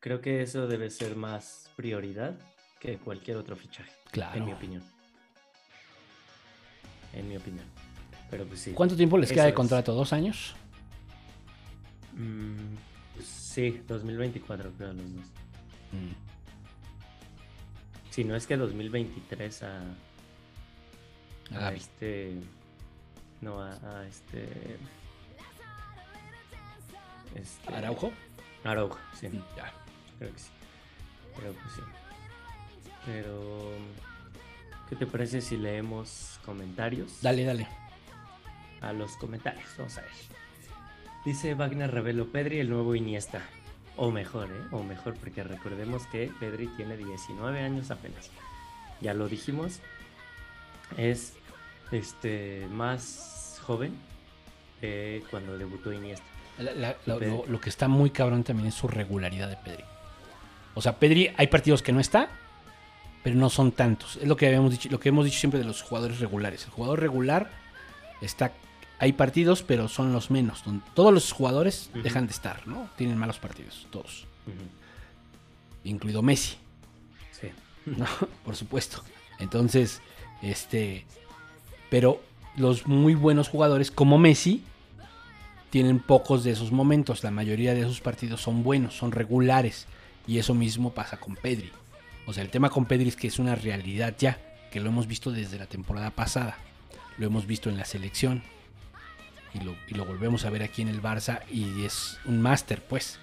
creo 0.00 0.20
que 0.20 0.42
eso 0.42 0.66
debe 0.66 0.90
ser 0.90 1.16
más 1.16 1.70
prioridad 1.76 2.38
que 2.80 2.98
cualquier 2.98 3.36
otro 3.36 3.56
fichaje, 3.56 3.92
Claro. 4.10 4.36
en 4.38 4.44
mi 4.44 4.52
opinión. 4.52 4.82
En 7.12 7.28
mi 7.28 7.36
opinión. 7.36 7.64
Pero 8.30 8.44
pues 8.46 8.60
sí. 8.60 8.72
¿Cuánto 8.72 8.96
tiempo 8.96 9.18
les 9.18 9.30
queda 9.30 9.44
de 9.44 9.50
es. 9.50 9.54
contrato? 9.54 9.92
¿Dos 9.94 10.12
años? 10.12 10.54
Mm, 12.14 12.74
pues 13.14 13.26
sí, 13.26 13.82
2024 13.86 14.72
creo 14.76 14.92
los 14.94 15.14
dos. 15.14 15.26
Mm. 15.92 16.12
Si 18.10 18.24
no 18.24 18.34
es 18.34 18.46
que 18.46 18.56
2023 18.56 19.62
a, 19.62 19.82
A 21.58 21.72
este... 21.72 22.34
No, 23.40 23.60
a, 23.60 23.70
a 23.72 24.06
este... 24.06 24.76
este- 27.34 27.74
¿Araujo? 27.74 28.12
Araujo, 28.64 28.98
sí. 29.18 29.28
Ya. 29.56 29.72
Creo 30.18 30.32
que 30.32 30.38
sí. 30.38 30.50
Pero 31.36 31.52
pues 31.52 31.74
sí. 31.74 31.82
Pero. 33.06 33.72
¿Qué 34.88 34.96
te 34.96 35.06
parece 35.06 35.40
si 35.40 35.56
leemos 35.56 36.38
comentarios? 36.44 37.20
Dale, 37.22 37.44
dale. 37.44 37.66
A 38.80 38.92
los 38.92 39.16
comentarios, 39.16 39.66
vamos 39.78 39.96
a 39.98 40.02
ver. 40.02 40.10
Dice 41.24 41.54
Wagner 41.54 41.90
Revelo 41.90 42.30
Pedri, 42.30 42.58
el 42.60 42.68
nuevo 42.70 42.94
Iniesta. 42.94 43.42
O 43.96 44.10
mejor, 44.10 44.50
¿eh? 44.50 44.66
O 44.70 44.82
mejor, 44.82 45.14
porque 45.14 45.42
recordemos 45.42 46.06
que 46.08 46.30
Pedri 46.40 46.66
tiene 46.76 46.96
19 46.96 47.60
años 47.60 47.90
apenas. 47.90 48.30
Ya 49.00 49.14
lo 49.14 49.28
dijimos. 49.28 49.80
Es 50.96 51.34
este 51.92 52.66
más 52.70 53.60
joven 53.62 53.94
que 54.80 55.22
cuando 55.30 55.56
debutó 55.56 55.92
Iniesta. 55.92 56.24
La- 56.58 56.72
la- 56.74 56.96
lo, 57.06 57.18
Pedri. 57.18 57.30
lo- 57.30 57.46
lo 57.46 57.60
que 57.60 57.68
está 57.70 57.88
muy 57.88 58.10
cabrón 58.10 58.44
también 58.44 58.68
es 58.68 58.74
su 58.74 58.88
regularidad 58.88 59.48
de 59.48 59.56
Pedri. 59.56 59.84
O 60.74 60.82
sea, 60.82 60.98
Pedri, 60.98 61.30
hay 61.36 61.46
partidos 61.48 61.82
que 61.82 61.92
no 61.92 62.00
está, 62.00 62.28
pero 63.22 63.36
no 63.36 63.48
son 63.50 63.72
tantos. 63.72 64.16
Es 64.16 64.26
lo 64.26 64.36
que 64.36 64.46
habíamos 64.46 64.70
dicho, 64.72 64.88
lo 64.90 64.98
que 65.00 65.08
hemos 65.10 65.24
dicho 65.24 65.38
siempre 65.38 65.60
de 65.60 65.66
los 65.66 65.82
jugadores 65.82 66.18
regulares. 66.18 66.64
El 66.64 66.70
jugador 66.70 67.00
regular 67.00 67.50
está. 68.20 68.52
Hay 68.98 69.12
partidos, 69.14 69.62
pero 69.62 69.88
son 69.88 70.12
los 70.12 70.30
menos. 70.30 70.62
donde 70.64 70.84
todos 70.94 71.12
los 71.12 71.32
jugadores 71.32 71.90
dejan 71.94 72.26
de 72.26 72.32
estar, 72.32 72.66
¿no? 72.68 72.88
Tienen 72.96 73.18
malos 73.18 73.38
partidos, 73.38 73.86
todos. 73.90 74.26
Incluido 75.84 76.22
Messi, 76.22 76.56
Sí. 77.40 77.48
¿no? 77.86 78.06
Por 78.44 78.54
supuesto. 78.56 79.02
Entonces, 79.38 80.00
este. 80.42 81.04
Pero 81.92 82.22
los 82.56 82.86
muy 82.86 83.14
buenos 83.14 83.50
jugadores, 83.50 83.90
como 83.90 84.16
Messi, 84.16 84.64
tienen 85.68 86.00
pocos 86.00 86.42
de 86.42 86.52
esos 86.52 86.72
momentos. 86.72 87.22
La 87.22 87.30
mayoría 87.30 87.74
de 87.74 87.82
esos 87.82 88.00
partidos 88.00 88.40
son 88.40 88.62
buenos, 88.62 88.96
son 88.96 89.12
regulares. 89.12 89.86
Y 90.26 90.38
eso 90.38 90.54
mismo 90.54 90.94
pasa 90.94 91.18
con 91.18 91.36
Pedri. 91.36 91.70
O 92.24 92.32
sea, 92.32 92.44
el 92.44 92.48
tema 92.48 92.70
con 92.70 92.86
Pedri 92.86 93.08
es 93.08 93.16
que 93.16 93.26
es 93.26 93.38
una 93.38 93.56
realidad 93.56 94.14
ya, 94.18 94.38
que 94.70 94.80
lo 94.80 94.88
hemos 94.88 95.06
visto 95.06 95.30
desde 95.32 95.58
la 95.58 95.66
temporada 95.66 96.10
pasada. 96.10 96.56
Lo 97.18 97.26
hemos 97.26 97.46
visto 97.46 97.68
en 97.68 97.76
la 97.76 97.84
selección. 97.84 98.42
Y 99.52 99.60
lo, 99.60 99.76
y 99.86 99.92
lo 99.92 100.06
volvemos 100.06 100.46
a 100.46 100.50
ver 100.50 100.62
aquí 100.62 100.80
en 100.80 100.88
el 100.88 101.02
Barça. 101.02 101.42
Y 101.50 101.84
es 101.84 102.18
un 102.24 102.40
máster, 102.40 102.82
pues. 102.82 103.18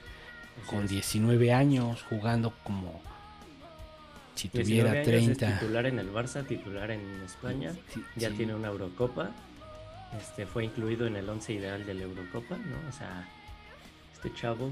Con 0.67 0.85
es. 0.85 0.91
19 0.91 1.53
años, 1.53 2.05
jugando 2.07 2.53
como 2.63 3.01
si 4.39 4.47
19 4.47 4.63
tuviera 4.63 4.91
años, 4.91 5.37
30. 5.37 5.47
Es 5.47 5.59
titular 5.59 5.85
en 5.85 5.99
el 5.99 6.13
Barça, 6.13 6.45
titular 6.45 6.91
en 6.91 7.01
España. 7.25 7.73
Sí, 7.93 8.03
ya 8.15 8.29
sí. 8.29 8.35
tiene 8.35 8.55
una 8.55 8.69
Eurocopa. 8.69 9.31
Este 10.17 10.45
fue 10.45 10.65
incluido 10.65 11.05
en 11.07 11.15
el 11.17 11.27
11 11.27 11.53
ideal 11.53 11.85
de 11.85 11.93
la 11.93 12.03
Eurocopa, 12.03 12.57
¿no? 12.57 12.89
O 12.89 12.91
sea, 12.91 13.27
este 14.13 14.33
chavo 14.33 14.71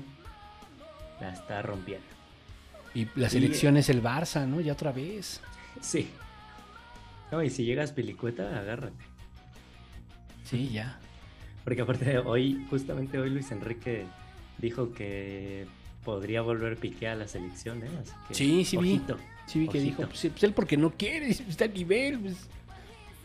la 1.19 1.33
está 1.33 1.61
rompiendo. 1.61 2.05
Y 2.93 3.07
la 3.15 3.29
selección 3.29 3.77
es 3.77 3.89
el 3.89 4.01
Barça, 4.01 4.47
¿no? 4.47 4.61
Ya 4.61 4.73
otra 4.73 4.91
vez. 4.91 5.41
Sí. 5.81 6.07
No, 7.31 7.43
y 7.43 7.49
si 7.49 7.65
llegas 7.65 7.91
pilicueta, 7.91 8.57
agárrate. 8.57 9.03
Sí, 10.45 10.69
ya. 10.69 10.97
Porque 11.65 11.81
aparte 11.81 12.17
hoy, 12.19 12.65
justamente 12.69 13.19
hoy 13.19 13.29
Luis 13.29 13.51
Enrique 13.51 14.05
dijo 14.57 14.93
que 14.93 15.67
podría 16.05 16.41
volver 16.41 16.77
Piqué 16.77 17.09
a 17.09 17.15
la 17.15 17.27
selección, 17.27 17.83
¿eh? 17.83 17.89
Así 18.01 18.13
que, 18.29 18.33
Sí, 18.33 18.65
sí 18.65 18.77
vi. 18.77 19.01
Sí, 19.47 19.59
vi 19.59 19.67
que 19.67 19.79
Ojito. 19.79 19.85
dijo, 19.97 20.09
pues, 20.09 20.27
pues 20.31 20.43
él 20.43 20.53
porque 20.53 20.77
no 20.77 20.91
quiere, 20.91 21.29
está 21.49 21.65
a 21.65 21.67
nivel. 21.69 22.19
pues. 22.19 22.35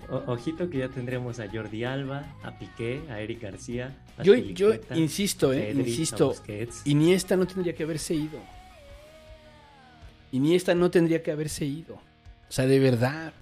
o- 0.08 0.32
ojito 0.32 0.70
que 0.70 0.78
ya 0.78 0.88
tendremos 0.88 1.38
a 1.40 1.48
Jordi 1.50 1.84
Alba, 1.84 2.24
a 2.42 2.58
Piqué, 2.58 3.02
a 3.10 3.20
Eric 3.20 3.42
García. 3.42 3.94
a 4.18 4.22
Yo, 4.22 4.34
yo 4.34 4.72
insisto, 4.94 5.52
eh, 5.52 5.72
insisto. 5.76 6.34
Iniesta 6.86 7.36
no 7.36 7.46
tendría 7.46 7.74
que 7.74 7.82
haberse 7.82 8.14
ido. 8.14 8.38
Iniesta 10.32 10.74
no 10.74 10.90
tendría 10.90 11.22
que 11.22 11.30
haberse 11.30 11.64
ido. 11.64 11.94
O 11.96 12.52
sea, 12.52 12.66
de 12.66 12.78
verdad. 12.78 13.32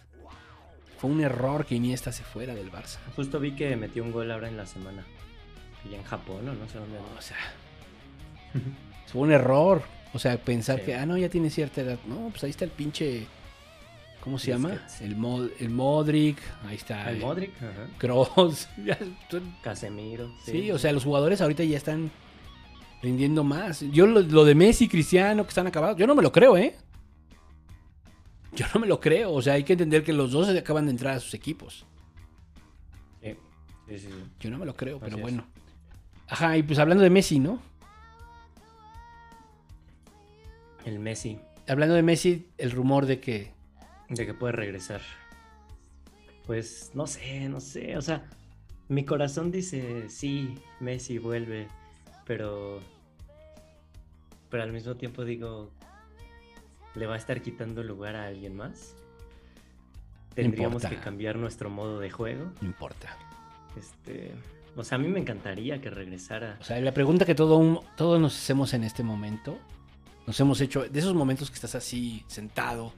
Fue 0.98 1.08
un 1.10 1.20
error 1.22 1.64
que 1.64 1.74
Iniesta 1.76 2.12
se 2.12 2.22
fuera 2.22 2.54
del 2.54 2.70
Barça. 2.70 2.98
Justo 3.16 3.40
vi 3.40 3.52
que 3.52 3.74
metió 3.76 4.02
un 4.02 4.12
gol 4.12 4.30
ahora 4.30 4.48
en 4.48 4.56
la 4.58 4.66
semana. 4.66 5.02
Y 5.90 5.94
en 5.94 6.02
Japón, 6.02 6.46
o 6.46 6.52
no 6.52 6.68
sé 6.68 6.78
dónde. 6.78 6.98
O 6.98 7.22
sea, 7.22 7.36
fue 9.06 9.22
un 9.22 9.32
error. 9.32 9.82
O 10.12 10.18
sea, 10.18 10.36
pensar 10.38 10.80
Sí. 10.80 10.86
que, 10.86 10.94
ah, 10.94 11.06
no, 11.06 11.16
ya 11.16 11.28
tiene 11.28 11.50
cierta 11.50 11.80
edad. 11.82 11.98
No, 12.06 12.28
pues 12.30 12.42
ahí 12.44 12.50
está 12.50 12.64
el 12.64 12.70
pinche. 12.70 13.26
¿Cómo 14.22 14.38
se 14.38 14.50
llama? 14.50 14.78
El, 15.00 15.16
Mo- 15.16 15.48
el 15.58 15.70
Modric. 15.70 16.36
Ahí 16.66 16.76
está. 16.76 17.10
El 17.10 17.20
Modric, 17.20 17.52
ajá. 17.56 17.88
Son- 19.30 19.54
Casemiro. 19.62 20.30
Sí, 20.44 20.70
o 20.70 20.78
sea, 20.78 20.92
los 20.92 21.04
jugadores 21.04 21.40
ahorita 21.40 21.64
ya 21.64 21.76
están 21.78 22.10
rindiendo 23.02 23.44
más. 23.44 23.80
Yo 23.92 24.06
lo, 24.06 24.20
lo 24.20 24.44
de 24.44 24.54
Messi, 24.54 24.88
Cristiano, 24.88 25.44
que 25.44 25.48
están 25.48 25.66
acabados, 25.66 25.96
yo 25.96 26.06
no 26.06 26.14
me 26.14 26.22
lo 26.22 26.32
creo, 26.32 26.56
¿eh? 26.58 26.74
Yo 28.54 28.66
no 28.74 28.80
me 28.80 28.86
lo 28.86 29.00
creo. 29.00 29.32
O 29.32 29.40
sea, 29.40 29.54
hay 29.54 29.64
que 29.64 29.72
entender 29.74 30.02
que 30.04 30.12
los 30.12 30.32
dos 30.32 30.48
se 30.48 30.58
acaban 30.58 30.84
de 30.86 30.90
entrar 30.90 31.16
a 31.16 31.20
sus 31.20 31.32
equipos. 31.34 31.86
Sí, 33.22 33.34
sí, 33.88 33.98
sí, 34.00 34.06
sí. 34.08 34.24
Yo 34.40 34.50
no 34.50 34.58
me 34.58 34.66
lo 34.66 34.74
creo, 34.76 34.98
pero 35.00 35.16
es. 35.16 35.22
bueno. 35.22 35.46
Ajá, 36.28 36.56
y 36.58 36.62
pues 36.62 36.78
hablando 36.78 37.02
de 37.02 37.10
Messi, 37.10 37.38
¿no? 37.38 37.60
El 40.84 40.98
Messi, 40.98 41.38
Hablando 41.68 41.94
de 41.94 42.02
Messi, 42.02 42.48
el 42.58 42.70
rumor 42.72 43.06
de 43.06 43.20
que 43.20 43.52
de 44.08 44.26
que 44.26 44.34
puede 44.34 44.52
regresar. 44.52 45.00
Pues 46.46 46.90
no 46.94 47.06
sé, 47.06 47.48
no 47.48 47.60
sé. 47.60 47.96
O 47.96 48.02
sea, 48.02 48.24
mi 48.88 49.04
corazón 49.04 49.52
dice 49.52 50.08
sí, 50.08 50.54
Messi 50.80 51.18
vuelve, 51.18 51.68
pero. 52.26 52.80
Pero 54.50 54.62
al 54.64 54.72
mismo 54.72 54.96
tiempo 54.96 55.24
digo, 55.24 55.70
¿le 56.96 57.06
va 57.06 57.14
a 57.14 57.18
estar 57.18 57.40
quitando 57.40 57.84
lugar 57.84 58.16
a 58.16 58.26
alguien 58.26 58.56
más? 58.56 58.96
Tendríamos 60.34 60.84
que 60.84 60.96
cambiar 60.96 61.36
nuestro 61.36 61.70
modo 61.70 62.00
de 62.00 62.10
juego. 62.10 62.50
no 62.60 62.66
importa. 62.66 63.16
Este, 63.76 64.32
o 64.76 64.82
sea, 64.82 64.96
a 64.96 64.98
mí 64.98 65.06
me 65.08 65.20
encantaría 65.20 65.80
que 65.80 65.90
regresara. 65.90 66.56
O 66.60 66.64
sea, 66.64 66.80
la 66.80 66.92
pregunta 66.92 67.24
que 67.24 67.34
todo 67.36 67.56
un- 67.58 67.80
todos 67.96 68.20
nos 68.20 68.36
hacemos 68.36 68.74
en 68.74 68.82
este 68.82 69.04
momento, 69.04 69.58
nos 70.30 70.38
hemos 70.38 70.60
hecho, 70.60 70.88
de 70.88 71.00
esos 71.00 71.12
momentos 71.12 71.50
que 71.50 71.56
estás 71.56 71.74
así 71.74 72.22
sentado, 72.28 72.92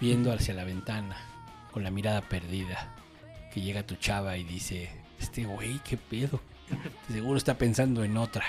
viendo 0.00 0.32
hacia 0.32 0.54
la 0.54 0.62
ventana, 0.62 1.16
con 1.72 1.82
la 1.82 1.90
mirada 1.90 2.20
perdida, 2.20 2.94
que 3.52 3.60
llega 3.62 3.84
tu 3.84 3.96
chava 3.96 4.36
y 4.36 4.44
dice, 4.44 4.88
este 5.18 5.44
güey, 5.44 5.80
qué 5.80 5.96
pedo, 5.96 6.40
seguro 7.10 7.36
está 7.36 7.58
pensando 7.58 8.04
en 8.04 8.16
otra. 8.16 8.44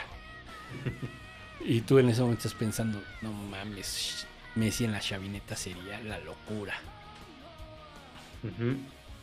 Y 1.66 1.82
tú 1.82 1.98
en 1.98 2.10
ese 2.10 2.22
momento 2.22 2.42
estás 2.48 2.54
pensando, 2.60 3.02
no 3.24 3.34
mames, 3.34 4.28
Messi 4.54 4.86
en 4.86 4.92
la 4.92 5.00
chavineta 5.00 5.56
sería 5.56 6.00
la 6.02 6.20
locura. 6.20 6.76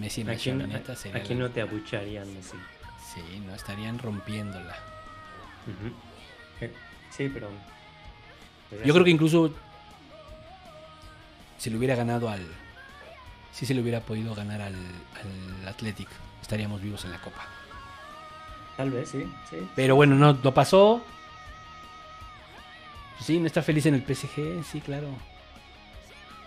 Messi 0.00 0.22
en 0.22 0.26
la 0.26 0.32
Aquí, 0.32 0.50
no- 0.50 0.58
chavineta 0.64 0.96
sería 0.96 1.20
aquí 1.20 1.34
la- 1.34 1.40
no 1.44 1.50
te 1.52 1.60
abucharían, 1.60 2.26
Messi. 2.34 2.56
Sí, 3.14 3.38
no 3.46 3.54
estarían 3.54 4.00
rompiéndola. 4.00 4.74
Eh, 6.60 6.72
Sí, 7.16 7.30
pero. 7.32 7.48
Pues 8.76 8.86
Yo 8.86 8.92
creo 8.94 9.04
que 9.04 9.10
incluso 9.10 9.52
si 11.58 11.70
le 11.70 11.76
hubiera 11.76 11.94
ganado 11.94 12.28
al. 12.28 12.46
Si 13.52 13.66
se 13.66 13.74
le 13.74 13.80
hubiera 13.80 14.00
podido 14.00 14.34
ganar 14.34 14.60
al, 14.60 14.74
al 14.74 15.68
Athletic, 15.68 16.08
estaríamos 16.42 16.82
vivos 16.82 17.04
en 17.04 17.12
la 17.12 17.20
Copa. 17.20 17.46
Tal 18.76 18.90
vez, 18.90 19.08
sí, 19.10 19.24
sí. 19.48 19.56
Pero 19.76 19.94
bueno, 19.94 20.16
no, 20.16 20.32
no 20.42 20.52
pasó. 20.54 21.02
Sí, 23.20 23.38
no 23.38 23.46
está 23.46 23.62
feliz 23.62 23.86
en 23.86 23.94
el 23.94 24.02
PSG, 24.02 24.64
sí, 24.64 24.80
claro. 24.80 25.08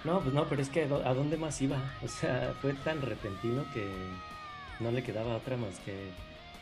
No, 0.03 0.19
pues 0.19 0.33
no, 0.33 0.45
pero 0.47 0.61
es 0.61 0.69
que 0.69 0.83
¿a 0.83 0.87
dó- 0.87 1.03
¿a 1.05 1.13
dónde 1.13 1.37
más 1.37 1.59
iba? 1.61 1.77
O 2.03 2.07
sea, 2.07 2.53
fue 2.61 2.73
tan 2.73 3.01
repentino 3.01 3.63
que 3.73 3.89
no 4.79 4.91
le 4.91 5.01
quedaba 5.03 5.37
otra 5.37 5.55
más 5.57 5.79
que 5.85 6.11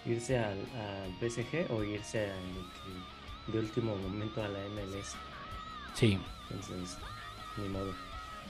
irse 0.05 0.37
al, 0.37 0.59
al 0.75 1.11
PSG 1.19 1.71
o 1.71 1.83
irse 1.83 2.29
al- 2.31 3.51
de 3.51 3.59
último 3.59 3.95
momento 3.95 4.43
a 4.43 4.47
la 4.47 4.59
MLS. 4.59 5.15
Sí. 5.95 6.19
Entonces, 6.51 6.97
ni 7.57 7.69
modo. 7.69 7.93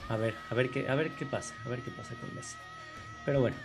A 0.08 0.16
ver, 0.16 0.34
a 0.50 0.54
ver 0.54 0.70
qué, 0.70 0.88
a 0.88 0.94
ver 0.94 1.10
qué 1.12 1.26
pasa, 1.26 1.54
a 1.64 1.68
ver 1.68 1.80
qué 1.80 1.90
pasa 1.90 2.14
con 2.16 2.34
Messi. 2.34 2.56
Pero 3.24 3.40
bueno, 3.40 3.56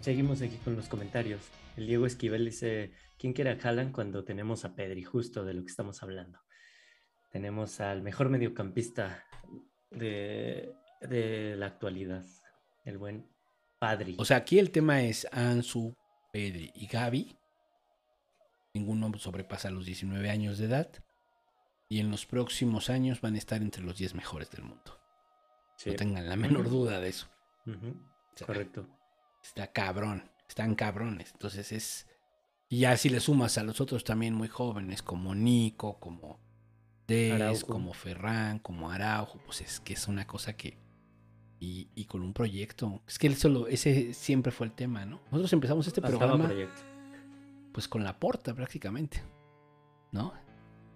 seguimos 0.00 0.42
aquí 0.42 0.56
con 0.56 0.76
los 0.76 0.88
comentarios. 0.88 1.40
El 1.76 1.86
Diego 1.86 2.06
Esquivel 2.06 2.44
dice, 2.44 2.92
¿quién 3.18 3.32
quiere 3.32 3.50
a 3.50 3.58
Haaland 3.62 3.92
cuando 3.92 4.24
tenemos 4.24 4.64
a 4.64 4.74
Pedri? 4.74 5.04
Justo 5.04 5.44
de 5.44 5.54
lo 5.54 5.62
que 5.62 5.70
estamos 5.70 6.02
hablando. 6.02 6.40
Tenemos 7.30 7.80
al 7.80 8.02
mejor 8.02 8.30
mediocampista 8.30 9.24
de, 9.90 10.72
de 11.02 11.56
la 11.56 11.66
actualidad, 11.66 12.24
el 12.84 12.98
buen 12.98 13.26
Padri. 13.78 14.16
O 14.18 14.24
sea, 14.24 14.38
aquí 14.38 14.58
el 14.58 14.70
tema 14.70 15.02
es 15.02 15.26
Ansu, 15.30 15.94
Pedri 16.32 16.72
y 16.74 16.86
Gaby. 16.86 17.36
Ninguno 18.74 19.12
sobrepasa 19.18 19.70
los 19.70 19.86
19 19.86 20.30
años 20.30 20.58
de 20.58 20.66
edad. 20.66 20.90
Y 21.88 22.00
en 22.00 22.10
los 22.10 22.26
próximos 22.26 22.90
años 22.90 23.20
van 23.20 23.34
a 23.34 23.38
estar 23.38 23.62
entre 23.62 23.82
los 23.82 23.96
10 23.96 24.14
mejores 24.14 24.50
del 24.50 24.62
mundo. 24.64 25.00
Sí. 25.76 25.90
No 25.90 25.96
tengan 25.96 26.28
la 26.28 26.36
menor 26.36 26.68
duda 26.68 27.00
de 27.00 27.08
eso. 27.08 27.28
Ujú, 27.66 27.88
O 28.34 28.36
sea, 28.36 28.46
Correcto. 28.46 28.86
Está 29.42 29.72
cabrón. 29.72 30.30
Están 30.48 30.74
cabrones. 30.74 31.30
Entonces 31.32 31.72
es. 31.72 32.06
Y 32.68 32.80
ya 32.80 32.96
si 32.96 33.08
le 33.08 33.20
sumas 33.20 33.56
a 33.56 33.62
los 33.62 33.80
otros 33.80 34.04
también 34.04 34.34
muy 34.34 34.48
jóvenes, 34.48 35.02
como 35.02 35.34
Nico, 35.34 35.98
como 35.98 36.38
Des, 37.06 37.64
como 37.64 37.94
Ferran, 37.94 38.58
como 38.58 38.90
Araujo, 38.90 39.38
pues 39.46 39.62
es 39.62 39.80
que 39.80 39.94
es 39.94 40.08
una 40.08 40.26
cosa 40.26 40.54
que. 40.56 40.76
Y, 41.60 41.88
y 41.94 42.04
con 42.04 42.22
un 42.22 42.34
proyecto. 42.34 43.02
Es 43.06 43.18
que 43.18 43.26
él 43.26 43.36
solo, 43.36 43.66
ese 43.66 44.12
siempre 44.14 44.52
fue 44.52 44.66
el 44.66 44.74
tema, 44.74 45.06
¿no? 45.06 45.20
Nosotros 45.30 45.52
empezamos 45.54 45.86
este 45.86 46.00
programa 46.02 46.44
proyecto. 46.46 46.82
pues 47.72 47.88
con 47.88 48.04
la 48.04 48.18
porta 48.20 48.54
prácticamente. 48.54 49.22
¿No? 50.12 50.32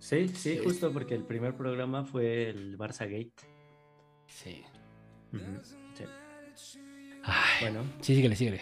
Sí, 0.03 0.27
sí, 0.29 0.35
Sí. 0.57 0.61
justo 0.65 0.93
porque 0.93 1.15
el 1.15 1.23
primer 1.23 1.57
programa 1.57 2.05
fue 2.05 2.51
el 2.51 2.77
Barça 2.77 3.09
Gate. 3.09 3.31
Sí. 4.27 4.62
Ujú, 5.33 5.62
sí. 5.95 6.05
Ay, 7.23 7.61
Bueno, 7.61 7.85
sí, 8.01 8.16
síguele, 8.16 8.35
síguele. 8.35 8.61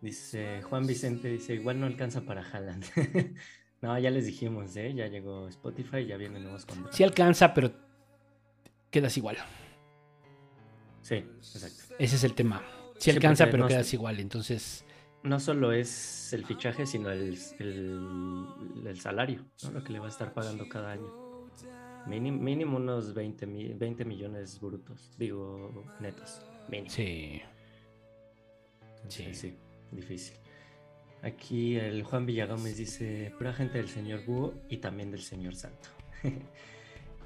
dice 0.00 0.62
Juan 0.62 0.86
Vicente, 0.86 1.26
dice, 1.28 1.54
igual 1.54 1.80
no 1.80 1.86
alcanza 1.86 2.20
para 2.20 2.42
Haaland. 2.48 2.84
no, 3.82 3.98
ya 3.98 4.10
les 4.10 4.26
dijimos, 4.26 4.76
¿eh? 4.76 4.94
Ya 4.94 5.08
llegó 5.08 5.48
Spotify, 5.48 6.06
ya 6.06 6.16
vienen 6.16 6.44
nuevos 6.44 6.64
contratos. 6.66 6.94
Sí 6.96 7.02
alcanza, 7.02 7.52
pero 7.52 7.72
quedas 8.92 9.16
igual. 9.16 9.36
Sí, 11.02 11.16
exacto. 11.16 11.96
Ese 11.98 12.14
es 12.16 12.22
el 12.24 12.34
tema. 12.34 12.62
Sí 12.98 13.10
Sí, 13.10 13.10
alcanza, 13.10 13.46
pero 13.46 13.58
no 13.58 13.66
quedas 13.68 13.92
igual. 13.92 14.20
Entonces, 14.20 14.84
No 15.24 15.40
solo 15.40 15.72
es 15.72 16.32
el 16.32 16.44
fichaje, 16.44 16.86
sino 16.86 17.10
el, 17.10 17.38
el, 17.58 18.46
el 18.86 19.00
salario, 19.00 19.44
¿no? 19.64 19.70
Lo 19.72 19.82
que 19.82 19.92
le 19.92 19.98
va 19.98 20.06
a 20.06 20.10
estar 20.10 20.32
pagando 20.34 20.68
cada 20.68 20.92
año. 20.92 21.10
Mínimo, 22.06 22.38
mínimo 22.42 22.76
unos 22.76 23.14
20, 23.14 23.46
mi- 23.46 23.72
20 23.72 24.04
millones 24.04 24.60
brutos, 24.60 25.14
digo, 25.18 25.84
netos. 26.00 26.42
Mínimo. 26.68 26.90
sí. 26.90 27.40
Entonces, 28.96 29.38
sí, 29.38 29.56
difícil. 29.90 30.36
Aquí 31.22 31.76
el 31.76 32.02
Juan 32.04 32.26
Villagómez 32.26 32.76
dice, 32.76 33.32
pura 33.38 33.52
gente 33.54 33.78
del 33.78 33.88
señor 33.88 34.24
Búho 34.26 34.54
y 34.68 34.76
también 34.78 35.10
del 35.10 35.22
señor 35.22 35.54
Santo. 35.56 35.88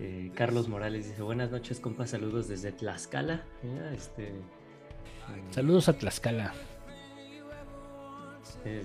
Eh, 0.01 0.31
Carlos 0.37 0.69
Morales 0.69 1.09
dice, 1.09 1.23
buenas 1.23 1.51
noches, 1.51 1.81
compa, 1.81 2.07
saludos 2.07 2.47
desde 2.47 2.71
Tlaxcala. 2.71 3.43
Mira, 3.65 3.93
este, 3.93 4.31
mm, 4.31 5.53
Saludos 5.53 5.89
a 5.89 5.99
Tlaxcala. 5.99 6.55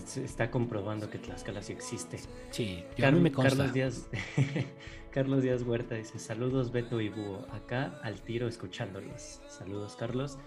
Se 0.06 0.24
está 0.24 0.52
comprobando 0.52 1.10
que 1.10 1.18
Tlaxcala 1.18 1.62
sí 1.62 1.74
existe. 1.74 2.20
Sí, 2.52 2.84
yo 2.98 3.12
me. 3.12 3.32
Carlos 3.32 3.74
Díaz, 3.74 4.08
Carlos 5.12 5.44
Díaz 5.44 5.64
Huerta 5.64 5.95
dice, 5.95 6.20
saludos 6.20 6.72
Beto 6.72 7.00
y 7.02 7.10
Búho, 7.10 7.45
acá 7.52 8.00
al 8.02 8.22
tiro 8.22 8.48
escuchándolos. 8.48 9.41
Saludos 9.48 9.95
Carlos. 9.95 10.38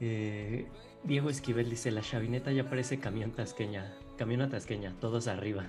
Eh, 0.00 0.66
Diego 1.04 1.30
Esquivel 1.30 1.68
dice, 1.68 1.90
la 1.90 2.00
chavineta 2.00 2.50
ya 2.50 2.68
parece 2.68 2.98
camión 2.98 3.32
tasqueña, 3.32 3.94
camión 4.16 4.48
tasqueña, 4.48 4.94
todos 5.00 5.28
arriba. 5.28 5.66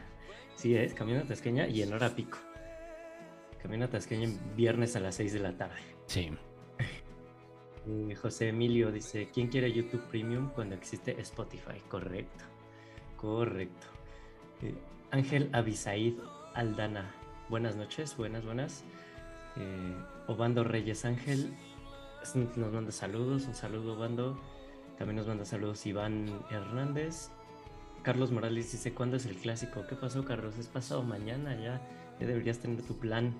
Sí 0.56 0.76
es, 0.76 0.94
camión 0.94 1.28
tasqueña 1.28 1.68
y 1.68 1.82
en 1.82 1.94
hora 1.94 2.16
pico. 2.16 2.38
Camión 3.62 3.90
tasqueña 3.90 4.26
en 4.26 4.56
viernes 4.56 4.96
a 4.96 5.00
las 5.00 5.16
6 5.16 5.34
de 5.34 5.40
la 5.40 5.58
tarde. 5.58 5.82
Sí. 6.08 6.32
Eh, 7.88 8.16
José 8.16 8.50
Emilio 8.50 8.92
dice, 8.92 9.30
¿quién 9.32 9.48
quiere 9.48 9.72
YouTube 9.72 10.02
Premium 10.10 10.50
cuando 10.50 10.74
existe 10.74 11.22
Spotify? 11.22 11.80
Correcto, 11.88 12.44
correcto. 13.18 13.88
Eh, 14.62 14.74
Ángel 15.12 15.50
Abisaid 15.54 16.16
Aldana, 16.54 17.12
buenas 17.50 17.76
noches, 17.76 18.16
buenas, 18.18 18.44
buenas. 18.46 18.84
Eh, 19.58 19.96
Obando 20.28 20.64
Reyes 20.64 21.06
Ángel 21.06 21.54
nos 22.56 22.72
manda 22.74 22.92
saludos, 22.92 23.46
un 23.46 23.54
saludo 23.56 23.94
Obando. 23.96 24.40
También 24.98 25.18
nos 25.18 25.28
manda 25.28 25.46
saludos 25.46 25.86
Iván 25.86 26.28
Hernández. 26.50 27.30
Carlos 28.02 28.32
Morales 28.32 28.72
dice, 28.72 28.94
¿cuándo 28.94 29.18
es 29.18 29.26
el 29.26 29.36
clásico? 29.36 29.84
¿Qué 29.90 29.96
pasó, 29.96 30.24
Carlos? 30.24 30.58
Es 30.58 30.68
pasado 30.68 31.04
mañana 31.04 31.56
ya. 31.56 31.82
Ya 32.20 32.28
deberías 32.28 32.60
tener 32.60 32.82
tu 32.84 32.98
plan. 32.98 33.34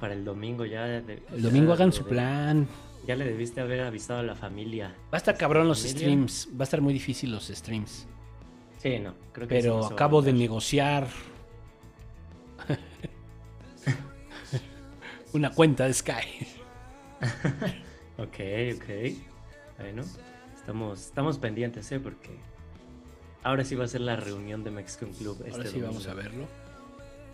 para 0.00 0.12
el 0.12 0.26
domingo 0.26 0.66
ya. 0.66 0.84
de- 0.84 1.22
El 1.32 1.40
domingo 1.40 1.68
ya 1.68 1.74
hagan 1.74 1.90
su 1.92 2.04
plan. 2.04 2.66
Ya 3.06 3.16
le 3.16 3.24
debiste 3.24 3.62
haber 3.62 3.80
avisado 3.80 4.20
a 4.20 4.22
la 4.22 4.34
familia. 4.34 4.88
Va 5.04 5.12
a 5.12 5.16
estar 5.16 5.38
cabrón 5.38 5.68
los 5.68 5.78
Familia. 5.80 6.00
streams. 6.00 6.48
Va 6.52 6.60
a 6.60 6.64
estar 6.64 6.82
muy 6.82 6.92
difícil 6.92 7.30
los 7.32 7.46
streams. 7.46 8.06
Sí, 8.78 8.98
no, 8.98 9.14
creo 9.32 9.48
que 9.48 9.56
sí 9.56 9.62
Pero 9.62 9.78
no 9.78 9.86
a 9.86 9.90
acabo 9.90 10.22
de 10.22 10.32
negociar 10.32 11.08
una 15.32 15.50
cuenta 15.50 15.86
de 15.86 15.94
Sky. 15.94 16.46
Ok, 18.18 18.38
ok. 18.76 18.88
Bueno, 19.78 20.02
estamos, 20.54 21.00
estamos 21.00 21.38
pendientes, 21.38 21.90
¿eh? 21.92 22.00
Porque 22.00 22.30
ahora 23.42 23.62
sí 23.62 23.74
va 23.74 23.84
a 23.84 23.88
ser 23.88 24.00
la 24.00 24.16
reunión 24.16 24.64
de 24.64 24.70
Mexican 24.70 25.12
Club. 25.12 25.42
Este 25.44 25.52
Ahora 25.52 25.70
sí 25.70 25.80
vamos 25.82 26.06
a 26.06 26.14
verlo. 26.14 26.46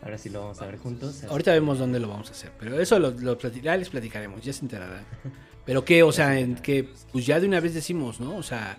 Ahora 0.02 0.18
sí 0.18 0.28
lo 0.28 0.40
vamos 0.40 0.60
a 0.60 0.66
ver 0.66 0.78
juntos. 0.78 1.22
Ahorita 1.24 1.52
vemos 1.52 1.78
dónde 1.78 2.00
lo 2.00 2.08
vamos 2.08 2.30
a 2.30 2.32
hacer. 2.32 2.50
Pero 2.58 2.80
eso 2.80 2.98
lo, 2.98 3.12
lo 3.12 3.38
ya 3.38 3.76
les 3.76 3.90
platicaremos, 3.90 4.42
ya 4.42 4.52
se 4.52 4.64
enterarán. 4.64 5.04
Pero 5.64 5.84
que, 5.84 6.02
o 6.02 6.10
sea, 6.10 6.40
en 6.40 6.56
que 6.56 6.88
pues 7.12 7.24
ya 7.24 7.38
de 7.38 7.46
una 7.46 7.60
vez 7.60 7.74
decimos, 7.74 8.18
¿no? 8.18 8.36
O 8.36 8.42
sea, 8.42 8.76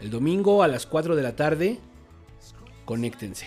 el 0.00 0.10
domingo 0.10 0.62
a 0.62 0.68
las 0.68 0.86
4 0.86 1.16
de 1.16 1.22
la 1.22 1.34
tarde, 1.36 1.78
conéctense. 2.84 3.46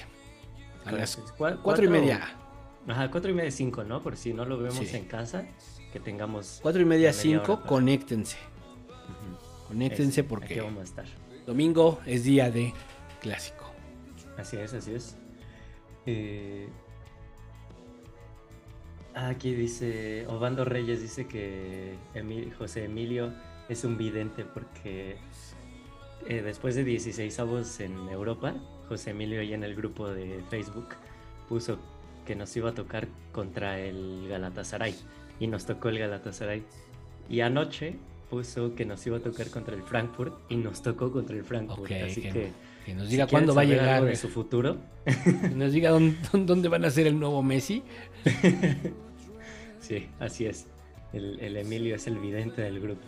A 0.86 0.92
las 0.92 1.18
Cua- 1.38 1.60
4 1.62 1.86
y 1.86 1.88
media. 1.88 2.38
Ajá, 2.88 3.12
cuatro 3.12 3.30
y 3.30 3.36
media, 3.36 3.52
cinco, 3.52 3.84
¿no? 3.84 4.02
Por 4.02 4.18
si 4.18 4.34
no 4.34 4.44
lo 4.44 4.58
vemos 4.58 4.76
Sí. 4.88 4.96
en 4.98 5.06
casa, 5.06 5.46
que 5.94 6.00
tengamos. 6.00 6.60
4 6.64 6.82
y 6.82 6.86
media, 6.86 7.10
Una 7.12 7.18
media 7.18 7.22
5, 7.22 7.44
hora 7.44 7.56
para- 7.58 7.68
conéctense. 7.70 8.38
Ujú. 8.88 9.68
Conéctense 9.68 10.22
Eso, 10.22 10.30
porque 10.30 10.54
Aquí 10.56 10.60
vamos 10.62 10.80
a 10.80 10.84
estar. 10.84 11.06
domingo 11.46 12.00
es 12.08 12.24
día 12.24 12.50
de 12.50 12.74
clásico. 13.22 13.66
Así 14.38 14.58
es, 14.58 14.74
así 14.74 14.94
es. 14.96 15.16
Eh, 16.08 16.68
Aquí 19.14 19.54
dice, 19.54 20.26
Obando 20.28 20.64
Reyes 20.64 21.02
dice 21.02 21.28
que 21.28 21.96
Emi- 22.16 22.52
José 22.58 22.86
Emilio 22.86 23.34
es 23.68 23.84
un 23.84 23.98
vidente 23.98 24.46
porque 24.46 25.18
eh, 26.28 26.42
después 26.42 26.76
de 26.76 26.84
16 26.84 27.40
avos 27.40 27.80
en 27.80 27.94
Europa, 28.10 28.56
José 28.90 29.12
Emilio 29.12 29.42
ahí 29.42 29.54
en 29.54 29.64
el 29.64 29.76
grupo 29.76 30.10
de 30.10 30.42
Facebook 30.50 30.90
puso 31.50 31.80
que 32.26 32.36
nos 32.36 32.56
iba 32.56 32.70
a 32.70 32.74
tocar 32.74 33.08
contra 33.32 33.80
el 33.80 34.28
Galatasaray 34.30 34.96
y 35.40 35.48
nos 35.48 35.66
tocó 35.66 35.90
el 35.90 36.00
Galatasaray. 36.00 36.64
Y 37.30 37.42
anoche 37.42 37.96
puso 38.30 38.76
que 38.76 38.86
nos 38.86 39.06
iba 39.08 39.18
a 39.18 39.20
tocar 39.22 39.50
contra 39.50 39.76
el 39.76 39.84
Frankfurt 39.84 40.34
y 40.50 40.56
nos 40.56 40.82
tocó 40.82 41.12
contra 41.12 41.36
el 41.36 41.44
Frankfurt. 41.44 41.82
Ok, 41.82 41.92
Así 42.06 42.22
que- 42.22 42.30
que 42.32 42.52
Que 42.86 42.94
nos 42.96 43.10
diga 43.10 43.28
cuándo 43.28 43.54
va 43.54 43.62
a 43.62 43.66
llegar. 43.66 43.90
algo 43.90 44.08
de 44.08 44.16
su 44.16 44.28
futuro, 44.30 44.78
Que 45.06 45.50
nos 45.56 45.72
diga 45.72 45.92
dónde, 45.92 46.16
dónde 46.34 46.68
van 46.70 46.84
a 46.86 46.90
ser 46.90 47.08
el 47.08 47.20
nuevo 47.20 47.42
Messi. 47.44 47.84
Sí, 49.80 50.08
así 50.20 50.46
es. 50.46 50.68
El, 51.12 51.40
el 51.40 51.58
Emilio 51.58 51.96
es 51.96 52.08
el 52.08 52.18
vidente 52.20 52.62
del 52.62 52.80
grupo. 52.80 53.02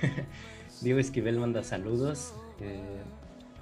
Diego 0.80 0.98
Esquivel 0.98 1.38
manda 1.38 1.62
saludos. 1.62 2.32
Eh, 2.62 3.02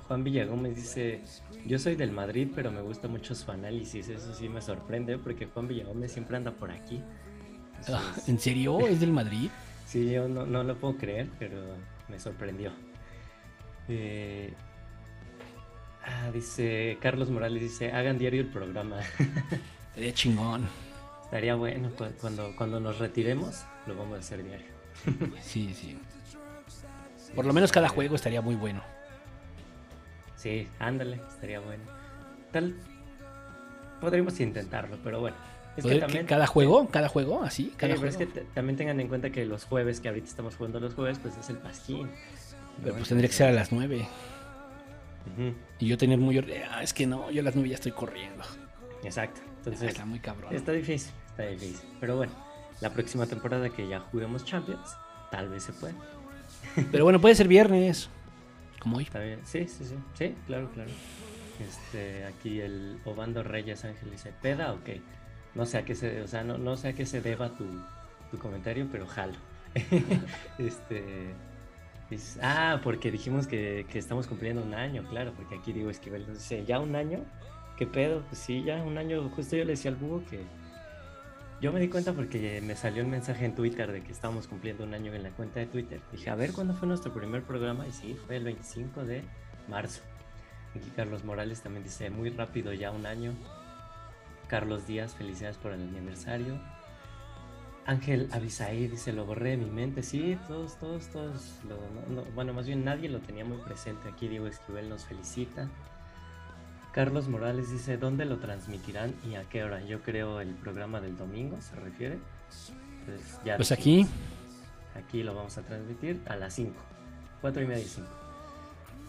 Juan 0.06 0.24
Villagómez 0.24 0.74
dice, 0.76 1.20
yo 1.66 1.78
soy 1.78 1.94
del 1.96 2.10
Madrid, 2.12 2.48
pero 2.54 2.70
me 2.72 2.80
gusta 2.82 3.06
mucho 3.08 3.34
su 3.34 3.50
análisis. 3.50 4.08
Eso 4.08 4.34
sí 4.34 4.48
me 4.48 4.60
sorprende 4.60 5.18
porque 5.18 5.46
Juan 5.46 5.68
Villagómez 5.68 6.12
siempre 6.12 6.36
anda 6.36 6.50
por 6.52 6.70
aquí. 6.70 7.00
Ah, 7.02 7.76
Entonces, 7.86 8.28
¿En 8.28 8.38
serio? 8.38 8.86
¿Es 8.86 9.00
del 9.00 9.12
Madrid? 9.12 9.48
sí, 9.86 10.10
yo 10.10 10.28
no, 10.28 10.44
no 10.46 10.62
lo 10.64 10.76
puedo 10.76 10.96
creer, 10.96 11.28
pero 11.38 11.62
me 12.08 12.18
sorprendió. 12.18 12.72
Eh, 13.88 14.52
ah, 16.04 16.30
dice 16.32 16.98
Carlos 17.00 17.30
Morales, 17.30 17.62
dice, 17.62 17.92
hagan 17.92 18.18
diario 18.18 18.40
el 18.42 18.48
programa. 18.48 18.96
Sería 19.94 20.12
chingón. 20.14 20.68
Estaría 21.24 21.54
bueno 21.54 21.90
cu- 21.96 22.06
cuando, 22.20 22.54
cuando 22.56 22.80
nos 22.80 22.98
retiremos, 22.98 23.64
lo 23.86 23.94
vamos 23.96 24.16
a 24.16 24.20
hacer 24.20 24.42
diario. 24.44 24.66
Sí, 25.40 25.72
sí. 25.72 25.96
Por 27.34 27.46
lo 27.46 27.52
menos 27.52 27.70
cada 27.70 27.88
juego 27.88 28.16
estaría 28.16 28.40
muy 28.42 28.56
bueno. 28.56 28.82
Sí, 30.40 30.66
ándale, 30.78 31.20
estaría 31.28 31.60
bueno. 31.60 31.82
Tal. 32.50 32.74
Podríamos 34.00 34.38
intentarlo, 34.40 34.96
pero 35.04 35.20
bueno. 35.20 35.36
Es 35.76 35.84
Poder- 35.84 35.96
que 35.98 36.00
también. 36.00 36.26
¿Cada 36.26 36.46
juego? 36.46 36.88
¿Cada 36.88 37.08
juego? 37.08 37.42
¿Así? 37.42 37.64
Sí, 37.64 37.74
¿Cada 37.76 37.94
pero 37.94 38.08
es 38.08 38.16
que 38.16 38.26
juego? 38.26 38.48
también 38.54 38.76
tengan 38.76 38.98
en 39.00 39.08
cuenta 39.08 39.30
que 39.30 39.44
los 39.44 39.64
jueves, 39.64 40.00
que 40.00 40.08
ahorita 40.08 40.26
estamos 40.26 40.56
jugando 40.56 40.80
los 40.80 40.94
jueves, 40.94 41.18
pues 41.18 41.36
es 41.36 41.48
el 41.50 41.58
pasquín. 41.58 42.08
Pero 42.82 42.94
pues 42.96 43.08
tendría 43.08 43.28
que 43.28 43.34
ser 43.34 43.48
a 43.48 43.52
las 43.52 43.70
9. 43.70 44.08
Ujú, 45.36 45.54
Y 45.78 45.86
yo 45.86 45.98
tener 45.98 46.18
muy... 46.18 46.38
Ah, 46.70 46.82
es 46.82 46.94
que 46.94 47.06
no, 47.06 47.30
yo 47.30 47.42
a 47.42 47.44
las 47.44 47.54
9 47.54 47.68
ya 47.68 47.74
estoy 47.74 47.92
corriendo. 47.92 48.42
Exacto. 49.04 49.40
Entonces, 49.58 49.90
Está 49.90 50.06
muy 50.06 50.18
cabrón. 50.18 50.54
está 50.54 50.72
difícil, 50.72 51.12
está 51.28 51.42
difícil. 51.44 51.86
Pero 52.00 52.16
bueno, 52.16 52.32
la 52.80 52.90
próxima 52.90 53.26
temporada 53.26 53.68
que 53.68 53.86
ya 53.86 54.00
juguemos 54.00 54.44
Champions, 54.46 54.96
tal 55.30 55.50
vez 55.50 55.64
se 55.64 55.72
pueda. 55.74 55.94
Pero 56.90 57.04
bueno, 57.04 57.20
puede 57.20 57.34
ser 57.34 57.46
viernes. 57.48 58.08
Como 58.80 58.96
hoy. 58.96 59.04
Está 59.04 59.20
bien. 59.20 59.40
Sí, 59.44 59.66
sí, 59.68 59.84
sí. 59.84 59.94
Sí, 60.14 60.34
claro, 60.46 60.70
claro. 60.72 60.90
Este, 61.60 62.24
aquí 62.24 62.60
el 62.60 62.98
Obando 63.04 63.42
Reyes 63.42 63.84
Ángel 63.84 64.10
dice, 64.10 64.32
¿peda 64.40 64.72
o? 64.72 64.80
No 65.54 65.66
sé 65.66 65.78
a 65.78 65.84
qué 65.84 65.94
se, 65.94 66.22
o 66.22 66.26
sea, 66.28 66.42
no, 66.44 66.56
no 66.58 66.76
sé 66.76 66.88
a 66.88 66.92
qué 66.94 67.04
se 67.06 67.20
deba 67.20 67.54
tu, 67.54 67.64
tu 68.30 68.38
comentario, 68.38 68.88
pero 68.90 69.06
jalo. 69.06 69.34
este. 70.58 71.34
dice- 72.08 72.40
ah, 72.42 72.80
porque 72.82 73.10
dijimos 73.10 73.46
que, 73.46 73.86
que 73.90 73.98
estamos 73.98 74.26
cumpliendo 74.26 74.62
un 74.62 74.74
año, 74.74 75.04
claro, 75.08 75.32
porque 75.36 75.56
aquí 75.56 75.72
digo 75.72 75.90
Esquivel 75.90 76.26
dice, 76.32 76.64
¿ya 76.64 76.80
un 76.80 76.96
año? 76.96 77.20
¿Qué 77.76 77.86
pedo? 77.86 78.22
Pues 78.28 78.38
sí, 78.38 78.62
ya 78.64 78.82
un 78.82 78.98
año. 78.98 79.28
Justo 79.30 79.56
yo 79.56 79.64
le 79.64 79.72
decía 79.72 79.90
al 79.90 79.96
búho 79.96 80.22
que. 80.28 80.40
Yo 81.60 81.72
me 81.72 81.80
di 81.80 81.88
cuenta 81.88 82.14
porque 82.14 82.60
me 82.62 82.74
salió 82.74 83.04
un 83.04 83.10
mensaje 83.10 83.44
en 83.44 83.54
Twitter 83.54 83.92
de 83.92 84.00
que 84.02 84.12
estábamos 84.12 84.46
cumpliendo 84.46 84.82
un 84.84 84.94
año 84.94 85.12
en 85.12 85.22
la 85.22 85.30
cuenta 85.30 85.60
de 85.60 85.66
Twitter. 85.66 86.00
Dije, 86.10 86.30
a 86.30 86.34
ver 86.34 86.52
cuándo 86.52 86.72
fue 86.74 86.88
nuestro 86.88 87.12
primer 87.12 87.42
programa. 87.42 87.86
Y 87.86 87.92
sí, 87.92 88.16
fue 88.26 88.36
el 88.36 88.44
25 88.44 89.04
de 89.04 89.22
marzo. 89.68 90.00
Aquí 90.74 90.90
Carlos 90.96 91.22
Morales 91.24 91.60
también 91.60 91.84
dice, 91.84 92.08
muy 92.08 92.30
rápido 92.30 92.72
ya 92.72 92.90
un 92.90 93.04
año. 93.04 93.34
Carlos 94.48 94.86
Díaz, 94.86 95.14
felicidades 95.14 95.58
por 95.58 95.72
el 95.72 95.82
aniversario. 95.82 96.58
Ángel 97.84 98.28
Abisaí 98.32 98.88
dice, 98.88 99.12
lo 99.12 99.26
borré 99.26 99.50
de 99.50 99.56
mi 99.58 99.70
mente. 99.70 100.02
Sí, 100.02 100.38
todos, 100.48 100.78
todos, 100.78 101.08
todos. 101.08 101.58
lo- 101.68 101.76
no- 101.76 102.22
no, 102.22 102.30
bueno, 102.34 102.54
más 102.54 102.66
bien 102.66 102.84
nadie 102.84 103.10
lo 103.10 103.20
tenía 103.20 103.44
muy 103.44 103.58
presente. 103.58 104.08
Aquí 104.08 104.28
Diego 104.28 104.46
Esquivel 104.46 104.88
nos 104.88 105.04
felicita. 105.04 105.68
Carlos 106.92 107.28
Morales 107.28 107.70
dice, 107.70 107.96
¿dónde 107.96 108.24
lo 108.24 108.38
transmitirán 108.38 109.14
y 109.28 109.36
a 109.36 109.48
qué 109.48 109.62
hora? 109.62 109.84
Yo 109.84 110.02
creo 110.02 110.40
el 110.40 110.54
programa 110.54 111.00
del 111.00 111.16
domingo, 111.16 111.60
¿se 111.60 111.76
refiere? 111.76 112.18
Pues, 113.06 113.40
ya 113.44 113.56
Pues 113.56 113.72
aquí, 113.72 114.06
Aquí 114.94 115.22
lo 115.22 115.34
vamos 115.34 115.56
a 115.56 115.62
transmitir 115.62 116.20
a 116.26 116.36
las 116.36 116.54
5, 116.54 116.74
4 117.40 117.62
y 117.62 117.66
media 117.66 117.82
y 117.82 117.86
5. 117.86 118.08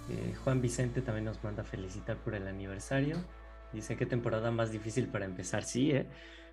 Eh, 0.09 0.35
Juan 0.43 0.61
Vicente 0.61 1.01
también 1.01 1.25
nos 1.25 1.43
manda 1.43 1.63
felicitar 1.63 2.17
por 2.17 2.35
el 2.35 2.47
aniversario. 2.47 3.17
Dice 3.73 3.95
qué 3.97 4.05
temporada 4.05 4.51
más 4.51 4.71
difícil 4.71 5.07
para 5.07 5.25
empezar. 5.25 5.63
Sí, 5.63 5.91
¿eh? 5.91 6.07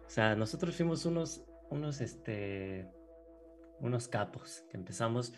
O 0.06 0.10
sea, 0.10 0.34
nosotros 0.34 0.76
fuimos 0.76 1.04
unos, 1.04 1.44
unos, 1.70 2.00
este, 2.00 2.88
unos 3.80 4.08
capos. 4.08 4.64
Que 4.70 4.76
empezamos 4.76 5.34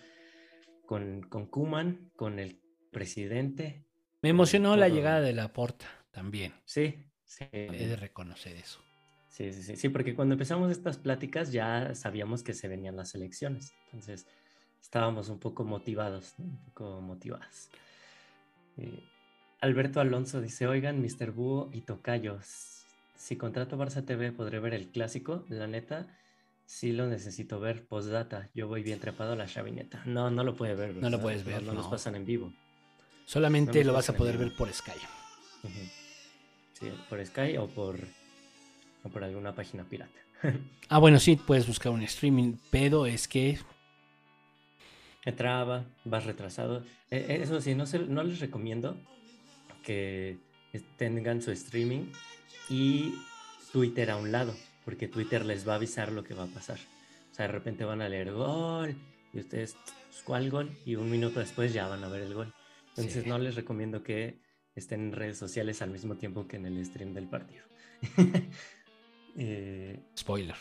con, 0.87 1.23
con 1.23 1.47
Kuman, 1.47 2.11
con 2.15 2.39
el 2.39 2.61
presidente. 2.93 3.85
Me 4.23 4.29
emocionó 4.29 4.77
la 4.77 4.89
llegada 4.89 5.21
de 5.21 5.33
la 5.33 5.53
porta 5.53 5.87
también. 6.11 6.53
Sí, 6.65 7.05
sí. 7.25 7.47
He 7.53 7.87
de 7.87 7.97
reconocer 7.97 8.57
eso. 8.57 8.81
Sí, 9.29 9.53
sí, 9.53 9.63
sí, 9.63 9.77
sí, 9.77 9.89
porque 9.89 10.15
cuando 10.15 10.35
empezamos 10.35 10.71
estas 10.71 10.99
pláticas 10.99 11.53
ya 11.53 11.95
sabíamos 11.95 12.43
que 12.43 12.53
se 12.53 12.69
venían 12.69 12.97
las 12.97 13.15
elecciones, 13.15 13.73
entonces 13.87 14.27
estábamos 14.83 15.29
un 15.29 15.39
poco 15.39 15.65
motivados, 15.65 16.35
¿no? 16.39 16.47
un 16.47 16.59
poco 16.65 17.01
motivadas. 17.01 17.71
Eh, 18.77 19.03
Alberto 19.61 20.01
Alonso 20.01 20.41
dice, 20.41 20.67
oigan, 20.67 21.01
Mr. 21.01 21.31
Búho 21.31 21.71
y 21.73 21.83
Tocayos, 21.83 22.85
si 23.15 23.37
contrato 23.37 23.79
Barça 23.79 24.05
TV 24.05 24.33
podré 24.33 24.59
ver 24.59 24.75
el 24.75 24.89
clásico, 24.89 25.45
la 25.49 25.67
neta, 25.67 26.09
sí 26.65 26.93
lo 26.93 27.07
necesito 27.07 27.61
ver, 27.61 27.87
postdata, 27.87 28.51
yo 28.55 28.67
voy 28.67 28.83
bien 28.83 28.99
trepado 28.99 29.33
a 29.33 29.37
la 29.37 29.47
chavineta. 29.47 30.03
No, 30.07 30.31
no 30.31 30.43
lo 30.43 30.57
puede 30.57 30.75
ver. 30.75 30.97
No 30.97 31.09
lo 31.11 31.21
puedes 31.21 31.45
ver, 31.45 31.63
No, 31.63 31.73
los 31.73 31.85
no. 31.85 31.91
pasan 31.91 32.15
en 32.17 32.25
vivo. 32.25 32.53
Solamente 33.31 33.85
lo 33.85 33.93
vas 33.93 34.09
a 34.11 34.17
poder 34.17 34.37
ver 34.39 34.53
por 34.57 34.73
Sky. 34.73 34.91
Sí, 36.73 36.91
por 37.09 37.25
Sky 37.25 37.57
o 37.59 37.69
por, 37.69 37.97
o 39.05 39.09
por 39.09 39.23
alguna 39.23 39.55
página 39.55 39.85
pirata. 39.85 40.19
Ah, 40.93 40.99
bueno, 40.99 41.21
sí, 41.21 41.37
puedes 41.37 41.69
buscar 41.69 41.93
un 41.93 42.03
streaming, 42.03 42.55
pero 42.71 43.07
es 43.07 43.29
que 43.29 43.61
traba, 45.37 45.85
vas 46.05 46.25
retrasado. 46.25 46.79
Eh, 47.13 47.27
eh, 47.29 47.39
Eso 47.43 47.61
sí, 47.61 47.77
no, 47.77 47.87
se- 47.87 48.01
no 48.01 48.25
les 48.25 48.41
recomiendo 48.41 48.97
que 49.85 50.39
tengan 50.97 51.43
su 51.43 51.53
streaming 51.53 52.11
y 52.69 53.15
Twitter 53.73 54.11
a 54.11 54.17
un 54.17 54.33
lado, 54.33 54.53
porque 54.85 55.07
Twitter 55.07 55.45
les 55.47 55.69
va 55.69 55.75
a 55.75 55.77
avisar 55.77 56.11
lo 56.11 56.25
que 56.25 56.35
va 56.35 56.43
a 56.45 56.49
pasar. 56.49 56.81
O 57.31 57.35
sea, 57.37 57.47
de 57.47 57.53
repente 57.53 57.85
van 57.85 58.03
a 58.03 58.09
leer 58.09 58.33
gol 58.33 58.97
y 59.33 59.39
ustedes, 59.39 59.77
¿cuál 60.25 60.51
gol? 60.51 60.77
Y 60.85 60.97
un 60.97 61.09
minuto 61.09 61.39
después 61.39 61.73
ya 61.73 61.87
van 61.87 62.03
a 62.03 62.09
ver 62.09 62.23
el 62.23 62.35
gol. 62.35 62.53
Entonces 62.97 63.23
Sí. 63.25 63.29
no 63.29 63.39
les 63.39 63.55
recomiendo 63.55 64.03
que 64.03 64.41
estén 64.75 65.01
en 65.01 65.13
redes 65.13 65.39
sociales 65.39 65.83
al 65.83 65.91
mismo 65.91 66.17
tiempo 66.17 66.47
que 66.47 66.57
en 66.57 66.67
el 66.67 66.85
stream 66.85 67.15
del 67.15 67.29
partido. 67.29 67.65
Eh, 69.37 69.97
spoiler. 70.19 70.57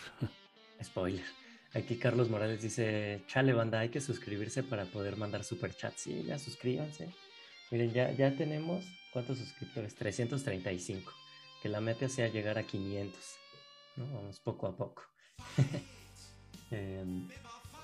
Spoiler. 0.83 1.25
Aquí 1.73 1.97
Carlos 1.97 2.29
Morales 2.29 2.61
dice, 2.61 3.23
chale 3.27 3.53
banda, 3.53 3.79
hay 3.79 3.89
que 3.89 3.99
suscribirse 3.99 4.61
para 4.61 4.85
poder 4.85 5.17
mandar 5.17 5.43
superchats. 5.43 6.01
Sí, 6.01 6.23
ya 6.23 6.37
suscríbanse. 6.37 7.09
Miren, 7.71 7.91
ya, 7.93 8.11
ya 8.11 8.35
tenemos, 8.35 8.85
¿cuántos 9.11 9.39
suscriptores? 9.39 9.95
335. 9.95 11.11
Que 11.63 11.69
la 11.69 11.81
meta 11.81 12.07
sea 12.09 12.27
llegar 12.27 12.59
a 12.59 12.63
500. 12.67 13.19
¿no? 13.97 14.05
Vamos 14.13 14.39
poco 14.39 14.67
a 14.67 14.77
poco. 14.77 15.01
Em, 16.71 17.27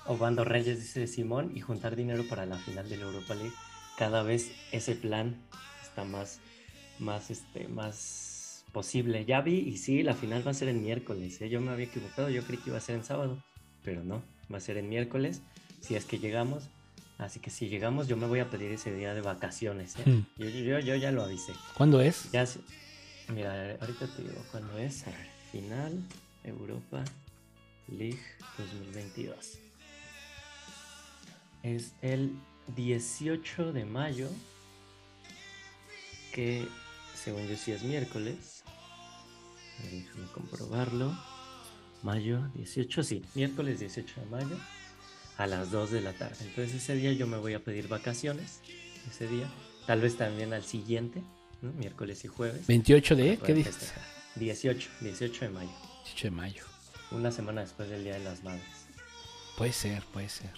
Obando 0.06 0.44
Reyes 0.44 0.78
dice 0.78 1.08
Simón 1.08 1.50
y 1.56 1.60
juntar 1.60 1.96
dinero 1.96 2.22
para 2.28 2.46
la 2.46 2.56
final 2.58 2.88
de 2.88 2.96
la 2.96 3.06
Europa 3.06 3.34
League. 3.34 3.52
Cada 3.96 4.22
vez 4.22 4.52
ese 4.72 4.94
plan 4.94 5.36
está 5.82 6.04
más, 6.04 6.40
más, 6.98 7.30
este, 7.30 7.68
más 7.68 8.64
posible. 8.72 9.24
Ya 9.24 9.40
vi 9.40 9.58
y 9.58 9.78
sí, 9.78 10.02
la 10.02 10.14
final 10.14 10.46
va 10.46 10.50
a 10.50 10.54
ser 10.54 10.68
el 10.68 10.76
miércoles. 10.76 11.40
¿eh? 11.40 11.48
Yo 11.48 11.60
me 11.60 11.70
había 11.70 11.86
equivocado, 11.86 12.28
yo 12.28 12.42
creí 12.42 12.58
que 12.58 12.70
iba 12.70 12.78
a 12.78 12.82
ser 12.82 12.96
en 12.96 13.04
sábado, 13.04 13.42
pero 13.82 14.04
no, 14.04 14.22
va 14.52 14.58
a 14.58 14.60
ser 14.60 14.76
el 14.76 14.84
miércoles. 14.84 15.40
Si 15.80 15.94
es 15.94 16.04
que 16.04 16.18
llegamos, 16.18 16.64
así 17.18 17.40
que 17.40 17.50
si 17.50 17.68
llegamos, 17.68 18.08
yo 18.08 18.16
me 18.16 18.26
voy 18.26 18.40
a 18.40 18.50
pedir 18.50 18.72
ese 18.72 18.94
día 18.94 19.14
de 19.14 19.22
vacaciones. 19.22 19.96
¿eh? 19.96 20.02
Hmm. 20.04 20.26
Yo, 20.36 20.48
yo, 20.48 20.78
yo 20.80 20.96
ya 20.96 21.10
lo 21.10 21.22
avisé. 21.22 21.52
¿Cuándo 21.74 22.00
es? 22.00 22.30
Ya 22.32 22.44
Mira, 23.28 23.76
ahorita 23.80 24.06
te 24.06 24.22
digo 24.22 24.44
cuándo 24.50 24.78
es. 24.78 25.06
A 25.06 25.10
ver, 25.10 25.26
final 25.50 26.02
Europa 26.44 27.02
League 27.88 28.20
2022. 28.58 29.58
Es 31.62 31.92
el 32.02 32.32
18 32.74 33.72
de 33.72 33.84
mayo, 33.84 34.28
que 36.32 36.66
según 37.14 37.46
yo 37.48 37.56
sí 37.56 37.72
es 37.72 37.82
miércoles. 37.82 38.62
Déjame 39.82 40.26
comprobarlo. 40.32 41.16
Mayo 42.02 42.48
18, 42.54 43.02
sí, 43.02 43.22
miércoles 43.34 43.80
18 43.80 44.20
de 44.20 44.26
mayo 44.26 44.56
a 45.38 45.46
las 45.46 45.70
2 45.70 45.90
de 45.90 46.00
la 46.02 46.12
tarde. 46.12 46.36
Entonces 46.40 46.74
ese 46.74 46.94
día 46.94 47.12
yo 47.12 47.26
me 47.26 47.36
voy 47.36 47.54
a 47.54 47.60
pedir 47.64 47.88
vacaciones. 47.88 48.60
Ese 49.10 49.26
día, 49.28 49.48
tal 49.86 50.00
vez 50.00 50.16
también 50.16 50.52
al 50.52 50.64
siguiente, 50.64 51.22
¿no? 51.62 51.72
miércoles 51.72 52.24
y 52.24 52.28
jueves. 52.28 52.66
28 52.66 53.16
de, 53.16 53.30
¿qué 53.30 53.36
poder 53.38 53.54
dices? 53.56 53.76
festejar. 53.76 54.04
18, 54.36 54.90
18 55.00 55.44
de 55.46 55.50
mayo, 55.50 55.70
18 56.04 56.26
de 56.26 56.30
mayo. 56.30 56.64
una 57.10 57.30
semana 57.32 57.62
después 57.62 57.88
del 57.88 58.04
Día 58.04 58.14
de 58.14 58.24
las 58.24 58.42
Madres. 58.44 58.64
Puede 59.56 59.72
ser, 59.72 60.02
puede 60.12 60.28
ser. 60.28 60.52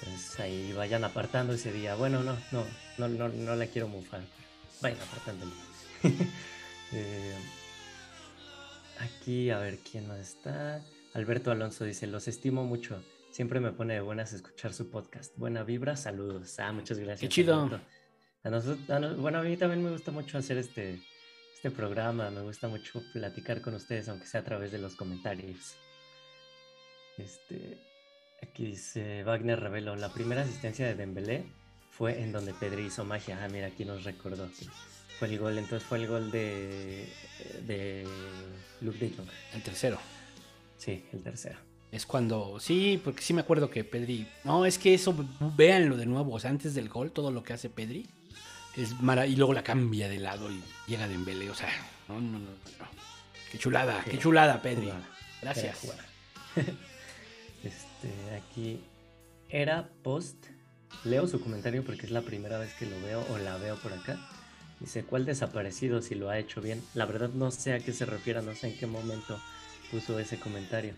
Entonces 0.00 0.38
ahí 0.40 0.72
vayan 0.74 1.04
apartando 1.04 1.52
ese 1.54 1.72
día. 1.72 1.94
Bueno, 1.96 2.22
no, 2.22 2.36
no, 2.52 2.64
no, 2.98 3.08
no, 3.08 3.28
no 3.28 3.56
la 3.56 3.66
quiero 3.66 3.88
mufar. 3.88 4.22
Vayan 4.82 5.00
apartándolo. 5.00 5.52
Eh, 6.90 7.34
aquí, 9.00 9.50
a 9.50 9.58
ver 9.58 9.78
quién 9.80 10.08
más 10.08 10.20
está. 10.20 10.82
Alberto 11.12 11.50
Alonso 11.50 11.84
dice: 11.84 12.06
Los 12.06 12.28
estimo 12.28 12.64
mucho. 12.64 13.04
Siempre 13.30 13.60
me 13.60 13.72
pone 13.72 13.92
de 13.92 14.00
buenas 14.00 14.32
escuchar 14.32 14.72
su 14.72 14.88
podcast. 14.90 15.36
Buena 15.36 15.64
vibra, 15.64 15.96
saludos. 15.98 16.58
Ah, 16.58 16.72
muchas 16.72 16.98
gracias. 16.98 17.20
Qué 17.20 17.28
chido. 17.28 17.60
Alberto. 17.60 17.84
A 18.42 18.48
nosotros, 18.48 18.88
a 18.88 18.98
nos- 19.00 19.18
bueno, 19.18 19.38
a 19.40 19.42
mí 19.42 19.54
también 19.58 19.84
me 19.84 19.90
gusta 19.90 20.12
mucho 20.12 20.38
hacer 20.38 20.56
este, 20.56 20.98
este 21.56 21.70
programa. 21.70 22.30
Me 22.30 22.40
gusta 22.40 22.68
mucho 22.68 23.02
platicar 23.12 23.60
con 23.60 23.74
ustedes, 23.74 24.08
aunque 24.08 24.26
sea 24.26 24.40
a 24.40 24.44
través 24.44 24.72
de 24.72 24.78
los 24.78 24.96
comentarios. 24.96 25.74
Este, 27.18 27.78
aquí 28.42 28.66
dice 28.66 29.22
Wagner 29.24 29.60
Revelo, 29.60 29.96
la 29.96 30.12
primera 30.12 30.42
asistencia 30.42 30.86
de 30.86 30.94
Dembélé 30.94 31.44
fue 31.90 32.22
en 32.22 32.32
donde 32.32 32.54
Pedri 32.54 32.86
hizo 32.86 33.04
magia. 33.04 33.38
Ah, 33.42 33.48
mira, 33.48 33.66
aquí 33.66 33.84
nos 33.84 34.04
recordó. 34.04 34.48
Fue 35.18 35.28
el 35.28 35.38
gol, 35.38 35.58
entonces 35.58 35.86
fue 35.86 35.98
el 35.98 36.06
gol 36.06 36.30
de, 36.30 37.08
de 37.66 38.06
Luke 38.80 38.98
de 38.98 39.16
Jong. 39.16 39.28
El 39.54 39.62
tercero. 39.62 39.98
Sí, 40.76 41.04
el 41.12 41.22
tercero. 41.22 41.58
Es 41.90 42.06
cuando. 42.06 42.60
Sí, 42.60 43.00
porque 43.02 43.22
sí 43.22 43.34
me 43.34 43.40
acuerdo 43.40 43.68
que 43.68 43.82
Pedri. 43.82 44.28
No, 44.44 44.64
es 44.64 44.78
que 44.78 44.94
eso, 44.94 45.14
véanlo 45.56 45.96
de 45.96 46.06
nuevo. 46.06 46.34
O 46.34 46.38
sea, 46.40 46.50
antes 46.50 46.74
del 46.74 46.88
gol, 46.88 47.10
todo 47.10 47.32
lo 47.32 47.42
que 47.42 47.52
hace 47.52 47.68
Pedri. 47.68 48.08
Es 48.76 49.00
mara... 49.00 49.26
Y 49.26 49.34
luego 49.34 49.52
la 49.54 49.64
cambia 49.64 50.08
de 50.08 50.18
lado 50.18 50.48
y 50.52 50.62
llega 50.86 51.08
Dembélé. 51.08 51.50
O 51.50 51.54
sea, 51.54 51.68
no, 52.06 52.20
no, 52.20 52.38
no. 52.38 52.38
no. 52.38 52.48
Qué 53.50 53.58
chulada, 53.58 54.04
qué 54.04 54.18
chulada, 54.18 54.62
Pedri. 54.62 54.86
Jugada. 54.86 55.08
Gracias. 55.42 55.78
Este, 58.02 58.36
aquí 58.36 58.80
era 59.48 59.88
post. 60.02 60.46
Leo 61.04 61.26
su 61.26 61.40
comentario 61.40 61.84
porque 61.84 62.06
es 62.06 62.12
la 62.12 62.22
primera 62.22 62.58
vez 62.58 62.72
que 62.74 62.86
lo 62.86 63.00
veo 63.02 63.24
o 63.30 63.38
la 63.38 63.56
veo 63.56 63.76
por 63.76 63.92
acá. 63.92 64.18
Dice, 64.80 65.04
¿cuál 65.04 65.26
desaparecido 65.26 66.00
si 66.02 66.14
lo 66.14 66.30
ha 66.30 66.38
hecho 66.38 66.60
bien? 66.60 66.82
La 66.94 67.04
verdad 67.04 67.30
no 67.30 67.50
sé 67.50 67.74
a 67.74 67.80
qué 67.80 67.92
se 67.92 68.06
refiere, 68.06 68.40
no 68.42 68.54
sé 68.54 68.68
en 68.68 68.78
qué 68.78 68.86
momento 68.86 69.38
puso 69.90 70.18
ese 70.18 70.38
comentario. 70.38 70.94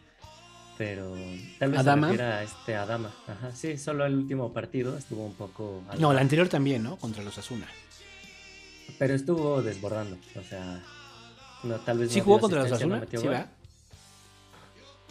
Pero 0.79 1.15
tal 1.59 1.71
vez 1.73 1.81
¿Adama? 1.81 2.09
se 2.09 2.13
refiere 2.13 2.33
a 2.33 2.43
este 2.43 2.77
Adama. 2.77 3.15
Ajá, 3.27 3.53
sí, 3.53 3.77
solo 3.77 4.07
el 4.07 4.15
último 4.15 4.53
partido 4.53 4.97
estuvo 4.97 5.25
un 5.25 5.35
poco... 5.35 5.83
No, 5.87 5.95
la 5.95 6.07
bajo, 6.09 6.19
anterior 6.21 6.49
también, 6.49 6.83
¿no? 6.83 6.97
Contra 6.97 7.23
los 7.23 7.37
Asuna. 7.37 7.67
Pero 8.99 9.15
estuvo 9.15 9.63
desbordando, 9.63 10.19
o 10.39 10.43
sea... 10.43 10.83
No, 11.63 11.77
tal 11.81 11.99
vez 11.99 12.13
¿Sí 12.13 12.19
no 12.19 12.25
jugó 12.25 12.41
contra 12.41 12.61
los 12.61 12.71
no 12.71 12.77
Asuna? 12.77 13.07
Sí, 13.11 13.27
va. 13.27 13.49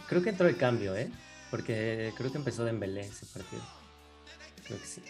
Creo 0.08 0.22
que 0.22 0.30
entró 0.30 0.46
de 0.46 0.56
cambio, 0.56 0.96
¿eh? 0.96 1.10
Porque 1.50 2.12
creo 2.16 2.30
que 2.30 2.38
empezó 2.38 2.64
Dembélé 2.64 3.00
ese 3.02 3.26
partido. 3.26 3.62
Creo 4.66 4.78
que 4.78 4.86
sí. 4.86 5.02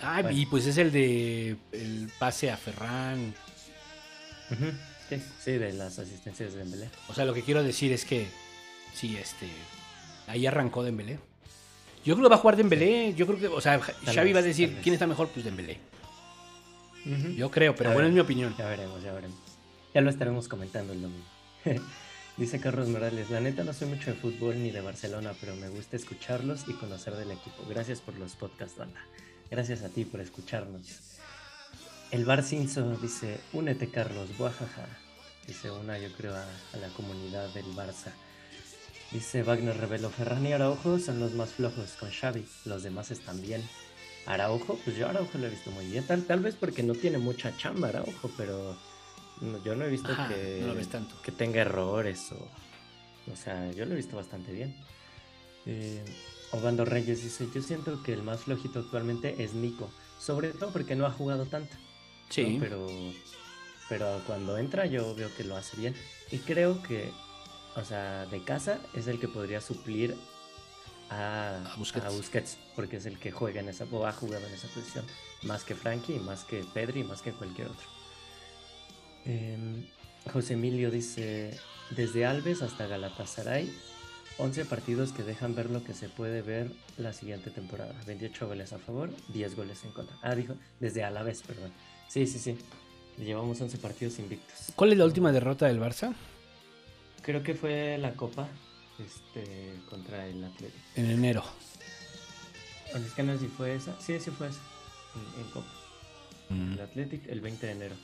Ah, 0.00 0.20
Bueno. 0.22 0.36
y 0.38 0.46
pues 0.46 0.66
es 0.66 0.76
el 0.78 0.90
de. 0.92 1.56
El 1.72 2.10
pase 2.18 2.50
a 2.50 2.56
Ferran. 2.56 3.34
Sí, 5.08 5.22
sí, 5.42 5.52
de 5.52 5.72
las 5.72 5.98
asistencias 5.98 6.52
de 6.52 6.58
Dembélé. 6.60 6.88
O 7.08 7.14
sea, 7.14 7.24
lo 7.24 7.34
que 7.34 7.42
quiero 7.42 7.62
decir 7.62 7.92
es 7.92 8.04
que. 8.04 8.26
Sí, 8.94 9.16
este. 9.16 9.48
Ahí 10.26 10.46
arrancó 10.46 10.82
Dembélé. 10.82 11.18
Yo 12.04 12.14
creo 12.14 12.24
que 12.26 12.30
va 12.30 12.36
a 12.36 12.40
jugar 12.40 12.56
Dembélé. 12.56 13.14
Yo 13.14 13.26
creo 13.26 13.38
que. 13.38 13.48
O 13.48 13.60
sea, 13.60 13.78
Xavi 13.80 14.24
vez, 14.32 14.34
va 14.36 14.38
a 14.40 14.42
decir. 14.42 14.78
¿quién 14.82 14.94
está 14.94 15.06
mejor? 15.06 15.28
Pues 15.28 15.44
Dembélé. 15.44 15.78
Ujú. 17.06 17.28
Yo 17.34 17.50
creo, 17.50 17.74
pero 17.74 17.92
bueno, 17.92 18.08
es 18.08 18.14
mi 18.14 18.20
opinión. 18.20 18.54
Ya 18.58 18.66
veremos, 18.66 19.02
ya 19.02 19.12
veremos. 19.12 19.38
Ya 19.92 20.00
lo 20.00 20.08
estaremos 20.10 20.48
comentando 20.48 20.92
el 20.94 21.02
domingo. 21.02 21.24
Dice 22.36 22.58
Carlos 22.58 22.88
Morales, 22.88 23.30
la 23.30 23.40
neta 23.40 23.62
no 23.62 23.72
soy 23.72 23.86
mucho 23.86 24.10
de 24.10 24.16
fútbol 24.16 24.60
ni 24.60 24.72
de 24.72 24.80
Barcelona, 24.80 25.34
pero 25.40 25.54
me 25.54 25.68
gusta 25.68 25.94
escucharlos 25.94 26.64
y 26.66 26.72
conocer 26.72 27.14
del 27.14 27.30
equipo. 27.30 27.64
Gracias 27.68 28.00
por 28.00 28.18
los 28.18 28.34
podcasts, 28.34 28.76
banda. 28.76 29.00
Gracias 29.52 29.82
a 29.82 29.88
ti 29.88 30.04
por 30.04 30.20
escucharnos. 30.20 30.98
El 32.10 32.24
Bar 32.24 32.42
Cinzo 32.42 32.96
dice, 32.96 33.38
únete 33.52 33.88
Carlos, 33.88 34.36
guajaja. 34.36 34.84
Dice 35.46 35.70
una, 35.70 35.96
yo 35.96 36.10
creo, 36.16 36.34
a, 36.34 36.76
la 36.76 36.88
comunidad 36.96 37.54
del 37.54 37.66
Barça. 37.66 38.10
Dice 39.12 39.44
Wagner 39.44 39.76
Revelo, 39.76 40.10
Ferran 40.10 40.44
y 40.44 40.52
Araujo 40.52 40.98
son 40.98 41.20
los 41.20 41.34
más 41.34 41.52
flojos 41.52 41.92
con 42.00 42.10
Xavi, 42.10 42.44
los 42.64 42.82
demás 42.82 43.12
están 43.12 43.40
bien. 43.42 43.62
Araujo, 44.26 44.76
pues 44.84 44.96
yo 44.96 45.08
Araujo 45.08 45.38
lo 45.38 45.46
he 45.46 45.50
visto 45.50 45.70
muy 45.70 45.86
bien, 45.86 46.04
tal, 46.04 46.24
tal 46.24 46.40
vez 46.40 46.56
porque 46.56 46.82
no 46.82 46.94
tiene 46.94 47.18
mucha 47.18 47.56
chamba 47.56 47.90
Araujo, 47.90 48.28
pero 48.36 48.76
no- 49.40 49.62
yo 49.62 49.74
no 49.74 49.84
he 49.84 49.88
visto 49.90 50.12
Ajá, 50.12 50.28
que, 50.28 50.58
no 50.60 50.68
lo 50.68 50.74
ves 50.74 50.88
tanto. 50.88 51.14
que 51.22 51.32
tenga 51.32 51.60
errores 51.62 52.32
o... 52.32 52.48
O 53.32 53.36
sea, 53.36 53.70
yo 53.72 53.86
lo 53.86 53.92
he 53.92 53.96
visto 53.96 54.16
bastante 54.16 54.52
bien. 54.52 54.74
Eh, 55.66 56.04
Obando 56.52 56.84
Reyes 56.84 57.22
dice, 57.22 57.48
yo 57.54 57.62
siento 57.62 58.02
que 58.02 58.12
el 58.12 58.22
más 58.22 58.40
flojito 58.42 58.80
actualmente 58.80 59.42
es 59.42 59.54
Nico, 59.54 59.90
sobre 60.20 60.50
todo 60.52 60.70
porque 60.70 60.94
no 60.94 61.06
ha 61.06 61.10
jugado 61.10 61.46
tanto. 61.46 61.74
¿no? 61.74 61.80
Sí. 62.28 62.58
Pero, 62.60 62.86
pero 63.88 64.20
cuando 64.26 64.56
entra 64.58 64.86
yo 64.86 65.14
veo 65.14 65.34
que 65.36 65.42
lo 65.44 65.56
hace 65.56 65.76
bien. 65.78 65.94
Y 66.30 66.38
creo 66.38 66.82
que, 66.82 67.10
o 67.76 67.84
sea, 67.84 68.26
de 68.26 68.42
casa 68.44 68.78
es 68.92 69.06
el 69.08 69.18
que 69.18 69.26
podría 69.26 69.60
suplir 69.62 70.14
a, 71.10 71.72
A 71.72 71.76
Busquets. 71.76 72.04
a 72.06 72.10
Busquets, 72.10 72.58
porque 72.76 72.96
es 72.98 73.06
el 73.06 73.18
que 73.18 73.32
juega 73.32 73.60
en 73.60 73.68
esa, 73.70 73.84
o 73.90 74.06
ha 74.06 74.12
jugado 74.12 74.46
en 74.46 74.52
esa 74.54 74.68
posición. 74.68 75.04
Más 75.42 75.64
que 75.64 75.74
Frankie, 75.74 76.18
más 76.20 76.44
que 76.44 76.62
Pedri, 76.74 77.04
más 77.04 77.22
que 77.22 77.32
cualquier 77.32 77.68
otro. 77.68 77.86
Em, 79.26 79.86
José 80.32 80.54
Emilio 80.54 80.90
dice, 80.90 81.58
desde 81.90 82.26
Alves 82.26 82.62
hasta 82.62 82.86
Galatasaray, 82.86 83.72
11 84.38 84.64
partidos 84.64 85.12
que 85.12 85.22
dejan 85.22 85.54
ver 85.54 85.70
lo 85.70 85.84
que 85.84 85.94
se 85.94 86.08
puede 86.08 86.42
ver 86.42 86.70
la 86.96 87.12
siguiente 87.12 87.50
temporada. 87.50 87.94
28 88.06 88.48
goles 88.48 88.72
a 88.72 88.78
favor, 88.78 89.10
10 89.28 89.56
goles 89.56 89.84
en 89.84 89.92
contra. 89.92 90.16
Ah, 90.22 90.34
dijo, 90.34 90.54
desde 90.80 91.04
Alavés, 91.04 91.42
perdón. 91.42 91.72
Sí, 92.08 92.26
sí, 92.26 92.38
sí. 92.38 92.56
Llevamos 93.16 93.60
11 93.60 93.78
partidos 93.78 94.18
invictos. 94.18 94.72
¿Cuál 94.74 94.92
es 94.92 94.98
la 94.98 95.04
última 95.04 95.30
derrota 95.30 95.66
del 95.66 95.80
Barça? 95.80 96.14
Creo 97.22 97.42
que 97.42 97.54
fue 97.54 97.96
la 97.98 98.14
Copa 98.14 98.48
este, 98.98 99.74
contra 99.88 100.26
el 100.26 100.42
Atlético. 100.42 100.82
En 100.96 101.10
enero. 101.10 101.44
O 102.92 102.96
Es 102.96 103.12
que 103.12 103.22
no 103.22 103.34
sé 103.34 103.40
si 103.40 103.46
fue 103.46 103.76
esa. 103.76 103.98
Sí, 104.00 104.18
sí 104.18 104.30
fue 104.30 104.48
esa. 104.48 104.60
En, 105.14 105.44
en 105.44 105.50
Copa. 105.52 105.72
Mm. 106.48 106.72
El 106.72 106.80
Athletic 106.80 107.28
el 107.28 107.40
20 107.40 107.66
de 107.66 107.72
enero. 107.72 107.94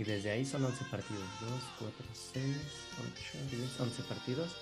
Y 0.00 0.04
desde 0.04 0.30
ahí 0.30 0.46
son 0.46 0.64
11 0.64 0.82
partidos. 0.86 1.22
2, 1.42 1.50
4, 1.78 2.06
6, 2.32 2.56
8, 3.42 3.54
10, 3.54 3.80
11 3.80 4.02
partidos. 4.04 4.56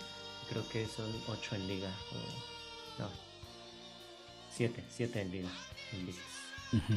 Creo 0.51 0.69
que 0.69 0.85
son 0.89 1.09
8 1.28 1.55
en 1.55 1.69
liga. 1.69 1.89
O, 2.10 3.02
no. 3.02 3.09
7, 4.51 4.82
7 4.90 5.20
en 5.20 5.31
liga. 5.31 5.48
invictos. 5.93 6.24
Ujú. 6.73 6.94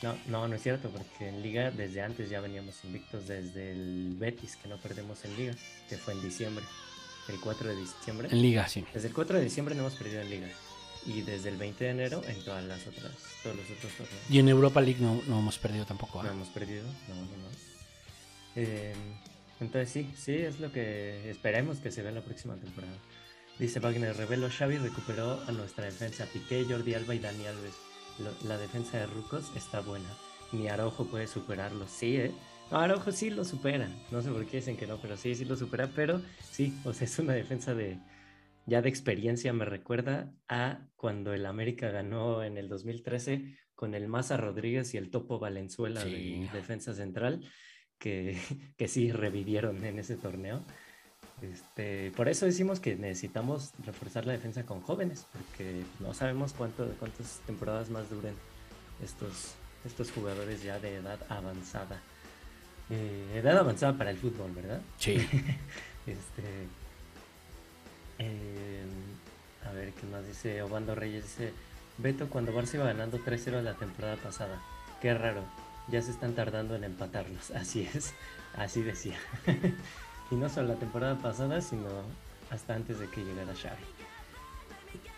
No, 0.00 0.18
no, 0.28 0.48
no 0.48 0.54
es 0.56 0.62
cierto, 0.62 0.88
porque 0.88 1.28
en 1.28 1.42
liga 1.42 1.70
desde 1.70 2.00
antes 2.00 2.30
ya 2.30 2.40
veníamos 2.40 2.82
invictos 2.84 3.28
desde 3.28 3.72
el 3.72 4.14
Betis, 4.18 4.56
que 4.56 4.68
no 4.68 4.78
perdemos 4.78 5.22
en 5.26 5.36
liga, 5.36 5.54
que 5.90 5.98
fue 5.98 6.14
en 6.14 6.22
diciembre. 6.22 6.64
el 7.28 7.38
4 7.38 7.68
de 7.68 7.76
diciembre. 7.76 8.28
En 8.30 8.40
liga, 8.40 8.66
sí. 8.66 8.82
Desde 8.94 9.08
el 9.08 9.14
4 9.14 9.36
de 9.36 9.44
diciembre 9.44 9.74
no 9.74 9.82
hemos 9.82 9.96
perdido 9.96 10.22
en 10.22 10.30
liga. 10.30 10.48
Y 11.06 11.22
desde 11.22 11.48
el 11.48 11.56
20 11.56 11.84
de 11.84 11.90
enero 11.90 12.22
en 12.26 12.44
todas 12.44 12.62
las 12.64 12.86
otras, 12.86 13.12
todos 13.42 13.56
los 13.56 13.64
otros 13.70 13.92
torneos. 13.92 14.22
Y 14.28 14.38
en 14.38 14.48
Europa 14.48 14.80
League 14.80 15.00
no, 15.00 15.22
no 15.26 15.38
hemos 15.38 15.58
perdido 15.58 15.86
tampoco. 15.86 16.20
¿ah? 16.20 16.24
No 16.24 16.30
hemos 16.32 16.48
perdido, 16.48 16.84
no, 17.08 17.14
no, 17.14 17.22
no. 17.22 17.48
Eh, 18.56 18.92
entonces 19.60 19.90
sí, 19.90 20.10
sí, 20.16 20.32
es 20.34 20.60
lo 20.60 20.72
que 20.72 21.30
esperemos 21.30 21.78
que 21.78 21.90
se 21.90 22.02
vea 22.02 22.12
la 22.12 22.22
próxima 22.22 22.54
temporada. 22.56 22.96
Dice 23.58 23.78
Wagner, 23.80 24.16
revelo 24.16 24.48
Xavi 24.50 24.78
recuperó 24.78 25.40
a 25.46 25.52
nuestra 25.52 25.84
defensa. 25.84 26.26
Piqué, 26.32 26.64
Jordi 26.68 26.94
Alba 26.94 27.14
y 27.14 27.18
Dani 27.18 27.46
Alves. 27.46 27.74
Lo- 28.18 28.48
la 28.48 28.56
defensa 28.58 28.98
de 28.98 29.06
Rucos 29.06 29.50
está 29.56 29.80
buena. 29.80 30.08
Ni 30.52 30.68
Araujo 30.68 31.04
puede 31.06 31.26
superarlo. 31.26 31.86
Sí, 31.86 32.16
¿eh? 32.16 32.32
No, 32.70 32.78
Araujo 32.78 33.12
sí 33.12 33.30
lo 33.30 33.44
supera. 33.44 33.88
No 34.10 34.22
sé 34.22 34.30
por 34.30 34.46
qué 34.46 34.58
dicen 34.58 34.76
que 34.76 34.86
no, 34.86 34.98
pero 35.00 35.16
sí, 35.16 35.34
sí 35.34 35.44
lo 35.44 35.56
supera. 35.56 35.90
Pero 35.94 36.22
sí, 36.50 36.74
o 36.84 36.92
sea, 36.94 37.06
es 37.06 37.18
una 37.18 37.34
defensa 37.34 37.74
de 37.74 37.98
ya 38.66 38.82
de 38.82 38.88
experiencia. 38.88 39.52
Me 39.52 39.64
recuerda 39.64 40.32
a 40.48 40.86
cuando 40.96 41.32
el 41.32 41.46
América 41.46 41.90
ganó 41.90 42.42
en 42.44 42.56
el 42.58 42.68
2013 42.68 43.56
con 43.74 43.94
el 43.94 44.08
Maza 44.08 44.36
Rodríguez 44.36 44.92
y 44.94 44.98
el 44.98 45.10
Topo 45.10 45.38
Valenzuela 45.38 46.02
Sí. 46.02 46.46
de 46.46 46.48
defensa 46.52 46.92
central, 46.94 47.40
que, 47.98 48.36
que 48.76 48.88
sí 48.88 49.10
revivieron 49.12 49.84
en 49.84 49.98
ese 49.98 50.16
torneo. 50.16 50.64
Este, 51.42 52.10
por 52.10 52.28
eso 52.28 52.44
decimos 52.44 52.80
que 52.80 52.96
necesitamos 52.96 53.72
reforzar 53.84 54.26
la 54.26 54.32
defensa 54.32 54.64
con 54.66 54.82
jóvenes, 54.82 55.26
porque 55.32 55.82
no 55.98 56.12
sabemos 56.12 56.52
cuánto, 56.52 56.86
cuántas 56.98 57.40
temporadas 57.46 57.88
más 57.88 58.10
duren 58.10 58.34
estos, 59.02 59.54
estos 59.86 60.10
jugadores 60.12 60.62
ya 60.62 60.78
de 60.78 60.96
edad 60.96 61.18
avanzada. 61.30 62.02
Eh, 62.90 63.38
edad 63.38 63.56
avanzada 63.56 63.96
para 63.96 64.10
el 64.10 64.18
fútbol, 64.18 64.52
¿verdad? 64.54 64.82
Sí. 64.98 65.16
Este. 66.06 66.42
Eh, 68.20 68.84
a 69.66 69.72
ver, 69.72 69.92
¿qué 69.92 70.06
más 70.06 70.26
dice? 70.26 70.62
Obando 70.62 70.94
Reyes 70.94 71.24
dice: 71.24 71.52
Beto, 71.98 72.28
cuando 72.28 72.52
Barça 72.52 72.74
iba 72.74 72.84
ganando 72.84 73.18
3-0 73.18 73.62
la 73.62 73.74
temporada 73.74 74.16
pasada. 74.16 74.60
Qué 75.00 75.14
raro, 75.14 75.42
ya 75.88 76.02
se 76.02 76.10
están 76.10 76.34
tardando 76.34 76.76
en 76.76 76.84
empatarlos. 76.84 77.50
Así 77.54 77.88
es, 77.94 78.12
así 78.54 78.82
decía. 78.82 79.18
y 80.30 80.34
no 80.34 80.48
solo 80.48 80.68
la 80.68 80.74
temporada 80.74 81.18
pasada, 81.18 81.60
sino 81.62 81.88
hasta 82.50 82.74
antes 82.74 82.98
de 82.98 83.08
que 83.08 83.24
llegara 83.24 83.54
Xavi. 83.54 83.84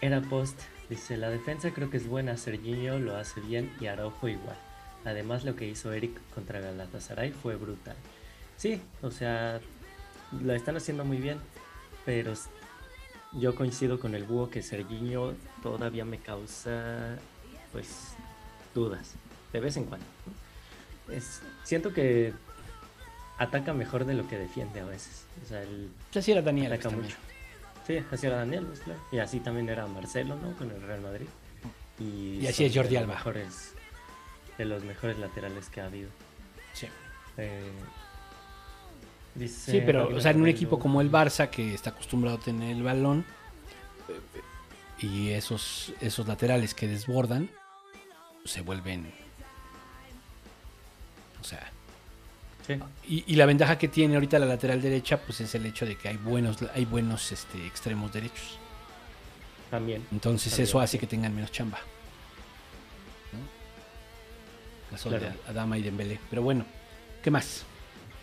Era 0.00 0.20
post, 0.20 0.60
dice: 0.88 1.16
La 1.16 1.30
defensa 1.30 1.72
creo 1.72 1.90
que 1.90 1.96
es 1.96 2.06
buena. 2.06 2.36
Serginho 2.36 2.98
lo 2.98 3.16
hace 3.16 3.40
bien 3.40 3.72
y 3.80 3.86
Araujo 3.86 4.28
igual. 4.28 4.56
Además, 5.04 5.44
lo 5.44 5.56
que 5.56 5.66
hizo 5.66 5.92
Eric 5.92 6.16
contra 6.32 6.60
Galatasaray 6.60 7.32
fue 7.32 7.56
brutal. 7.56 7.96
Sí, 8.56 8.80
o 9.02 9.10
sea, 9.10 9.60
lo 10.40 10.54
están 10.54 10.76
haciendo 10.76 11.04
muy 11.04 11.16
bien, 11.16 11.38
pero 12.04 12.34
yo 13.34 13.54
coincido 13.54 13.98
con 13.98 14.14
el 14.14 14.24
búho 14.24 14.50
que 14.50 14.62
Serginho 14.62 15.34
todavía 15.62 16.04
me 16.04 16.18
causa, 16.18 17.16
pues, 17.72 18.14
dudas, 18.74 19.14
de 19.52 19.60
vez 19.60 19.76
en 19.76 19.84
cuando. 19.84 20.06
Es, 21.10 21.40
siento 21.64 21.92
que 21.92 22.32
ataca 23.38 23.72
mejor 23.72 24.04
de 24.04 24.14
lo 24.14 24.28
que 24.28 24.38
defiende 24.38 24.80
a 24.80 24.84
veces. 24.84 25.24
O 25.44 25.48
sea, 25.48 25.62
el, 25.62 25.90
Así 26.14 26.32
era 26.32 26.42
Daniel. 26.42 26.72
ataca 26.72 26.90
mucho. 26.90 27.16
Sí, 27.86 27.98
así 28.12 28.26
era 28.26 28.36
Daniel, 28.36 28.64
pues, 28.66 28.80
claro. 28.80 29.00
Y 29.10 29.18
así 29.18 29.40
también 29.40 29.68
era 29.68 29.86
Marcelo, 29.86 30.36
¿no? 30.36 30.56
Con 30.56 30.70
el 30.70 30.80
Real 30.82 31.00
Madrid. 31.00 31.26
Y, 31.98 32.38
Y 32.40 32.46
así 32.46 32.64
es 32.64 32.74
Jordi 32.74 32.90
de 32.90 32.94
los 32.94 33.02
Alba. 33.02 33.14
Mejores, 33.14 33.74
de 34.58 34.64
los 34.64 34.84
mejores 34.84 35.18
laterales 35.18 35.68
que 35.68 35.80
ha 35.80 35.86
habido. 35.86 36.08
Sí. 36.74 36.86
Eh, 37.38 37.70
dice 39.34 39.72
Sí, 39.72 39.82
pero, 39.84 40.08
o 40.14 40.20
sea, 40.20 40.30
en 40.32 40.40
un 40.40 40.48
equipo 40.48 40.78
como 40.78 41.00
el 41.00 41.10
Barça, 41.10 41.48
que 41.50 41.74
está 41.74 41.90
acostumbrado 41.90 42.36
a 42.38 42.40
tener 42.40 42.76
el 42.76 42.82
balón, 42.82 43.24
eh, 44.08 45.04
y 45.06 45.30
esos, 45.30 45.92
esos 46.00 46.26
laterales 46.28 46.74
que 46.74 46.86
desbordan, 46.88 47.50
se 48.44 48.60
vuelven. 48.60 49.12
O 51.40 51.44
sea. 51.44 51.70
Sí. 52.66 52.74
Y, 53.08 53.24
y 53.32 53.34
la 53.36 53.46
ventaja 53.46 53.76
que 53.76 53.88
tiene 53.88 54.14
ahorita 54.14 54.38
la 54.38 54.46
lateral 54.46 54.80
derecha, 54.80 55.18
pues 55.20 55.40
es 55.40 55.54
el 55.56 55.66
hecho 55.66 55.84
de 55.84 55.96
que 55.96 56.08
hay 56.08 56.16
buenos, 56.16 56.58
hay 56.74 56.84
buenos 56.84 57.32
este, 57.32 57.66
extremos 57.66 58.12
derechos. 58.12 58.58
También. 59.70 60.06
Entonces 60.12 60.52
También, 60.52 60.68
eso 60.68 60.80
hace 60.80 60.92
sí. 60.92 60.98
que 60.98 61.06
tengan 61.08 61.34
menos 61.34 61.50
chamba. 61.50 61.78
¿no? 63.32 63.38
Caso 64.92 65.08
Claro. 65.08 65.24
de 65.24 65.32
Adama 65.50 65.78
y 65.78 65.82
Dembélé. 65.82 66.20
Pero 66.30 66.42
bueno, 66.42 66.64
¿qué 67.24 67.30
más? 67.32 67.64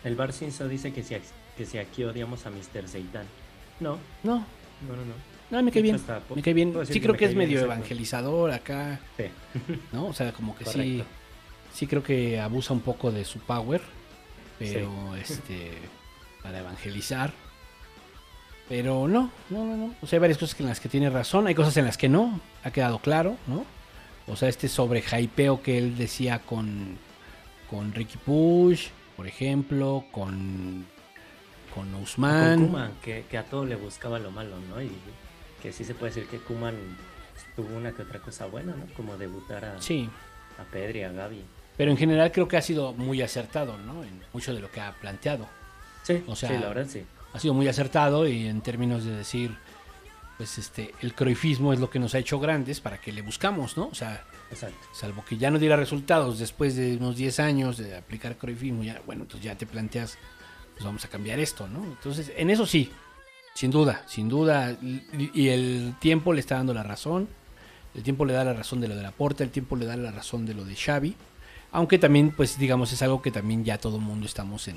El 0.04 0.16
Bar 0.16 0.32
Cinzo 0.32 0.68
dice 0.68 0.92
que 0.92 1.02
si, 1.02 1.14
que 1.56 1.66
si 1.66 1.78
aquí 1.78 2.04
odiamos 2.04 2.46
a 2.46 2.50
Mr. 2.50 2.88
Seitan. 2.88 3.26
No, 3.80 3.98
No, 4.22 4.36
no, 4.86 4.96
no, 4.96 5.04
no. 5.04 5.14
no, 5.50 5.62
me 5.62 5.70
cae 5.72 5.82
bien. 5.82 5.98
Po- 5.98 6.34
Me 6.36 6.42
cae 6.42 6.54
bien. 6.54 6.74
Sí 6.86 7.00
creo 7.00 7.16
que 7.16 7.24
es 7.26 7.34
medio 7.34 7.60
evangelizador 7.60 8.50
acá, 8.50 9.00
Sí, 9.16 9.24
¿no? 9.92 10.06
O 10.06 10.12
sea, 10.12 10.32
como 10.32 10.56
que 10.56 10.64
sí, 10.64 11.02
sí 11.74 11.86
creo 11.86 12.02
que 12.02 12.38
abusa 12.40 12.72
un 12.72 12.80
poco 12.80 13.10
de 13.10 13.24
su 13.24 13.38
power, 13.40 13.80
pero 14.58 15.14
este 15.20 15.72
para 16.42 16.60
evangelizar. 16.60 17.32
Pero 18.68 19.08
no, 19.08 19.30
no, 19.50 19.64
no, 19.64 19.76
no. 19.76 19.94
O 20.00 20.06
sea, 20.06 20.16
hay 20.16 20.20
varias 20.20 20.38
cosas 20.38 20.58
en 20.60 20.66
las 20.66 20.78
que 20.78 20.88
tiene 20.88 21.10
razón, 21.10 21.46
hay 21.48 21.54
cosas 21.54 21.76
en 21.76 21.84
las 21.86 21.96
que 21.98 22.08
no, 22.08 22.40
ha 22.62 22.70
quedado 22.70 23.00
claro, 23.00 23.36
¿no? 23.48 23.64
O 24.28 24.36
sea, 24.36 24.48
este 24.48 24.68
sobre 24.68 25.02
hypeo 25.02 25.60
que 25.60 25.76
él 25.76 25.96
decía 25.98 26.38
con, 26.38 26.96
con 27.68 27.92
Ricky 27.92 28.16
Push, 28.18 28.86
por 29.20 29.26
ejemplo, 29.26 30.06
con, 30.12 30.86
con 31.74 31.90
Con 31.92 32.02
Usman. 32.02 32.66
Kuman, 32.68 32.92
que, 33.02 33.26
que 33.30 33.36
a 33.36 33.44
todo 33.44 33.66
le 33.66 33.76
buscaba 33.76 34.18
lo 34.18 34.30
malo, 34.30 34.56
¿no? 34.70 34.80
Y 34.80 34.90
que 35.60 35.74
sí 35.74 35.84
se 35.84 35.94
puede 35.94 36.14
decir 36.14 36.26
que 36.26 36.38
Kuman 36.38 36.74
tuvo 37.54 37.76
una 37.76 37.92
que 37.92 38.00
otra 38.00 38.18
cosa 38.20 38.46
buena, 38.46 38.74
¿no? 38.74 38.86
Como 38.94 39.18
debutar 39.18 39.62
a, 39.66 39.82
Sí, 39.82 40.08
a 40.58 40.62
Pedri, 40.72 41.02
a 41.02 41.12
Gaby. 41.12 41.44
pero 41.76 41.90
en 41.90 41.98
general 41.98 42.32
creo 42.32 42.48
que 42.48 42.56
ha 42.56 42.62
sido 42.62 42.94
muy 42.94 43.20
acertado, 43.20 43.76
¿no? 43.76 44.02
En 44.04 44.22
mucho 44.32 44.54
de 44.54 44.60
lo 44.60 44.70
que 44.70 44.80
ha 44.80 44.92
planteado. 44.92 45.46
Sí, 46.02 46.24
O 46.26 46.34
sea, 46.34 46.48
sí, 46.48 46.54
la 46.56 46.68
verdad 46.68 46.86
sí. 46.88 47.04
ha 47.34 47.38
sido 47.38 47.52
muy 47.52 47.68
acertado 47.68 48.26
y 48.26 48.46
en 48.46 48.62
términos 48.62 49.04
de 49.04 49.14
decir, 49.14 49.54
pues 50.40 50.56
este, 50.56 50.94
el 51.02 51.14
croifismo 51.14 51.74
es 51.74 51.80
lo 51.80 51.90
que 51.90 51.98
nos 51.98 52.14
ha 52.14 52.18
hecho 52.18 52.40
grandes 52.40 52.80
para 52.80 52.98
que 52.98 53.12
le 53.12 53.20
buscamos, 53.20 53.76
¿no? 53.76 53.88
O 53.88 53.94
sea, 53.94 54.24
Exacto. 54.50 54.88
salvo 54.90 55.22
que 55.22 55.36
ya 55.36 55.50
no 55.50 55.58
diera 55.58 55.76
resultados 55.76 56.38
después 56.38 56.76
de 56.76 56.96
unos 56.96 57.14
10 57.16 57.40
años 57.40 57.76
de 57.76 57.94
aplicar 57.94 58.38
croifismo, 58.38 58.82
ya, 58.82 59.02
bueno, 59.04 59.24
entonces 59.24 59.44
ya 59.44 59.54
te 59.58 59.66
planteas, 59.66 60.16
pues 60.72 60.82
vamos 60.82 61.04
a 61.04 61.08
cambiar 61.08 61.38
esto, 61.40 61.68
¿no? 61.68 61.84
Entonces, 61.84 62.32
en 62.34 62.48
eso 62.48 62.64
sí, 62.64 62.90
sin 63.52 63.70
duda, 63.70 64.02
sin 64.06 64.30
duda, 64.30 64.78
y 64.80 65.48
el 65.48 65.94
tiempo 66.00 66.32
le 66.32 66.40
está 66.40 66.54
dando 66.54 66.72
la 66.72 66.84
razón, 66.84 67.28
el 67.94 68.02
tiempo 68.02 68.24
le 68.24 68.32
da 68.32 68.42
la 68.42 68.54
razón 68.54 68.80
de 68.80 68.88
lo 68.88 68.96
de 68.96 69.02
la 69.02 69.10
porta, 69.12 69.44
el 69.44 69.50
tiempo 69.50 69.76
le 69.76 69.84
da 69.84 69.94
la 69.98 70.10
razón 70.10 70.46
de 70.46 70.54
lo 70.54 70.64
de 70.64 70.74
Xavi, 70.74 71.16
aunque 71.70 71.98
también, 71.98 72.30
pues 72.30 72.58
digamos, 72.58 72.94
es 72.94 73.02
algo 73.02 73.20
que 73.20 73.30
también 73.30 73.62
ya 73.62 73.76
todo 73.76 73.96
el 73.98 74.02
mundo 74.02 74.24
estamos 74.24 74.68
en, 74.68 74.76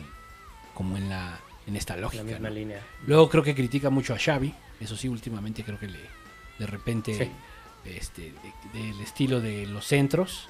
como 0.74 0.98
en 0.98 1.08
la, 1.08 1.40
en 1.68 1.78
esta 1.78 1.96
La 1.96 2.02
lógica, 2.02 2.24
misma 2.24 2.50
¿no? 2.50 2.56
línea. 2.56 2.82
Luego 3.08 3.30
creo 3.30 3.44
que 3.44 3.56
critica 3.56 3.90
mucho 3.90 4.14
a 4.14 4.20
Xavi. 4.20 4.54
Eso 4.80 4.96
sí, 4.98 5.08
últimamente 5.08 5.64
creo 5.64 5.80
que 5.80 5.88
le 5.88 6.00
de 6.60 6.68
repente 6.68 7.14
Sí. 7.18 7.90
este 7.90 8.22
de- 8.74 8.80
del 8.80 9.00
estilo 9.02 9.42
de 9.42 9.66
los 9.68 9.86
centros, 9.86 10.48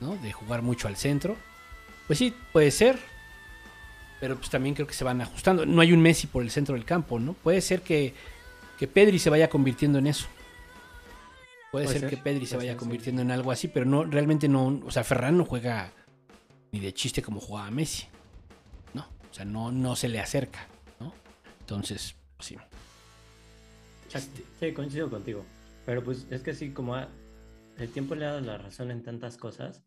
¿no? 0.00 0.16
De 0.16 0.32
jugar 0.32 0.62
mucho 0.62 0.88
al 0.88 0.96
centro. 0.96 1.36
Pues 2.06 2.18
sí, 2.18 2.34
puede 2.52 2.70
ser. 2.70 2.98
Pero 4.20 4.36
pues 4.36 4.48
también 4.50 4.74
creo 4.74 4.86
que 4.86 4.94
se 4.94 5.04
van 5.04 5.20
ajustando. 5.20 5.66
No 5.66 5.82
hay 5.82 5.92
un 5.92 6.00
Messi 6.00 6.26
por 6.26 6.42
el 6.42 6.50
centro 6.50 6.74
del 6.74 6.84
campo, 6.84 7.18
¿no? 7.18 7.34
Puede 7.34 7.60
ser 7.60 7.82
que, 7.82 8.14
que 8.78 8.86
Pedri 8.88 9.18
se 9.18 9.28
vaya 9.30 9.48
convirtiendo 9.50 9.98
en 9.98 10.06
eso. 10.06 10.26
Puede, 11.70 11.84
Puede 11.86 11.98
ser, 12.00 12.08
ser, 12.08 12.10
que 12.10 12.16
Pedri 12.22 12.46
se 12.46 12.56
vaya 12.56 12.70
ser, 12.72 12.76
sí. 12.78 12.78
convirtiendo 12.78 13.22
en 13.22 13.30
algo 13.30 13.50
así, 13.52 13.68
pero 13.68 13.84
no, 13.84 14.04
realmente 14.04 14.48
no. 14.48 14.80
O 14.86 14.90
sea, 14.90 15.04
Ferran 15.04 15.36
no 15.36 15.44
juega 15.44 15.92
ni 16.72 16.80
de 16.80 16.94
chiste 16.94 17.20
como 17.22 17.40
jugaba 17.40 17.70
Messi. 17.70 18.06
No. 18.94 19.02
O 19.30 19.34
sea, 19.34 19.44
no, 19.44 19.70
no 19.72 19.94
se 19.96 20.08
le 20.08 20.18
acerca, 20.20 20.66
¿no? 20.98 21.12
Entonces, 21.60 22.14
pues 22.36 22.46
sí. 22.48 22.56
Exacto. 24.06 24.40
Sí, 24.60 24.72
coincido 24.72 25.10
contigo. 25.10 25.44
Pero 25.84 26.02
pues 26.02 26.26
es 26.30 26.42
que 26.42 26.54
sí, 26.54 26.70
como 26.70 26.94
ha- 26.94 27.08
el 27.76 27.90
tiempo 27.90 28.14
le 28.14 28.24
ha 28.24 28.28
dado 28.32 28.40
la 28.40 28.58
razón 28.58 28.90
en 28.90 29.02
tantas 29.02 29.36
cosas, 29.36 29.84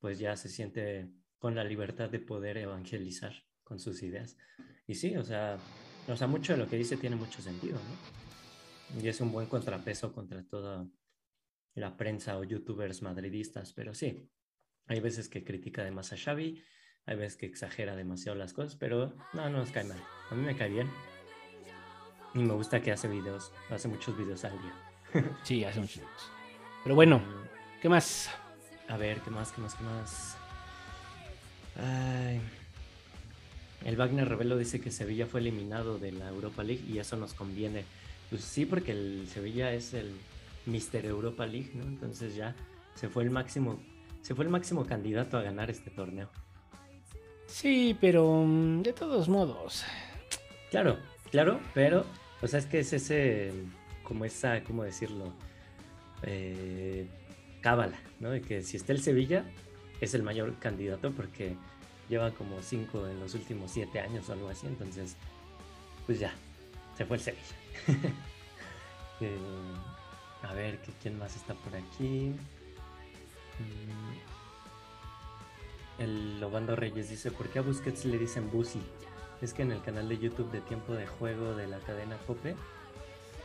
pues 0.00 0.18
ya 0.18 0.36
se 0.36 0.48
siente 0.48 1.08
con 1.38 1.54
la 1.54 1.64
libertad 1.64 2.10
de 2.10 2.20
poder 2.20 2.58
evangelizar 2.58 3.32
con 3.62 3.78
sus 3.78 4.02
ideas. 4.02 4.36
Y 4.86 4.94
sí, 4.94 5.16
o 5.16 5.22
sea, 5.24 5.56
o 6.08 6.16
sea, 6.16 6.26
mucho 6.26 6.52
de 6.52 6.58
lo 6.58 6.68
que 6.68 6.76
dice 6.76 6.96
tiene 6.96 7.16
mucho 7.16 7.40
sentido, 7.40 7.78
¿no? 7.78 9.02
Y 9.02 9.08
es 9.08 9.20
un 9.20 9.32
buen 9.32 9.46
contrapeso 9.46 10.12
contra 10.12 10.42
toda 10.44 10.86
la 11.74 11.96
prensa 11.96 12.38
o 12.38 12.44
youtubers 12.44 13.02
madridistas, 13.02 13.72
pero 13.72 13.94
sí, 13.94 14.30
hay 14.86 15.00
veces 15.00 15.28
que 15.28 15.42
critica 15.42 15.82
de 15.82 15.90
más 15.90 16.12
a 16.12 16.16
Xavi, 16.16 16.62
hay 17.06 17.16
veces 17.16 17.36
que 17.36 17.46
exagera 17.46 17.96
demasiado 17.96 18.36
las 18.38 18.52
cosas, 18.52 18.76
pero 18.76 19.14
no, 19.32 19.50
no 19.50 19.58
nos 19.58 19.70
cae 19.70 19.84
mal. 19.84 20.00
A 20.30 20.34
mí 20.34 20.42
me 20.44 20.56
cae 20.56 20.68
bien. 20.70 20.88
Y 22.34 22.38
me 22.40 22.52
gusta 22.54 22.80
que 22.80 22.92
hace 22.92 23.08
videos, 23.08 23.52
hace 23.70 23.88
muchos 23.88 24.16
videos 24.16 24.44
al 24.44 24.60
día. 24.60 24.74
Sí, 25.44 25.64
hace 25.64 25.80
muchos 25.80 25.98
años. 25.98 26.30
Pero 26.82 26.96
bueno, 26.96 27.22
¿qué 27.80 27.88
más? 27.88 28.28
A 28.88 28.96
ver, 28.96 29.20
¿qué 29.20 29.30
más, 29.30 29.52
qué 29.52 29.60
más, 29.60 29.74
qué 29.74 29.84
más? 29.84 30.36
Ay. 31.76 32.40
el 33.84 33.96
Wagner 33.96 34.28
Revelo 34.28 34.56
dice 34.56 34.80
que 34.80 34.90
Sevilla 34.90 35.26
fue 35.26 35.40
eliminado 35.40 35.98
de 35.98 36.12
la 36.12 36.28
Europa 36.28 36.62
League 36.62 36.84
y 36.88 36.98
eso 36.98 37.16
nos 37.16 37.34
conviene. 37.34 37.84
Pues 38.30 38.42
sí, 38.42 38.66
porque 38.66 38.92
el 38.92 39.28
Sevilla 39.32 39.72
es 39.72 39.94
el 39.94 40.12
Mister 40.66 41.04
Europa 41.04 41.46
League, 41.46 41.70
¿no? 41.74 41.84
Entonces 41.84 42.34
ya 42.34 42.54
se 42.94 43.08
fue 43.08 43.22
el 43.22 43.30
máximo, 43.30 43.80
se 44.22 44.34
fue 44.34 44.44
el 44.44 44.50
máximo 44.50 44.86
candidato 44.86 45.38
a 45.38 45.42
ganar 45.42 45.70
este 45.70 45.90
torneo. 45.90 46.28
Sí, 47.46 47.96
pero 48.00 48.44
mm, 48.44 48.82
de 48.82 48.92
todos 48.92 49.28
modos. 49.28 49.84
Claro, 50.70 50.98
claro, 51.30 51.60
pero, 51.72 52.04
o 52.44 52.48
sea, 52.48 52.58
es 52.60 52.66
que 52.66 52.78
es 52.80 52.92
ese, 52.92 53.52
como 54.02 54.24
esa, 54.24 54.62
¿cómo 54.64 54.84
decirlo? 54.84 55.32
Eh, 56.22 57.06
cábala, 57.60 57.98
¿no? 58.20 58.30
De 58.30 58.40
que 58.42 58.62
si 58.62 58.76
está 58.76 58.92
el 58.92 59.02
Sevilla, 59.02 59.44
es 60.00 60.14
el 60.14 60.22
mayor 60.22 60.54
candidato 60.58 61.10
porque 61.12 61.56
lleva 62.08 62.30
como 62.32 62.60
cinco 62.62 63.08
en 63.08 63.18
los 63.20 63.34
últimos 63.34 63.70
siete 63.70 63.98
años 64.00 64.28
o 64.28 64.32
algo 64.34 64.48
así, 64.50 64.66
entonces, 64.66 65.16
pues 66.06 66.18
ya, 66.20 66.32
se 66.96 67.04
fue 67.06 67.16
el 67.16 67.22
Sevilla. 67.22 67.42
Eh, 69.20 69.38
a 70.42 70.52
ver, 70.54 70.78
¿qué- 70.82 70.90
¿quién 71.00 71.16
más 71.16 71.36
está 71.36 71.54
por 71.54 71.72
aquí? 71.76 72.32
Mm, 73.60 74.12
El 76.02 76.40
Lobando 76.40 76.74
Reyes 76.74 77.08
dice, 77.10 77.30
¿por 77.30 77.48
qué 77.48 77.60
a 77.60 77.62
Busquets 77.62 78.04
le 78.06 78.18
dicen 78.18 78.50
Busi? 78.50 78.80
Es 79.44 79.52
que 79.52 79.60
en 79.60 79.72
el 79.72 79.82
canal 79.82 80.08
de 80.08 80.16
YouTube 80.16 80.50
de 80.52 80.62
Tiempo 80.62 80.94
de 80.94 81.06
Juego 81.06 81.54
de 81.54 81.66
la 81.66 81.78
cadena 81.80 82.16
Cope, 82.26 82.56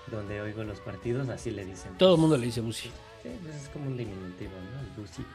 donde 0.10 0.40
oigo 0.40 0.64
los 0.64 0.80
partidos, 0.80 1.28
así 1.28 1.52
le 1.52 1.66
dicen. 1.66 1.98
Todo 1.98 2.16
el 2.16 2.22
mundo 2.22 2.38
le 2.38 2.46
dice 2.46 2.62
Busi. 2.62 2.88
Sí, 3.22 3.30
pues 3.44 3.54
es 3.54 3.68
como 3.68 3.88
un 3.88 3.98
diminutivo, 3.98 4.52
¿no? 4.52 4.80
El 4.80 4.88
Busi. 4.96 5.26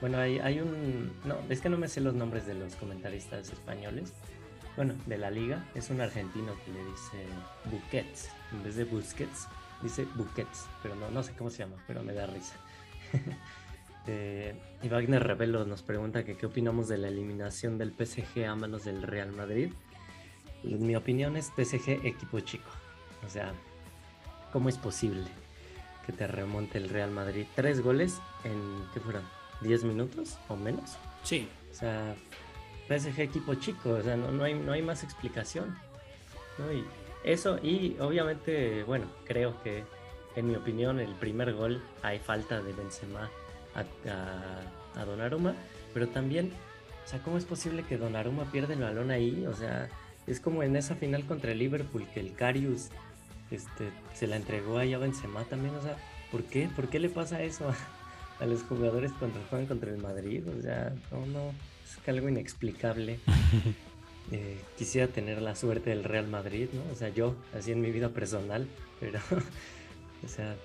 Bueno, 0.00 0.16
hay, 0.16 0.38
hay 0.38 0.60
un... 0.60 1.12
No, 1.26 1.36
es 1.50 1.60
que 1.60 1.68
no 1.68 1.76
me 1.76 1.86
sé 1.86 2.00
los 2.00 2.14
nombres 2.14 2.46
de 2.46 2.54
los 2.54 2.76
comentaristas 2.76 3.52
españoles. 3.52 4.14
Bueno, 4.74 4.94
de 5.04 5.18
la 5.18 5.30
liga. 5.30 5.68
Es 5.74 5.90
un 5.90 6.00
argentino 6.00 6.54
que 6.64 6.72
le 6.72 6.82
dice 6.82 7.26
Buquets. 7.70 8.30
En 8.52 8.62
vez 8.62 8.76
de 8.76 8.84
Busquets, 8.84 9.48
dice 9.82 10.06
Buquets. 10.14 10.64
Pero 10.82 10.94
no, 10.94 11.10
no 11.10 11.22
sé 11.22 11.34
cómo 11.36 11.50
se 11.50 11.58
llama, 11.58 11.76
pero 11.86 12.02
me 12.02 12.14
da 12.14 12.24
risa. 12.24 12.54
Eh, 14.08 14.54
y 14.84 14.88
Wagner 14.88 15.20
Revelo 15.20 15.64
nos 15.64 15.82
pregunta 15.82 16.24
que 16.24 16.36
qué 16.36 16.46
opinamos 16.46 16.86
de 16.86 16.96
la 16.96 17.08
eliminación 17.08 17.76
del 17.76 17.90
PSG 17.90 18.44
a 18.44 18.54
manos 18.54 18.84
del 18.84 19.02
Real 19.02 19.32
Madrid. 19.32 19.72
Mi 20.66 20.96
opinión 20.96 21.36
es 21.36 21.52
PSG 21.56 22.04
equipo 22.04 22.40
chico. 22.40 22.70
O 23.24 23.30
sea, 23.30 23.52
¿cómo 24.52 24.68
es 24.68 24.76
posible 24.76 25.26
que 26.04 26.12
te 26.12 26.26
remonte 26.26 26.78
el 26.78 26.88
Real 26.88 27.10
Madrid? 27.10 27.46
Tres 27.54 27.80
goles 27.80 28.20
en, 28.44 28.84
¿qué 28.92 29.00
fueron? 29.00 29.22
¿10 29.62 29.84
minutos 29.84 30.38
o 30.48 30.56
menos? 30.56 30.96
Sí. 31.22 31.48
O 31.70 31.74
sea, 31.74 32.14
PSG 32.88 33.20
equipo 33.20 33.54
chico, 33.54 33.90
o 33.90 34.02
sea, 34.02 34.16
no, 34.16 34.30
no 34.30 34.44
hay, 34.44 34.54
no 34.54 34.72
hay 34.72 34.82
más 34.82 35.02
explicación. 35.02 35.76
¿no? 36.58 36.72
Y 36.72 36.84
eso, 37.24 37.58
y 37.62 37.96
obviamente, 38.00 38.84
bueno, 38.84 39.06
creo 39.24 39.60
que, 39.62 39.84
en 40.36 40.48
mi 40.48 40.54
opinión, 40.54 41.00
el 41.00 41.14
primer 41.14 41.54
gol 41.54 41.82
hay 42.02 42.18
falta 42.18 42.60
de 42.62 42.72
Benzema 42.72 43.30
a, 43.74 43.80
a, 44.10 45.00
a 45.00 45.04
Donnarumma, 45.04 45.54
pero 45.92 46.08
también, 46.08 46.52
o 47.04 47.08
sea, 47.08 47.20
¿cómo 47.20 47.38
es 47.38 47.44
posible 47.44 47.82
que 47.82 47.98
Donnarumma 47.98 48.50
pierda 48.50 48.74
el 48.74 48.80
balón 48.80 49.10
ahí? 49.10 49.46
O 49.46 49.54
sea, 49.54 49.88
es 50.26 50.40
como 50.40 50.62
en 50.62 50.76
esa 50.76 50.94
final 50.94 51.24
contra 51.24 51.52
el 51.52 51.58
Liverpool, 51.58 52.06
que 52.12 52.20
el 52.20 52.34
Carius 52.34 52.88
este, 53.50 53.90
se 54.14 54.26
la 54.26 54.36
entregó 54.36 54.78
ahí 54.78 54.92
a 54.92 54.98
Benzema 54.98 55.44
también, 55.44 55.74
o 55.74 55.82
sea, 55.82 55.96
¿por 56.30 56.44
qué? 56.44 56.68
¿Por 56.74 56.88
qué 56.88 56.98
le 56.98 57.08
pasa 57.08 57.42
eso 57.42 57.68
a, 57.68 58.42
a 58.42 58.46
los 58.46 58.62
jugadores 58.62 59.12
cuando 59.18 59.40
juegan 59.48 59.66
contra 59.66 59.90
el 59.90 59.98
Madrid? 59.98 60.42
O 60.48 60.60
sea, 60.60 60.92
no, 61.12 61.26
no, 61.26 61.50
es 61.84 61.96
que 62.04 62.10
algo 62.10 62.28
inexplicable. 62.28 63.20
Eh, 64.32 64.58
quisiera 64.76 65.06
tener 65.06 65.40
la 65.40 65.54
suerte 65.54 65.90
del 65.90 66.02
Real 66.02 66.26
Madrid, 66.26 66.68
¿no? 66.72 66.82
O 66.92 66.96
sea, 66.96 67.10
yo, 67.10 67.36
así 67.56 67.70
en 67.70 67.80
mi 67.80 67.92
vida 67.92 68.08
personal, 68.08 68.66
pero, 68.98 69.20
o 70.24 70.28
sea, 70.28 70.56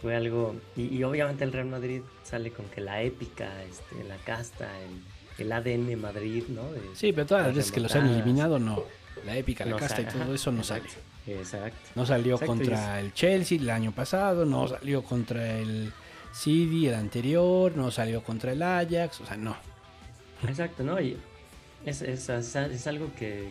fue 0.00 0.16
algo... 0.16 0.56
Y, 0.74 0.96
y 0.96 1.04
obviamente 1.04 1.44
el 1.44 1.52
Real 1.52 1.66
Madrid 1.66 2.00
sale 2.22 2.50
con 2.50 2.64
que 2.70 2.80
la 2.80 3.02
épica, 3.02 3.62
este, 3.64 4.02
la 4.04 4.16
casta, 4.24 4.66
el, 4.80 5.02
el 5.38 5.52
ADN 5.52 5.96
Madrid, 5.96 6.44
¿no? 6.48 6.72
De- 6.72 6.80
Sí, 6.94 7.12
pero 7.12 7.26
todas 7.26 7.46
las 7.46 7.54
veces 7.56 7.72
que 7.72 7.80
los 7.80 7.94
han 7.94 8.08
eliminado, 8.08 8.58
no. 8.58 8.82
La 9.26 9.36
épica, 9.36 9.64
la 9.64 9.72
No 9.72 9.76
casta 9.78 10.00
y 10.02 10.04
todo 10.04 10.34
eso 10.34 10.52
no 10.52 10.62
sale. 10.62 10.84
exacto. 11.26 11.76
No 11.94 12.06
salió 12.06 12.34
Exacto, 12.34 12.52
contra 12.52 13.00
el 13.00 13.12
Chelsea 13.12 13.58
el 13.58 13.68
año 13.70 13.92
pasado, 13.92 14.44
no 14.44 14.68
salió 14.68 15.02
contra 15.02 15.58
el 15.58 15.92
City 16.32 16.86
el 16.88 16.94
anterior, 16.94 17.76
no 17.76 17.90
salió 17.90 18.22
contra 18.22 18.52
el 18.52 18.62
Ajax, 18.62 19.20
o 19.20 19.26
sea, 19.26 19.36
no. 19.36 19.56
Exacto, 20.46 20.84
¿no? 20.84 21.00
Y 21.00 21.16
es, 21.84 22.02
es, 22.02 22.28
es- 22.28 22.56
es 22.56 22.86
algo 22.86 23.10
que 23.18 23.48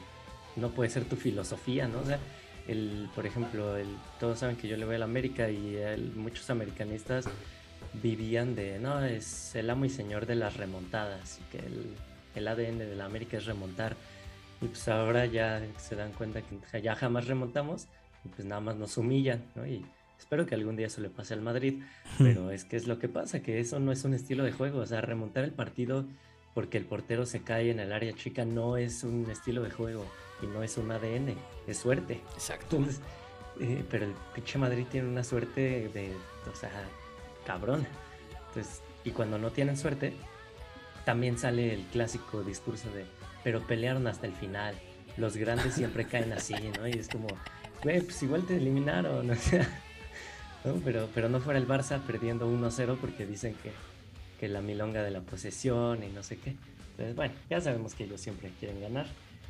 no 0.56 0.70
puede 0.70 0.90
ser 0.90 1.04
tu 1.06 1.16
filosofía, 1.18 1.88
¿no? 1.88 2.00
O 2.00 2.06
sea, 2.06 2.20
el, 2.68 3.10
por 3.14 3.26
ejemplo, 3.26 3.76
el, 3.78 3.88
todos 4.20 4.40
saben 4.40 4.56
que 4.56 4.68
yo 4.68 4.78
le 4.78 4.86
voy 4.86 4.96
a 4.96 5.00
la 5.00 5.06
América 5.06 5.50
y 5.50 5.76
el- 5.76 6.14
muchos 6.16 6.50
americanistas 6.50 7.26
vivían 8.02 8.56
de, 8.56 8.80
no, 8.80 9.04
es 9.04 9.56
el 9.56 9.70
amo 9.70 9.86
y 9.86 9.90
señor 9.90 10.26
de 10.26 10.36
las 10.36 10.58
remontadas, 10.58 11.40
y 11.40 11.52
que 11.52 11.66
el, 11.66 11.96
el 12.36 12.48
ADN 12.48 12.80
de 12.80 12.96
la 12.96 13.06
América 13.06 13.38
es 13.38 13.46
remontar. 13.46 13.96
Y 14.62 14.68
pues 14.68 14.88
ahora 14.88 15.26
ya 15.26 15.62
se 15.78 15.96
dan 15.96 16.12
cuenta 16.14 16.42
que 16.42 16.82
ya 16.82 16.96
jamás 16.96 17.28
remontamos 17.28 17.88
y 18.26 18.30
pues 18.30 18.46
nada 18.46 18.62
más 18.62 18.76
nos 18.76 18.98
humillan, 18.98 19.44
¿no? 19.56 19.68
Y 19.68 19.86
espero 20.18 20.46
que 20.46 20.56
algún 20.56 20.76
día 20.76 20.88
eso 20.88 21.02
le 21.02 21.10
pase 21.10 21.34
al 21.34 21.42
Madrid, 21.42 21.84
pero 22.18 22.52
es 22.52 22.66
que 22.66 22.76
es 22.76 22.88
lo 22.88 22.98
que 23.00 23.08
pasa, 23.08 23.42
que 23.42 23.60
eso 23.60 23.80
no 23.80 23.92
es 23.92 24.04
un 24.04 24.14
estilo 24.14 24.44
de 24.44 24.52
juego, 24.52 24.80
o 24.80 24.86
sea, 24.86 25.02
remontar 25.02 25.44
el 25.44 25.52
partido 25.52 26.06
porque 26.58 26.80
el 26.80 26.86
portero 26.86 27.28
se 27.28 27.44
cae 27.44 27.70
en 27.70 27.80
el 27.80 27.94
área 27.94 28.14
chica 28.14 28.44
no 28.44 28.78
es 28.78 29.04
un 29.04 29.30
estilo 29.30 29.62
de 29.62 29.70
juego 29.70 30.04
y 30.42 30.48
no 30.48 30.64
es 30.64 30.78
un 30.78 30.90
ADN, 30.90 31.36
es 31.68 31.78
suerte. 31.78 32.22
Exacto. 32.34 32.78
Entonces, 32.78 33.00
eh, 33.60 33.86
pero 33.90 34.06
el 34.06 34.14
pinche 34.34 34.58
Madrid 34.58 34.88
tiene 34.90 35.08
una 35.08 35.24
suerte 35.24 35.90
de, 35.94 36.12
o 36.52 36.56
sea, 36.56 36.72
cabrón. 37.48 37.88
Entonces, 38.50 38.82
y 39.06 39.12
cuando 39.12 39.38
no 39.40 39.50
tienen 39.52 39.78
suerte, 39.78 40.14
también 41.06 41.38
sale 41.40 41.74
el 41.74 41.82
clásico 41.86 42.44
discurso 42.44 42.92
de, 42.92 43.06
pero 43.44 43.66
pelearon 43.66 44.06
hasta 44.08 44.28
el 44.28 44.34
final. 44.34 44.76
Los 45.16 45.38
grandes 45.38 45.74
siempre 45.74 46.06
caen 46.12 46.34
así, 46.34 46.54
¿no? 46.78 46.88
Y 46.88 46.92
es 46.92 47.08
como, 47.08 47.28
güey, 47.84 48.02
pues 48.02 48.22
igual 48.22 48.44
te 48.46 48.58
eliminaron, 48.58 49.30
o 49.32 49.36
sea, 49.36 49.68
¿no? 50.66 50.74
Pero, 50.84 51.08
pero 51.16 51.30
no 51.30 51.40
fuera 51.40 51.58
el 51.58 51.68
Barça 51.68 52.00
perdiendo 52.02 52.48
1-0 52.52 52.98
porque 52.98 53.26
dicen 53.26 53.56
que, 53.64 53.72
que 54.40 54.50
la 54.50 54.62
milonga 54.62 55.02
de 55.04 55.12
la 55.12 55.22
posesión 55.22 56.04
y 56.04 56.10
no 56.10 56.22
sé 56.24 56.38
qué. 56.38 56.56
Entonces, 56.92 57.16
bueno, 57.16 57.34
ya 57.50 57.62
sabemos 57.62 57.94
que 57.94 58.04
ellos 58.04 58.20
siempre 58.20 58.52
quieren 58.60 58.82
ganar. 58.82 59.08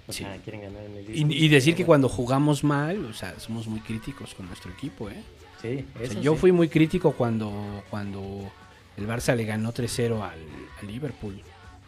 O 0.09 0.13
Sí. 0.13 0.23
sea, 0.23 0.37
quieren 0.37 0.61
ganar 0.61 0.83
en 0.83 0.91
el 0.95 1.03
Y, 1.03 1.07
discurso, 1.07 1.37
y 1.37 1.47
decir 1.49 1.75
que 1.75 1.85
cuando 1.85 2.07
jugamos 2.07 2.63
mal, 2.63 3.03
o 3.05 3.13
sea, 3.13 3.37
somos 3.41 3.67
muy 3.67 3.81
críticos 3.81 4.33
con 4.35 4.45
nuestro 4.45 4.71
equipo, 4.71 5.09
¿eh? 5.09 5.21
Sí, 5.61 5.85
O 5.95 5.97
sea, 5.97 6.05
eso 6.07 6.21
yo 6.21 6.33
sí. 6.33 6.39
fui 6.39 6.51
muy 6.51 6.69
crítico 6.69 7.13
cuando, 7.13 7.83
cuando 7.89 8.51
el 8.97 9.07
Barça 9.07 9.35
le 9.35 9.45
ganó 9.45 9.73
3-0 9.73 10.13
al, 10.21 10.39
al 10.81 10.87
Liverpool. 10.87 11.41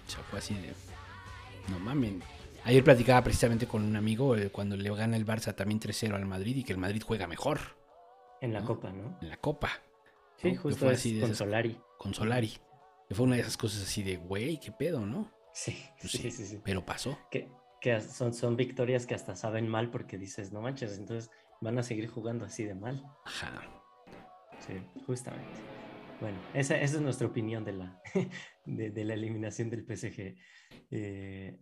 O 0.08 0.10
sea, 0.10 0.22
fue 0.24 0.40
así 0.40 0.56
de... 0.56 0.74
No 1.68 1.80
mamen. 1.80 2.22
Ayer 2.66 2.84
platicaba 2.84 3.24
precisamente 3.24 3.68
con 3.68 3.84
un 3.84 3.96
amigo 3.96 4.36
eh, 4.36 4.50
cuando 4.50 4.76
le 4.76 4.90
gana 4.94 5.16
el 5.18 5.26
Barça 5.26 5.54
también 5.56 5.80
3-0 5.80 6.14
al 6.16 6.26
Madrid 6.26 6.58
y 6.58 6.64
que 6.64 6.74
el 6.74 6.80
Madrid 6.80 7.02
juega 7.06 7.28
mejor 7.28 7.60
En 8.42 8.54
la 8.54 8.60
¿no? 8.62 8.66
copa, 8.66 8.92
¿no? 8.92 9.18
en 9.22 9.30
la 9.30 9.38
Copa. 9.38 9.70
Sí, 10.38 10.56
justo 10.56 10.86
fue 10.86 10.94
así 10.94 11.14
de 11.16 11.22
con 11.22 11.30
esas- 11.32 11.38
Solari. 11.40 11.78
con 11.98 12.14
Solari. 12.14 12.54
Que 13.08 13.16
fue 13.16 13.26
una 13.26 13.36
de 13.36 13.42
esas 13.42 13.58
cosas 13.58 13.84
así 13.84 14.04
de, 14.04 14.18
güey, 14.18 14.60
qué 14.60 14.72
pedo, 14.72 15.06
¿no? 15.06 15.32
Sí, 15.54 15.84
Pues 16.00 16.12
sí, 16.12 16.32
sí, 16.32 16.46
sí. 16.46 16.60
Pero 16.64 16.86
pasó. 16.86 17.18
Que, 17.32 17.50
que 17.82 18.00
son, 18.02 18.34
son 18.34 18.56
victorias 18.56 19.06
que 19.06 19.16
hasta 19.16 19.36
saben 19.36 19.68
mal 19.68 19.90
porque 19.90 20.18
dices, 20.18 20.52
no 20.52 20.62
manches, 20.62 20.98
entonces 20.98 21.30
van 21.62 21.78
a 21.80 21.84
seguir 21.84 22.08
jugando 22.08 22.46
así 22.46 22.64
de 22.64 22.76
mal. 22.76 23.04
Ajá. 23.26 23.62
Sí, 24.66 24.74
justamente. 25.06 25.48
Bueno, 26.22 26.38
esa, 26.54 26.76
esa 26.80 26.96
es 26.98 27.02
nuestra 27.02 27.28
opinión 27.28 27.64
de 27.64 27.74
la, 27.74 28.02
de, 28.66 28.90
de 28.92 29.06
la 29.06 29.14
eliminación 29.14 29.70
del 29.70 29.86
PSG. 29.86 30.36
Eh, 30.92 31.58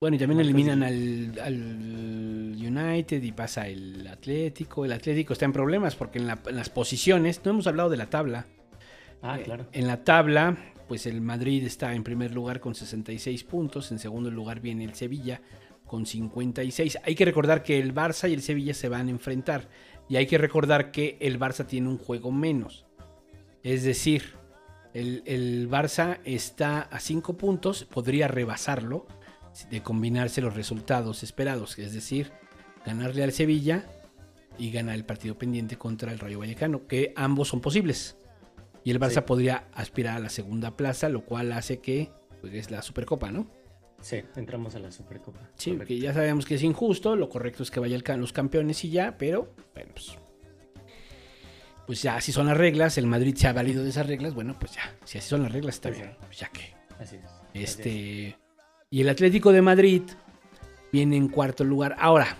Bueno, 0.00 0.16
y 0.16 0.18
también 0.18 0.40
eliminan 0.40 0.82
al, 0.82 1.38
al 1.42 1.54
United 2.56 3.22
y 3.22 3.32
pasa 3.32 3.66
el 3.66 4.06
Atlético. 4.06 4.84
El 4.84 4.92
Atlético 4.92 5.32
está 5.32 5.44
en 5.44 5.52
problemas 5.52 5.96
porque 5.96 6.18
en, 6.18 6.26
la- 6.28 6.38
en 6.46 6.56
las 6.56 6.70
posiciones, 6.70 7.40
no 7.44 7.50
hemos 7.52 7.66
hablado 7.66 7.88
de 7.90 7.96
la 7.96 8.08
tabla. 8.10 8.46
ah, 9.22 9.38
Eh, 9.40 9.42
claro. 9.42 9.66
En 9.72 9.86
la 9.88 10.04
tabla, 10.04 10.56
pues 10.86 11.06
el 11.06 11.20
Madrid 11.20 11.64
está 11.64 11.92
en 11.94 12.04
primer 12.04 12.32
lugar 12.32 12.60
con 12.60 12.74
66 12.76 13.42
puntos. 13.44 13.90
En 13.90 13.98
segundo 13.98 14.30
lugar 14.30 14.60
viene 14.60 14.84
el 14.84 14.94
Sevilla 14.94 15.40
con 15.86 16.06
56. 16.06 16.98
Hay 17.04 17.14
que 17.14 17.24
recordar 17.24 17.62
que 17.62 17.78
el 17.78 17.94
Barça 17.94 18.28
y 18.28 18.34
el 18.34 18.42
Sevilla 18.42 18.74
se 18.74 18.88
van 18.88 19.08
a 19.08 19.10
enfrentar. 19.10 19.68
Y 20.08 20.16
hay 20.16 20.26
que 20.26 20.38
recordar 20.38 20.90
que 20.92 21.16
el 21.20 21.38
Barça 21.38 21.66
tiene 21.66 21.88
un 21.88 21.98
juego 21.98 22.30
menos. 22.30 22.84
Es 23.62 23.82
decir, 23.82 24.34
el, 24.94 25.22
el 25.26 25.68
Barça 25.68 26.18
está 26.24 26.82
a 26.82 27.00
5 27.00 27.36
puntos, 27.36 27.84
podría 27.84 28.28
rebasarlo 28.28 29.06
de 29.70 29.82
combinarse 29.82 30.40
los 30.40 30.54
resultados 30.54 31.22
esperados. 31.22 31.78
Es 31.78 31.92
decir, 31.92 32.32
ganarle 32.84 33.24
al 33.24 33.32
Sevilla 33.32 33.84
y 34.58 34.70
ganar 34.70 34.94
el 34.94 35.04
partido 35.04 35.36
pendiente 35.36 35.76
contra 35.76 36.12
el 36.12 36.18
Rayo 36.18 36.38
Vallecano, 36.38 36.86
que 36.86 37.12
ambos 37.16 37.48
son 37.48 37.60
posibles. 37.60 38.16
Y 38.84 38.90
el 38.92 39.00
Barça 39.00 39.14
Sí. 39.14 39.20
podría 39.26 39.66
aspirar 39.74 40.16
a 40.16 40.20
la 40.20 40.28
segunda 40.28 40.76
plaza, 40.76 41.08
lo 41.08 41.24
cual 41.24 41.52
hace 41.52 41.80
que 41.80 42.10
pues, 42.40 42.54
es 42.54 42.70
la 42.70 42.82
Supercopa, 42.82 43.32
¿no? 43.32 43.48
Sí, 44.00 44.22
entramos 44.36 44.74
a 44.74 44.78
la 44.78 44.92
Supercopa. 44.92 45.40
Sí, 45.56 45.70
correcto. 45.70 45.88
que 45.88 45.98
ya 45.98 46.14
sabemos 46.14 46.46
que 46.46 46.54
es 46.54 46.62
injusto, 46.62 47.16
lo 47.16 47.28
correcto 47.28 47.62
es 47.62 47.70
que 47.70 47.80
vayan 47.80 48.02
los 48.20 48.32
campeones 48.32 48.84
y 48.84 48.90
ya, 48.90 49.16
pero 49.18 49.52
bueno, 49.74 49.90
pues, 49.92 50.16
pues 51.86 52.02
ya 52.02 52.16
así 52.16 52.32
son 52.32 52.46
las 52.46 52.56
reglas, 52.56 52.98
el 52.98 53.06
Madrid 53.06 53.34
se 53.36 53.48
ha 53.48 53.52
valido 53.52 53.82
de 53.82 53.90
esas 53.90 54.06
reglas, 54.06 54.34
bueno, 54.34 54.56
pues 54.58 54.72
ya, 54.72 54.94
si 55.04 55.18
así 55.18 55.28
son 55.28 55.42
las 55.42 55.52
reglas 55.52 55.76
está 55.76 55.90
bien, 55.90 56.16
pues 56.20 56.38
ya 56.38 56.48
que. 56.48 56.74
Así 57.00 57.16
es. 57.16 57.24
así 57.24 57.60
es. 57.60 57.62
Este 57.62 58.36
y 58.90 59.00
el 59.00 59.08
Atlético 59.08 59.52
de 59.52 59.62
Madrid 59.62 60.02
viene 60.92 61.16
en 61.16 61.28
cuarto 61.28 61.64
lugar 61.64 61.96
ahora. 61.98 62.36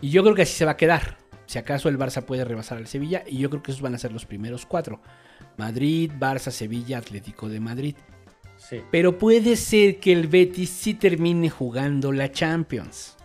Y 0.00 0.10
yo 0.10 0.22
creo 0.22 0.34
que 0.34 0.42
así 0.42 0.52
se 0.52 0.64
va 0.64 0.72
a 0.72 0.76
quedar. 0.76 1.16
Si 1.46 1.58
acaso 1.58 1.88
el 1.88 1.98
Barça 1.98 2.24
puede 2.24 2.44
rebasar 2.44 2.78
al 2.78 2.88
Sevilla 2.88 3.22
y 3.26 3.38
yo 3.38 3.50
creo 3.50 3.62
que 3.62 3.70
esos 3.70 3.82
van 3.82 3.94
a 3.94 3.98
ser 3.98 4.12
los 4.12 4.26
primeros 4.26 4.66
cuatro. 4.66 5.00
Madrid, 5.56 6.10
Barça, 6.18 6.50
Sevilla, 6.50 6.98
Atlético 6.98 7.48
de 7.48 7.60
Madrid. 7.60 7.96
Sí, 8.68 8.80
Pero 8.90 9.16
puede 9.18 9.54
ser 9.56 10.00
que 10.00 10.12
el 10.12 10.26
Betis 10.26 10.70
sí 10.70 10.94
termine 10.94 11.48
jugando 11.50 12.10
la 12.12 12.32
Champions. 12.32 13.16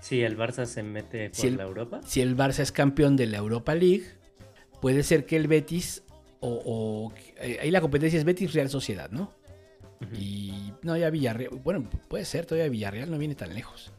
sí, 0.00 0.22
el 0.22 0.36
Barça 0.36 0.64
se 0.66 0.82
mete 0.82 1.28
por 1.30 1.36
Si 1.36 1.46
el- 1.46 1.56
la 1.56 1.62
Europa. 1.64 2.00
Si 2.04 2.20
el 2.20 2.36
Barça 2.36 2.60
es 2.60 2.72
campeón 2.72 3.16
de 3.16 3.26
la 3.26 3.38
Europa 3.38 3.74
League, 3.74 4.04
puede 4.80 5.02
ser 5.02 5.26
que 5.26 5.36
el 5.36 5.46
Betis 5.48 6.02
o, 6.40 6.60
o- 6.64 7.12
eh, 7.40 7.58
ahí 7.62 7.70
la 7.70 7.80
competencia 7.80 8.18
es 8.18 8.24
Betis 8.24 8.52
Real 8.52 8.68
Sociedad, 8.68 9.10
¿no? 9.10 9.30
Y 10.18 10.72
no, 10.82 10.96
ya 10.96 11.10
Villarreal, 11.10 11.50
bueno, 11.62 11.88
puede 12.08 12.24
ser, 12.24 12.44
todavía 12.46 12.68
Villarreal 12.68 13.08
no 13.10 13.18
viene 13.18 13.36
tan 13.36 13.54
lejos. 13.54 13.92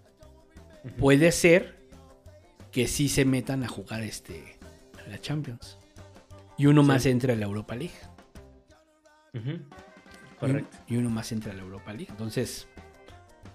Puede 0.97 1.31
ser 1.31 1.75
que 2.71 2.87
sí 2.89 3.07
se 3.07 3.23
metan 3.23 3.63
a 3.63 3.69
jugar 3.69 4.03
este 4.03 4.57
a 5.05 5.09
la 5.09 5.21
Champions. 5.21 5.77
Y 6.57 6.65
uno 6.65 6.81
Sí. 6.81 6.87
más 6.89 7.05
entre 7.05 7.31
a 7.31 7.35
la 7.37 7.45
Europa 7.45 7.75
League. 7.75 7.93
Un- 9.34 9.68
Correcto. 10.39 10.77
Y 10.88 10.97
uno 10.97 11.10
más 11.10 11.31
entra 11.31 11.51
a 11.53 11.55
la 11.55 11.61
Europa 11.61 11.91
League. 11.93 12.07
Entonces, 12.10 12.68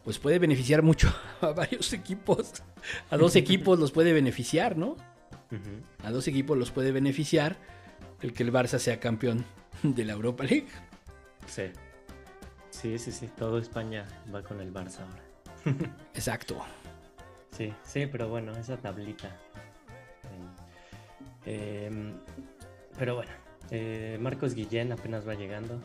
pues 0.05 0.19
puede 0.19 0.39
beneficiar 0.39 0.83
mucho 0.83 1.13
a 1.41 1.49
varios 1.53 1.93
equipos. 1.93 2.53
A 3.11 3.17
dos 3.17 3.37
equipos 3.37 3.79
los 3.79 3.93
puede 3.93 4.13
beneficiar, 4.13 4.77
¿no? 4.77 4.97
A 6.05 6.11
dos 6.11 6.29
equipos 6.29 6.57
los 6.59 6.71
puede 6.71 6.93
beneficiar 6.93 7.57
el 8.21 8.33
que 8.33 8.43
el 8.43 8.53
Barça 8.53 8.79
sea 8.79 9.01
campeón 9.01 9.45
de 9.83 10.05
la 10.05 10.13
Europa 10.15 10.45
League. 10.45 10.69
Sí. 11.47 11.65
Sí, 12.71 12.99
sí, 12.99 13.13
sí. 13.13 13.29
Todo 13.37 13.59
España 13.59 14.07
va 14.35 14.43
con 14.43 14.61
el 14.61 14.73
Barça 14.73 15.01
ahora. 15.01 15.23
Exacto. 16.15 16.65
Sí, 17.51 17.73
sí, 17.83 18.07
pero 18.07 18.29
bueno, 18.29 18.53
esa 18.57 18.77
tablita. 18.77 19.35
Eh, 21.47 22.13
pero 22.99 23.17
bueno, 23.17 23.31
eh, 23.71 24.19
Marcos 24.21 24.55
Guillén 24.55 24.93
apenas 24.93 25.27
va 25.27 25.35
llegando. 25.35 25.81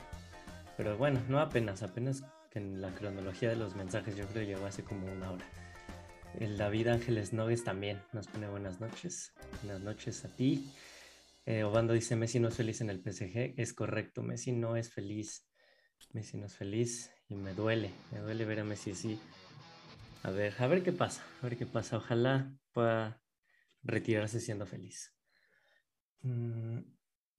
Pero 0.77 0.97
bueno, 0.97 1.21
no 1.29 1.39
apenas, 1.39 1.83
apenas 1.83 2.23
que 2.49 2.59
en 2.59 2.81
la 2.81 2.93
cronología 2.93 3.49
de 3.49 3.55
los 3.55 3.75
mensajes 3.75 4.15
yo 4.15 4.25
creo 4.27 4.43
llegó 4.43 4.65
hace 4.65 4.83
como 4.83 5.11
una 5.11 5.31
hora. 5.31 5.45
El 6.39 6.57
David 6.57 6.87
Ángeles 6.87 7.31
Nogues 7.31 7.63
también 7.63 8.01
nos 8.11 8.27
pone 8.27 8.47
buenas 8.47 8.79
noches. 8.79 9.33
Buenas 9.61 9.81
noches 9.81 10.25
a 10.25 10.29
ti. 10.29 10.71
Eh, 11.45 11.63
Obando 11.63 11.93
dice, 11.93 12.15
Messi 12.15 12.39
no 12.39 12.47
es 12.47 12.55
feliz 12.55 12.81
en 12.81 12.89
el 12.89 13.01
PSG. 13.01 13.53
Es 13.57 13.73
correcto, 13.73 14.23
Messi 14.23 14.51
no 14.51 14.75
es 14.75 14.91
feliz. 14.91 15.47
Messi 16.13 16.37
no 16.37 16.45
es 16.47 16.55
feliz 16.55 17.11
y 17.27 17.35
me 17.35 17.53
duele, 17.53 17.91
me 18.11 18.19
duele 18.19 18.45
ver 18.45 18.61
a 18.61 18.63
Messi 18.63 18.91
así. 18.91 19.19
A 20.23 20.31
ver, 20.31 20.53
a 20.57 20.67
ver 20.67 20.83
qué 20.83 20.91
pasa, 20.91 21.23
a 21.41 21.43
ver 21.43 21.57
qué 21.57 21.65
pasa. 21.65 21.97
Ojalá 21.97 22.51
pueda 22.71 23.21
retirarse 23.83 24.39
siendo 24.39 24.65
feliz. 24.65 25.13
Mm, 26.21 26.79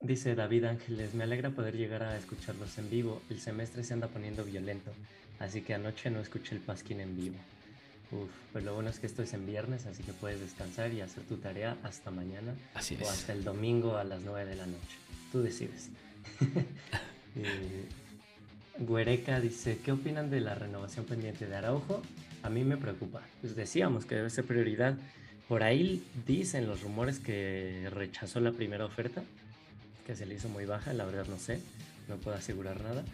dice 0.00 0.34
David 0.34 0.64
Ángeles, 0.64 1.14
me 1.14 1.24
alegra 1.24 1.50
poder 1.50 1.76
llegar 1.76 2.02
a 2.02 2.16
escucharlos 2.16 2.78
en 2.78 2.90
vivo. 2.90 3.22
El 3.30 3.40
semestre 3.40 3.84
se 3.84 3.94
anda 3.94 4.08
poniendo 4.08 4.44
violento, 4.44 4.92
así 5.38 5.62
que 5.62 5.74
anoche 5.74 6.10
no 6.10 6.20
escuché 6.20 6.54
el 6.54 6.60
pasquín 6.60 7.00
en 7.00 7.16
vivo. 7.16 7.36
Uf, 8.12 8.30
pues 8.52 8.64
lo 8.64 8.74
bueno 8.74 8.90
es 8.90 9.00
que 9.00 9.06
esto 9.06 9.22
es 9.22 9.32
en 9.32 9.46
viernes, 9.46 9.86
así 9.86 10.02
que 10.02 10.12
puedes 10.12 10.40
descansar 10.40 10.92
y 10.92 11.00
hacer 11.00 11.24
tu 11.24 11.36
tarea 11.38 11.76
hasta 11.82 12.10
mañana 12.10 12.54
Así 12.74 12.96
o 13.02 13.08
hasta 13.08 13.32
el 13.32 13.42
domingo 13.44 13.96
a 13.96 14.04
las 14.04 14.20
9 14.22 14.50
de 14.50 14.56
la 14.56 14.66
noche. 14.66 14.98
Tú 15.32 15.42
decides. 15.42 15.90
Eh, 17.36 17.88
Güereca 18.78 19.40
dice, 19.40 19.80
¿qué 19.84 19.90
opinan 19.90 20.30
de 20.30 20.40
la 20.40 20.54
renovación 20.54 21.04
pendiente 21.04 21.46
de 21.46 21.56
Araujo? 21.56 22.00
A 22.44 22.48
mí 22.48 22.62
me 22.62 22.76
preocupa. 22.76 23.22
Pues 23.40 23.56
decíamos 23.56 24.04
que 24.04 24.14
debe 24.14 24.30
ser 24.30 24.44
prioridad. 24.44 24.96
Por 25.48 25.64
ahí 25.64 26.04
dicen 26.26 26.68
los 26.68 26.82
rumores 26.82 27.18
que 27.18 27.88
rechazó 27.90 28.38
la 28.38 28.52
primera 28.52 28.84
oferta, 28.84 29.24
que 30.06 30.14
se 30.16 30.26
le 30.26 30.35
hizo 30.35 30.48
muy 30.48 30.64
baja, 30.66 30.93
la 30.93 31.05
verdad 31.05 31.26
no 31.28 31.39
sé, 31.39 31.60
no 32.09 32.16
puedo 32.16 32.36
asegurar 32.36 32.81
nada. 32.82 33.05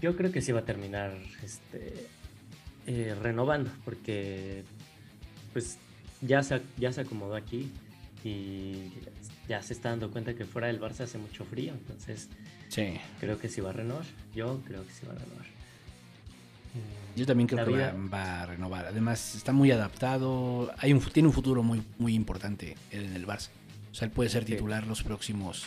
Yo 0.00 0.16
creo 0.16 0.32
que 0.32 0.40
sí 0.42 0.52
va 0.52 0.60
a 0.60 0.64
terminar 0.64 1.16
este, 1.42 2.06
eh, 2.86 3.14
renovando, 3.22 3.70
porque 3.84 4.64
pues 5.52 5.78
ya 6.20 6.42
se, 6.42 6.60
ya 6.78 6.92
se 6.92 7.02
acomodó 7.02 7.36
aquí 7.36 7.70
y 8.24 8.90
ya 9.48 9.62
se 9.62 9.72
está 9.74 9.90
dando 9.90 10.10
cuenta 10.10 10.34
que 10.34 10.44
fuera 10.46 10.66
del 10.68 10.80
Barça 10.80 11.00
hace 11.00 11.18
mucho 11.18 11.44
frío, 11.44 11.72
entonces 11.74 12.28
Sí. 12.68 12.94
creo 13.20 13.38
que 13.38 13.48
sí 13.48 13.60
va 13.60 13.70
a 13.70 13.74
renovar. 13.74 14.04
Yo 14.34 14.60
creo 14.66 14.84
que 14.86 14.92
sí 14.92 15.06
va 15.06 15.12
a 15.12 15.16
renovar. 15.16 15.44
Yo 17.14 17.24
también 17.26 17.46
creo 17.46 17.60
La 17.60 17.64
que 17.64 17.70
va, 17.70 17.76
vida- 17.92 18.08
va 18.12 18.42
a 18.42 18.46
renovar. 18.46 18.86
Además, 18.86 19.36
está 19.36 19.52
muy 19.52 19.70
adaptado. 19.70 20.72
Hay 20.78 20.92
un, 20.92 21.00
fu- 21.00 21.10
tiene 21.10 21.28
un 21.28 21.32
futuro 21.32 21.62
muy, 21.62 21.80
muy 21.98 22.14
importante 22.14 22.76
él 22.90 23.04
en 23.04 23.14
el 23.14 23.24
Barça. 23.26 23.50
O 23.92 23.94
sea, 23.94 24.06
él 24.06 24.10
puede 24.10 24.28
ser 24.30 24.44
Sí. 24.44 24.52
titular 24.54 24.84
los 24.88 25.04
próximos, 25.04 25.66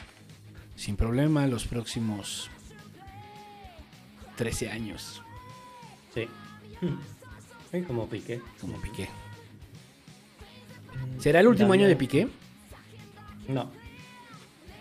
sin 0.77 0.95
problema, 0.95 1.45
los 1.47 1.65
próximos 1.67 2.49
13 4.37 4.69
años, 4.71 5.21
Sí. 6.13 6.27
Sí, 7.69 7.81
como 7.81 8.07
Piqué. 8.07 8.39
como 8.61 8.79
Piqué. 8.79 9.09
¿Será 11.19 11.41
el 11.41 11.47
último 11.47 11.73
año 11.73 11.85
de 11.85 11.97
Piqué? 11.97 12.29
No. 13.49 13.69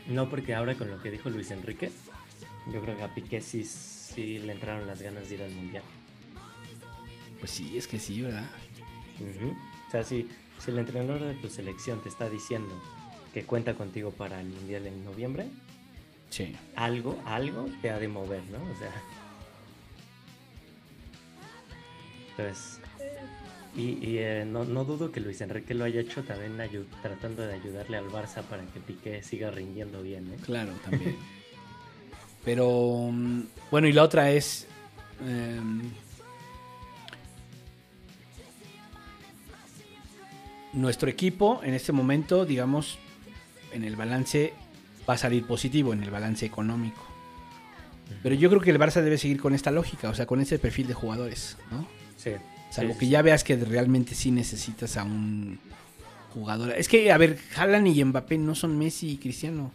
No, 0.07 0.31
porque 0.31 0.55
ahora 0.55 0.77
con 0.77 0.89
lo 0.89 1.03
que 1.03 1.11
dijo 1.11 1.29
Luis 1.29 1.51
Enrique, 1.51 1.91
yo 2.73 2.81
creo 2.81 2.97
que 2.97 3.03
a 3.03 3.13
Piqué 3.13 3.41
sí, 3.41 3.65
sí 3.65 4.39
le 4.39 4.53
entraron 4.53 4.87
las 4.87 5.03
ganas 5.03 5.29
de 5.29 5.35
ir 5.35 5.43
al 5.43 5.51
Mundial. 5.51 5.83
Pues 7.41 7.51
sí, 7.51 7.77
es 7.77 7.89
que 7.89 7.99
sí, 7.99 8.23
¿verdad? 8.23 8.49
O 9.89 9.91
sea, 9.91 10.05
si, 10.05 10.29
si 10.61 10.71
el 10.71 10.79
entrenador 10.79 11.21
de 11.23 11.35
tu 11.35 11.49
selección 11.49 12.01
te 12.03 12.09
está 12.09 12.31
diciendo 12.31 12.81
que 13.35 13.43
cuenta 13.43 13.75
contigo 13.75 14.13
para 14.13 14.41
el 14.41 14.47
Mundial 14.47 14.87
en 14.87 15.05
noviembre, 15.05 15.49
Sí. 16.31 16.55
algo, 16.75 17.19
algo 17.25 17.69
te 17.81 17.91
ha 17.91 17.99
de 17.99 18.09
mover, 18.09 18.43
¿no? 18.51 18.59
O 18.59 18.79
sea. 18.79 18.93
Pues. 22.37 22.81
Y, 23.75 23.99
y, 24.07 24.19
eh, 24.19 24.45
no, 24.47 24.65
no 24.65 24.85
dudo 24.85 25.13
que 25.13 25.21
Luis 25.21 25.41
Enrique 25.43 25.75
lo 25.75 25.85
haya 25.85 26.01
hecho 26.01 26.23
también 26.23 26.57
tratando 27.03 27.47
de 27.47 27.55
ayudarle 27.55 27.99
al 27.99 28.07
Barça 28.07 28.43
para 28.43 28.65
que 28.65 28.81
Piqué 28.81 29.23
siga 29.23 29.51
rindiendo 29.51 30.03
bien, 30.03 30.33
¿eh? 30.33 30.37
Claro, 30.45 30.73
también. 30.85 31.17
Pero, 32.45 33.11
mm, 33.13 33.43
bueno, 33.71 33.87
y 33.89 33.93
la 33.93 34.03
otra 34.03 34.31
es... 34.31 34.67
em, 35.21 35.91
nuestro 40.77 41.09
equipo 41.09 41.61
en 41.65 41.75
este 41.75 41.93
momento, 41.93 42.45
digamos, 42.45 42.99
en 43.73 43.83
el 43.83 43.97
balance 43.97 44.53
va 45.09 45.15
a 45.15 45.19
salir 45.19 45.47
positivo, 45.47 45.93
en 45.93 46.03
el 46.03 46.11
balance 46.11 46.45
económico. 46.47 47.03
Pero 48.23 48.35
yo 48.35 48.49
creo 48.49 48.61
que 48.61 48.71
el 48.71 48.79
Barça 48.79 49.03
debe 49.03 49.19
seguir 49.19 49.41
con 49.41 49.55
esta 49.55 49.71
lógica, 49.71 50.09
o 50.09 50.15
sea, 50.15 50.27
con 50.27 50.41
ese 50.41 50.59
perfil 50.59 50.87
de 50.87 50.95
jugadores, 50.95 51.57
¿no? 51.71 51.87
Sí. 52.17 52.33
Salvo 52.71 52.93
sí, 52.95 52.99
que 53.01 53.09
ya 53.09 53.23
veas 53.23 53.45
que 53.45 53.57
realmente 53.57 54.15
sí 54.15 54.31
necesitas 54.31 54.97
a 54.97 55.05
un 55.05 55.59
jugador. 56.35 56.73
Es 56.73 56.89
que, 56.89 57.11
a 57.11 57.19
ver, 57.19 57.39
Haaland 57.57 57.87
y 57.89 58.05
Mbappé 58.05 58.39
no 58.39 58.55
son 58.55 58.79
Messi 58.79 59.11
y 59.13 59.17
Cristiano. 59.17 59.73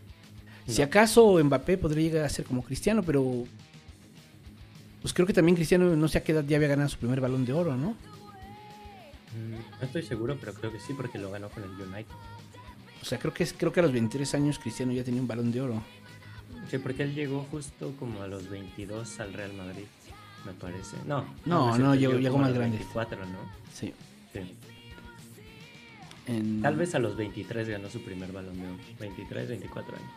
Si 0.67 0.81
acaso 0.81 1.43
Mbappé 1.43 1.77
podría 1.77 2.03
llegar 2.03 2.25
a 2.25 2.29
ser 2.29 2.45
como 2.45 2.63
Cristiano, 2.63 3.03
pero. 3.03 3.45
Pues 5.01 5.13
creo 5.13 5.25
que 5.25 5.33
también 5.33 5.55
Cristiano 5.55 5.95
no 5.95 6.07
sé 6.07 6.19
a 6.19 6.23
qué 6.23 6.31
edad 6.31 6.45
ya 6.45 6.57
había 6.57 6.67
ganado 6.69 6.87
su 6.87 6.97
primer 6.97 7.19
balón 7.19 7.43
de 7.45 7.53
oro, 7.53 7.75
¿no? 7.75 7.91
Mm, 9.33 9.79
No 9.79 9.85
estoy 9.85 10.03
seguro, 10.03 10.37
pero 10.39 10.53
creo 10.53 10.71
que 10.71 10.79
sí, 10.79 10.93
porque 10.93 11.17
lo 11.17 11.31
ganó 11.31 11.49
con 11.49 11.63
el 11.63 11.71
United. 11.71 12.13
O 13.01 13.05
sea, 13.05 13.17
creo 13.19 13.33
que, 13.33 13.45
creo 13.47 13.71
que 13.73 13.79
a 13.79 13.83
los 13.83 13.91
23 13.91 14.33
años 14.35 14.59
Cristiano 14.59 14.91
ya 14.93 15.03
tenía 15.03 15.21
un 15.21 15.27
balón 15.27 15.51
de 15.51 15.61
oro. 15.61 15.81
Sí, 16.69 16.77
porque 16.77 17.03
él 17.03 17.13
llegó 17.15 17.45
justo 17.51 17.93
como 17.99 18.21
a 18.21 18.27
los 18.27 18.49
22 18.49 19.19
al 19.19 19.33
Real 19.33 19.53
Madrid, 19.53 19.83
me 20.45 20.53
parece. 20.53 20.95
No, 21.05 21.25
No, 21.45 21.77
no, 21.77 21.95
llegó- 21.95 22.37
más 22.37 22.53
grande. 22.53 22.77
24, 22.77 23.25
¿no? 23.25 23.37
Sí. 23.73 23.93
Sí. 24.33 24.39
En- 26.27 26.61
Tal 26.61 26.75
vez 26.77 26.93
a 26.95 26.99
los 26.99 27.17
23 27.17 27.67
ganó 27.67 27.89
su 27.89 28.01
primer 28.01 28.31
balón 28.31 28.57
de 28.59 28.67
oro. 28.67 28.77
23, 28.99 29.49
24 29.49 29.97
años. 29.97 30.11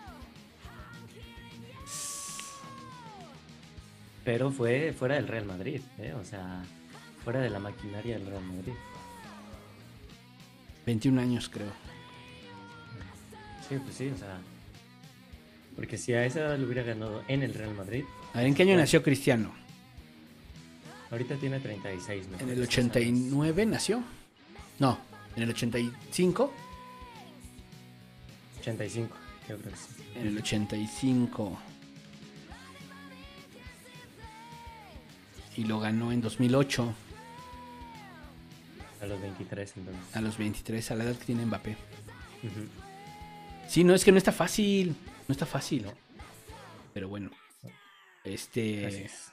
Pero 4.24 4.50
fue 4.50 4.94
fuera 4.96 5.16
del 5.16 5.28
Real 5.28 5.44
Madrid, 5.44 5.80
¿eh? 5.98 6.14
o 6.18 6.24
sea, 6.24 6.62
fuera 7.24 7.40
de 7.40 7.50
la 7.50 7.58
maquinaria 7.58 8.16
del 8.18 8.26
Real 8.26 8.44
Madrid. 8.44 8.72
21 10.86 11.20
años, 11.20 11.48
creo. 11.50 11.72
Sí, 13.68 13.76
pues 13.82 13.96
sí, 13.96 14.08
o 14.08 14.16
sea. 14.16 14.38
Porque 15.76 15.98
si 15.98 16.12
a 16.12 16.24
esa 16.24 16.40
edad 16.40 16.58
lo 16.58 16.66
hubiera 16.66 16.82
ganado 16.82 17.22
en 17.28 17.42
el 17.42 17.52
Real 17.54 17.74
Madrid, 17.74 18.04
A 18.32 18.38
ver, 18.38 18.46
¿en 18.46 18.54
qué 18.54 18.62
año 18.62 18.70
Bueno. 18.72 18.82
nació 18.82 19.02
Cristiano? 19.02 19.52
Ahorita 21.10 21.36
tiene 21.36 21.60
36. 21.60 22.26
me 22.28 22.34
En 22.36 22.40
el 22.42 22.46
parece, 22.56 22.62
89 22.62 23.66
nació. 23.66 24.02
No, 24.78 24.98
en 25.36 25.42
el 25.44 25.50
85. 25.50 26.52
¿sabes? 28.56 28.68
85, 28.80 29.16
yo 29.48 29.56
creo 29.58 29.70
que 29.72 29.76
sí. 29.76 30.02
En 30.16 30.26
el 30.28 30.38
85. 30.38 31.58
Y 35.56 35.64
lo 35.64 35.78
ganó 35.78 36.10
en 36.10 36.20
2008, 36.20 36.92
A 39.02 39.06
los 39.06 39.20
23 39.20 39.72
entonces. 39.76 40.16
a 40.16 40.20
los 40.20 40.36
23, 40.38 40.90
a 40.90 40.94
la 40.96 41.04
edad 41.04 41.16
que 41.16 41.24
tiene 41.26 41.46
Mbappé. 41.46 41.76
Ujú. 42.42 42.66
Sí, 43.68 43.84
no, 43.84 43.94
es 43.94 44.04
que 44.04 44.12
no 44.12 44.18
está 44.18 44.32
fácil. 44.32 44.94
No 45.28 45.32
está 45.32 45.46
fácil. 45.46 45.86
Pero 46.92 47.08
bueno. 47.08 47.30
Este. 48.24 49.04
es. 49.04 49.32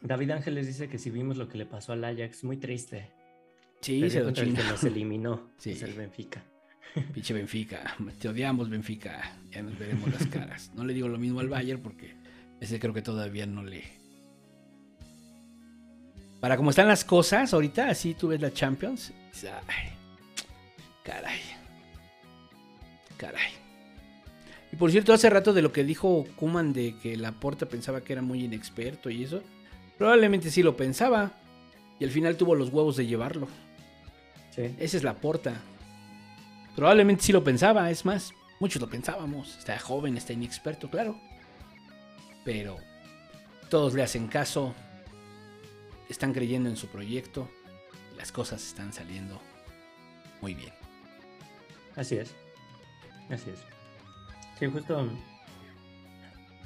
David 0.00 0.32
Ángeles 0.32 0.66
dice 0.66 0.88
que 0.88 0.98
si 0.98 1.10
vimos 1.10 1.38
lo 1.38 1.48
que 1.48 1.56
le 1.56 1.64
pasó 1.64 1.92
al 1.92 2.04
Ajax, 2.04 2.44
muy 2.44 2.58
triste. 2.58 3.10
Sí, 3.80 4.08
se 4.10 4.20
lo 4.20 4.28
el 4.28 4.34
que 4.34 4.46
nos 4.46 4.84
eliminó. 4.84 5.50
Sí. 5.58 5.72
Es 5.72 5.82
el 5.82 5.94
Benfica. 5.94 6.42
Pinche 7.12 7.34
Benfica. 7.34 7.96
Te 8.20 8.28
odiamos, 8.28 8.68
Benfica. 8.68 9.36
Ya 9.50 9.62
nos 9.62 9.78
veremos 9.78 10.12
las 10.12 10.26
caras. 10.26 10.70
No 10.74 10.84
le 10.84 10.94
digo 10.94 11.08
lo 11.08 11.18
mismo 11.18 11.40
al 11.40 11.48
Bayern 11.48 11.82
porque 11.82 12.14
ese 12.60 12.78
creo 12.78 12.94
que 12.94 13.02
todavía 13.02 13.46
no 13.46 13.62
le. 13.62 13.82
Para 16.40 16.56
como 16.56 16.70
están 16.70 16.86
las 16.86 17.04
cosas 17.04 17.52
ahorita, 17.54 17.88
así 17.88 18.14
tú 18.14 18.28
ves 18.28 18.40
la 18.40 18.52
Champions. 18.52 19.12
Ay, 19.66 19.90
caray. 21.02 21.40
Caray. 23.16 23.52
Y 24.72 24.76
por 24.76 24.90
cierto, 24.90 25.12
hace 25.12 25.30
rato 25.30 25.52
de 25.52 25.62
lo 25.62 25.72
que 25.72 25.84
dijo 25.84 26.26
Kuman 26.36 26.72
de 26.72 26.96
que 27.02 27.16
Laporta 27.16 27.66
pensaba 27.66 28.00
que 28.00 28.12
era 28.12 28.22
muy 28.22 28.44
inexperto 28.44 29.10
y 29.10 29.24
eso. 29.24 29.42
Probablemente 29.98 30.50
sí 30.50 30.62
lo 30.62 30.76
pensaba. 30.76 31.32
Y 32.00 32.04
al 32.04 32.10
final 32.10 32.36
tuvo 32.36 32.54
los 32.54 32.70
huevos 32.70 32.96
de 32.96 33.06
llevarlo. 33.06 33.46
Sí. 34.50 34.74
Esa 34.78 34.96
es 34.96 35.04
la 35.04 35.14
porta. 35.14 35.60
Probablemente 36.74 37.22
sí 37.22 37.32
lo 37.32 37.44
pensaba, 37.44 37.88
es 37.90 38.04
más, 38.04 38.32
muchos 38.58 38.82
lo 38.82 38.90
pensábamos. 38.90 39.58
Está 39.58 39.78
joven, 39.78 40.16
está 40.16 40.32
inexperto, 40.32 40.90
claro. 40.90 41.16
Pero 42.44 42.76
todos 43.70 43.94
le 43.94 44.02
hacen 44.02 44.26
caso, 44.26 44.74
están 46.08 46.32
creyendo 46.32 46.68
en 46.68 46.76
su 46.76 46.88
proyecto, 46.88 47.48
las 48.16 48.32
cosas 48.32 48.66
están 48.66 48.92
saliendo 48.92 49.40
muy 50.40 50.54
bien. 50.54 50.72
Así 51.96 52.16
es. 52.16 52.34
Así 53.30 53.50
es. 53.50 53.58
Sí, 54.58 54.66
justo 54.66 55.10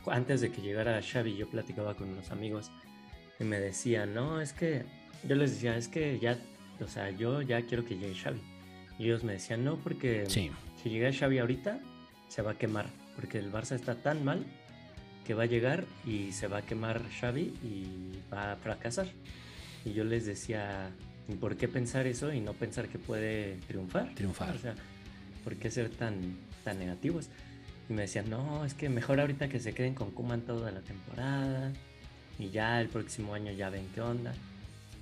antes 0.06 0.40
de 0.40 0.50
que 0.50 0.60
llegara 0.60 1.00
Xavi, 1.02 1.36
yo 1.36 1.48
platicaba 1.48 1.94
con 1.94 2.08
unos 2.10 2.30
amigos 2.30 2.70
y 3.38 3.44
me 3.44 3.60
decían, 3.60 4.14
no, 4.14 4.40
es 4.40 4.52
que 4.52 4.84
yo 5.26 5.36
les 5.36 5.52
decía, 5.52 5.76
es 5.76 5.88
que 5.88 6.18
ya, 6.18 6.38
o 6.80 6.88
sea, 6.88 7.10
yo 7.10 7.42
ya 7.42 7.62
quiero 7.62 7.84
que 7.84 7.96
llegue 7.96 8.14
Xavi. 8.14 8.40
Y 8.98 9.04
ellos 9.04 9.22
me 9.24 9.34
decían, 9.34 9.64
no, 9.64 9.76
porque 9.76 10.24
Sí, 10.26 10.50
si 10.82 10.90
llega 10.90 11.12
Xavi 11.12 11.38
ahorita, 11.38 11.80
se 12.28 12.42
va 12.42 12.52
a 12.52 12.58
quemar, 12.58 12.86
porque 13.16 13.38
el 13.38 13.52
Barça 13.52 13.74
está 13.74 13.94
tan 13.94 14.24
mal 14.24 14.44
que 15.24 15.34
va 15.34 15.44
a 15.44 15.46
llegar 15.46 15.84
y 16.06 16.32
se 16.32 16.48
va 16.48 16.58
a 16.58 16.62
quemar 16.62 17.02
Xavi 17.20 17.54
y 17.62 17.86
va 18.32 18.52
a 18.52 18.56
fracasar. 18.56 19.08
Y 19.84 19.92
yo 19.92 20.04
les 20.04 20.26
decía, 20.26 20.90
¿y 21.28 21.34
por 21.34 21.56
qué 21.56 21.68
pensar 21.68 22.06
eso 22.06 22.32
y 22.32 22.40
no 22.40 22.54
pensar 22.54 22.88
que 22.88 22.98
puede 22.98 23.56
triunfar? 23.68 24.14
Triunfar. 24.14 24.56
O 24.56 24.58
sea, 24.58 24.74
¿por 25.44 25.56
qué 25.56 25.70
ser 25.70 25.90
tan, 25.90 26.36
tan 26.68 26.78
negativos? 26.78 27.30
Y 27.88 27.94
me 27.94 28.02
decían, 28.02 28.28
no, 28.28 28.64
es 28.66 28.74
que 28.74 28.90
mejor 28.90 29.20
ahorita 29.20 29.48
que 29.48 29.58
se 29.58 29.72
queden 29.72 29.94
con 29.94 30.10
Kuman 30.10 30.42
toda 30.42 30.70
la 30.70 30.80
temporada 30.80 31.72
y 32.38 32.50
ya 32.50 32.80
el 32.80 32.88
próximo 32.88 33.32
año 33.32 33.52
ya 33.52 33.70
ven 33.70 33.88
qué 33.94 34.02
onda. 34.02 34.34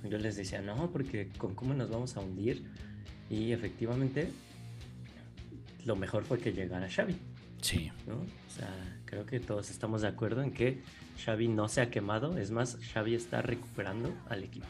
Yo 0.09 0.17
les 0.17 0.37
decía, 0.37 0.61
no, 0.61 0.89
porque 0.91 1.27
con 1.37 1.53
Kuman 1.55 1.77
nos 1.77 1.89
vamos 1.89 2.15
a 2.15 2.21
hundir. 2.21 2.63
Y 3.29 3.51
efectivamente, 3.51 4.31
lo 5.85 5.97
mejor 5.97 6.23
fue 6.23 6.39
que 6.39 6.53
llegara 6.53 6.89
Xavi, 6.89 7.17
sí. 7.61 7.91
¿no? 8.07 8.15
O 8.15 8.49
sea, 8.55 8.69
creo 9.03 9.25
que 9.25 9.41
todos 9.41 9.69
estamos 9.69 10.01
de 10.03 10.07
acuerdo 10.07 10.41
en 10.41 10.51
que 10.51 10.81
Xavi 11.25 11.49
no 11.49 11.67
se 11.67 11.81
ha 11.81 11.89
quemado. 11.89 12.37
Es 12.37 12.51
más, 12.51 12.77
Xavi 12.93 13.15
está 13.15 13.41
recuperando 13.41 14.13
al 14.29 14.45
equipo. 14.45 14.67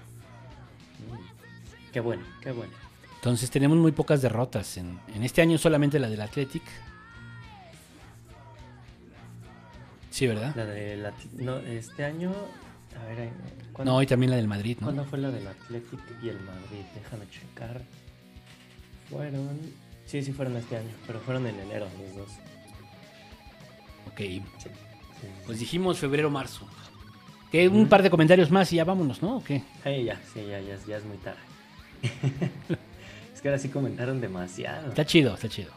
Mm. 1.12 1.92
Qué 1.94 2.00
bueno, 2.00 2.24
qué 2.42 2.52
bueno. 2.52 2.74
Entonces 3.16 3.52
tenemos 3.52 3.78
muy 3.78 3.92
pocas 3.92 4.24
derrotas. 4.24 4.78
En, 4.78 5.00
en 5.14 5.24
este 5.24 5.44
año 5.44 5.60
solamente 5.60 6.00
la 6.00 6.10
del 6.10 6.22
Athletic. 6.22 6.64
Sí, 10.18 10.26
¿verdad? 10.26 10.52
La 10.56 10.66
de 10.66 10.98
la, 10.98 11.14
no, 11.36 11.58
este 11.60 12.04
año, 12.04 12.32
a 13.00 13.06
ver, 13.08 13.20
eh, 13.20 13.30
¿cuándo, 13.72 13.94
No, 13.94 14.02
y 14.02 14.08
también 14.08 14.32
la 14.32 14.38
del 14.38 14.48
Madrid, 14.48 14.76
¿no? 14.80 14.88
¿cuándo 14.88 15.06
fue 15.06 15.20
la 15.20 15.30
del 15.30 15.46
Athletic 15.46 16.00
y 16.24 16.30
el 16.30 16.40
Madrid? 16.40 16.84
Déjame 16.96 17.30
checar. 17.30 17.82
Fueron, 19.12 19.60
sí, 20.08 20.24
sí 20.24 20.34
fueron 20.34 20.58
este 20.58 20.76
año, 20.78 20.90
pero 21.06 21.20
fueron 21.20 21.46
en 21.46 21.60
enero 21.60 21.86
los 22.02 22.16
dos. 22.16 22.30
Ok. 24.08 24.18
Sí, 24.18 24.42
sí, 24.64 24.70
Pues 25.46 25.60
dijimos 25.60 26.00
febrero, 26.00 26.32
marzo. 26.32 26.68
Que 27.52 27.68
un 27.68 27.88
par 27.88 28.02
de 28.02 28.10
comentarios 28.10 28.50
más 28.50 28.74
y 28.74 28.78
ya 28.78 28.86
vámonos, 28.86 29.22
¿no? 29.22 29.38
¿O 29.38 29.44
qué? 29.44 29.62
sí, 29.84 30.04
ya, 30.04 30.20
sí, 30.34 30.44
ya, 30.50 30.60
ya, 30.62 30.74
es- 30.74 30.86
ya 30.88 30.98
es 30.98 31.06
muy 31.06 31.18
tarde. 31.18 31.38
es 33.36 33.40
que 33.42 33.50
ahora 33.50 33.60
sí 33.60 33.70
comentaron 33.70 34.20
demasiado. 34.20 34.90
Está 34.90 35.06
chido, 35.06 35.36
está 35.36 35.48
chido. 35.48 35.70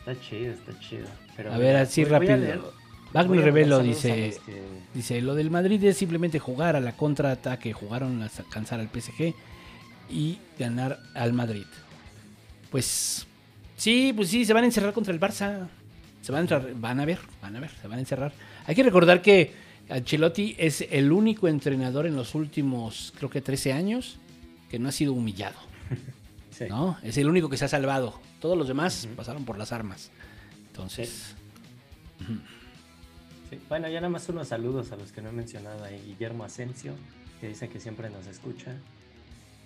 Está 0.00 0.20
chido, 0.20 0.52
está 0.52 0.76
chido. 0.80 1.06
Pero 1.36 1.52
A 1.52 1.58
ver, 1.58 1.76
así 1.76 2.02
voy- 2.02 2.10
rápido. 2.10 2.36
voy 2.38 2.83
Revelo 3.22 3.76
saludos 3.78 4.04
a 4.04 4.08
dice, 4.08 4.40
que- 4.44 4.62
dice, 4.92 5.20
lo 5.20 5.34
del 5.34 5.50
Madrid 5.50 5.82
es 5.84 5.96
simplemente 5.96 6.38
jugar 6.38 6.76
a 6.76 6.80
la 6.80 6.96
contraataque, 6.96 7.72
jugaron 7.72 8.22
a 8.22 8.26
alcanzar 8.38 8.80
al 8.80 8.88
PSG 8.88 9.34
y 10.10 10.38
ganar 10.58 10.98
al 11.14 11.32
Madrid. 11.32 11.64
Pues 12.70 13.26
sí, 13.76 14.12
pues 14.14 14.28
sí, 14.28 14.44
se 14.44 14.52
van 14.52 14.64
a 14.64 14.66
encerrar 14.66 14.92
contra 14.92 15.14
el 15.14 15.20
Barça. 15.20 15.66
Se 16.22 16.32
van 16.32 16.38
a 16.38 16.42
entrar, 16.42 16.74
van 16.74 17.00
a 17.00 17.04
ver, 17.04 17.18
van 17.40 17.54
a 17.56 17.60
ver, 17.60 17.70
se 17.80 17.86
van 17.86 17.98
a 17.98 18.00
encerrar. 18.00 18.32
Hay 18.66 18.74
que 18.74 18.82
recordar 18.82 19.22
que 19.22 19.52
Ancelotti 19.90 20.56
es 20.58 20.84
el 20.90 21.12
único 21.12 21.46
entrenador 21.48 22.06
en 22.06 22.16
los 22.16 22.34
últimos, 22.34 23.12
creo 23.16 23.30
que 23.30 23.40
13 23.42 23.72
años, 23.74 24.18
que 24.70 24.78
no 24.78 24.88
ha 24.88 24.92
sido 24.92 25.12
humillado. 25.12 25.56
sí. 26.50 26.64
¿no? 26.68 26.96
Es 27.02 27.16
el 27.18 27.28
único 27.28 27.48
que 27.48 27.56
se 27.58 27.66
ha 27.66 27.68
salvado. 27.68 28.18
Todos 28.40 28.56
los 28.58 28.66
demás 28.66 29.06
pasaron 29.16 29.44
por 29.44 29.58
las 29.58 29.70
armas. 29.72 30.10
Entonces, 30.68 31.34
Sí, 32.26 32.40
Bueno, 33.68 33.88
ya 33.88 34.00
nada 34.00 34.08
más 34.10 34.28
unos 34.28 34.48
saludos 34.48 34.92
a 34.92 34.96
los 34.96 35.12
que 35.12 35.22
no 35.22 35.28
he 35.28 35.32
mencionado 35.32 35.84
ahí. 35.84 36.00
Guillermo 36.06 36.44
Asensio, 36.44 36.94
que 37.40 37.48
dice 37.48 37.68
que 37.68 37.80
siempre 37.80 38.10
nos 38.10 38.26
escucha. 38.26 38.72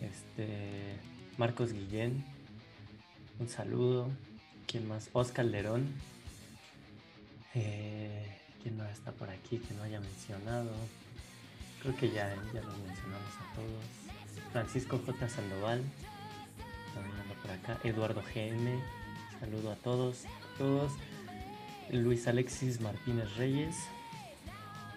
Este, 0.01 0.97
Marcos 1.37 1.73
Guillén, 1.73 2.25
un 3.39 3.49
saludo. 3.49 4.09
¿Quién 4.67 4.87
más? 4.87 5.11
Oscar 5.13 5.45
Lerón. 5.45 5.87
Eh, 7.55 8.39
¿Quién 8.63 8.77
más 8.77 8.91
está 8.91 9.13
por 9.13 9.31
aquí 9.31 9.59
que 9.59 9.75
no 9.75 9.83
haya 9.83 10.01
mencionado? 10.01 10.71
Creo 11.83 11.97
que 11.97 12.11
ya, 12.11 12.35
ya 12.53 12.61
los 12.63 12.79
mencionamos 12.79 13.33
a 13.41 13.55
todos. 13.55 14.53
Francisco 14.53 15.01
J. 15.05 15.29
Sandoval, 15.29 15.83
también 16.95 17.17
anda 17.17 17.35
por 17.43 17.51
acá. 17.51 17.81
Eduardo 17.89 18.23
GM, 18.35 18.81
saludo 19.41 19.73
a 19.73 19.77
todos, 19.77 20.25
a 20.25 20.59
todos. 20.59 20.93
Luis 21.93 22.27
Alexis 22.29 22.81
Martínez 22.81 23.37
Reyes, 23.37 23.75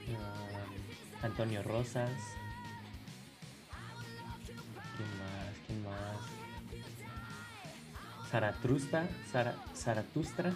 um, 0.07 1.23
Antonio 1.25 1.63
Rosas, 1.63 2.09
¿quién 4.97 5.09
más? 5.19 5.55
¿quién 5.67 5.83
más? 5.83 6.17
Zaratrusta, 8.29 9.07
Zara- 9.31 9.55
Zaratustra, 9.75 10.53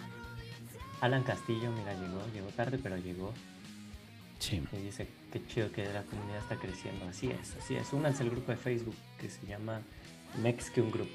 Alan 1.02 1.24
Castillo, 1.24 1.72
mira, 1.72 1.94
llegó, 1.94 2.26
llegó 2.34 2.48
tarde, 2.49 2.80
pero 2.82 2.98
llegó. 2.98 3.34
sí. 4.40 4.62
Y 4.72 4.78
dice 4.78 5.07
que 5.32 5.45
chido 5.48 5.72
que 5.72 5.86
la 5.86 6.03
comunidad 6.03 6.40
está 6.40 6.56
creciendo. 6.56 7.06
Así 7.07 7.30
es, 7.30 7.56
así 7.62 7.76
es. 7.76 7.91
Únanse 7.94 8.24
al 8.24 8.30
grupo 8.30 8.52
de 8.52 8.57
Facebook 8.57 8.95
que 9.20 9.30
se 9.30 9.45
llama 9.45 9.82
Mex 10.41 10.70
que 10.70 10.82
un 10.82 10.91
grupo. 10.91 11.12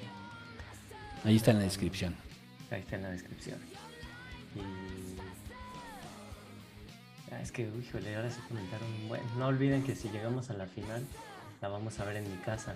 Ahí 1.24 1.36
está 1.36 1.51
en 1.52 1.59
la 1.59 1.64
descripción. 1.64 2.14
Ahí 2.70 2.80
está 2.80 2.97
en 2.97 3.02
la 3.02 3.10
descripción. 3.10 3.59
Y. 4.56 4.60
Ah, 7.32 7.40
es 7.40 7.52
que, 7.52 7.62
híjole, 7.62 8.16
ahora 8.16 8.31
se 8.31 8.40
comentaron. 8.48 8.89
Bueno, 9.09 9.24
no 9.39 9.47
olviden 9.47 9.82
que 9.85 9.94
si 9.94 10.09
llegamos 10.10 10.51
a 10.51 10.55
la 10.55 10.66
final, 10.66 11.05
la 11.60 11.68
vamos 11.68 11.98
a 12.01 12.05
ver 12.05 12.16
en 12.16 12.31
mi 12.31 12.36
casa. 12.39 12.74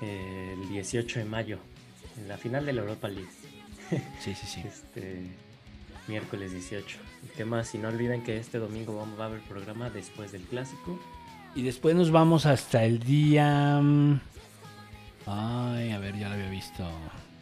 el 0.00 0.68
18 0.68 1.18
de 1.20 1.24
mayo. 1.24 1.58
En 2.18 2.28
la 2.28 2.36
final 2.36 2.66
de 2.66 2.72
la 2.72 2.82
Europa 2.82 3.08
League. 3.08 3.30
Sí, 4.20 4.34
sí, 4.34 4.46
sí. 4.46 4.62
Este. 4.66 5.26
Miércoles 6.08 6.50
18. 6.52 6.98
¿Y 7.24 7.28
qué 7.36 7.44
más? 7.44 7.74
Y 7.76 7.78
no 7.78 7.88
olviden 7.88 8.24
que 8.24 8.36
este 8.36 8.58
domingo 8.58 8.96
vamos, 8.96 9.18
va 9.18 9.24
a 9.24 9.26
haber 9.28 9.40
programa 9.42 9.88
después 9.88 10.32
del 10.32 10.42
clásico. 10.42 10.98
Y 11.54 11.62
después 11.62 11.94
nos 11.94 12.10
vamos 12.10 12.44
hasta 12.46 12.84
el 12.84 12.98
día. 12.98 13.78
mm, 13.80 14.20
Ay, 15.26 15.92
a 15.92 15.98
ver, 15.98 16.18
ya 16.18 16.28
lo 16.28 16.34
había 16.34 16.50
visto. 16.50 16.84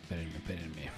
Espérenme, 0.03 0.37
espérenme. 0.37 0.91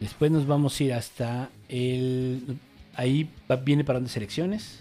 Después 0.00 0.30
nos 0.30 0.46
vamos 0.46 0.78
a 0.78 0.84
ir 0.84 0.92
hasta 0.92 1.50
el. 1.68 2.58
Ahí 2.94 3.28
va- 3.50 3.56
viene 3.56 3.84
parón 3.84 4.04
de 4.04 4.10
selecciones. 4.10 4.78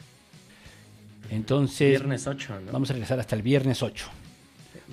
Entonces, 1.30 1.90
Viernes 1.90 2.26
8, 2.28 2.62
¿no? 2.66 2.72
vamos 2.72 2.90
a 2.90 2.94
regresar 2.94 3.20
hasta 3.20 3.36
el 3.36 3.42
viernes 3.42 3.84
8. 3.84 4.08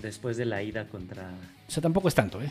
Después 0.02 0.36
de 0.36 0.44
la 0.46 0.62
ida 0.62 0.88
contra, 0.88 1.30
O 1.68 1.70
sea, 1.70 1.80
tampoco 1.82 2.09
es 2.09 2.14
tanto, 2.14 2.42
¿eh? 2.42 2.51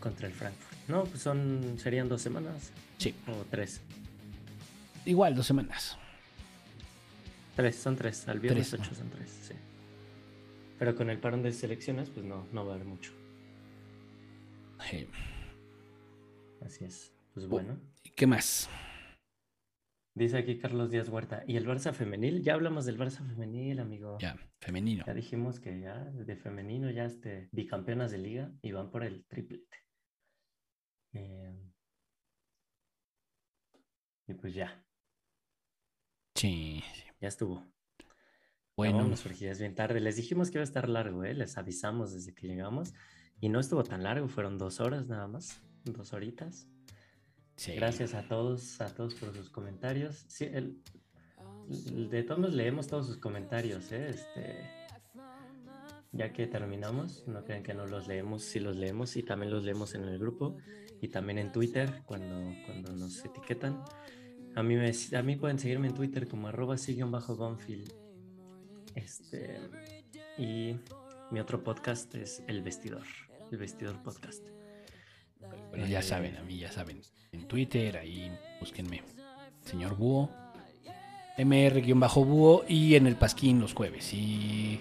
contra 0.00 0.26
el 0.26 0.34
Frankfurt. 0.34 0.76
No, 0.88 1.04
pues 1.04 1.22
son, 1.22 1.76
serían 1.82 2.08
dos 2.08 2.20
semanas. 2.22 2.70
Sí. 2.98 3.14
O 3.26 3.44
tres. 3.50 3.80
Igual, 5.06 5.34
dos 5.34 5.46
semanas. 5.46 5.96
Tres, 7.56 7.76
son 7.76 7.96
tres. 7.96 8.28
Al 8.28 8.38
viernes 8.38 8.68
Tres, 8.70 8.80
8 8.82 8.94
son 8.94 9.08
tres, 9.10 9.30
sí. 9.48 9.54
Pero 10.78 10.94
con 10.94 11.08
el 11.08 11.18
parón 11.18 11.42
de 11.42 11.52
selecciones, 11.52 12.10
pues 12.10 12.26
no, 12.26 12.46
no 12.52 12.66
va 12.66 12.72
a 12.72 12.74
haber 12.74 12.86
mucho. 12.86 13.12
Eh, 14.92 15.06
Así 16.60 16.84
es. 16.84 17.12
Pues 17.34 17.46
bueno. 17.46 17.78
¿y 18.02 18.10
¿Qué 18.10 18.26
más? 18.26 18.68
Dice 20.14 20.38
aquí 20.38 20.58
Carlos 20.58 20.90
Díaz 20.90 21.08
Huerta. 21.08 21.44
¿Y 21.46 21.56
el 21.56 21.66
Barça 21.66 21.92
femenil? 21.92 22.42
Ya 22.42 22.54
hablamos 22.54 22.86
del 22.86 22.98
Barça 22.98 23.26
femenil, 23.26 23.80
amigo. 23.80 24.16
Ya, 24.18 24.36
femenino. 24.60 25.04
Ya 25.06 25.14
dijimos 25.14 25.60
que 25.60 25.80
ya 25.80 26.04
de 26.04 26.36
femenino 26.36 26.90
ya 26.90 27.04
este 27.04 27.48
bicampeonas 27.52 28.10
de 28.10 28.18
liga 28.18 28.52
y 28.62 28.72
van 28.72 28.90
por 28.90 29.04
el 29.04 29.26
triplete. 29.26 29.76
Eh, 31.12 31.54
y 34.28 34.34
pues 34.34 34.54
ya, 34.54 34.86
Sí, 36.36 36.84
ya 37.18 37.28
estuvo. 37.28 37.66
Bueno, 38.76 38.98
vámonos, 38.98 39.22
porque 39.22 39.38
ya 39.38 39.50
es 39.52 39.58
bien 39.58 39.74
tarde. 39.74 40.00
Les 40.00 40.16
dijimos 40.16 40.50
que 40.50 40.58
iba 40.58 40.62
a 40.62 40.64
estar 40.64 40.86
largo, 40.86 41.24
¿eh? 41.24 41.32
Les 41.32 41.56
avisamos 41.56 42.12
desde 42.12 42.34
que 42.34 42.46
llegamos. 42.46 42.92
Y 43.40 43.48
no 43.48 43.58
estuvo 43.58 43.82
tan 43.82 44.02
largo, 44.02 44.28
fueron 44.28 44.58
dos 44.58 44.80
horas 44.80 45.06
nada 45.06 45.28
más, 45.28 45.62
dos 45.92 46.12
horitas. 46.12 46.66
sí. 47.56 47.72
Gracias 47.74 48.14
a 48.14 48.22
todos, 48.28 48.80
a 48.80 48.94
todos 48.94 49.14
por 49.14 49.34
sus 49.34 49.50
comentarios. 49.50 50.24
Sí, 50.28 50.44
el- 50.44 50.82
de 51.68 52.22
todos 52.22 52.54
leemos 52.54 52.86
todos 52.86 53.06
sus 53.06 53.16
comentarios, 53.18 53.90
¿eh? 53.92 54.10
Este, 54.10 54.70
ya 56.12 56.32
que 56.32 56.46
terminamos, 56.46 57.26
no 57.26 57.42
crean 57.44 57.62
que 57.62 57.74
no 57.74 57.86
los 57.86 58.06
leemos, 58.06 58.42
sí 58.42 58.60
los 58.60 58.76
leemos 58.76 59.16
y 59.16 59.22
también 59.22 59.50
los 59.50 59.64
leemos 59.64 59.94
en 59.94 60.04
el 60.04 60.18
grupo 60.18 60.56
y 61.00 61.08
también 61.08 61.38
en 61.38 61.50
Twitter 61.52 62.02
cuando, 62.06 62.54
cuando 62.66 62.92
nos 62.92 63.24
etiquetan. 63.24 63.82
A 64.54 64.62
mí, 64.62 64.76
me, 64.76 64.90
a 65.16 65.22
mí 65.22 65.36
pueden 65.36 65.58
seguirme 65.58 65.88
en 65.88 65.94
Twitter 65.94 66.28
como 66.28 66.48
arroba 66.48 66.76
bajo 67.10 67.36
Gonfield. 67.36 67.92
Este, 68.94 69.58
y 70.38 70.76
mi 71.30 71.40
otro 71.40 71.62
podcast 71.62 72.14
es 72.14 72.42
El 72.46 72.62
Vestidor, 72.62 73.04
El 73.50 73.58
Vestidor 73.58 74.02
Podcast. 74.02 74.42
Bueno, 75.70 75.86
ya 75.86 76.02
saben, 76.02 76.36
a 76.36 76.42
mí 76.42 76.58
ya 76.58 76.70
saben. 76.72 77.00
En 77.32 77.46
Twitter, 77.46 77.98
ahí 77.98 78.30
búsquenme. 78.60 79.02
Señor 79.64 79.96
Búho. 79.96 80.30
MR-Búho 81.38 82.64
y 82.66 82.94
en 82.94 83.06
el 83.06 83.16
Pasquín 83.16 83.60
los 83.60 83.74
jueves. 83.74 84.12
Y. 84.14 84.80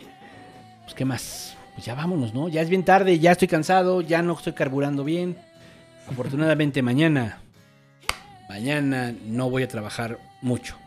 Pues, 0.84 0.94
¿qué 0.94 1.04
más? 1.06 1.58
Pues 1.74 1.86
ya 1.86 1.96
vámonos, 1.96 2.34
¿no? 2.34 2.48
Ya 2.48 2.62
es 2.62 2.70
bien 2.70 2.86
tarde, 2.86 3.20
ya 3.20 3.34
estoy 3.34 3.50
cansado, 3.50 4.02
ya 4.02 4.22
no 4.22 4.34
estoy 4.34 4.54
carburando 4.54 5.04
bien. 5.04 5.38
Afortunadamente, 6.08 6.82
mañana. 6.82 7.40
Mañana 8.48 9.14
no 9.26 9.50
voy 9.50 9.64
a 9.64 9.68
trabajar 9.68 10.20
mucho. 10.42 10.78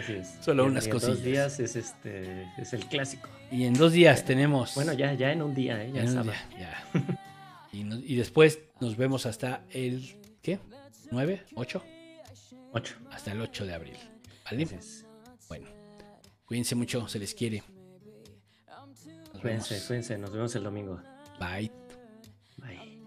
Así 0.00 0.14
es. 0.14 0.34
Solo 0.40 0.64
Y 0.64 0.68
unas 0.68 0.84
y 0.84 0.88
en 0.88 0.92
dos 0.92 1.02
cosillas. 1.04 1.24
días 1.24 1.60
es 1.60 1.76
este 1.76 2.48
es 2.58 2.72
el 2.72 2.86
clásico. 2.86 3.28
Y 3.50 3.64
en 3.64 3.74
dos 3.74 3.92
días 3.92 4.24
tenemos. 4.24 4.74
Bueno, 4.74 4.92
ya, 4.94 5.12
ya 5.14 5.30
en 5.32 5.42
un 5.42 5.54
día, 5.54 5.82
¿eh? 5.84 5.92
ya 5.92 6.02
en 6.02 6.18
un 6.18 6.22
día, 6.24 6.48
ya. 6.58 6.84
Y, 7.72 7.84
no- 7.84 7.96
y 7.98 8.16
después 8.16 8.58
nos 8.80 8.96
vemos 8.96 9.26
hasta 9.26 9.62
el. 9.70 10.16
¿Qué? 10.42 10.58
¿9? 11.10 11.40
¿8? 11.54 11.82
Ocho. 12.72 12.94
Hasta 13.10 13.32
el 13.32 13.40
8 13.40 13.66
de 13.66 13.74
abril. 13.74 13.96
¿Vale? 14.44 14.62
Es. 14.64 15.06
Bueno, 15.48 15.68
cuídense 16.46 16.74
mucho, 16.74 17.06
se 17.08 17.18
les 17.18 17.34
quiere. 17.34 17.62
Nos 19.32 19.40
Cuídense, 19.40 19.74
vemos. 19.74 19.86
cuídense. 19.86 20.18
Nos 20.18 20.32
vemos 20.32 20.54
el 20.56 20.64
domingo. 20.64 21.00
Bye. 21.38 21.70
Bye. 22.58 23.00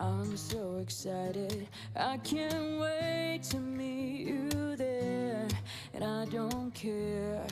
I'm 0.00 0.36
so 0.36 0.78
excited. 0.78 1.66
I 1.96 2.18
can't 2.18 2.80
wait 2.80 3.40
to 3.50 3.58
meet 3.58 4.28
you 4.28 4.76
there. 4.76 5.46
And 5.94 6.04
I 6.04 6.24
don't 6.30 6.72
care. 6.72 7.44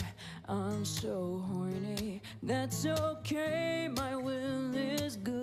I'm 0.49 0.85
so 0.85 1.43
horny. 1.49 2.23
That's 2.43 2.87
okay. 2.87 3.89
My 3.97 4.15
will 4.15 4.75
is 4.77 5.17
good. 5.17 5.36